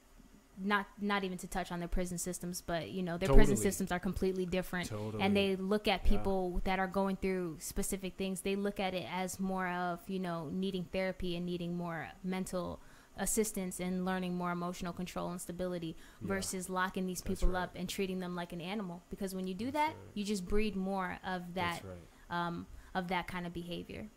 not 0.61 0.87
not 0.99 1.23
even 1.23 1.37
to 1.37 1.47
touch 1.47 1.71
on 1.71 1.79
their 1.79 1.87
prison 1.87 2.17
systems, 2.17 2.59
but 2.61 2.89
you 2.91 3.01
know 3.01 3.17
their 3.17 3.33
prison 3.33 3.55
systems 3.55 3.91
are 3.93 3.99
completely 3.99 4.45
different. 4.45 4.89
totally 4.89 5.23
And 5.23 5.35
they 5.35 5.55
look 5.55 5.87
at 5.87 6.01
Yeah. 6.03 6.09
people 6.17 6.59
that 6.65 6.79
are 6.79 6.87
going 6.87 7.15
through 7.15 7.57
specific 7.59 8.17
things. 8.17 8.41
They 8.41 8.57
look 8.57 8.77
at 8.79 8.93
it 8.93 9.07
as 9.09 9.39
more 9.39 9.69
of 9.69 10.01
you 10.09 10.19
know 10.19 10.49
needing 10.51 10.83
therapy 10.91 11.37
and 11.37 11.45
needing 11.45 11.77
more 11.77 12.09
mental 12.25 12.81
assistance 13.17 13.79
and 13.79 14.05
learning 14.05 14.35
more 14.35 14.51
emotional 14.51 14.93
control 14.93 15.29
and 15.31 15.41
stability 15.41 15.95
Yeah. 16.21 16.27
versus 16.27 16.69
locking 16.69 17.05
these 17.05 17.21
people 17.21 17.49
right. 17.49 17.63
up 17.63 17.75
and 17.75 17.89
treating 17.89 18.19
them 18.19 18.35
like 18.35 18.53
an 18.53 18.61
animal 18.61 19.01
because 19.09 19.35
when 19.35 19.45
you 19.47 19.53
do 19.53 19.65
That's 19.71 19.75
that 19.75 19.87
right. 19.87 20.11
you 20.13 20.23
just 20.23 20.47
breed 20.47 20.75
more 20.75 21.17
of 21.25 21.53
that 21.55 21.81
right. 21.83 22.47
um, 22.47 22.65
of 22.95 23.07
that 23.09 23.27
kind 23.27 23.45
of 23.45 23.53
behavior 23.53 24.07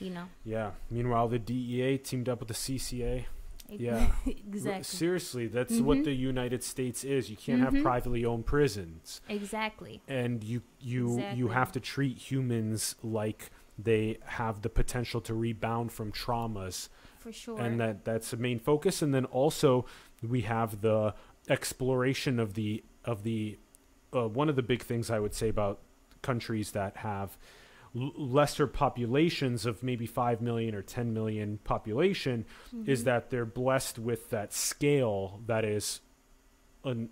you 0.00 0.10
know 0.10 0.24
Yeah. 0.44 0.72
Meanwhile, 0.90 1.28
the 1.28 1.38
DEA 1.38 1.98
teamed 1.98 2.28
up 2.28 2.40
with 2.40 2.48
the 2.48 2.54
CCA. 2.54 3.26
Yeah. 3.68 4.12
Exactly 4.26 4.82
Seriously, 4.84 5.46
that's 5.46 5.74
Mhm. 5.74 5.82
what 5.82 6.04
the 6.04 6.12
United 6.12 6.62
States 6.64 7.04
is. 7.04 7.30
You 7.30 7.36
can't 7.36 7.60
Mhm. 7.62 7.72
have 7.74 7.82
privately 7.82 8.24
owned 8.24 8.44
prisons, 8.46 9.20
exactly 9.28 10.00
and 10.08 10.42
you 10.44 10.62
you 10.80 11.22
you 11.34 11.48
have 11.48 11.70
to 11.72 11.80
treat 11.80 12.18
humans 12.30 12.96
like 13.02 13.50
they 13.78 14.18
have 14.24 14.62
the 14.62 14.68
potential 14.68 15.20
to 15.22 15.34
rebound 15.34 15.90
from 15.92 16.12
traumas, 16.12 16.88
for 17.22 17.32
sure 17.32 17.58
and 17.60 17.80
that 17.80 18.04
that's 18.04 18.30
the 18.32 18.36
main 18.36 18.58
focus. 18.58 19.00
And 19.02 19.14
then 19.14 19.24
also 19.26 19.86
we 20.22 20.42
have 20.42 20.80
the 20.80 21.14
exploration 21.48 22.38
of 22.38 22.54
the 22.54 22.82
of 23.04 23.22
the 23.22 23.58
uh, 24.14 24.28
one 24.28 24.48
of 24.48 24.56
the 24.56 24.62
big 24.62 24.82
things 24.82 25.10
I 25.10 25.18
would 25.18 25.34
say 25.34 25.48
about 25.48 25.80
countries 26.22 26.72
that 26.72 26.98
have 26.98 27.36
l- 27.96 28.12
lesser 28.16 28.66
populations 28.66 29.64
of 29.66 29.82
maybe 29.82 30.06
5 30.06 30.40
million 30.42 30.74
or 30.74 30.82
10 30.82 31.12
million 31.14 31.58
population 31.64 32.44
is 32.86 33.02
Mhm. 33.02 33.04
that 33.04 33.30
they're 33.30 33.44
blessed 33.46 33.98
with 33.98 34.30
that 34.30 34.52
scale 34.52 35.40
that 35.46 35.64
is 35.64 36.00
an 36.84 37.08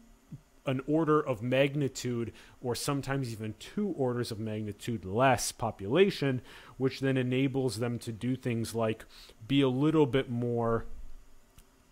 an 0.70 0.80
order 0.86 1.20
of 1.20 1.42
magnitude 1.42 2.32
or 2.62 2.74
sometimes 2.74 3.30
even 3.32 3.54
two 3.58 3.88
orders 3.88 4.30
of 4.30 4.38
magnitude 4.38 5.04
less 5.04 5.52
population, 5.52 6.40
which 6.78 7.00
then 7.00 7.16
enables 7.16 7.78
them 7.78 7.98
to 7.98 8.12
do 8.12 8.36
things 8.36 8.74
like 8.74 9.04
be 9.48 9.60
a 9.60 9.68
little 9.68 10.06
bit 10.06 10.30
more 10.30 10.86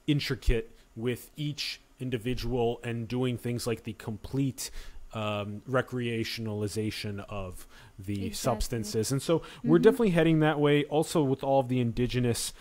intricate 0.06 0.70
with 0.96 1.30
each 1.36 1.80
individual 2.00 2.80
and 2.84 3.08
doing 3.08 3.36
things 3.36 3.66
like 3.66 3.82
the 3.84 3.92
complete 3.94 4.70
um, 5.14 5.62
recreationalization 5.68 7.24
of 7.30 7.66
the 7.98 8.26
Exactly. 8.26 8.32
substances. 8.34 9.10
And 9.10 9.22
so 9.22 9.40
we're 9.64 9.78
Mhm. 9.78 9.82
definitely 9.82 10.10
heading 10.10 10.40
that 10.40 10.60
way. 10.60 10.84
Also, 10.84 11.22
with 11.22 11.42
all 11.42 11.60
of 11.60 11.68
the 11.68 11.80
indigenous 11.80 12.52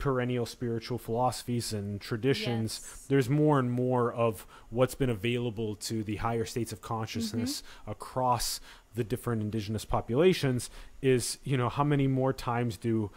perennial 0.00 0.46
spiritual 0.46 0.98
philosophies 0.98 1.72
and 1.72 2.00
traditions, 2.00 2.80
Yes. 2.82 3.06
there's 3.08 3.30
more 3.30 3.58
and 3.60 3.70
more 3.70 4.12
of 4.12 4.46
what's 4.70 4.96
been 4.96 5.10
available 5.10 5.76
to 5.76 6.02
the 6.02 6.16
higher 6.16 6.44
states 6.44 6.72
of 6.72 6.80
consciousness 6.80 7.62
mm-hmm. 7.62 7.90
across 7.92 8.60
the 8.94 9.04
different 9.04 9.42
indigenous 9.42 9.84
populations 9.84 10.70
is 11.00 11.38
you 11.44 11.56
know 11.56 11.68
how 11.68 11.84
many 11.84 12.08
more 12.08 12.32
times 12.32 12.76
do 12.76 13.10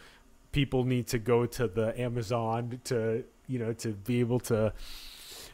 people 0.52 0.84
need 0.84 1.08
to 1.08 1.18
go 1.18 1.48
to 1.48 1.68
the 1.68 2.00
amazon 2.00 2.80
to 2.84 3.24
you 3.48 3.58
know 3.58 3.74
to 3.74 3.90
be 3.90 4.20
able 4.20 4.40
to 4.40 4.72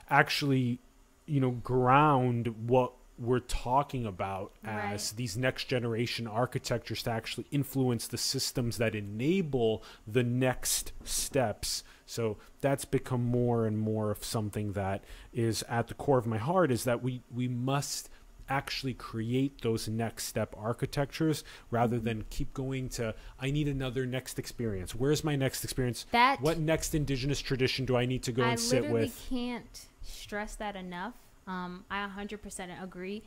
actually 0.09 0.79
you 1.25 1.39
know 1.39 1.51
ground 1.51 2.53
what 2.67 2.91
we're 3.19 3.39
talking 3.39 4.05
about 4.05 4.53
as 4.63 5.11
Right. 5.11 5.17
these 5.17 5.35
next 5.37 5.65
generation 5.65 6.25
architectures 6.25 7.03
to 7.03 7.11
actually 7.11 7.45
influence 7.51 8.07
the 8.07 8.17
systems 8.17 8.77
that 8.77 8.95
enable 8.95 9.83
the 10.07 10.23
next 10.23 10.93
steps 11.03 11.83
so 12.05 12.37
that's 12.61 12.85
become 12.85 13.23
more 13.23 13.65
and 13.67 13.77
more 13.77 14.09
of 14.09 14.23
something 14.23 14.71
that 14.73 15.03
is 15.33 15.63
at 15.63 15.87
the 15.89 15.93
core 15.93 16.17
of 16.17 16.25
my 16.25 16.37
heart 16.37 16.71
is 16.71 16.85
that 16.85 17.03
we 17.03 17.21
we 17.29 17.47
must 17.47 18.09
actually 18.51 18.95
create 18.95 19.61
those 19.61 19.87
next 19.87 20.23
step 20.25 20.55
architectures 20.57 21.43
rather 21.69 21.97
Mm-hmm. 21.97 22.05
than 22.05 22.25
keep 22.29 22.53
going 22.53 22.89
to 22.89 23.13
i 23.39 23.51
need 23.51 23.67
another 23.67 24.05
next 24.05 24.39
experience 24.39 24.95
where's 24.95 25.23
my 25.23 25.35
next 25.35 25.63
experience 25.63 26.05
That 26.11 26.41
what 26.41 26.57
next 26.57 26.95
indigenous 26.95 27.39
tradition 27.41 27.85
do 27.85 27.95
i 27.97 28.05
need 28.05 28.23
to 28.23 28.31
go 28.31 28.43
I 28.43 28.51
and 28.51 28.59
sit 28.59 28.83
with? 28.83 28.89
I 28.89 28.93
literally 28.93 29.11
can't 29.29 29.85
stress 30.01 30.55
that 30.55 30.75
enough. 30.75 31.13
Um, 31.49 31.85
I 31.89 32.07
100% 32.07 32.83
agree. 32.83 33.23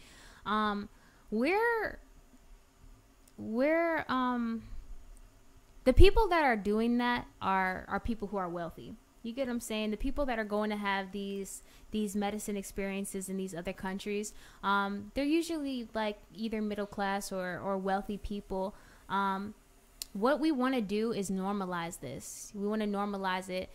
Um, 0.46 0.88
we're 1.30 1.98
we're 3.38 4.04
um 4.08 4.62
the 5.84 5.92
people 5.92 6.28
that 6.28 6.44
are 6.44 6.56
doing 6.56 6.98
that 6.98 7.26
are 7.40 7.84
are 7.88 7.98
people 7.98 8.28
who 8.28 8.36
are 8.36 8.48
wealthy. 8.48 8.94
You 9.22 9.32
get 9.32 9.46
what 9.46 9.54
I'm 9.54 9.60
saying? 9.60 9.92
The 9.92 9.96
people 9.96 10.26
that 10.26 10.38
are 10.38 10.44
going 10.44 10.70
to 10.70 10.76
have 10.76 11.12
these 11.12 11.62
these 11.90 12.14
medicine 12.14 12.56
experiences 12.56 13.28
in 13.28 13.36
these 13.36 13.54
other 13.54 13.72
countries, 13.72 14.32
um, 14.62 15.10
they're 15.14 15.24
usually 15.24 15.88
like 15.94 16.18
either 16.34 16.62
middle 16.62 16.86
class 16.86 17.32
or 17.32 17.60
or 17.64 17.76
wealthy 17.78 18.18
people. 18.18 18.74
Um, 19.08 19.54
what 20.12 20.40
we 20.40 20.52
want 20.52 20.74
to 20.74 20.80
do 20.80 21.12
is 21.12 21.30
normalize 21.30 22.00
this. 22.00 22.52
We 22.54 22.66
want 22.66 22.82
to 22.82 22.88
normalize 22.88 23.48
it 23.48 23.70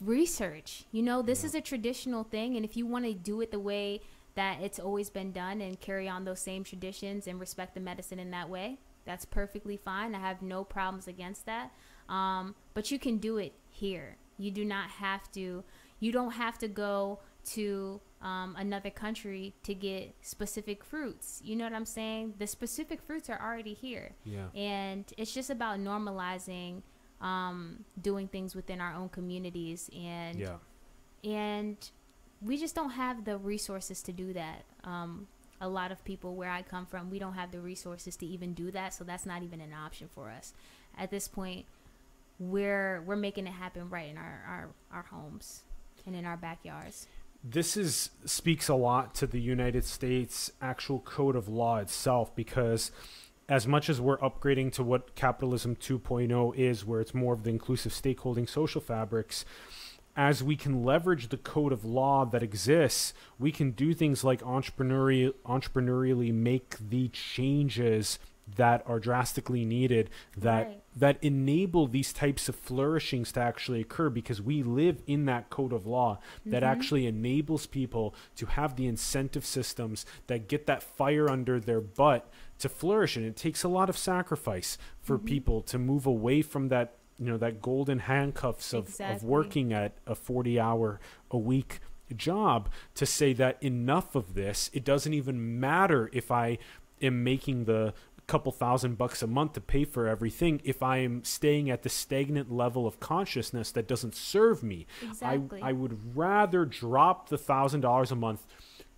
research. 0.00 0.84
You 0.92 1.02
know, 1.02 1.22
this 1.22 1.42
Yeah. 1.42 1.46
is 1.48 1.54
a 1.54 1.60
traditional 1.60 2.24
thing, 2.24 2.56
and 2.56 2.64
if 2.64 2.76
you 2.76 2.86
want 2.86 3.04
to 3.04 3.14
do 3.14 3.40
it 3.40 3.50
the 3.50 3.58
way 3.60 4.00
that 4.34 4.60
it's 4.60 4.78
always 4.78 5.10
been 5.10 5.32
done 5.32 5.60
and 5.60 5.80
carry 5.80 6.08
on 6.08 6.24
those 6.24 6.40
same 6.40 6.62
traditions 6.64 7.26
and 7.26 7.40
respect 7.40 7.74
the 7.74 7.80
medicine 7.80 8.18
in 8.18 8.30
that 8.30 8.48
way, 8.48 8.78
that's 9.04 9.24
perfectly 9.24 9.76
fine. 9.76 10.14
I 10.14 10.20
have 10.20 10.42
no 10.42 10.62
problems 10.64 11.08
against 11.08 11.46
that. 11.46 11.72
Um, 12.08 12.54
but 12.74 12.90
you 12.90 12.98
can 12.98 13.18
do 13.18 13.38
it 13.38 13.52
here. 13.68 14.16
You 14.38 14.50
do 14.50 14.64
not 14.64 14.90
have 14.90 15.30
to. 15.32 15.64
You 16.00 16.12
don't 16.12 16.32
have 16.32 16.58
to 16.58 16.68
go 16.68 17.18
to 17.46 18.00
um, 18.20 18.54
another 18.58 18.90
country 18.90 19.54
to 19.62 19.74
get 19.74 20.14
specific 20.20 20.84
fruits. 20.84 21.40
You 21.44 21.56
know 21.56 21.64
what 21.64 21.72
I'm 21.72 21.86
saying? 21.86 22.34
The 22.38 22.46
specific 22.46 23.00
fruits 23.02 23.28
are 23.30 23.40
already 23.40 23.74
here 23.74 24.14
yeah 24.24 24.48
and 24.54 25.10
it's 25.16 25.32
just 25.32 25.48
about 25.50 25.78
normalizing 25.80 26.82
um, 27.20 27.84
doing 28.00 28.28
things 28.28 28.54
within 28.54 28.80
our 28.80 28.94
own 28.94 29.08
communities. 29.08 29.90
And 29.96 30.38
yeah. 30.38 30.56
and 31.24 31.76
we 32.40 32.56
just 32.56 32.74
don't 32.74 32.90
have 32.90 33.24
the 33.24 33.38
resources 33.38 34.02
to 34.02 34.12
do 34.12 34.32
that. 34.32 34.64
Um, 34.84 35.26
a 35.60 35.68
lot 35.68 35.90
of 35.90 36.04
people 36.04 36.36
where 36.36 36.50
i 36.50 36.62
come 36.62 36.86
from 36.86 37.10
we 37.10 37.18
don't 37.18 37.32
have 37.32 37.50
the 37.50 37.58
resources 37.58 38.16
to 38.16 38.26
even 38.26 38.54
do 38.54 38.70
that. 38.70 38.94
So 38.94 39.04
that's 39.04 39.26
not 39.26 39.42
even 39.42 39.60
an 39.60 39.72
option 39.72 40.08
for 40.14 40.30
us. 40.30 40.52
At 40.96 41.10
this 41.10 41.28
point 41.28 41.66
we're 42.38 43.02
we're 43.02 43.16
making 43.16 43.46
it 43.46 43.52
happen 43.52 43.90
right 43.90 44.08
in 44.08 44.16
our 44.16 44.44
our, 44.46 44.68
our 44.92 45.02
homes 45.02 45.62
and 46.06 46.14
in 46.14 46.24
our 46.24 46.36
backyards. 46.36 47.06
This 47.42 47.76
is 47.76 48.10
speaks 48.24 48.68
a 48.68 48.74
lot 48.74 49.14
to 49.16 49.26
the 49.26 49.40
United 49.40 49.84
States 49.84 50.52
actual 50.60 51.00
code 51.00 51.36
of 51.36 51.48
law 51.48 51.78
itself 51.78 52.34
because 52.34 52.90
as 53.48 53.66
much 53.66 53.88
as 53.88 54.00
we're 54.00 54.18
upgrading 54.18 54.72
to 54.72 54.82
what 54.82 55.14
capitalism 55.14 55.74
2.0 55.76 56.54
is 56.56 56.84
where 56.84 57.00
it's 57.00 57.14
more 57.14 57.32
of 57.34 57.44
the 57.44 57.50
inclusive 57.50 57.92
stakeholding 57.92 58.48
social 58.48 58.80
fabrics 58.80 59.44
as 60.16 60.42
we 60.42 60.56
can 60.56 60.82
leverage 60.84 61.28
the 61.28 61.36
code 61.36 61.72
of 61.72 61.84
law 61.84 62.24
that 62.24 62.42
exists 62.42 63.14
we 63.38 63.50
can 63.52 63.70
do 63.70 63.94
things 63.94 64.22
like 64.24 64.42
entrepreneurial 64.42 65.32
entrepreneurially 65.46 66.32
make 66.32 66.76
the 66.90 67.08
changes 67.08 68.18
that 68.56 68.82
are 68.86 68.98
drastically 68.98 69.64
needed 69.64 70.08
that 70.36 70.66
Right. 70.66 70.82
that 70.96 71.22
enable 71.22 71.86
these 71.86 72.12
types 72.12 72.48
of 72.48 72.56
flourishings 72.56 73.30
to 73.32 73.40
actually 73.40 73.80
occur 73.82 74.08
because 74.10 74.42
we 74.42 74.62
live 74.64 75.00
in 75.06 75.26
that 75.26 75.48
code 75.50 75.72
of 75.72 75.86
law 75.86 76.18
that 76.46 76.62
Mhm. 76.64 76.66
actually 76.66 77.06
enables 77.06 77.66
people 77.66 78.14
to 78.36 78.46
have 78.46 78.74
the 78.74 78.86
incentive 78.88 79.44
systems 79.44 80.04
that 80.26 80.48
get 80.48 80.66
that 80.66 80.82
fire 80.82 81.28
under 81.30 81.60
their 81.60 81.80
butt 81.82 82.28
to 82.58 82.68
flourish 82.68 83.16
and 83.16 83.24
it 83.24 83.36
takes 83.36 83.62
a 83.62 83.68
lot 83.68 83.88
of 83.88 83.96
sacrifice 83.96 84.78
for 85.00 85.18
Mhm. 85.18 85.24
people 85.26 85.62
to 85.62 85.78
move 85.78 86.06
away 86.06 86.42
from 86.42 86.68
that 86.68 86.94
you 87.18 87.26
know 87.26 87.36
that 87.38 87.60
golden 87.60 87.98
handcuffs 88.00 88.72
of, 88.72 89.00
of 89.00 89.24
working 89.24 89.72
at 89.72 89.96
a 90.06 90.14
40 90.14 90.58
hour 90.60 91.00
a 91.30 91.38
week 91.38 91.80
job 92.16 92.68
to 92.94 93.04
say 93.04 93.32
that 93.32 93.60
enough 93.62 94.14
of 94.14 94.34
this 94.34 94.70
it 94.72 94.84
doesn't 94.84 95.12
even 95.14 95.58
matter 95.60 96.08
if 96.12 96.30
i 96.30 96.56
am 97.02 97.22
making 97.24 97.64
the 97.64 97.92
couple 98.28 98.52
thousand 98.52 98.96
bucks 98.98 99.22
a 99.22 99.26
month 99.26 99.54
to 99.54 99.60
pay 99.60 99.84
for 99.84 100.06
everything 100.06 100.60
if 100.64 100.82
i 100.82 100.98
am 100.98 101.24
staying 101.24 101.68
at 101.70 101.82
the 101.82 101.88
stagnant 101.88 102.52
level 102.52 102.86
of 102.86 103.00
consciousness 103.00 103.72
that 103.72 103.88
doesn't 103.88 104.14
serve 104.14 104.62
me. 104.62 104.86
Exactly. 105.02 105.60
I, 105.62 105.70
I 105.70 105.72
would 105.72 106.16
rather 106.16 106.64
drop 106.66 107.30
the 107.30 107.38
thousand 107.38 107.80
dollars 107.80 108.10
a 108.12 108.16
month, 108.16 108.46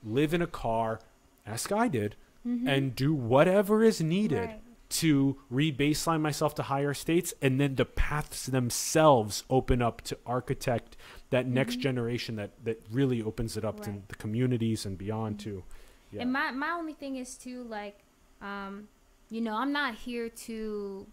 live 0.05 0.35
in 0.35 0.43
a 0.43 0.47
car, 0.49 1.01
as 1.47 1.63
Sky 1.63 1.87
did, 1.89 2.17
Mhm. 2.47 2.67
and 2.69 2.95
do 2.95 3.13
whatever 3.13 3.83
is 3.85 4.01
needed 4.01 4.49
Right. 4.49 4.63
to 4.91 5.37
re-baseline 5.51 6.21
myself 6.21 6.55
to 6.57 6.63
higher 6.65 6.95
states, 6.95 7.33
and 7.43 7.61
then 7.61 7.75
the 7.77 7.85
paths 7.85 8.47
themselves 8.47 9.45
open 9.51 9.81
up 9.83 10.01
to 10.03 10.19
architect 10.27 10.97
that 11.31 11.47
next 11.47 11.77
Mhm. 11.79 11.83
generation 11.83 12.37
that 12.37 12.65
that 12.65 12.83
really 12.91 13.23
opens 13.23 13.57
it 13.57 13.65
up 13.65 13.81
to 13.81 14.03
the 14.09 14.15
communities 14.17 14.85
and 14.87 14.99
beyond 14.99 15.37
Mhm. 15.37 15.43
too. 15.45 15.65
Yeah. 16.11 16.23
And 16.23 16.33
my 16.33 16.51
my 16.51 16.71
only 16.71 16.95
thing 16.95 17.17
is 17.17 17.37
too 17.37 17.63
like, 17.65 17.99
um, 18.41 18.89
you 19.29 19.41
know, 19.41 19.55
I'm 19.55 19.71
not 19.73 19.95
here 19.95 20.29
to 20.29 21.07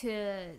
to 0.00 0.58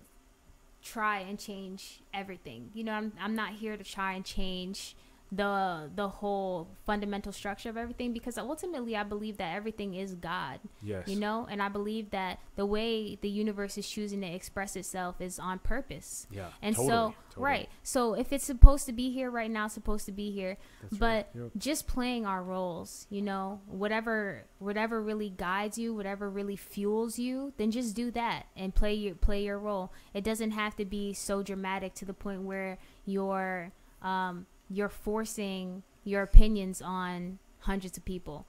try 0.84 1.20
and 1.20 1.40
change 1.40 2.02
everything. 2.14 2.70
You 2.76 2.84
know, 2.84 2.92
I'm 2.94 3.14
I'm 3.20 3.36
not 3.36 3.54
here 3.54 3.78
to 3.78 3.84
try 3.84 4.14
and 4.14 4.24
change 4.26 4.96
the 5.36 5.90
the 5.96 6.08
whole 6.08 6.68
fundamental 6.86 7.32
structure 7.32 7.70
of 7.70 7.78
everything 7.78 8.14
because 8.14 8.38
ultimately 8.38 8.96
I 8.96 9.04
believe 9.04 9.38
that 9.38 9.56
everything 9.56 9.96
is 9.96 10.14
God. 10.14 10.60
yes. 10.82 11.08
You 11.08 11.20
know, 11.20 11.48
and 11.50 11.62
I 11.62 11.70
believe 11.70 12.12
that 12.12 12.40
the 12.56 12.66
way 12.66 13.18
the 13.22 13.30
universe 13.30 13.78
is 13.78 13.88
choosing 13.90 14.22
to 14.22 14.28
express 14.28 14.76
itself 14.76 15.20
is 15.20 15.40
on 15.40 15.60
purpose. 15.60 16.28
Yeah. 16.30 16.48
And 16.62 16.76
totally, 16.76 16.90
so, 16.90 17.16
totally. 17.32 17.44
right. 17.46 17.70
So 17.82 18.14
if 18.14 18.32
it's 18.32 18.46
supposed 18.46 18.86
to 18.86 18.94
be 18.94 19.12
here 19.12 19.32
right 19.32 19.50
now, 19.50 19.66
it's 19.66 19.74
supposed 19.74 20.06
to 20.06 20.12
be 20.12 20.32
here 20.32 20.58
That's 20.82 20.98
but 20.98 21.30
right. 21.34 21.44
Yep. 21.44 21.52
just 21.58 21.88
playing 21.88 22.26
our 22.26 22.44
roles 22.44 23.08
you 23.10 23.22
know 23.22 23.62
whatever 23.68 24.44
whatever 24.60 25.02
really 25.02 25.30
guides 25.30 25.78
you 25.78 25.94
whatever 25.94 26.30
really 26.30 26.56
fuels 26.56 27.18
you 27.18 27.54
then 27.58 27.72
just 27.72 27.96
do 27.96 28.12
that 28.12 28.46
and 28.56 28.74
play 28.76 28.94
your 28.94 29.16
play 29.16 29.44
your 29.44 29.58
role 29.58 29.92
it 30.14 30.24
doesn't 30.24 30.52
have 30.52 30.76
to 30.76 30.86
be 30.86 31.14
so 31.14 31.42
dramatic 31.42 31.94
to 31.94 32.06
the 32.06 32.14
point 32.14 32.42
where 32.42 32.78
you're 33.06 33.72
um 34.02 34.46
you're 34.74 34.90
forcing 34.90 35.84
your 36.04 36.22
opinions 36.24 36.82
on 36.82 37.40
hundreds 37.60 37.98
of 37.98 38.04
people. 38.06 38.46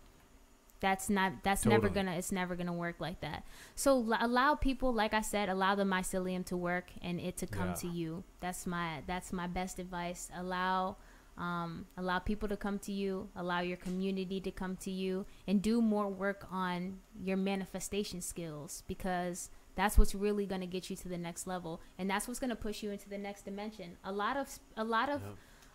That's 0.81 1.09
not 1.09 1.33
that's 1.43 1.65
never 1.65 1.89
gonna 1.89 2.13
it's 2.13 2.33
never 2.33 2.55
gonna 2.57 2.73
work 2.87 2.97
like 2.99 3.21
that. 3.21 3.45
So 3.75 3.91
l- 4.13 4.19
allow 4.21 4.55
people 4.55 4.93
like 4.93 5.15
i 5.15 5.23
said 5.23 5.49
allow 5.49 5.75
the 5.75 5.85
mycelium 5.85 6.45
to 6.47 6.57
work 6.57 6.87
and 7.01 7.19
it 7.21 7.37
to 7.39 7.47
come 7.47 7.69
Yeah. 7.69 7.75
to 7.83 7.89
you. 7.89 8.25
That's 8.41 8.67
my 8.67 9.03
that's 9.07 9.33
my 9.33 9.47
best 9.47 9.79
advice. 9.79 10.29
Allow 10.37 10.97
um, 11.39 11.87
allow 11.97 12.19
people 12.21 12.49
to 12.49 12.57
come 12.57 12.79
to 12.81 12.93
you 12.93 13.29
allow 13.35 13.61
your 13.61 13.77
community 13.79 14.41
to 14.41 14.51
come 14.53 14.77
to 14.79 14.91
you 14.91 15.27
and 15.49 15.61
do 15.63 15.81
more 15.81 16.09
work 16.09 16.47
on 16.53 16.99
your 17.21 17.37
manifestation 17.37 18.21
skills 18.21 18.83
because 18.87 19.51
that's 19.75 19.99
what's 19.99 20.15
really 20.15 20.47
going 20.47 20.61
to 20.61 20.69
get 20.69 20.89
you 20.91 20.95
to 20.95 21.09
the 21.09 21.19
next 21.19 21.49
level. 21.49 21.81
And 21.99 22.09
that's 22.09 22.29
what's 22.29 22.39
going 22.39 22.51
to 22.51 22.63
push 22.69 22.81
you 22.85 22.93
into 22.93 23.09
the 23.09 23.19
next 23.19 23.45
dimension. 23.45 23.97
A 24.05 24.13
lot 24.13 24.37
of 24.37 24.47
a 24.77 24.85
lot 24.85 25.09
of 25.09 25.23
Yeah. 25.23 25.33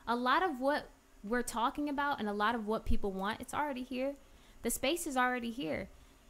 A 0.10 0.16
lot 0.16 0.44
of 0.44 0.60
what 0.60 0.90
we're 1.24 1.44
talking 1.44 1.88
about 1.88 2.20
and 2.20 2.28
a 2.28 2.34
lot 2.34 2.56
of 2.56 2.66
what 2.68 2.84
people 2.84 3.12
want, 3.12 3.40
it's 3.40 3.54
already 3.54 3.84
here. 3.84 4.16
The 4.64 4.72
space 4.72 5.06
is 5.08 5.16
already 5.16 5.52
here. 5.52 5.88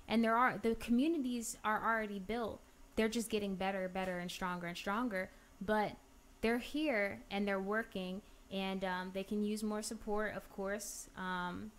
And 0.07 0.23
there 0.23 0.35
are 0.35 0.59
the 0.61 0.75
communities 0.75 1.57
are 1.63 1.81
already 1.83 2.19
built. 2.19 2.59
They're 2.95 3.07
just 3.07 3.29
getting 3.29 3.55
better, 3.55 3.87
better 3.87 4.19
and 4.19 4.29
stronger 4.29 4.67
and 4.67 4.77
stronger. 4.77 5.29
But 5.61 5.93
they're 6.41 6.57
here 6.57 7.21
and 7.31 7.47
they're 7.47 7.59
working 7.59 8.21
and 8.51 8.83
um, 8.83 9.11
they 9.13 9.23
can 9.23 9.43
use 9.43 9.63
more 9.63 9.81
support, 9.81 10.35
of 10.35 10.49
course. 10.49 11.07
Um, 11.17 11.71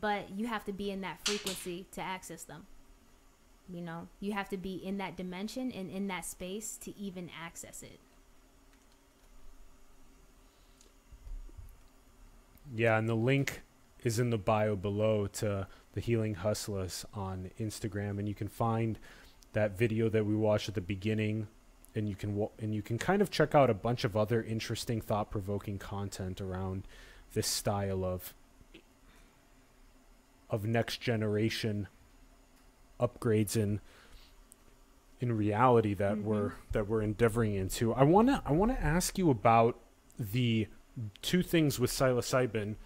but 0.00 0.30
you 0.36 0.46
have 0.46 0.64
to 0.66 0.72
be 0.72 0.90
in 0.90 1.00
that 1.00 1.24
frequency 1.24 1.86
to 1.92 2.02
access 2.02 2.44
them. 2.44 2.66
You 3.72 3.80
know, 3.80 4.08
you 4.18 4.32
have 4.32 4.48
to 4.50 4.56
be 4.56 4.74
in 4.74 4.98
that 4.98 5.16
dimension 5.16 5.72
and 5.72 5.90
in 5.90 6.08
that 6.08 6.26
space 6.26 6.76
to 6.82 6.96
even 6.98 7.30
access 7.42 7.82
it. 7.82 8.00
Yeah, 12.74 12.98
and 12.98 13.08
the 13.08 13.14
link 13.14 13.62
is 14.04 14.18
in 14.18 14.30
the 14.30 14.38
bio 14.38 14.76
below 14.76 15.26
to 15.26 15.66
the 15.92 16.00
Healing 16.00 16.34
Hustlers 16.34 17.04
on 17.14 17.50
Instagram, 17.58 18.18
and 18.18 18.28
you 18.28 18.34
can 18.34 18.48
find 18.48 18.98
that 19.52 19.76
video 19.76 20.08
that 20.08 20.24
we 20.24 20.34
watched 20.34 20.68
at 20.68 20.74
the 20.74 20.80
beginning, 20.80 21.48
and 21.94 22.08
you 22.08 22.14
can 22.14 22.48
and 22.60 22.74
you 22.74 22.82
can 22.82 22.98
kind 22.98 23.20
of 23.20 23.30
check 23.30 23.54
out 23.54 23.68
a 23.70 23.74
bunch 23.74 24.04
of 24.04 24.16
other 24.16 24.42
interesting, 24.42 25.00
thought-provoking 25.00 25.78
content 25.78 26.40
around 26.40 26.86
this 27.34 27.46
style 27.46 28.04
of 28.04 28.34
of 30.48 30.64
next 30.64 31.00
generation 31.00 31.88
upgrades 33.00 33.56
in 33.56 33.80
in 35.20 35.36
reality 35.36 35.94
that 35.94 36.14
mm-hmm. 36.14 36.24
we're 36.24 36.52
that 36.72 36.88
we're 36.88 37.02
endeavoring 37.02 37.54
into. 37.54 37.92
I 37.92 38.04
wanna 38.04 38.42
I 38.46 38.52
wanna 38.52 38.78
ask 38.80 39.18
you 39.18 39.30
about 39.30 39.76
the 40.18 40.68
two 41.22 41.42
things 41.42 41.78
with 41.78 41.90
psilocybin, 41.90 42.76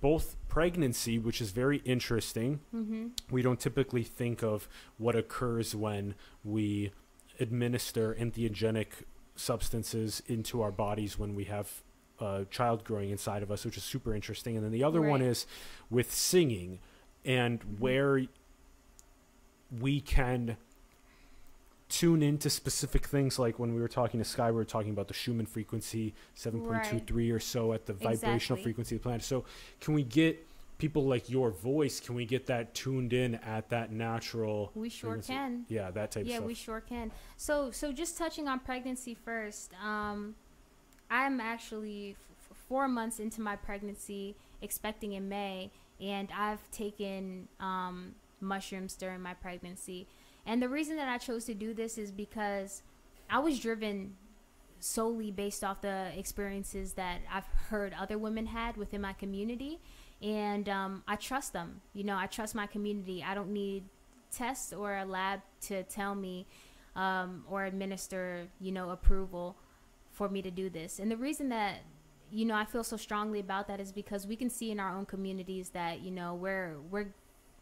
both 0.00 0.36
pregnancy, 0.48 1.18
which 1.18 1.40
is 1.40 1.50
very 1.50 1.78
interesting. 1.78 2.60
Mm-hmm. 2.74 3.08
We 3.30 3.42
don't 3.42 3.60
typically 3.60 4.02
think 4.02 4.42
of 4.42 4.68
what 4.98 5.14
occurs 5.14 5.74
when 5.74 6.14
we 6.44 6.92
administer 7.40 8.14
entheogenic 8.18 8.86
substances 9.34 10.22
into 10.26 10.60
our 10.62 10.70
bodies 10.70 11.18
when 11.18 11.34
we 11.34 11.44
have 11.44 11.82
a 12.20 12.46
child 12.50 12.84
growing 12.84 13.10
inside 13.10 13.42
of 13.42 13.50
us, 13.50 13.64
which 13.64 13.76
is 13.76 13.84
super 13.84 14.14
interesting. 14.14 14.56
And 14.56 14.64
then 14.64 14.72
the 14.72 14.84
other 14.84 15.00
right. 15.00 15.10
one 15.10 15.22
is 15.22 15.46
with 15.90 16.12
singing 16.12 16.78
and 17.24 17.60
mm-hmm. 17.60 17.80
where 17.80 18.22
we 19.80 20.00
can 20.00 20.56
tune 21.92 22.22
into 22.22 22.48
specific 22.48 23.06
things 23.06 23.38
like 23.38 23.58
when 23.58 23.74
we 23.74 23.80
were 23.80 23.88
talking 23.88 24.18
to 24.18 24.24
Sky, 24.24 24.50
we 24.50 24.56
were 24.56 24.64
talking 24.64 24.90
about 24.90 25.08
the 25.08 25.14
Schumann 25.14 25.44
frequency, 25.44 26.14
7.23 26.36 26.70
right. 26.70 27.30
or 27.30 27.38
so 27.38 27.74
at 27.74 27.84
the 27.84 27.92
exactly. 27.92 28.16
vibrational 28.16 28.62
frequency 28.62 28.96
of 28.96 29.02
the 29.02 29.02
planet. 29.02 29.22
So, 29.22 29.44
can 29.80 29.92
we 29.92 30.02
get 30.02 30.46
people 30.78 31.04
like 31.04 31.28
your 31.28 31.50
voice? 31.50 32.00
Can 32.00 32.14
we 32.14 32.24
get 32.24 32.46
that 32.46 32.74
tuned 32.74 33.12
in 33.12 33.34
at 33.36 33.68
that 33.68 33.92
natural? 33.92 34.72
We 34.74 34.88
sure 34.88 35.10
frequency? 35.10 35.32
can. 35.34 35.66
Yeah, 35.68 35.90
that 35.90 36.12
type. 36.12 36.24
Yeah, 36.26 36.40
we 36.40 36.54
sure 36.54 36.80
can. 36.80 37.12
So, 37.36 37.70
so 37.70 37.92
just 37.92 38.16
touching 38.16 38.48
on 38.48 38.60
pregnancy 38.60 39.14
first. 39.14 39.72
Um, 39.84 40.34
I'm 41.10 41.40
actually 41.40 42.16
f- 42.50 42.56
four 42.68 42.88
months 42.88 43.20
into 43.20 43.42
my 43.42 43.54
pregnancy, 43.54 44.34
expecting 44.62 45.12
in 45.12 45.28
May, 45.28 45.70
and 46.00 46.30
I've 46.34 46.70
taken 46.70 47.48
um, 47.60 48.14
mushrooms 48.40 48.94
during 48.94 49.20
my 49.20 49.34
pregnancy. 49.34 50.06
And 50.46 50.62
the 50.62 50.68
reason 50.68 50.96
that 50.96 51.08
I 51.08 51.18
chose 51.18 51.44
to 51.46 51.54
do 51.54 51.72
this 51.74 51.98
is 51.98 52.10
because 52.10 52.82
I 53.30 53.38
was 53.38 53.58
driven 53.60 54.16
solely 54.80 55.30
based 55.30 55.62
off 55.62 55.80
the 55.80 56.10
experiences 56.16 56.94
that 56.94 57.20
I've 57.30 57.46
heard 57.68 57.94
other 57.98 58.18
women 58.18 58.46
had 58.46 58.76
within 58.76 59.00
my 59.00 59.12
community. 59.12 59.80
And 60.20 60.68
um, 60.68 61.02
I 61.06 61.16
trust 61.16 61.52
them. 61.52 61.80
You 61.94 62.04
know, 62.04 62.16
I 62.16 62.26
trust 62.26 62.54
my 62.54 62.66
community. 62.66 63.24
I 63.26 63.34
don't 63.34 63.52
need 63.52 63.84
tests 64.30 64.72
or 64.72 64.96
a 64.96 65.04
lab 65.04 65.40
to 65.62 65.82
tell 65.84 66.14
me 66.14 66.46
um, 66.96 67.44
or 67.48 67.64
administer, 67.64 68.46
you 68.60 68.72
know, 68.72 68.90
approval 68.90 69.56
for 70.10 70.28
me 70.28 70.42
to 70.42 70.50
do 70.50 70.68
this. 70.68 70.98
And 70.98 71.10
the 71.10 71.16
reason 71.16 71.48
that 71.50 71.80
you 72.30 72.46
know 72.46 72.54
I 72.54 72.64
feel 72.64 72.82
so 72.82 72.96
strongly 72.96 73.40
about 73.40 73.68
that 73.68 73.78
is 73.78 73.92
because 73.92 74.26
we 74.26 74.36
can 74.36 74.48
see 74.48 74.70
in 74.70 74.80
our 74.80 74.96
own 74.96 75.04
communities 75.04 75.70
that 75.70 76.00
you 76.00 76.10
know 76.10 76.34
we're 76.34 76.76
we're 76.90 77.08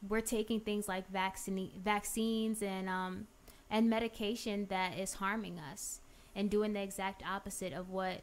we're 0.09 0.21
taking 0.21 0.61
things 0.61 0.89
like 0.89 1.11
vaccine 1.11 1.71
vaccines 1.83 2.63
and 2.63 2.89
um, 2.89 3.27
and 3.71 3.91
medication 3.91 4.67
that 4.71 4.99
is 4.99 5.15
harming 5.15 5.59
us 5.59 6.01
and 6.35 6.51
doing 6.51 6.73
the 6.73 6.83
exact 6.83 7.23
opposite 7.27 7.73
of 7.73 7.91
what 7.91 8.23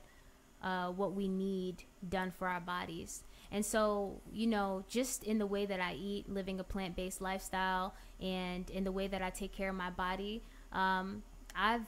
uh, 0.62 0.88
what 0.88 1.14
we 1.14 1.28
need 1.28 1.84
done 2.10 2.32
for 2.32 2.48
our 2.48 2.60
bodies. 2.60 3.24
And 3.52 3.66
so, 3.66 4.20
you 4.34 4.48
know, 4.48 4.84
just 4.88 5.24
in 5.24 5.38
the 5.38 5.46
way 5.46 5.66
that 5.66 5.80
I 5.80 5.94
eat, 5.94 6.30
living 6.30 6.60
a 6.60 6.64
plant 6.64 6.96
based 6.96 7.22
lifestyle, 7.22 7.94
and 8.20 8.70
in 8.70 8.84
the 8.84 8.92
way 8.92 9.08
that 9.08 9.22
I 9.22 9.30
take 9.30 9.54
care 9.54 9.70
of 9.70 9.76
my 9.76 9.90
body, 9.90 10.44
um, 10.74 11.24
I've, 11.56 11.86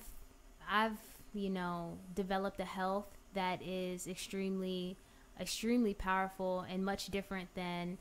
I've, 0.70 0.98
you 1.34 1.50
know, 1.50 1.98
developed 2.16 2.60
a 2.60 2.66
health 2.66 3.08
that 3.34 3.62
is 3.62 4.08
extremely, 4.08 4.98
extremely 5.40 5.94
powerful 5.94 6.66
and 6.70 6.86
much 6.86 7.08
different 7.08 7.54
than 7.56 7.98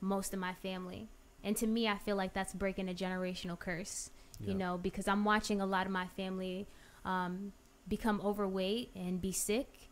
most 0.00 0.32
of 0.32 0.40
my 0.40 0.54
family. 0.54 1.08
And 1.44 1.56
to 1.56 1.66
me, 1.66 1.88
I 1.88 1.98
feel 1.98 2.16
like 2.16 2.34
that's 2.34 2.54
breaking 2.54 2.88
a 2.88 2.94
generational 2.94 3.58
curse, 3.58 4.10
you 4.46 4.54
know, 4.54 4.78
because 4.78 5.08
I'm 5.08 5.24
watching 5.24 5.60
a 5.60 5.66
lot 5.66 5.86
of 5.86 5.92
my 5.92 6.06
family 6.16 6.66
um, 7.04 7.52
become 7.88 8.20
overweight 8.24 8.90
and 8.94 9.20
be 9.20 9.32
sick 9.32 9.88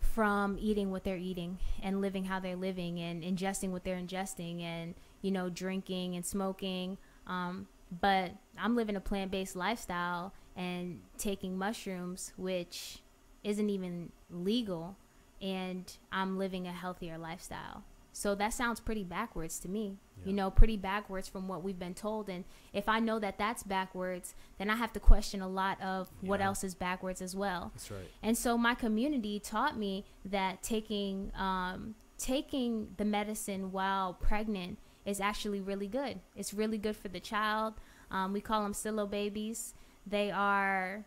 from 0.00 0.58
eating 0.60 0.90
what 0.90 1.04
they're 1.04 1.16
eating 1.16 1.58
and 1.82 2.00
living 2.00 2.24
how 2.24 2.38
they're 2.38 2.56
living 2.56 3.00
and 3.00 3.22
ingesting 3.22 3.70
what 3.70 3.84
they're 3.84 3.96
ingesting 3.96 4.62
and, 4.62 4.94
you 5.22 5.30
know, 5.30 5.48
drinking 5.48 6.14
and 6.14 6.24
smoking. 6.24 6.98
Um, 7.26 7.66
but 8.00 8.32
I'm 8.58 8.76
living 8.76 8.96
a 8.96 9.00
plant 9.00 9.30
based 9.30 9.56
lifestyle 9.56 10.32
and 10.56 11.00
taking 11.18 11.56
mushrooms, 11.56 12.32
which 12.36 12.98
isn't 13.42 13.70
even 13.70 14.12
legal, 14.30 14.96
and 15.40 15.90
I'm 16.10 16.38
living 16.38 16.66
a 16.66 16.72
healthier 16.72 17.18
lifestyle. 17.18 17.84
So 18.12 18.34
that 18.34 18.52
sounds 18.52 18.78
pretty 18.78 19.04
backwards 19.04 19.58
to 19.60 19.68
me. 19.68 19.96
Yeah. 20.18 20.26
You 20.26 20.32
know, 20.34 20.50
pretty 20.50 20.76
backwards 20.76 21.28
from 21.28 21.48
what 21.48 21.62
we've 21.62 21.78
been 21.78 21.94
told. 21.94 22.28
And 22.28 22.44
if 22.72 22.88
I 22.88 23.00
know 23.00 23.18
that 23.18 23.38
that's 23.38 23.62
backwards, 23.62 24.34
then 24.58 24.68
I 24.68 24.76
have 24.76 24.92
to 24.92 25.00
question 25.00 25.40
a 25.40 25.48
lot 25.48 25.80
of 25.80 26.10
yeah. 26.20 26.28
what 26.28 26.40
else 26.40 26.62
is 26.62 26.74
backwards 26.74 27.22
as 27.22 27.34
well. 27.34 27.72
That's 27.74 27.90
right. 27.90 28.10
And 28.22 28.36
so 28.36 28.58
my 28.58 28.74
community 28.74 29.40
taught 29.40 29.78
me 29.78 30.04
that 30.26 30.62
taking 30.62 31.32
um, 31.36 31.94
taking 32.18 32.88
the 32.98 33.04
medicine 33.04 33.72
while 33.72 34.12
pregnant 34.12 34.78
is 35.04 35.20
actually 35.20 35.60
really 35.60 35.88
good. 35.88 36.20
It's 36.36 36.54
really 36.54 36.78
good 36.78 36.96
for 36.96 37.08
the 37.08 37.18
child. 37.18 37.74
Um, 38.10 38.32
we 38.32 38.40
call 38.40 38.62
them 38.62 38.74
psilo 38.74 39.10
babies. 39.10 39.74
They 40.06 40.30
are 40.30 41.04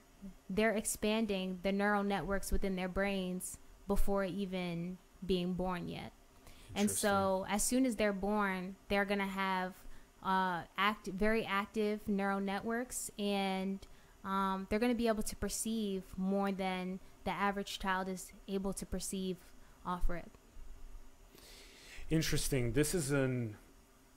they're 0.49 0.71
expanding 0.71 1.59
the 1.61 1.71
neural 1.71 2.03
networks 2.03 2.51
within 2.51 2.75
their 2.75 2.89
brains 2.89 3.59
before 3.87 4.23
even 4.23 4.97
being 5.25 5.53
born 5.53 5.87
yet. 5.87 6.11
And 6.75 6.91
so, 6.91 7.45
as 7.49 7.63
soon 7.63 7.85
as 7.85 7.95
they're 7.95 8.13
born, 8.13 8.75
they're 8.89 9.05
going 9.05 9.19
to 9.19 9.25
have 9.25 9.73
uh, 10.23 10.61
act 10.77 11.07
very 11.07 11.45
active 11.45 12.07
neural 12.07 12.41
networks, 12.41 13.09
and 13.17 13.79
um, 14.25 14.67
they're 14.69 14.79
going 14.79 14.91
to 14.91 14.97
be 14.97 15.07
able 15.07 15.23
to 15.23 15.35
perceive 15.35 16.03
more 16.17 16.51
than 16.51 16.99
the 17.23 17.31
average 17.31 17.79
child 17.79 18.09
is 18.09 18.31
able 18.47 18.73
to 18.73 18.85
perceive 18.85 19.37
off 19.85 20.03
rip. 20.07 20.29
Interesting. 22.09 22.73
This 22.73 22.93
is 22.93 23.11
an 23.11 23.55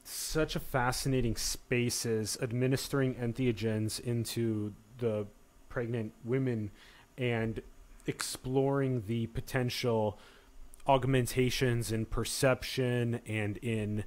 such 0.05 0.57
a 0.57 0.61
fascinating 0.61 1.37
space 1.37 2.07
as 2.07 2.39
administering 2.41 3.15
entheogens 3.17 4.01
into 4.01 4.73
the 4.99 5.27
pregnant 5.69 6.13
women 6.25 6.71
and 7.19 7.61
exploring 8.07 9.03
the 9.07 9.27
potential 9.29 10.19
augmentations 10.89 11.93
in 11.93 12.07
perception 12.07 13.21
and 13.27 13.59
in 13.59 14.05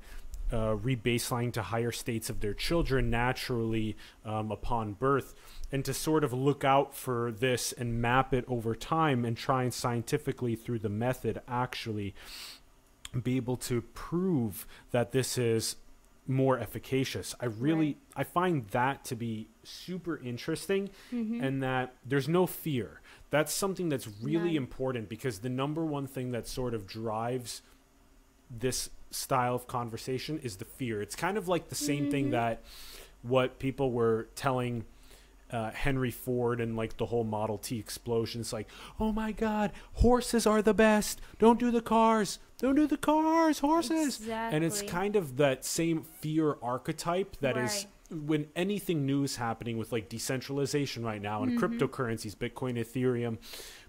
uh, 0.51 0.75
rebaseline 0.75 1.53
to 1.53 1.61
higher 1.61 1.91
states 1.91 2.29
of 2.29 2.41
their 2.41 2.53
children 2.53 3.09
naturally 3.09 3.95
um, 4.25 4.51
upon 4.51 4.93
birth, 4.93 5.33
and 5.71 5.85
to 5.85 5.93
sort 5.93 6.23
of 6.23 6.33
look 6.33 6.65
out 6.65 6.93
for 6.93 7.31
this 7.31 7.71
and 7.71 8.01
map 8.01 8.33
it 8.33 8.43
over 8.47 8.75
time 8.75 9.23
and 9.23 9.37
try 9.37 9.63
and 9.63 9.73
scientifically 9.73 10.55
through 10.55 10.79
the 10.79 10.89
method 10.89 11.41
actually 11.47 12.13
be 13.23 13.37
able 13.37 13.57
to 13.57 13.81
prove 13.81 14.65
that 14.91 15.11
this 15.11 15.37
is 15.37 15.75
more 16.27 16.59
efficacious. 16.59 17.35
I 17.39 17.45
really 17.45 17.85
right. 17.85 17.97
I 18.17 18.23
find 18.23 18.67
that 18.67 19.05
to 19.05 19.15
be 19.15 19.47
super 19.63 20.17
interesting 20.17 20.89
mm-hmm. 21.11 21.43
and 21.43 21.63
that 21.63 21.95
there's 22.05 22.29
no 22.29 22.45
fear 22.45 23.00
that's 23.31 23.53
something 23.53 23.89
that's 23.89 24.07
really 24.21 24.55
important 24.55 25.09
because 25.09 25.39
the 25.39 25.49
number 25.49 25.83
one 25.83 26.05
thing 26.05 26.31
that 26.31 26.47
sort 26.47 26.73
of 26.73 26.85
drives 26.85 27.61
this 28.49 28.89
style 29.09 29.55
of 29.55 29.67
conversation 29.67 30.39
is 30.43 30.57
the 30.57 30.65
fear. 30.65 31.01
It's 31.01 31.15
kind 31.15 31.37
of 31.37 31.47
like 31.47 31.69
the 31.69 31.75
same 31.75 32.03
mm-hmm. 32.03 32.11
thing 32.11 32.31
that 32.31 32.61
what 33.23 33.57
people 33.57 33.91
were 33.91 34.27
telling 34.35 34.85
uh, 35.49 35.71
Henry 35.71 36.11
Ford 36.11 36.61
and 36.61 36.75
like 36.75 36.97
the 36.97 37.05
whole 37.05 37.23
Model 37.23 37.57
T 37.57 37.79
explosion. 37.79 38.41
It's 38.41 38.53
like, 38.53 38.67
oh 38.99 39.11
my 39.11 39.31
God, 39.31 39.71
horses 39.93 40.45
are 40.45 40.61
the 40.61 40.73
best. 40.73 41.21
Don't 41.39 41.59
do 41.59 41.71
the 41.71 41.81
cars. 41.81 42.39
Don't 42.57 42.75
do 42.75 42.87
the 42.87 42.97
cars, 42.97 43.59
horses. 43.59 44.17
Exactly. 44.17 44.55
And 44.55 44.65
it's 44.65 44.81
kind 44.81 45.15
of 45.15 45.37
that 45.37 45.65
same 45.65 46.03
fear 46.03 46.57
archetype 46.61 47.37
that 47.41 47.57
is 47.57 47.71
Right. 47.71 47.87
When 48.11 48.47
anything 48.55 49.05
new 49.05 49.23
is 49.23 49.37
happening 49.37 49.77
with 49.77 49.91
like 49.91 50.09
decentralization 50.09 51.03
right 51.03 51.21
now 51.21 51.43
and 51.43 51.57
Mm-hmm. 51.59 51.77
cryptocurrencies, 51.77 52.35
Bitcoin, 52.35 52.77
Ethereum, 52.77 53.37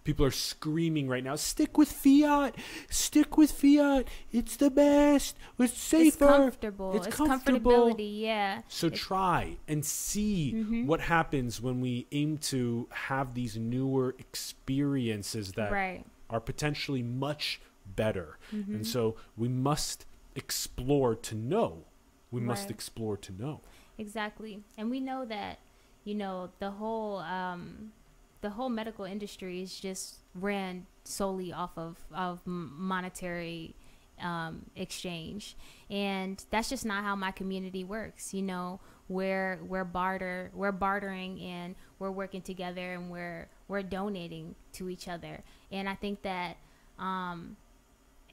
people 0.05 0.25
are 0.25 0.31
screaming 0.31 1.09
right 1.09 1.23
now, 1.25 1.35
stick 1.37 1.77
with 1.77 1.91
fiat, 1.91 2.55
stick 2.89 3.37
with 3.37 3.51
fiat. 3.53 4.07
It's 4.31 4.57
the 4.57 4.71
best. 4.71 5.37
It's 5.59 5.77
safer. 5.77 6.07
It's 6.07 6.17
comfortable. 6.17 6.97
It's 6.97 7.07
It's, 7.09 7.17
comfortable. 7.17 7.73
comfortability. 7.73 8.21
Yeah. 8.21 8.63
So 8.69 8.89
try 8.91 9.57
and 9.69 9.85
see 9.85 10.53
Mm-hmm. 10.55 10.87
what 10.87 11.01
happens 11.01 11.61
when 11.61 11.81
we 11.81 12.07
aim 12.13 12.39
to 12.39 12.89
have 12.91 13.35
these 13.35 13.57
newer 13.57 14.15
experiences 14.19 15.53
that 15.53 15.73
Right. 15.73 16.05
are 16.31 16.41
potentially 16.41 17.03
much 17.03 17.61
better. 17.87 18.39
Mm-hmm. 18.55 18.75
And 18.77 18.87
so 18.87 19.17
we 19.37 19.49
must 19.49 20.07
explore 20.35 21.15
to 21.17 21.35
know. 21.35 21.85
We 22.31 22.41
must 22.41 22.71
explore 22.71 23.17
to 23.19 23.33
know. 23.33 23.61
Exactly. 24.03 24.63
And 24.77 24.91
we 24.91 24.99
know 24.99 25.25
that, 25.27 25.61
you 26.05 26.15
know, 26.17 26.51
the 26.59 26.73
whole 26.73 27.19
um 27.19 27.93
the 28.41 28.51
whole 28.51 28.69
medical 28.69 29.05
industry 29.05 29.63
is 29.63 29.79
just 29.79 30.17
ran 30.35 30.87
solely 31.05 31.53
off 31.53 31.71
of 31.77 31.97
of 32.13 32.41
monetary 32.45 33.77
um, 34.21 34.67
exchange, 34.75 35.57
and 35.89 36.45
that's 36.51 36.69
just 36.69 36.85
not 36.85 37.05
how 37.05 37.15
my 37.15 37.31
community 37.31 37.85
works. 37.85 38.35
You 38.35 38.43
know, 38.43 38.81
we're 39.09 39.61
we're 39.65 39.85
barter 39.85 40.51
we're 40.53 40.73
bartering 40.73 41.41
and 41.41 41.77
we're 42.01 42.11
working 42.11 42.43
together 42.43 42.95
and 42.95 43.09
we're 43.09 43.49
we're 43.69 43.83
donating 43.83 44.57
to 44.75 44.89
each 44.89 45.07
other. 45.07 45.43
And 45.71 45.89
I 45.89 45.95
think 45.95 46.23
that 46.23 46.57
um, 46.99 47.57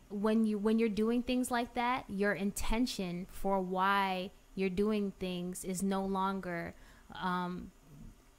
when 0.10 0.46
you 0.46 0.58
when 0.58 0.80
you're 0.80 0.90
doing 0.90 1.22
things 1.22 1.52
like 1.52 1.76
that, 1.76 2.06
your 2.10 2.34
intention 2.34 3.28
for 3.30 3.60
why 3.62 4.32
you're 4.60 4.70
doing 4.70 5.14
things 5.20 5.64
is 5.64 5.82
no 5.82 6.04
longer 6.04 6.74
um, 7.20 7.72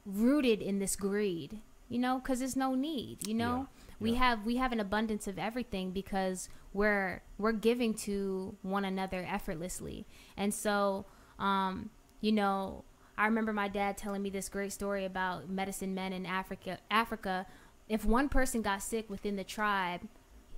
rooted 0.05 0.61
in 0.61 0.79
this 0.79 0.95
greed. 0.95 1.59
You 1.89 1.99
know, 1.99 2.19
because 2.19 2.39
there's 2.39 2.55
no 2.55 2.73
need. 2.73 3.27
You 3.27 3.33
know, 3.33 3.67
we 3.99 4.11
yeah. 4.11 4.19
have 4.19 4.45
we 4.45 4.55
have 4.55 4.71
an 4.71 4.79
abundance 4.79 5.27
of 5.27 5.37
everything 5.37 5.91
because 5.91 6.47
we're 6.73 7.21
we're 7.37 7.51
giving 7.51 7.93
to 7.95 8.55
one 8.61 8.85
another 8.85 9.27
effortlessly, 9.29 10.05
and 10.37 10.53
so 10.53 11.05
um, 11.39 11.89
you 12.21 12.31
know. 12.31 12.85
I 13.17 13.25
remember 13.25 13.53
my 13.53 13.67
dad 13.67 13.97
telling 13.97 14.23
me 14.23 14.31
this 14.31 14.49
great 14.49 14.71
story 14.71 15.05
about 15.05 15.47
medicine 15.47 15.93
men 15.93 16.11
in 16.11 16.25
Africa. 16.25 16.79
Africa, 16.89 17.45
if 17.87 18.03
one 18.03 18.29
person 18.29 18.63
got 18.63 18.81
sick 18.81 19.09
within 19.11 19.35
the 19.35 19.43
tribe, 19.43 20.01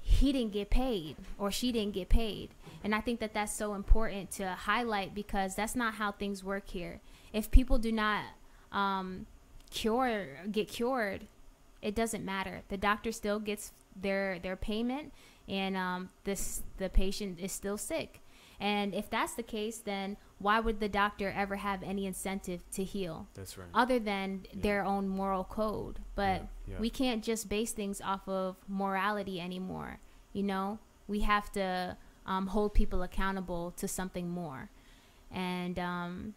he 0.03 0.33
didn't 0.33 0.51
get 0.51 0.69
paid 0.69 1.15
or 1.39 1.49
she 1.49 1.71
didn't 1.71 1.93
get 1.93 2.09
paid. 2.09 2.49
And 2.83 2.93
I 2.93 2.99
think 2.99 3.21
that 3.21 3.33
that's 3.33 3.53
so 3.53 3.73
important 3.73 4.29
to 4.31 4.49
highlight 4.49 5.15
because 5.15 5.55
that's 5.55 5.75
not 5.75 5.95
how 5.95 6.11
things 6.11 6.43
work 6.43 6.69
here. 6.69 6.99
If 7.31 7.49
people 7.49 7.77
do 7.77 7.91
not 7.91 8.23
um, 8.71 9.25
cure 9.71 10.27
get 10.51 10.67
cured, 10.67 11.27
it 11.81 11.95
doesn't 11.95 12.25
matter. 12.25 12.61
The 12.67 12.77
doctor 12.77 13.11
still 13.11 13.39
gets 13.39 13.71
their 13.95 14.39
their 14.39 14.55
payment, 14.55 15.13
and 15.47 15.77
um, 15.77 16.09
this 16.25 16.63
the 16.77 16.89
patient 16.89 17.39
is 17.39 17.51
still 17.51 17.77
sick. 17.77 18.19
And 18.59 18.93
if 18.93 19.09
that's 19.09 19.33
the 19.33 19.43
case, 19.43 19.77
then 19.79 20.17
why 20.43 20.59
would 20.59 20.79
the 20.79 20.89
doctor 20.89 21.31
ever 21.35 21.55
have 21.55 21.81
any 21.83 22.05
incentive 22.05 22.61
to 22.73 22.83
heal? 22.83 23.27
That's 23.33 23.57
right. 23.57 23.67
other 23.73 23.97
than 23.97 24.45
their 24.53 24.83
own 24.83 25.07
moral 25.07 25.43
code. 25.43 25.99
But 26.15 26.41
Yeah, 26.67 26.73
yeah. 26.75 26.79
we 26.79 26.89
can't 26.89 27.23
just 27.23 27.49
base 27.49 27.71
things 27.71 27.99
off 28.01 28.27
of 28.27 28.57
morality 28.67 29.39
anymore. 29.41 29.99
You 30.33 30.43
know, 30.43 30.79
we 31.07 31.21
have 31.21 31.51
to 31.53 31.97
um, 32.25 32.47
hold 32.47 32.73
people 32.73 33.01
accountable 33.03 33.71
to 33.77 33.87
something 33.87 34.29
more, 34.29 34.69
and 35.31 35.77
um, 35.79 36.35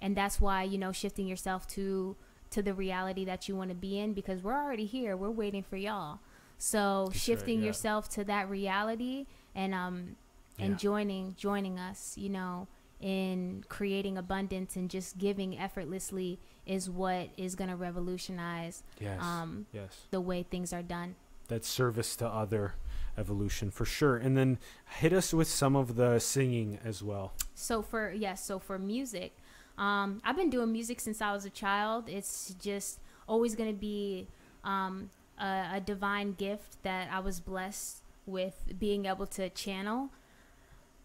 and 0.00 0.16
that's 0.16 0.40
why 0.40 0.62
you 0.64 0.78
know 0.78 0.92
shifting 0.92 1.26
yourself 1.26 1.66
to 1.68 2.16
to 2.50 2.62
the 2.62 2.74
reality 2.74 3.24
that 3.24 3.48
you 3.48 3.56
want 3.56 3.70
to 3.70 3.74
be 3.74 3.98
in 3.98 4.12
because 4.12 4.42
we're 4.42 4.54
already 4.54 4.86
here. 4.86 5.16
We're 5.16 5.30
waiting 5.30 5.62
for 5.62 5.76
y'all. 5.76 6.20
So 6.58 7.06
That's 7.08 7.16
right, 7.16 7.22
shifting 7.22 7.60
yeah. 7.60 7.66
yourself 7.66 8.08
to 8.10 8.24
that 8.24 8.48
reality 8.48 9.26
and 9.54 9.74
um 9.74 10.16
and 10.58 10.70
Yeah. 10.72 10.76
joining 10.76 11.34
joining 11.36 11.78
us, 11.80 12.16
you 12.16 12.28
know, 12.28 12.68
in 13.04 13.62
creating 13.68 14.16
abundance 14.16 14.76
and 14.76 14.88
just 14.88 15.18
giving 15.18 15.58
effortlessly 15.58 16.38
is 16.64 16.88
what 16.88 17.28
is 17.36 17.54
going 17.54 17.68
to 17.68 17.76
revolutionize 17.76 18.82
Yes. 18.98 19.20
um, 19.22 19.66
yes. 19.74 20.06
the 20.10 20.22
way 20.22 20.42
things 20.42 20.72
are 20.72 20.82
done. 20.82 21.14
That 21.48 21.66
service 21.66 22.16
to 22.16 22.26
other 22.26 22.76
evolution 23.18 23.70
for 23.70 23.84
sure. 23.84 24.16
And 24.16 24.38
then 24.38 24.58
hit 24.86 25.12
us 25.12 25.34
with 25.34 25.48
some 25.48 25.76
of 25.76 25.96
the 25.96 26.18
singing 26.18 26.78
as 26.82 27.02
well. 27.02 27.34
So 27.54 27.82
for 27.82 28.10
yes, 28.10 28.42
so 28.42 28.58
for 28.58 28.78
music, 28.78 29.36
um, 29.76 30.22
I've 30.24 30.36
been 30.36 30.48
doing 30.48 30.72
music 30.72 30.98
since 30.98 31.20
I 31.20 31.32
was 31.32 31.44
a 31.44 31.50
child. 31.50 32.08
It's 32.08 32.54
just 32.58 33.00
always 33.28 33.54
going 33.54 33.70
to 33.70 33.78
be 33.78 34.28
um, 34.64 35.10
a, 35.38 35.72
a 35.74 35.80
divine 35.84 36.32
gift 36.32 36.82
that 36.84 37.10
I 37.12 37.18
was 37.20 37.38
blessed 37.38 37.98
with 38.24 38.72
being 38.78 39.04
able 39.04 39.26
to 39.26 39.50
channel, 39.50 40.08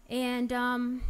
and 0.08 0.50
um, 0.54 1.02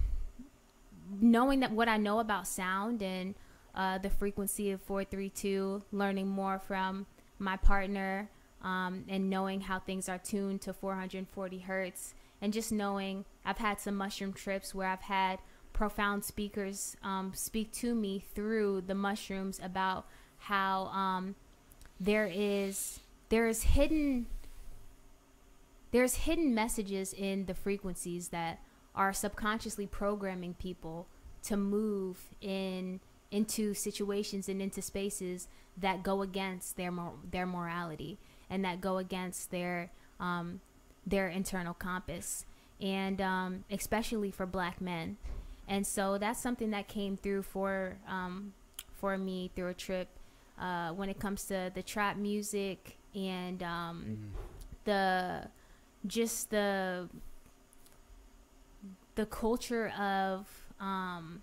knowing 1.21 1.61
that 1.61 1.73
what 1.73 1.89
I 1.89 1.97
know 1.97 2.19
about 2.21 2.47
sound 2.47 3.03
and 3.03 3.35
uh, 3.75 3.99
the 3.99 4.11
frequency 4.11 4.71
of 4.71 4.81
four 4.83 5.05
three 5.05 5.31
two, 5.31 5.83
learning 5.93 6.29
more 6.29 6.59
from 6.59 7.07
my 7.39 7.57
partner, 7.57 8.29
um, 8.63 9.05
and 9.09 9.31
knowing 9.31 9.63
how 9.63 9.79
things 9.79 10.09
are 10.09 10.19
tuned 10.19 10.61
to 10.63 10.73
440 10.73 11.59
hertz 11.61 12.15
and 12.43 12.53
just 12.53 12.73
knowing 12.73 13.25
I've 13.45 13.59
had 13.59 13.81
some 13.81 13.97
mushroom 13.97 14.33
trips 14.33 14.75
where 14.75 14.89
I've 14.89 15.03
had 15.03 15.39
profound 15.73 16.25
speakers 16.25 16.97
um, 17.03 17.33
speak 17.35 17.73
to 17.73 17.95
me 17.95 18.25
through 18.35 18.83
the 18.83 18.95
mushrooms 18.95 19.61
about 19.63 20.07
how 20.39 20.87
um, 20.87 21.35
there 21.99 22.31
is 22.33 23.01
there 23.29 23.47
is 23.47 23.63
hidden 23.63 24.27
there's 25.93 26.15
hidden 26.15 26.55
messages 26.55 27.13
in 27.13 27.47
the 27.47 27.55
frequencies 27.55 28.29
that 28.29 28.61
are 28.95 29.13
subconsciously 29.13 29.87
programming 29.87 30.55
people 30.55 31.07
to 31.45 31.57
move 31.57 32.19
in 32.41 33.01
into 33.31 33.75
situations 33.75 34.49
and 34.49 34.61
into 34.61 34.83
spaces 34.83 35.47
that 35.77 36.03
go 36.03 36.23
against 36.23 36.77
their 36.77 36.91
mor- 36.91 37.15
their 37.31 37.47
morality 37.47 38.19
and 38.49 38.65
that 38.65 38.81
go 38.81 38.99
against 38.99 39.51
their 39.51 39.91
um, 40.19 40.61
their 41.07 41.29
internal 41.29 41.75
compass. 41.75 42.45
And 42.81 43.21
um, 43.21 43.65
especially 43.71 44.31
for 44.31 44.47
black 44.47 44.81
men. 44.81 45.19
And 45.69 45.87
so 45.87 46.19
that's 46.19 46.41
something 46.41 46.71
that 46.71 46.89
came 46.89 47.17
through 47.17 47.43
for 47.43 47.99
um, 48.09 48.55
for 48.97 49.17
me 49.17 49.51
through 49.55 49.69
a 49.69 49.75
trip 49.75 50.09
uh, 50.61 50.91
when 50.91 51.09
it 51.09 51.19
comes 51.19 51.45
to 51.45 51.71
the 51.75 51.83
trap 51.83 52.17
music 52.17 52.97
and 53.15 53.63
um, 53.63 54.33
the 54.85 55.49
just 56.07 56.51
the 56.51 57.09
the 59.15 59.27
culture 59.27 59.89
of 59.99 60.47
um, 60.81 61.43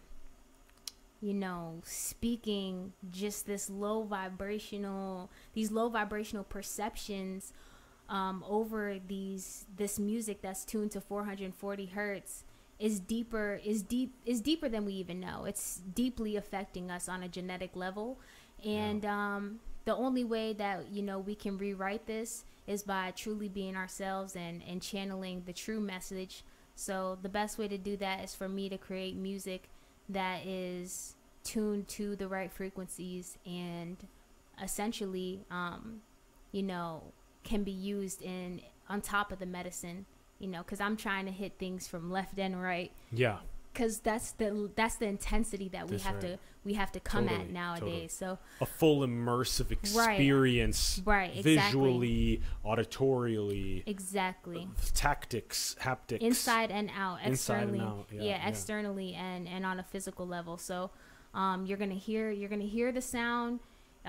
you 1.22 1.34
know 1.34 1.82
speaking 1.84 2.94
just 3.12 3.46
this 3.46 3.70
low 3.70 4.04
vibrational 4.04 5.30
these 5.54 5.72
low 5.72 5.90
vibrational 5.90 6.44
perceptions 6.44 7.54
um, 8.10 8.44
over 8.48 8.98
these 9.08 9.66
this 9.76 10.00
music 10.00 10.42
that's 10.42 10.64
tuned 10.64 10.92
to 10.92 11.02
440 11.02 11.86
hertz 11.88 12.44
is 12.80 13.00
deeper 13.00 13.60
is 13.64 13.82
deep 13.82 14.14
is 14.26 14.42
deeper 14.42 14.70
than 14.70 14.86
we 14.86 14.94
even 14.94 15.20
know. 15.20 15.46
It's 15.46 15.82
deeply 15.94 16.36
affecting 16.36 16.92
us 16.92 17.10
on 17.10 17.24
a 17.24 17.28
genetic 17.28 17.76
level. 17.76 18.20
And 18.64 19.06
um, 19.06 19.60
the 19.86 19.96
only 19.96 20.24
way 20.24 20.54
that 20.54 20.92
you 20.92 21.02
know 21.02 21.20
we 21.20 21.36
can 21.36 21.58
rewrite 21.58 22.06
this 22.06 22.44
is 22.68 22.84
by 22.84 23.12
truly 23.12 23.50
being 23.50 23.76
ourselves 23.76 24.36
and 24.36 24.62
and 24.68 24.82
channeling 24.82 25.44
the 25.46 25.54
true 25.54 25.80
message 25.80 26.44
so 26.80 27.18
the 27.24 27.30
best 27.30 27.58
way 27.58 27.68
to 27.68 27.78
do 27.78 27.98
that 27.98 28.24
is 28.24 28.36
for 28.36 28.48
me 28.48 28.70
to 28.70 28.78
create 28.78 29.16
music 29.16 29.64
that 30.08 30.46
is 30.46 31.16
tuned 31.44 31.88
to 31.88 32.16
the 32.16 32.28
right 32.28 32.52
frequencies 32.52 33.38
and 33.46 34.06
essentially 34.62 35.44
um, 35.50 36.02
you 36.52 36.62
know 36.62 37.02
can 37.44 37.64
be 37.64 37.72
used 37.72 38.22
in 38.22 38.62
on 38.90 39.02
top 39.02 39.32
of 39.32 39.40
the 39.40 39.46
medicine 39.46 40.06
you 40.40 40.48
know 40.48 40.60
because 40.60 40.80
i'm 40.80 40.96
trying 40.96 41.26
to 41.26 41.32
hit 41.32 41.54
things 41.58 41.88
from 41.88 42.12
left 42.12 42.38
and 42.38 42.62
right 42.62 42.92
Yeah. 43.12 43.38
Because 43.78 44.00
that's 44.00 44.32
the 44.32 44.72
that's 44.76 44.96
the 44.96 45.06
intensity 45.06 45.70
that 45.70 45.86
we 45.86 45.92
That's 45.92 46.04
have 46.04 46.16
right. 46.16 46.22
to 46.34 46.40
we 46.66 46.74
have 46.74 46.92
to 46.94 47.00
come 47.00 47.28
Totally, 47.28 47.42
at 47.44 47.52
nowadays 47.52 48.18
totally. 48.18 48.38
so 48.38 48.40
A 48.60 48.66
full 48.66 49.00
immersive 49.08 49.72
experience. 49.72 51.02
Right, 51.06 51.30
exactly. 51.30 51.56
Visually, 51.56 52.42
auditorially, 52.66 53.84
exactly 53.86 54.68
tactics, 54.94 55.76
haptics. 55.82 56.20
inside 56.20 56.72
and 56.72 56.90
out 56.98 57.20
Inside 57.24 57.54
and 57.64 57.70
externally 57.76 57.80
out, 57.80 58.08
yeah, 58.12 58.22
yeah, 58.22 58.28
yeah. 58.30 58.48
externally 58.50 59.14
and 59.14 59.48
and 59.48 59.66
on 59.66 59.80
a 59.80 59.84
physical 59.84 60.28
level 60.28 60.58
so 60.58 60.90
um, 61.34 61.66
you're 61.66 61.78
gonna 61.78 61.94
hear 61.94 62.32
you're 62.32 62.50
gonna 62.50 62.64
hear 62.64 62.92
the 62.92 63.02
sound 63.02 63.60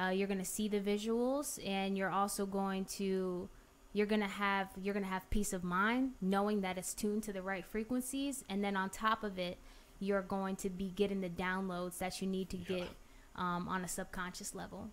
uh, 0.01 0.09
you're 0.11 0.28
going 0.28 0.39
to 0.39 0.45
see 0.45 0.69
the 0.69 0.78
visuals 0.78 1.59
and 1.66 1.99
you're 1.99 2.11
also 2.11 2.47
going 2.47 2.85
to 2.85 3.49
you're 3.93 4.06
going 4.06 4.20
to 4.20 4.27
have 4.27 4.69
you're 4.81 4.94
going 4.94 5.05
to 5.05 5.10
have 5.10 5.28
peace 5.31 5.52
of 5.52 5.65
mind 5.65 6.12
knowing 6.20 6.60
that 6.60 6.77
it's 6.78 6.94
tuned 6.94 7.23
to 7.24 7.32
the 7.32 7.43
right 7.43 7.65
frequencies 7.65 8.44
and 8.48 8.62
then 8.62 8.77
on 8.77 8.90
top 8.90 9.23
of 9.24 9.39
it 9.39 9.59
you're 10.01 10.23
going 10.23 10.55
to 10.56 10.69
be 10.70 10.90
getting 10.94 11.20
the 11.20 11.28
downloads 11.28 11.98
that 11.98 12.20
you 12.23 12.27
need 12.28 12.48
to 12.51 12.56
Yeah. 12.56 12.65
get 12.78 12.89
um, 13.36 13.66
on 13.69 13.85
a 13.85 13.89
subconscious 13.89 14.55
level 14.55 14.90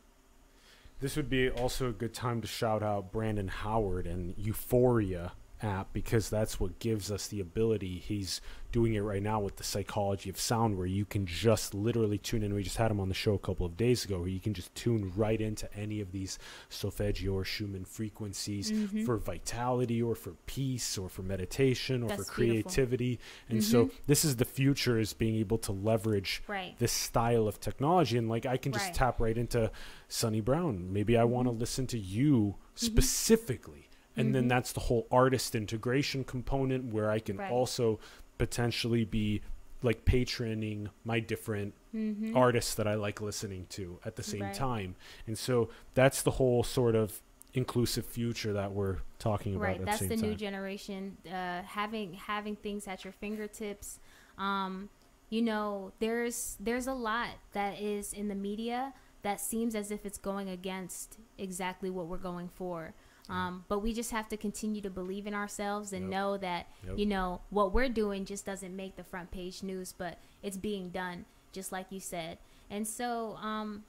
This 1.01 1.15
would 1.17 1.29
be 1.29 1.49
also 1.49 1.89
a 1.89 1.91
good 1.93 2.13
time 2.13 2.41
to 2.41 2.47
shout 2.47 2.81
out 2.81 3.11
Brandon 3.11 3.47
Howard 3.49 4.07
and 4.07 4.33
Euphoria 4.37 5.33
app 5.65 5.91
because 5.93 6.29
that's 6.29 6.59
what 6.59 6.79
gives 6.79 7.11
us 7.11 7.27
the 7.27 7.39
ability. 7.41 7.97
He's 7.99 8.39
doing 8.71 8.93
it 8.93 8.99
right 8.99 9.23
now 9.23 9.39
with 9.39 9.55
the 9.55 9.63
psychology 9.63 10.29
of 10.29 10.37
sound 10.37 10.77
where 10.77 10.85
you 10.85 11.05
can 11.05 11.25
just 11.25 11.73
literally 11.73 12.17
tune 12.17 12.43
in. 12.43 12.53
We 12.53 12.61
just 12.61 12.75
had 12.77 12.91
him 12.91 12.99
on 12.99 13.07
the 13.07 13.15
show 13.15 13.33
a 13.33 13.39
couple 13.39 13.65
of 13.65 13.77
days 13.77 14.03
ago 14.05 14.19
where 14.19 14.27
you 14.27 14.39
can 14.41 14.53
just 14.53 14.73
tune 14.75 15.13
right 15.15 15.39
into 15.39 15.73
any 15.75 16.01
of 16.01 16.11
these 16.11 16.37
solfeggio 16.69 17.33
or 17.33 17.45
Schumann 17.45 17.85
frequencies 17.85 18.71
Mhm. 18.71 19.05
for 19.05 19.17
vitality 19.17 20.01
or 20.01 20.13
for 20.13 20.31
peace 20.45 20.97
or 20.97 21.07
for 21.09 21.21
meditation 21.23 22.03
or 22.03 22.09
That's 22.09 22.29
for 22.29 22.41
beautiful. 22.41 22.63
creativity. 22.71 23.19
And 23.49 23.63
so 23.63 23.85
Mhm. 23.85 23.91
this 24.07 24.25
is 24.25 24.35
the 24.35 24.45
future 24.45 24.99
is 24.99 25.13
being 25.13 25.35
able 25.35 25.57
to 25.59 25.71
leverage 25.71 26.43
right 26.47 26.77
this 26.79 26.91
style 26.91 27.47
of 27.47 27.59
technology 27.59 28.17
and 28.17 28.27
like 28.27 28.45
i 28.45 28.57
can 28.57 28.71
just 28.73 28.85
Right. 28.87 28.93
tap 28.93 29.19
right 29.21 29.37
into 29.37 29.71
sunny 30.09 30.41
brown 30.41 30.91
maybe 30.91 31.15
i 31.17 31.23
want 31.23 31.47
to 31.47 31.51
listen 31.51 31.87
to 31.87 31.97
you 31.97 32.55
Mm-hmm. 32.75 32.85
specifically 32.87 33.84
and 34.17 34.33
then 34.33 34.45
Mhm. 34.45 34.49
that's 34.49 34.71
the 34.73 34.79
whole 34.81 35.07
artist 35.11 35.55
integration 35.55 36.23
component 36.23 36.93
where 36.93 37.09
i 37.11 37.19
can 37.19 37.37
Right. 37.37 37.51
also 37.51 37.99
potentially 38.37 39.05
be 39.05 39.41
like 39.81 40.05
patroning 40.05 40.89
my 41.03 41.19
different 41.19 41.73
mm-hmm. 41.93 42.35
artists 42.35 42.73
that 42.75 42.87
i 42.87 42.95
like 42.95 43.21
listening 43.21 43.67
to 43.69 43.99
at 44.05 44.15
the 44.15 44.23
same 44.23 44.41
Right. 44.41 44.53
time 44.53 44.95
and 45.27 45.37
so 45.37 45.69
that's 45.93 46.21
the 46.21 46.31
whole 46.31 46.63
sort 46.63 46.95
of 46.95 47.21
inclusive 47.53 48.05
future 48.05 48.51
that 48.53 48.71
we're 48.73 48.97
talking 49.19 49.55
about 49.55 49.63
right 49.65 49.79
at 49.79 49.85
that's 49.85 49.99
the 49.99 50.07
the 50.07 50.15
new 50.17 50.35
generation 50.35 51.15
uh, 51.27 51.61
having 51.61 52.13
having 52.13 52.55
things 52.55 52.87
at 52.87 53.03
your 53.05 53.13
fingertips 53.13 53.99
um, 54.37 54.89
you 55.29 55.41
know 55.41 55.91
there's 55.99 56.57
there's 56.59 56.87
a 56.87 56.93
lot 56.93 57.29
that 57.53 57.79
is 57.79 58.11
in 58.13 58.27
the 58.27 58.35
media 58.35 58.93
that 59.21 59.39
seems 59.39 59.73
as 59.73 59.89
if 59.89 60.05
it's 60.05 60.17
going 60.17 60.49
against 60.49 61.17
exactly 61.37 61.89
what 61.89 62.07
we're 62.07 62.17
going 62.17 62.49
for 62.49 62.93
um, 63.29 63.65
but 63.67 63.79
we 63.79 63.93
just 63.93 64.11
have 64.11 64.27
to 64.29 64.37
continue 64.37 64.81
to 64.81 64.89
believe 64.89 65.25
in 65.27 65.33
ourselves 65.33 65.93
and 65.93 66.03
Yep. 66.03 66.11
know 66.11 66.37
that 66.37 66.67
Yep. 66.87 66.97
you 66.99 67.05
know 67.05 67.41
what 67.49 67.73
we're 67.73 67.89
doing 67.89 68.25
just 68.25 68.45
doesn't 68.45 68.75
make 68.75 68.95
the 68.95 69.03
front 69.03 69.31
page 69.31 69.63
news 69.63 69.93
but 69.97 70.17
it's 70.43 70.57
being 70.57 70.89
done 70.89 71.25
just 71.51 71.71
like 71.71 71.87
you 71.89 71.99
said 71.99 72.37
and 72.69 72.87
so 72.87 73.37
um 73.41 73.83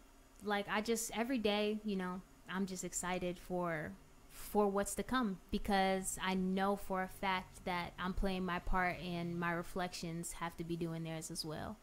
like 0.45 0.67
i 0.71 0.81
just 0.81 1.11
every 1.17 1.39
day 1.39 1.79
you 1.85 1.97
know 1.97 2.21
i'm 2.51 2.67
just 2.67 2.85
excited 2.85 3.39
for 3.39 3.91
for 4.33 4.67
what's 4.69 4.95
to 4.95 5.03
come 5.03 5.39
because 5.51 6.19
i 6.23 6.35
know 6.35 6.77
for 6.77 7.03
a 7.03 7.09
fact 7.09 7.65
that 7.65 7.93
i'm 7.99 8.13
playing 8.13 8.45
my 8.45 8.59
part 8.61 8.97
and 9.01 9.39
my 9.41 9.51
reflections 9.51 10.33
have 10.33 10.57
to 10.57 10.63
be 10.65 10.77
doing 10.77 11.03
theirs 11.05 11.31
as 11.31 11.45
well 11.45 11.77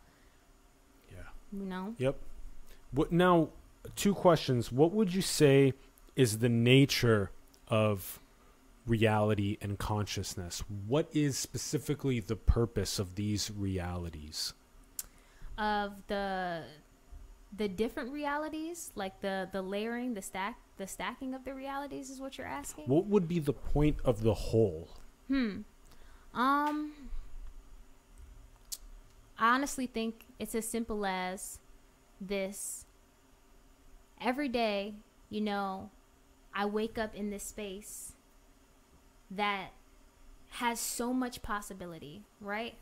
yeah 1.12 1.18
you 1.52 1.66
know 1.66 1.94
Yep. 1.98 2.16
What 2.92 3.12
now? 3.12 3.50
Two 3.96 4.14
questions. 4.14 4.72
What 4.72 4.92
would 4.92 5.14
you 5.16 5.22
say 5.24 5.74
is 6.16 6.38
the 6.38 6.48
nature 6.48 7.32
of 7.74 8.20
reality 8.86 9.58
and 9.62 9.78
consciousness? 9.80 10.64
What 10.88 11.08
is 11.14 11.38
specifically 11.38 12.20
the 12.20 12.36
purpose 12.36 13.00
of 13.00 13.16
these 13.16 13.50
realities? 13.52 14.54
of 15.58 15.94
the 16.08 16.64
the 17.56 17.68
different 17.68 18.12
realities 18.12 18.92
like 18.96 19.22
the 19.22 19.48
the 19.52 19.62
layering 19.62 20.16
the 20.16 20.22
stack 20.22 20.58
the 20.78 20.88
stacking 20.88 21.36
of 21.36 21.46
the 21.46 21.54
realities 21.54 22.10
is 22.10 22.20
what 22.20 22.40
you're 22.40 22.48
asking 22.48 22.86
What 22.88 23.06
would 23.06 23.28
be 23.28 23.38
the 23.38 23.54
point 23.54 23.98
of 24.04 24.24
the 24.24 24.34
whole? 24.34 24.90
Hmm. 25.28 25.60
Um. 26.34 26.94
I 29.38 29.54
honestly 29.54 29.86
think 29.86 30.26
it's 30.40 30.56
as 30.56 30.68
simple 30.68 31.06
as 31.06 31.60
this. 32.20 32.86
Every 34.20 34.50
day, 34.50 34.96
you 35.30 35.42
know, 35.42 35.92
I 36.56 36.66
wake 36.66 36.98
up 36.98 37.16
in 37.16 37.30
this 37.30 37.44
space 37.44 38.14
that 39.32 39.70
has 40.52 40.80
so 40.80 41.14
much 41.14 41.42
possibility, 41.42 42.24
right? 42.40 42.76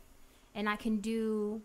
And 0.54 0.68
I 0.68 0.76
can 0.76 0.98
do 0.98 1.62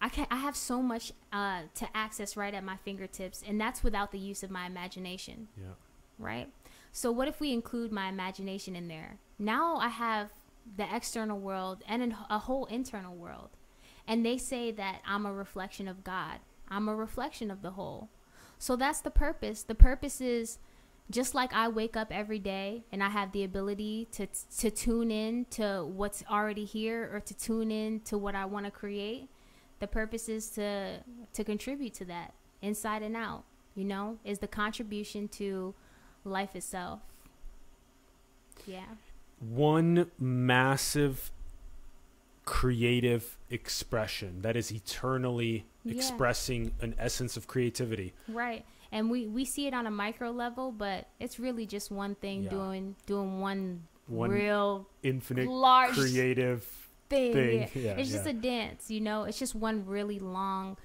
I 0.00 0.08
can 0.08 0.26
I 0.30 0.36
have 0.36 0.54
so 0.56 0.80
much 0.80 1.12
uh, 1.32 1.62
to 1.74 1.88
access 1.96 2.36
right 2.36 2.54
at 2.54 2.62
my 2.62 2.76
fingertips, 2.76 3.42
and 3.46 3.60
that's 3.60 3.82
without 3.82 4.12
the 4.12 4.18
use 4.18 4.42
of 4.44 4.50
my 4.50 4.66
imagination 4.66 5.48
Yeah. 5.60 5.72
right? 6.18 6.48
So 6.92 7.10
what 7.10 7.26
if 7.28 7.40
we 7.40 7.52
include 7.52 7.90
my 7.92 8.08
imagination 8.08 8.76
in 8.76 8.86
there? 8.88 9.18
Now 9.38 9.76
I 9.76 9.88
have 9.88 10.30
the 10.76 10.86
external 10.94 11.38
world 11.38 11.82
and 11.88 12.14
a 12.30 12.38
whole 12.38 12.66
internal 12.66 13.14
world. 13.16 13.50
And 14.06 14.24
they 14.24 14.38
say 14.38 14.70
that 14.72 15.00
I'm 15.06 15.26
a 15.26 15.32
reflection 15.32 15.86
of 15.88 16.02
God. 16.04 16.38
I'm 16.68 16.88
a 16.88 16.94
reflection 16.96 17.50
of 17.50 17.60
the 17.62 17.72
whole. 17.72 18.08
So 18.58 18.74
that's 18.76 19.00
the 19.00 19.10
purpose. 19.10 19.62
The 19.62 19.74
purpose 19.74 20.20
is 20.20 20.58
just 21.10 21.34
like 21.34 21.52
I 21.54 21.68
wake 21.68 21.96
up 21.96 22.08
every 22.10 22.38
day 22.38 22.84
and 22.92 23.02
I 23.02 23.08
have 23.08 23.32
the 23.32 23.44
ability 23.44 24.08
to 24.12 24.26
to 24.58 24.70
tune 24.70 25.10
in 25.10 25.46
to 25.50 25.84
what's 25.86 26.22
already 26.30 26.64
here 26.64 27.10
or 27.12 27.20
to 27.20 27.34
tune 27.34 27.70
in 27.70 28.00
to 28.00 28.18
what 28.18 28.34
I 28.34 28.44
want 28.44 28.66
to 28.66 28.70
create. 28.70 29.28
The 29.80 29.86
purpose 29.86 30.28
is 30.28 30.50
to 30.50 31.00
to 31.32 31.44
contribute 31.44 31.94
to 31.94 32.04
that 32.06 32.34
inside 32.60 33.02
and 33.02 33.16
out. 33.16 33.44
You 33.74 33.84
know, 33.84 34.18
is 34.24 34.40
the 34.40 34.48
contribution 34.48 35.28
to 35.28 35.74
life 36.24 36.54
itself. 36.56 37.00
Yeah. 38.66 38.84
One 39.40 40.10
massive 40.18 41.30
creative 42.44 43.36
expression 43.50 44.42
that 44.42 44.56
is 44.56 44.72
eternally 44.72 45.66
Yeah. 45.84 45.94
expressing 45.94 46.72
an 46.80 46.94
essence 46.98 47.36
of 47.36 47.46
creativity. 47.46 48.14
Right. 48.26 48.64
And 48.90 49.10
we 49.10 49.26
we 49.26 49.44
see 49.44 49.66
it 49.66 49.74
on 49.74 49.86
a 49.86 49.90
micro 49.90 50.30
level, 50.30 50.72
but 50.72 51.08
it's 51.20 51.38
really 51.38 51.66
just 51.66 51.90
one 51.90 52.14
thing 52.14 52.44
Yeah. 52.44 52.50
doing 52.50 52.96
doing 53.06 53.40
one, 53.40 53.86
One 54.06 54.30
real 54.30 54.86
infinite 55.02 55.46
large 55.48 55.94
creative 55.94 56.62
thing. 57.10 57.32
thing. 57.32 57.60
Yeah. 57.74 57.80
Yeah, 57.82 57.96
it's 57.98 58.10
just 58.10 58.26
a 58.26 58.32
dance, 58.32 58.90
you 58.90 59.00
know. 59.00 59.24
It's 59.24 59.38
just 59.38 59.54
one 59.54 59.84
really 59.86 60.18
long 60.18 60.76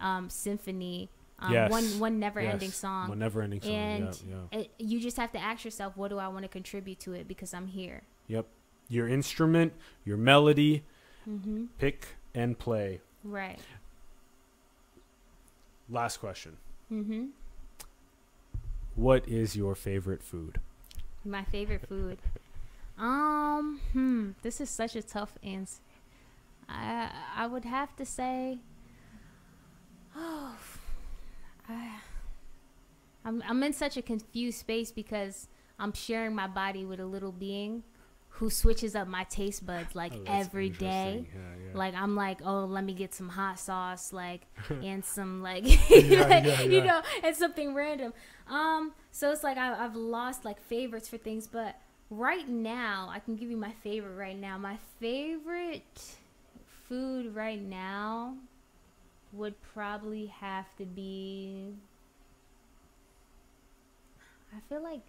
um, 0.00 0.28
symphony, 0.28 1.08
um, 1.38 1.52
Yes. 1.52 1.70
one 1.70 1.84
one 1.98 2.18
never 2.18 2.40
ending 2.40 2.70
song. 2.70 3.08
One 3.08 3.18
never 3.18 3.40
ending 3.40 3.62
song. 3.62 3.72
and 3.72 4.22
yeah, 4.28 4.34
yeah. 4.52 4.58
it, 4.60 4.70
you 4.78 5.00
just 5.00 5.16
have 5.16 5.32
to 5.32 5.38
ask 5.38 5.64
yourself, 5.64 5.96
what 5.96 6.08
do 6.08 6.18
I 6.18 6.28
want 6.28 6.42
to 6.42 6.48
contribute 6.48 6.98
to 7.00 7.14
it? 7.14 7.26
Because 7.26 7.54
I'm 7.54 7.68
here. 7.68 8.02
Yep. 8.28 8.46
Your 8.88 9.08
instrument, 9.08 9.72
your 10.04 10.16
melody, 10.18 10.84
Mm-hmm. 11.28 11.64
pick 11.78 12.06
and 12.34 12.56
play. 12.58 13.00
Right. 13.24 13.58
Last 15.88 16.18
question. 16.18 16.56
Mm-hmm. 16.92 17.26
What 18.96 19.28
is 19.28 19.54
your 19.54 19.74
favorite 19.74 20.22
food? 20.22 20.58
My 21.22 21.44
favorite 21.44 21.86
food. 21.86 22.18
Um, 22.98 23.80
hmm, 23.92 24.30
this 24.40 24.58
is 24.58 24.70
such 24.70 24.96
a 24.96 25.02
tough 25.02 25.36
answer. 25.42 25.80
I 26.66 27.10
I 27.36 27.46
would 27.46 27.66
have 27.66 27.94
to 27.96 28.06
say, 28.06 28.58
oh, 30.16 30.56
I, 31.68 31.98
I'm 33.22 33.42
I'm 33.46 33.62
in 33.62 33.74
such 33.74 33.98
a 33.98 34.02
confused 34.02 34.60
space 34.60 34.90
because 34.90 35.48
I'm 35.78 35.92
sharing 35.92 36.34
my 36.34 36.46
body 36.46 36.86
with 36.86 36.98
a 36.98 37.06
little 37.06 37.32
being 37.32 37.82
who 38.38 38.50
switches 38.50 38.94
up 38.94 39.08
my 39.08 39.24
taste 39.24 39.64
buds 39.66 39.94
like 39.94 40.12
Oh, 40.14 40.22
every 40.26 40.68
day. 40.68 41.24
Yeah, 41.32 41.40
yeah. 41.66 41.78
Like 41.78 41.94
I'm 41.94 42.14
like, 42.14 42.40
oh, 42.44 42.64
let 42.66 42.84
me 42.84 42.92
get 42.92 43.14
some 43.14 43.28
hot 43.30 43.58
sauce, 43.58 44.12
like, 44.12 44.42
and 44.70 45.04
some 45.04 45.42
like, 45.42 45.64
Yeah, 45.90 46.62
you 46.62 46.82
know, 46.82 47.00
and 47.22 47.34
something 47.34 47.74
random. 47.74 48.12
Um, 48.48 48.92
so 49.10 49.32
it's 49.32 49.42
like 49.42 49.56
I, 49.56 49.84
I've 49.84 49.96
lost 49.96 50.44
like 50.44 50.60
favorites 50.60 51.08
for 51.08 51.16
things, 51.16 51.46
but 51.46 51.76
right 52.10 52.48
now 52.48 53.08
I 53.10 53.18
can 53.20 53.36
give 53.36 53.50
you 53.50 53.56
my 53.56 53.72
favorite 53.82 54.16
right 54.16 54.38
now. 54.38 54.58
My 54.58 54.76
favorite 55.00 56.14
food 56.88 57.34
right 57.34 57.60
now 57.60 58.34
would 59.32 59.54
probably 59.74 60.26
have 60.26 60.66
to 60.78 60.84
be. 60.84 61.74
I 64.54 64.60
feel 64.68 64.82
like 64.82 65.00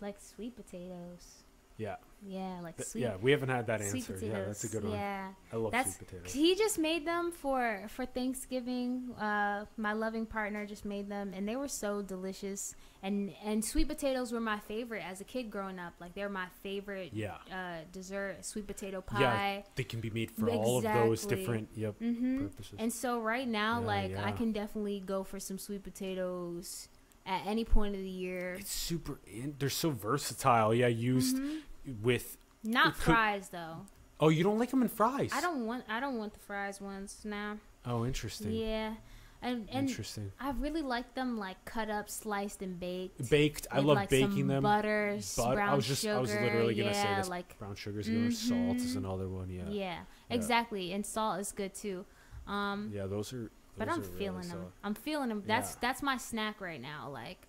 like 0.00 0.16
sweet 0.20 0.56
potatoes. 0.56 1.42
Yeah. 1.80 1.96
Yeah, 2.22 2.60
like 2.62 2.82
sweet. 2.84 3.00
yeah, 3.00 3.16
we 3.16 3.30
haven't 3.30 3.48
had 3.48 3.66
that 3.68 3.80
sweet 3.80 4.00
answer. 4.00 4.12
potatoes. 4.12 4.36
Yeah, 4.38 4.44
that's 4.44 4.64
a 4.64 4.68
good 4.68 4.84
one. 4.84 4.92
Yeah, 4.92 5.28
I 5.50 5.56
love 5.56 5.72
That's- 5.72 5.96
sweet 5.96 6.06
potatoes. 6.06 6.32
he 6.34 6.54
just 6.54 6.78
made 6.78 7.06
them 7.06 7.32
for 7.32 7.86
for 7.88 8.04
Thanksgiving. 8.04 9.12
Uh, 9.18 9.64
my 9.78 9.94
loving 9.94 10.26
partner 10.26 10.66
just 10.66 10.84
made 10.84 11.08
them, 11.08 11.32
and 11.34 11.48
they 11.48 11.56
were 11.56 11.66
so 11.68 12.02
delicious. 12.02 12.74
And 13.02 13.32
and 13.42 13.64
sweet 13.64 13.88
potatoes 13.88 14.32
were 14.32 14.40
my 14.40 14.58
favorite 14.58 15.02
as 15.02 15.22
a 15.22 15.24
kid 15.24 15.50
growing 15.50 15.78
up. 15.78 15.94
Like 15.98 16.14
they're 16.14 16.28
my 16.28 16.48
favorite 16.62 17.12
Yeah. 17.14 17.36
uh, 17.50 17.84
dessert, 17.90 18.44
sweet 18.44 18.66
potato 18.66 19.00
pie. 19.00 19.20
Yeah. 19.20 19.62
They 19.76 19.84
can 19.84 20.00
be 20.00 20.10
made 20.10 20.30
for 20.30 20.50
all 20.50 20.76
of 20.78 20.84
those 20.84 21.24
different 21.24 21.70
yep 21.74 21.98
Mm-hmm. 22.00 22.38
purposes. 22.48 22.74
And 22.78 22.92
so 22.92 23.18
right 23.18 23.48
now, 23.48 23.80
Yeah, 23.80 23.86
like 23.86 24.16
I 24.18 24.32
can 24.32 24.52
definitely 24.52 25.00
go 25.00 25.24
for 25.24 25.40
some 25.40 25.56
sweet 25.56 25.82
potatoes 25.82 26.88
at 27.26 27.46
any 27.46 27.64
point 27.64 27.94
of 27.94 28.00
the 28.02 28.08
year. 28.10 28.56
it's 28.60 28.70
super. 28.72 29.20
In, 29.26 29.54
they're 29.58 29.68
so 29.70 29.90
versatile. 29.90 30.74
Yeah, 30.74 30.88
used 30.88 31.36
Mhm. 31.36 31.60
With. 32.02 32.36
Not 32.62 32.94
could- 32.94 33.02
fries 33.14 33.48
though. 33.50 33.86
Oh, 34.18 34.28
you 34.28 34.44
don't 34.44 34.58
like 34.58 34.70
them 34.70 34.82
in 34.82 34.88
fries? 34.88 35.30
I 35.32 35.40
don't 35.40 35.66
want 35.66 35.84
I 35.88 35.98
don't 36.00 36.18
want 36.18 36.34
the 36.34 36.40
fries 36.40 36.80
ones 36.80 37.20
now. 37.24 37.56
Oh, 37.86 38.04
interesting. 38.04 38.52
Yeah, 38.52 38.94
and 39.40 39.66
and 39.72 39.88
interesting. 39.88 40.30
I 40.38 40.50
really 40.50 40.82
like 40.82 41.14
them 41.14 41.38
like 41.38 41.64
cut 41.64 41.88
up, 41.88 42.10
sliced, 42.10 42.60
and 42.60 42.78
baked. 42.78 43.30
Baked. 43.30 43.66
I 43.70 43.78
love 43.80 43.96
like, 43.96 44.10
baking 44.10 44.30
some 44.40 44.48
them. 44.48 44.62
Butter, 44.62 45.18
But 45.38 45.54
brown 45.54 45.68
I 45.70 45.74
was 45.74 45.86
just. 45.86 46.02
sugar. 46.02 46.16
I 46.16 46.20
was 46.20 46.34
literally 46.34 46.74
gonna 46.74 46.90
yeah, 46.90 47.02
say 47.14 47.20
this. 47.20 47.28
like 47.30 47.58
brown 47.58 47.74
sugar's 47.76 48.08
good. 48.08 48.36
Salt 48.36 48.76
is 48.76 48.94
Mhm. 48.94 48.98
another 48.98 49.28
one. 49.28 49.48
Yeah. 49.48 49.62
yeah. 49.70 49.70
Yeah. 49.70 49.98
exactly. 50.36 50.92
And 50.92 51.06
salt 51.06 51.40
is 51.40 51.52
good 51.52 51.72
too. 51.74 52.04
Um, 52.46 52.90
Yeah, 52.92 53.06
those 53.06 53.32
are. 53.32 53.50
but 53.78 53.88
I'm 53.88 54.00
are 54.00 54.02
really 54.02 54.18
feeling 54.18 54.40
them. 54.42 54.50
solid. 54.50 54.72
I'm 54.84 54.94
feeling 54.94 55.28
them. 55.30 55.42
That's 55.46 55.70
Yeah. 55.72 55.78
that's 55.80 56.02
my 56.02 56.18
snack 56.18 56.60
right 56.60 56.80
now. 56.80 57.08
Like. 57.10 57.46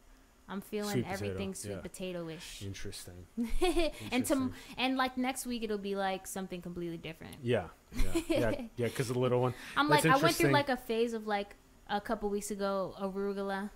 I'm 0.52 0.60
feeling 0.61 0.91
Sweet 0.91 1.06
potato, 1.06 1.14
everything 1.26 1.53
sweet 1.56 1.72
yeah. 1.72 1.80
potato-ish, 1.80 2.61
Interesting. 2.64 3.26
and 4.11 4.26
to 4.26 4.52
and 4.78 4.98
like 4.98 5.18
next 5.18 5.45
week 5.45 5.64
it'll 5.64 5.78
be 5.78 5.95
like 5.95 6.28
something 6.28 6.61
completely 6.61 6.98
different. 6.98 7.38
Yeah. 7.41 7.68
Yeah. 7.95 8.22
Yeah. 8.28 8.52
Yeah. 8.76 8.88
Because 8.88 9.07
the 9.07 9.18
little 9.18 9.41
one. 9.41 9.53
I'm 9.78 9.88
That's 9.90 10.03
like 10.06 10.14
I 10.14 10.18
went 10.18 10.36
through 10.36 10.52
like 10.52 10.68
a 10.69 10.76
phase 10.78 11.14
of 11.14 11.26
like 11.26 11.56
a 11.90 12.02
couple 12.02 12.30
weeks 12.30 12.52
ago 12.52 12.94
arugula. 13.02 13.69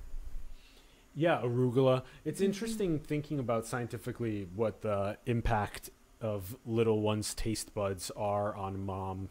Yeah, 1.14 1.42
arugula. 1.42 2.04
It's 2.26 2.42
Mhm. 2.42 2.46
interesting 2.46 3.00
thinking 3.00 3.40
about 3.40 3.66
scientifically 3.66 4.48
what 4.54 4.82
the 4.82 5.18
impact 5.26 5.90
of 6.20 6.58
little 6.66 7.02
one's 7.02 7.34
taste 7.34 7.74
buds 7.74 8.12
are 8.18 8.54
on 8.56 8.86
mom 8.86 9.30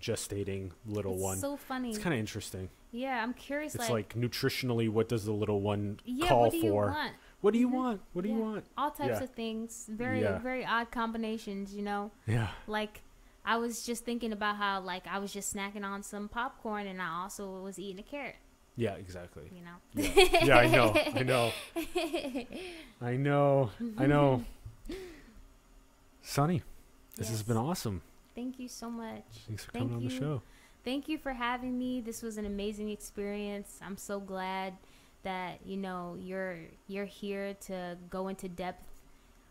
gestating 0.00 0.72
little 0.84 1.14
it's 1.14 1.22
one. 1.22 1.38
so 1.38 1.56
funny. 1.56 1.88
it's 1.88 1.98
kind 1.98 2.12
of 2.12 2.20
interesting. 2.20 2.68
Yeah, 2.96 3.22
I'm 3.22 3.34
curious. 3.34 3.74
It's 3.74 3.90
like, 3.90 4.14
like, 4.14 4.22
nutritionally, 4.30 4.88
what 4.88 5.08
does 5.08 5.24
the 5.24 5.32
little 5.32 5.60
one 5.60 5.98
yeah, 6.04 6.28
call 6.28 6.42
what 6.42 6.50
do 6.52 6.56
you 6.58 6.70
for? 6.70 6.86
want? 6.86 7.12
What 7.42 7.52
do 7.52 7.58
you 7.60 7.68
Mhm. 7.68 7.72
want? 7.74 8.00
What 8.12 8.22
do 8.22 8.28
you 8.30 8.36
want? 8.36 8.64
All 8.76 8.90
types 8.90 9.18
Yeah. 9.18 9.22
of 9.22 9.30
things. 9.30 9.86
Very 9.92 10.22
Yeah. 10.22 10.38
very 10.38 10.64
odd 10.64 10.90
combinations. 10.90 11.74
You 11.74 11.82
know, 11.82 12.10
Yeah. 12.26 12.48
like 12.66 13.02
I 13.44 13.56
was 13.58 13.84
just 13.84 14.04
thinking 14.04 14.32
about 14.32 14.56
how 14.56 14.80
like 14.80 15.06
I 15.06 15.18
was 15.18 15.32
just 15.32 15.54
snacking 15.54 15.84
on 15.84 16.02
some 16.02 16.28
popcorn 16.28 16.86
and 16.86 17.00
I 17.00 17.22
also 17.22 17.62
was 17.62 17.78
eating 17.78 18.00
a 18.00 18.02
carrot. 18.02 18.36
Yeah, 18.78 18.94
exactly. 18.94 19.50
You 19.54 19.62
know. 19.62 19.76
Yeah, 19.94 20.44
yeah 20.44 20.58
I 20.58 20.66
know. 20.66 20.92
I 21.14 21.22
know. 21.22 21.52
I 23.00 23.16
know. 23.16 23.70
I 23.98 24.06
know. 24.06 24.44
Sonny, 26.22 26.62
this 27.16 27.28
has 27.30 27.42
been 27.42 27.56
awesome. 27.56 28.02
Thank 28.34 28.58
you 28.58 28.68
so 28.68 28.90
much. 28.90 29.24
Thanks 29.46 29.64
for 29.64 29.72
Thank 29.72 29.90
coming 29.90 29.96
on 29.96 30.04
the 30.04 30.14
show. 30.14 30.42
Thank 30.86 31.08
you 31.08 31.18
for 31.18 31.32
having 31.32 31.76
me. 31.76 32.00
This 32.00 32.22
was 32.22 32.38
an 32.38 32.46
amazing 32.46 32.90
experience. 32.90 33.80
I'm 33.82 33.96
so 33.96 34.20
glad 34.20 34.74
that 35.24 35.58
you 35.66 35.76
know 35.76 36.16
you're 36.16 36.58
you're 36.86 37.06
here 37.06 37.54
to 37.62 37.98
go 38.08 38.28
into 38.28 38.48
depth 38.48 38.88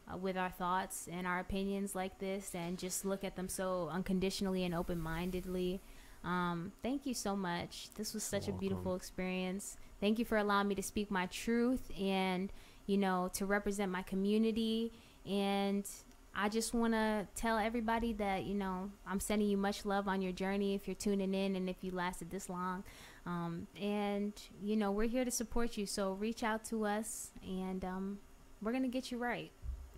uh, 0.10 0.16
with 0.16 0.38
our 0.38 0.50
thoughts 0.50 1.10
and 1.12 1.28
our 1.28 1.40
opinions 1.40 1.94
like 1.94 2.20
this, 2.20 2.56
and 2.56 2.78
just 2.78 3.04
look 3.04 3.26
at 3.26 3.36
them 3.36 3.50
so 3.50 3.90
unconditionally 3.92 4.64
and 4.64 4.74
open-mindedly. 4.74 5.82
Um, 6.24 6.72
thank 6.82 7.06
you 7.06 7.14
so 7.14 7.36
much. 7.36 7.90
This 7.96 8.14
was 8.14 8.24
such 8.24 8.48
a 8.48 8.54
beautiful 8.54 8.92
welcome. 8.92 9.02
experience. 9.02 9.76
Thank 10.00 10.20
you 10.20 10.24
for 10.24 10.38
allowing 10.38 10.70
me 10.70 10.76
to 10.76 10.84
speak 10.84 11.12
my 11.12 11.26
truth 11.26 11.92
and 12.00 12.50
you 12.88 12.98
know 12.98 13.30
to 13.34 13.46
represent 13.46 13.92
my 13.92 14.04
community 14.04 14.94
and 15.26 15.86
I 16.36 16.50
just 16.50 16.74
want 16.74 16.94
to 16.94 17.28
tell 17.36 17.58
everybody 17.58 18.14
that, 18.14 18.44
you 18.44 18.56
know, 18.56 18.92
I'm 19.08 19.20
sending 19.20 19.48
you 19.48 19.58
much 19.58 19.86
love 19.86 20.08
on 20.08 20.22
your 20.22 20.34
journey 20.34 20.76
if 20.76 20.88
you're 20.88 20.96
tuning 20.96 21.34
in 21.34 21.56
and 21.56 21.70
if 21.70 21.78
you 21.82 21.92
lasted 21.92 22.30
this 22.30 22.50
long. 22.50 22.84
Um, 23.26 23.68
and, 23.82 24.34
you 24.62 24.76
know, 24.76 24.92
we're 24.92 25.08
here 25.08 25.24
to 25.26 25.32
support 25.32 25.78
you. 25.78 25.86
So 25.86 26.14
reach 26.14 26.44
out 26.44 26.66
to 26.66 26.86
us 26.86 27.30
and 27.48 27.84
um, 27.86 28.20
we're 28.62 28.72
going 28.72 28.84
to 28.84 28.90
get 28.90 29.12
you 29.12 29.18
right. 29.18 29.52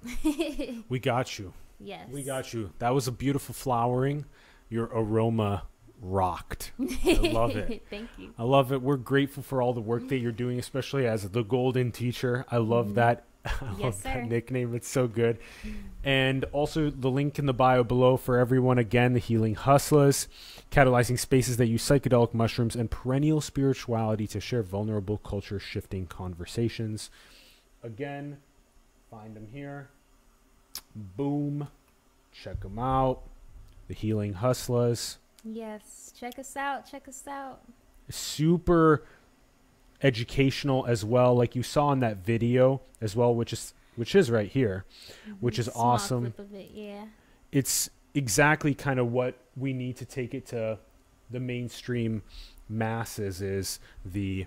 We 0.90 1.00
got 1.00 1.40
you. 1.40 1.54
yes. 1.80 2.08
We 2.12 2.24
got 2.24 2.54
you. 2.54 2.72
That 2.80 2.94
was 2.94 3.08
a 3.08 3.12
beautiful 3.12 3.54
flowering. 3.54 4.26
Your 4.70 4.86
aroma 4.94 5.64
rocked. 6.02 6.72
I 6.80 7.14
love 7.34 7.56
it. 7.56 7.84
Thank 7.90 8.10
you. 8.18 8.34
I 8.38 8.44
love 8.44 8.72
it. 8.72 8.82
We're 8.82 8.98
grateful 8.98 9.42
for 9.44 9.62
all 9.62 9.74
the 9.74 9.82
work 9.82 10.08
that 10.10 10.18
you're 10.20 10.32
doing, 10.32 10.60
especially 10.60 11.08
as 11.08 11.28
the 11.30 11.44
golden 11.44 11.92
teacher. 11.92 12.46
I 12.52 12.58
love 12.58 12.90
Mhm. 12.90 12.96
that. 12.96 13.24
I 13.62 13.76
Yes, 13.78 14.02
that 14.02 14.28
nickname. 14.28 14.76
It's 14.76 14.88
so 14.88 15.08
good. 15.08 15.40
Mm. 15.66 15.74
And 16.04 16.46
also 16.52 16.90
the 16.90 17.10
link 17.10 17.40
in 17.40 17.46
the 17.46 17.54
bio 17.54 17.84
below 17.84 18.18
for 18.18 18.38
everyone. 18.38 18.78
Again, 18.78 19.14
the 19.14 19.20
Healing 19.20 19.56
Hustlers, 19.56 20.28
catalyzing 20.72 21.20
spaces 21.20 21.58
that 21.58 21.68
use 21.68 21.84
psychedelic 21.84 22.34
mushrooms 22.34 22.76
and 22.76 22.90
perennial 22.90 23.42
spirituality 23.42 24.28
to 24.28 24.40
share 24.40 24.64
vulnerable 24.64 25.18
culture 25.18 25.60
shifting 25.60 26.06
conversations. 26.08 27.10
Again, 27.84 28.38
find 29.10 29.36
them 29.36 29.48
here. 29.52 29.90
Boom. 30.96 31.68
Check 32.32 32.62
them 32.62 32.80
out. 32.80 33.24
The 33.88 33.94
Healing 33.94 34.34
Hustlers. 34.34 35.18
Yes. 35.44 36.14
Check 36.20 36.40
us 36.40 36.56
out. 36.56 36.90
Check 36.90 37.08
us 37.08 37.28
out. 37.28 37.62
super 38.10 39.04
educational 40.04 40.86
as 40.86 41.04
well 41.04 41.36
like 41.36 41.56
you 41.56 41.64
saw 41.64 41.92
in 41.92 42.00
that 42.00 42.18
video 42.18 42.82
as 43.02 43.16
well 43.16 43.34
which 43.34 43.52
is 43.52 43.74
which 43.96 44.14
is 44.14 44.30
right 44.30 44.50
here 44.50 44.86
mm-hmm. 45.24 45.34
Which 45.40 45.58
is. 45.60 45.66
Small 45.66 45.86
awesome. 45.86 46.34
it, 46.54 46.72
yeah. 46.74 47.06
it's 47.52 47.90
exactly 48.14 48.74
kind 48.74 49.00
of 49.00 49.12
what 49.12 49.36
we 49.56 49.74
need 49.74 49.98
to 49.98 50.06
take 50.06 50.34
it 50.34 50.46
to 50.48 50.78
the 51.30 51.40
mainstream 51.40 52.22
masses 52.70 53.42
is 53.42 53.80
the 54.06 54.46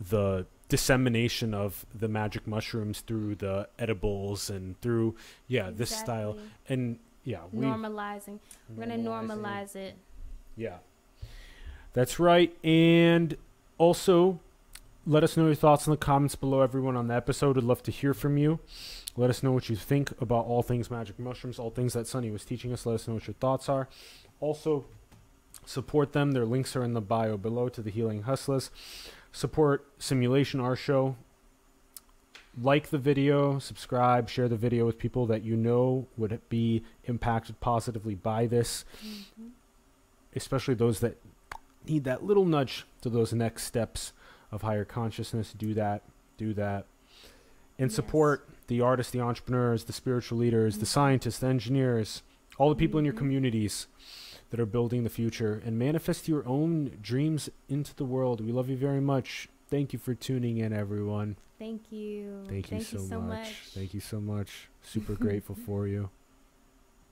the 0.00 0.46
dissemination 0.68 1.52
of 1.52 1.84
the 1.94 2.08
magic 2.08 2.46
mushrooms 2.46 3.00
through 3.00 3.34
the 3.34 3.68
edibles 3.78 4.48
and 4.48 4.80
through 4.80 5.14
yeah 5.46 5.70
this 5.70 5.90
style 5.90 6.36
and 6.68 6.98
yeah 7.24 7.40
we 7.52 7.66
Normalizing. 7.66 8.38
We're 8.74 8.86
to 8.86 8.92
normalize 8.92 9.76
it. 9.76 9.96
Yeah. 10.56 10.78
That's 11.92 12.18
right. 12.18 12.56
And 12.64 13.36
also, 13.78 14.40
let 15.06 15.24
us 15.24 15.36
know 15.36 15.46
your 15.46 15.54
thoughts 15.54 15.86
in 15.86 15.90
the 15.90 15.96
comments 15.96 16.34
below, 16.36 16.60
everyone, 16.60 16.96
on 16.96 17.08
the 17.08 17.14
episode. 17.14 17.56
I'd 17.58 17.64
love 17.64 17.82
to 17.84 17.90
hear 17.90 18.14
from 18.14 18.36
you. 18.36 18.60
Let 19.16 19.30
us 19.30 19.42
know 19.42 19.52
what 19.52 19.68
you 19.68 19.76
think 19.76 20.10
about 20.20 20.46
all 20.46 20.62
things 20.62 20.90
magic 20.90 21.18
mushrooms, 21.18 21.58
all 21.58 21.70
things 21.70 21.92
that 21.94 22.06
Sunny 22.06 22.30
was 22.30 22.44
teaching 22.44 22.72
us. 22.72 22.86
Let 22.86 22.94
us 22.94 23.08
know 23.08 23.14
what 23.14 23.26
your 23.26 23.34
thoughts 23.34 23.68
are. 23.68 23.88
Also, 24.40 24.84
support 25.66 26.12
them. 26.12 26.32
Their 26.32 26.44
links 26.46 26.74
are 26.76 26.84
in 26.84 26.94
the 26.94 27.00
bio 27.00 27.36
below 27.36 27.68
to 27.70 27.82
the 27.82 27.90
Healing 27.90 28.22
Hustlers. 28.22 28.70
Support 29.32 29.84
Simulation 29.98 30.60
Our 30.60 30.76
Show. 30.76 31.16
Like 32.60 32.90
the 32.90 32.98
video, 32.98 33.58
subscribe, 33.58 34.28
share 34.28 34.48
the 34.48 34.56
video 34.56 34.84
with 34.86 34.98
people 34.98 35.26
that 35.26 35.42
you 35.42 35.56
know 35.56 36.06
would 36.18 36.38
be 36.50 36.84
impacted 37.04 37.60
positively 37.60 38.14
by 38.14 38.46
this 38.46 38.84
Mhm. 39.04 39.50
especially 40.34 40.74
those 40.74 41.00
that 41.00 41.16
need 41.86 42.04
that 42.04 42.24
little 42.24 42.44
nudge 42.44 42.86
to 43.00 43.08
those 43.10 43.32
next 43.32 43.64
steps 43.64 44.12
of 44.52 44.62
higher 44.62 44.84
consciousness 44.84 45.52
do 45.52 45.74
that 45.74 46.02
do 46.36 46.52
that 46.54 46.86
and 47.78 47.90
Yes. 47.90 47.96
support 47.96 48.48
the 48.68 48.80
artists 48.80 49.10
the 49.12 49.20
entrepreneurs 49.20 49.84
the 49.84 49.92
spiritual 49.92 50.38
leaders 50.38 50.78
the 50.78 50.84
Mhm. 50.84 50.88
scientists 50.88 51.38
the 51.40 51.46
engineers 51.48 52.22
all 52.58 52.68
the 52.68 52.76
people 52.76 52.98
in 52.98 53.04
your 53.04 53.14
Mhm. 53.14 53.18
communities 53.18 53.86
that 54.50 54.60
are 54.60 54.66
building 54.66 55.02
the 55.04 55.10
future 55.10 55.60
and 55.64 55.78
manifest 55.78 56.28
your 56.28 56.46
own 56.46 56.98
dreams 57.02 57.48
into 57.68 57.94
the 57.96 58.04
world 58.04 58.40
we 58.40 58.52
love 58.52 58.68
you 58.68 58.76
very 58.76 59.00
much 59.00 59.48
thank 59.68 59.92
you 59.94 59.98
for 59.98 60.14
tuning 60.14 60.58
in 60.58 60.72
everyone 60.72 61.36
Thank 61.58 61.90
you. 61.92 62.44
thank 62.48 62.70
you, 62.72 62.80
so, 62.80 62.98
so 62.98 63.20
much. 63.20 63.38
much. 63.38 63.52
thank 63.74 63.94
you 63.94 64.00
so 64.00 64.20
much 64.20 64.68
super 64.82 65.14
grateful 65.14 65.54
for 65.54 65.86
you 65.88 66.10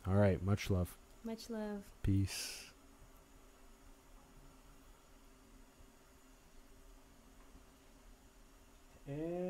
all 0.07 0.15
right 0.15 0.43
much 0.43 0.71
love 0.71 0.97
Much 1.25 1.49
love. 1.51 1.83
peace 2.03 2.70
And 9.13 9.31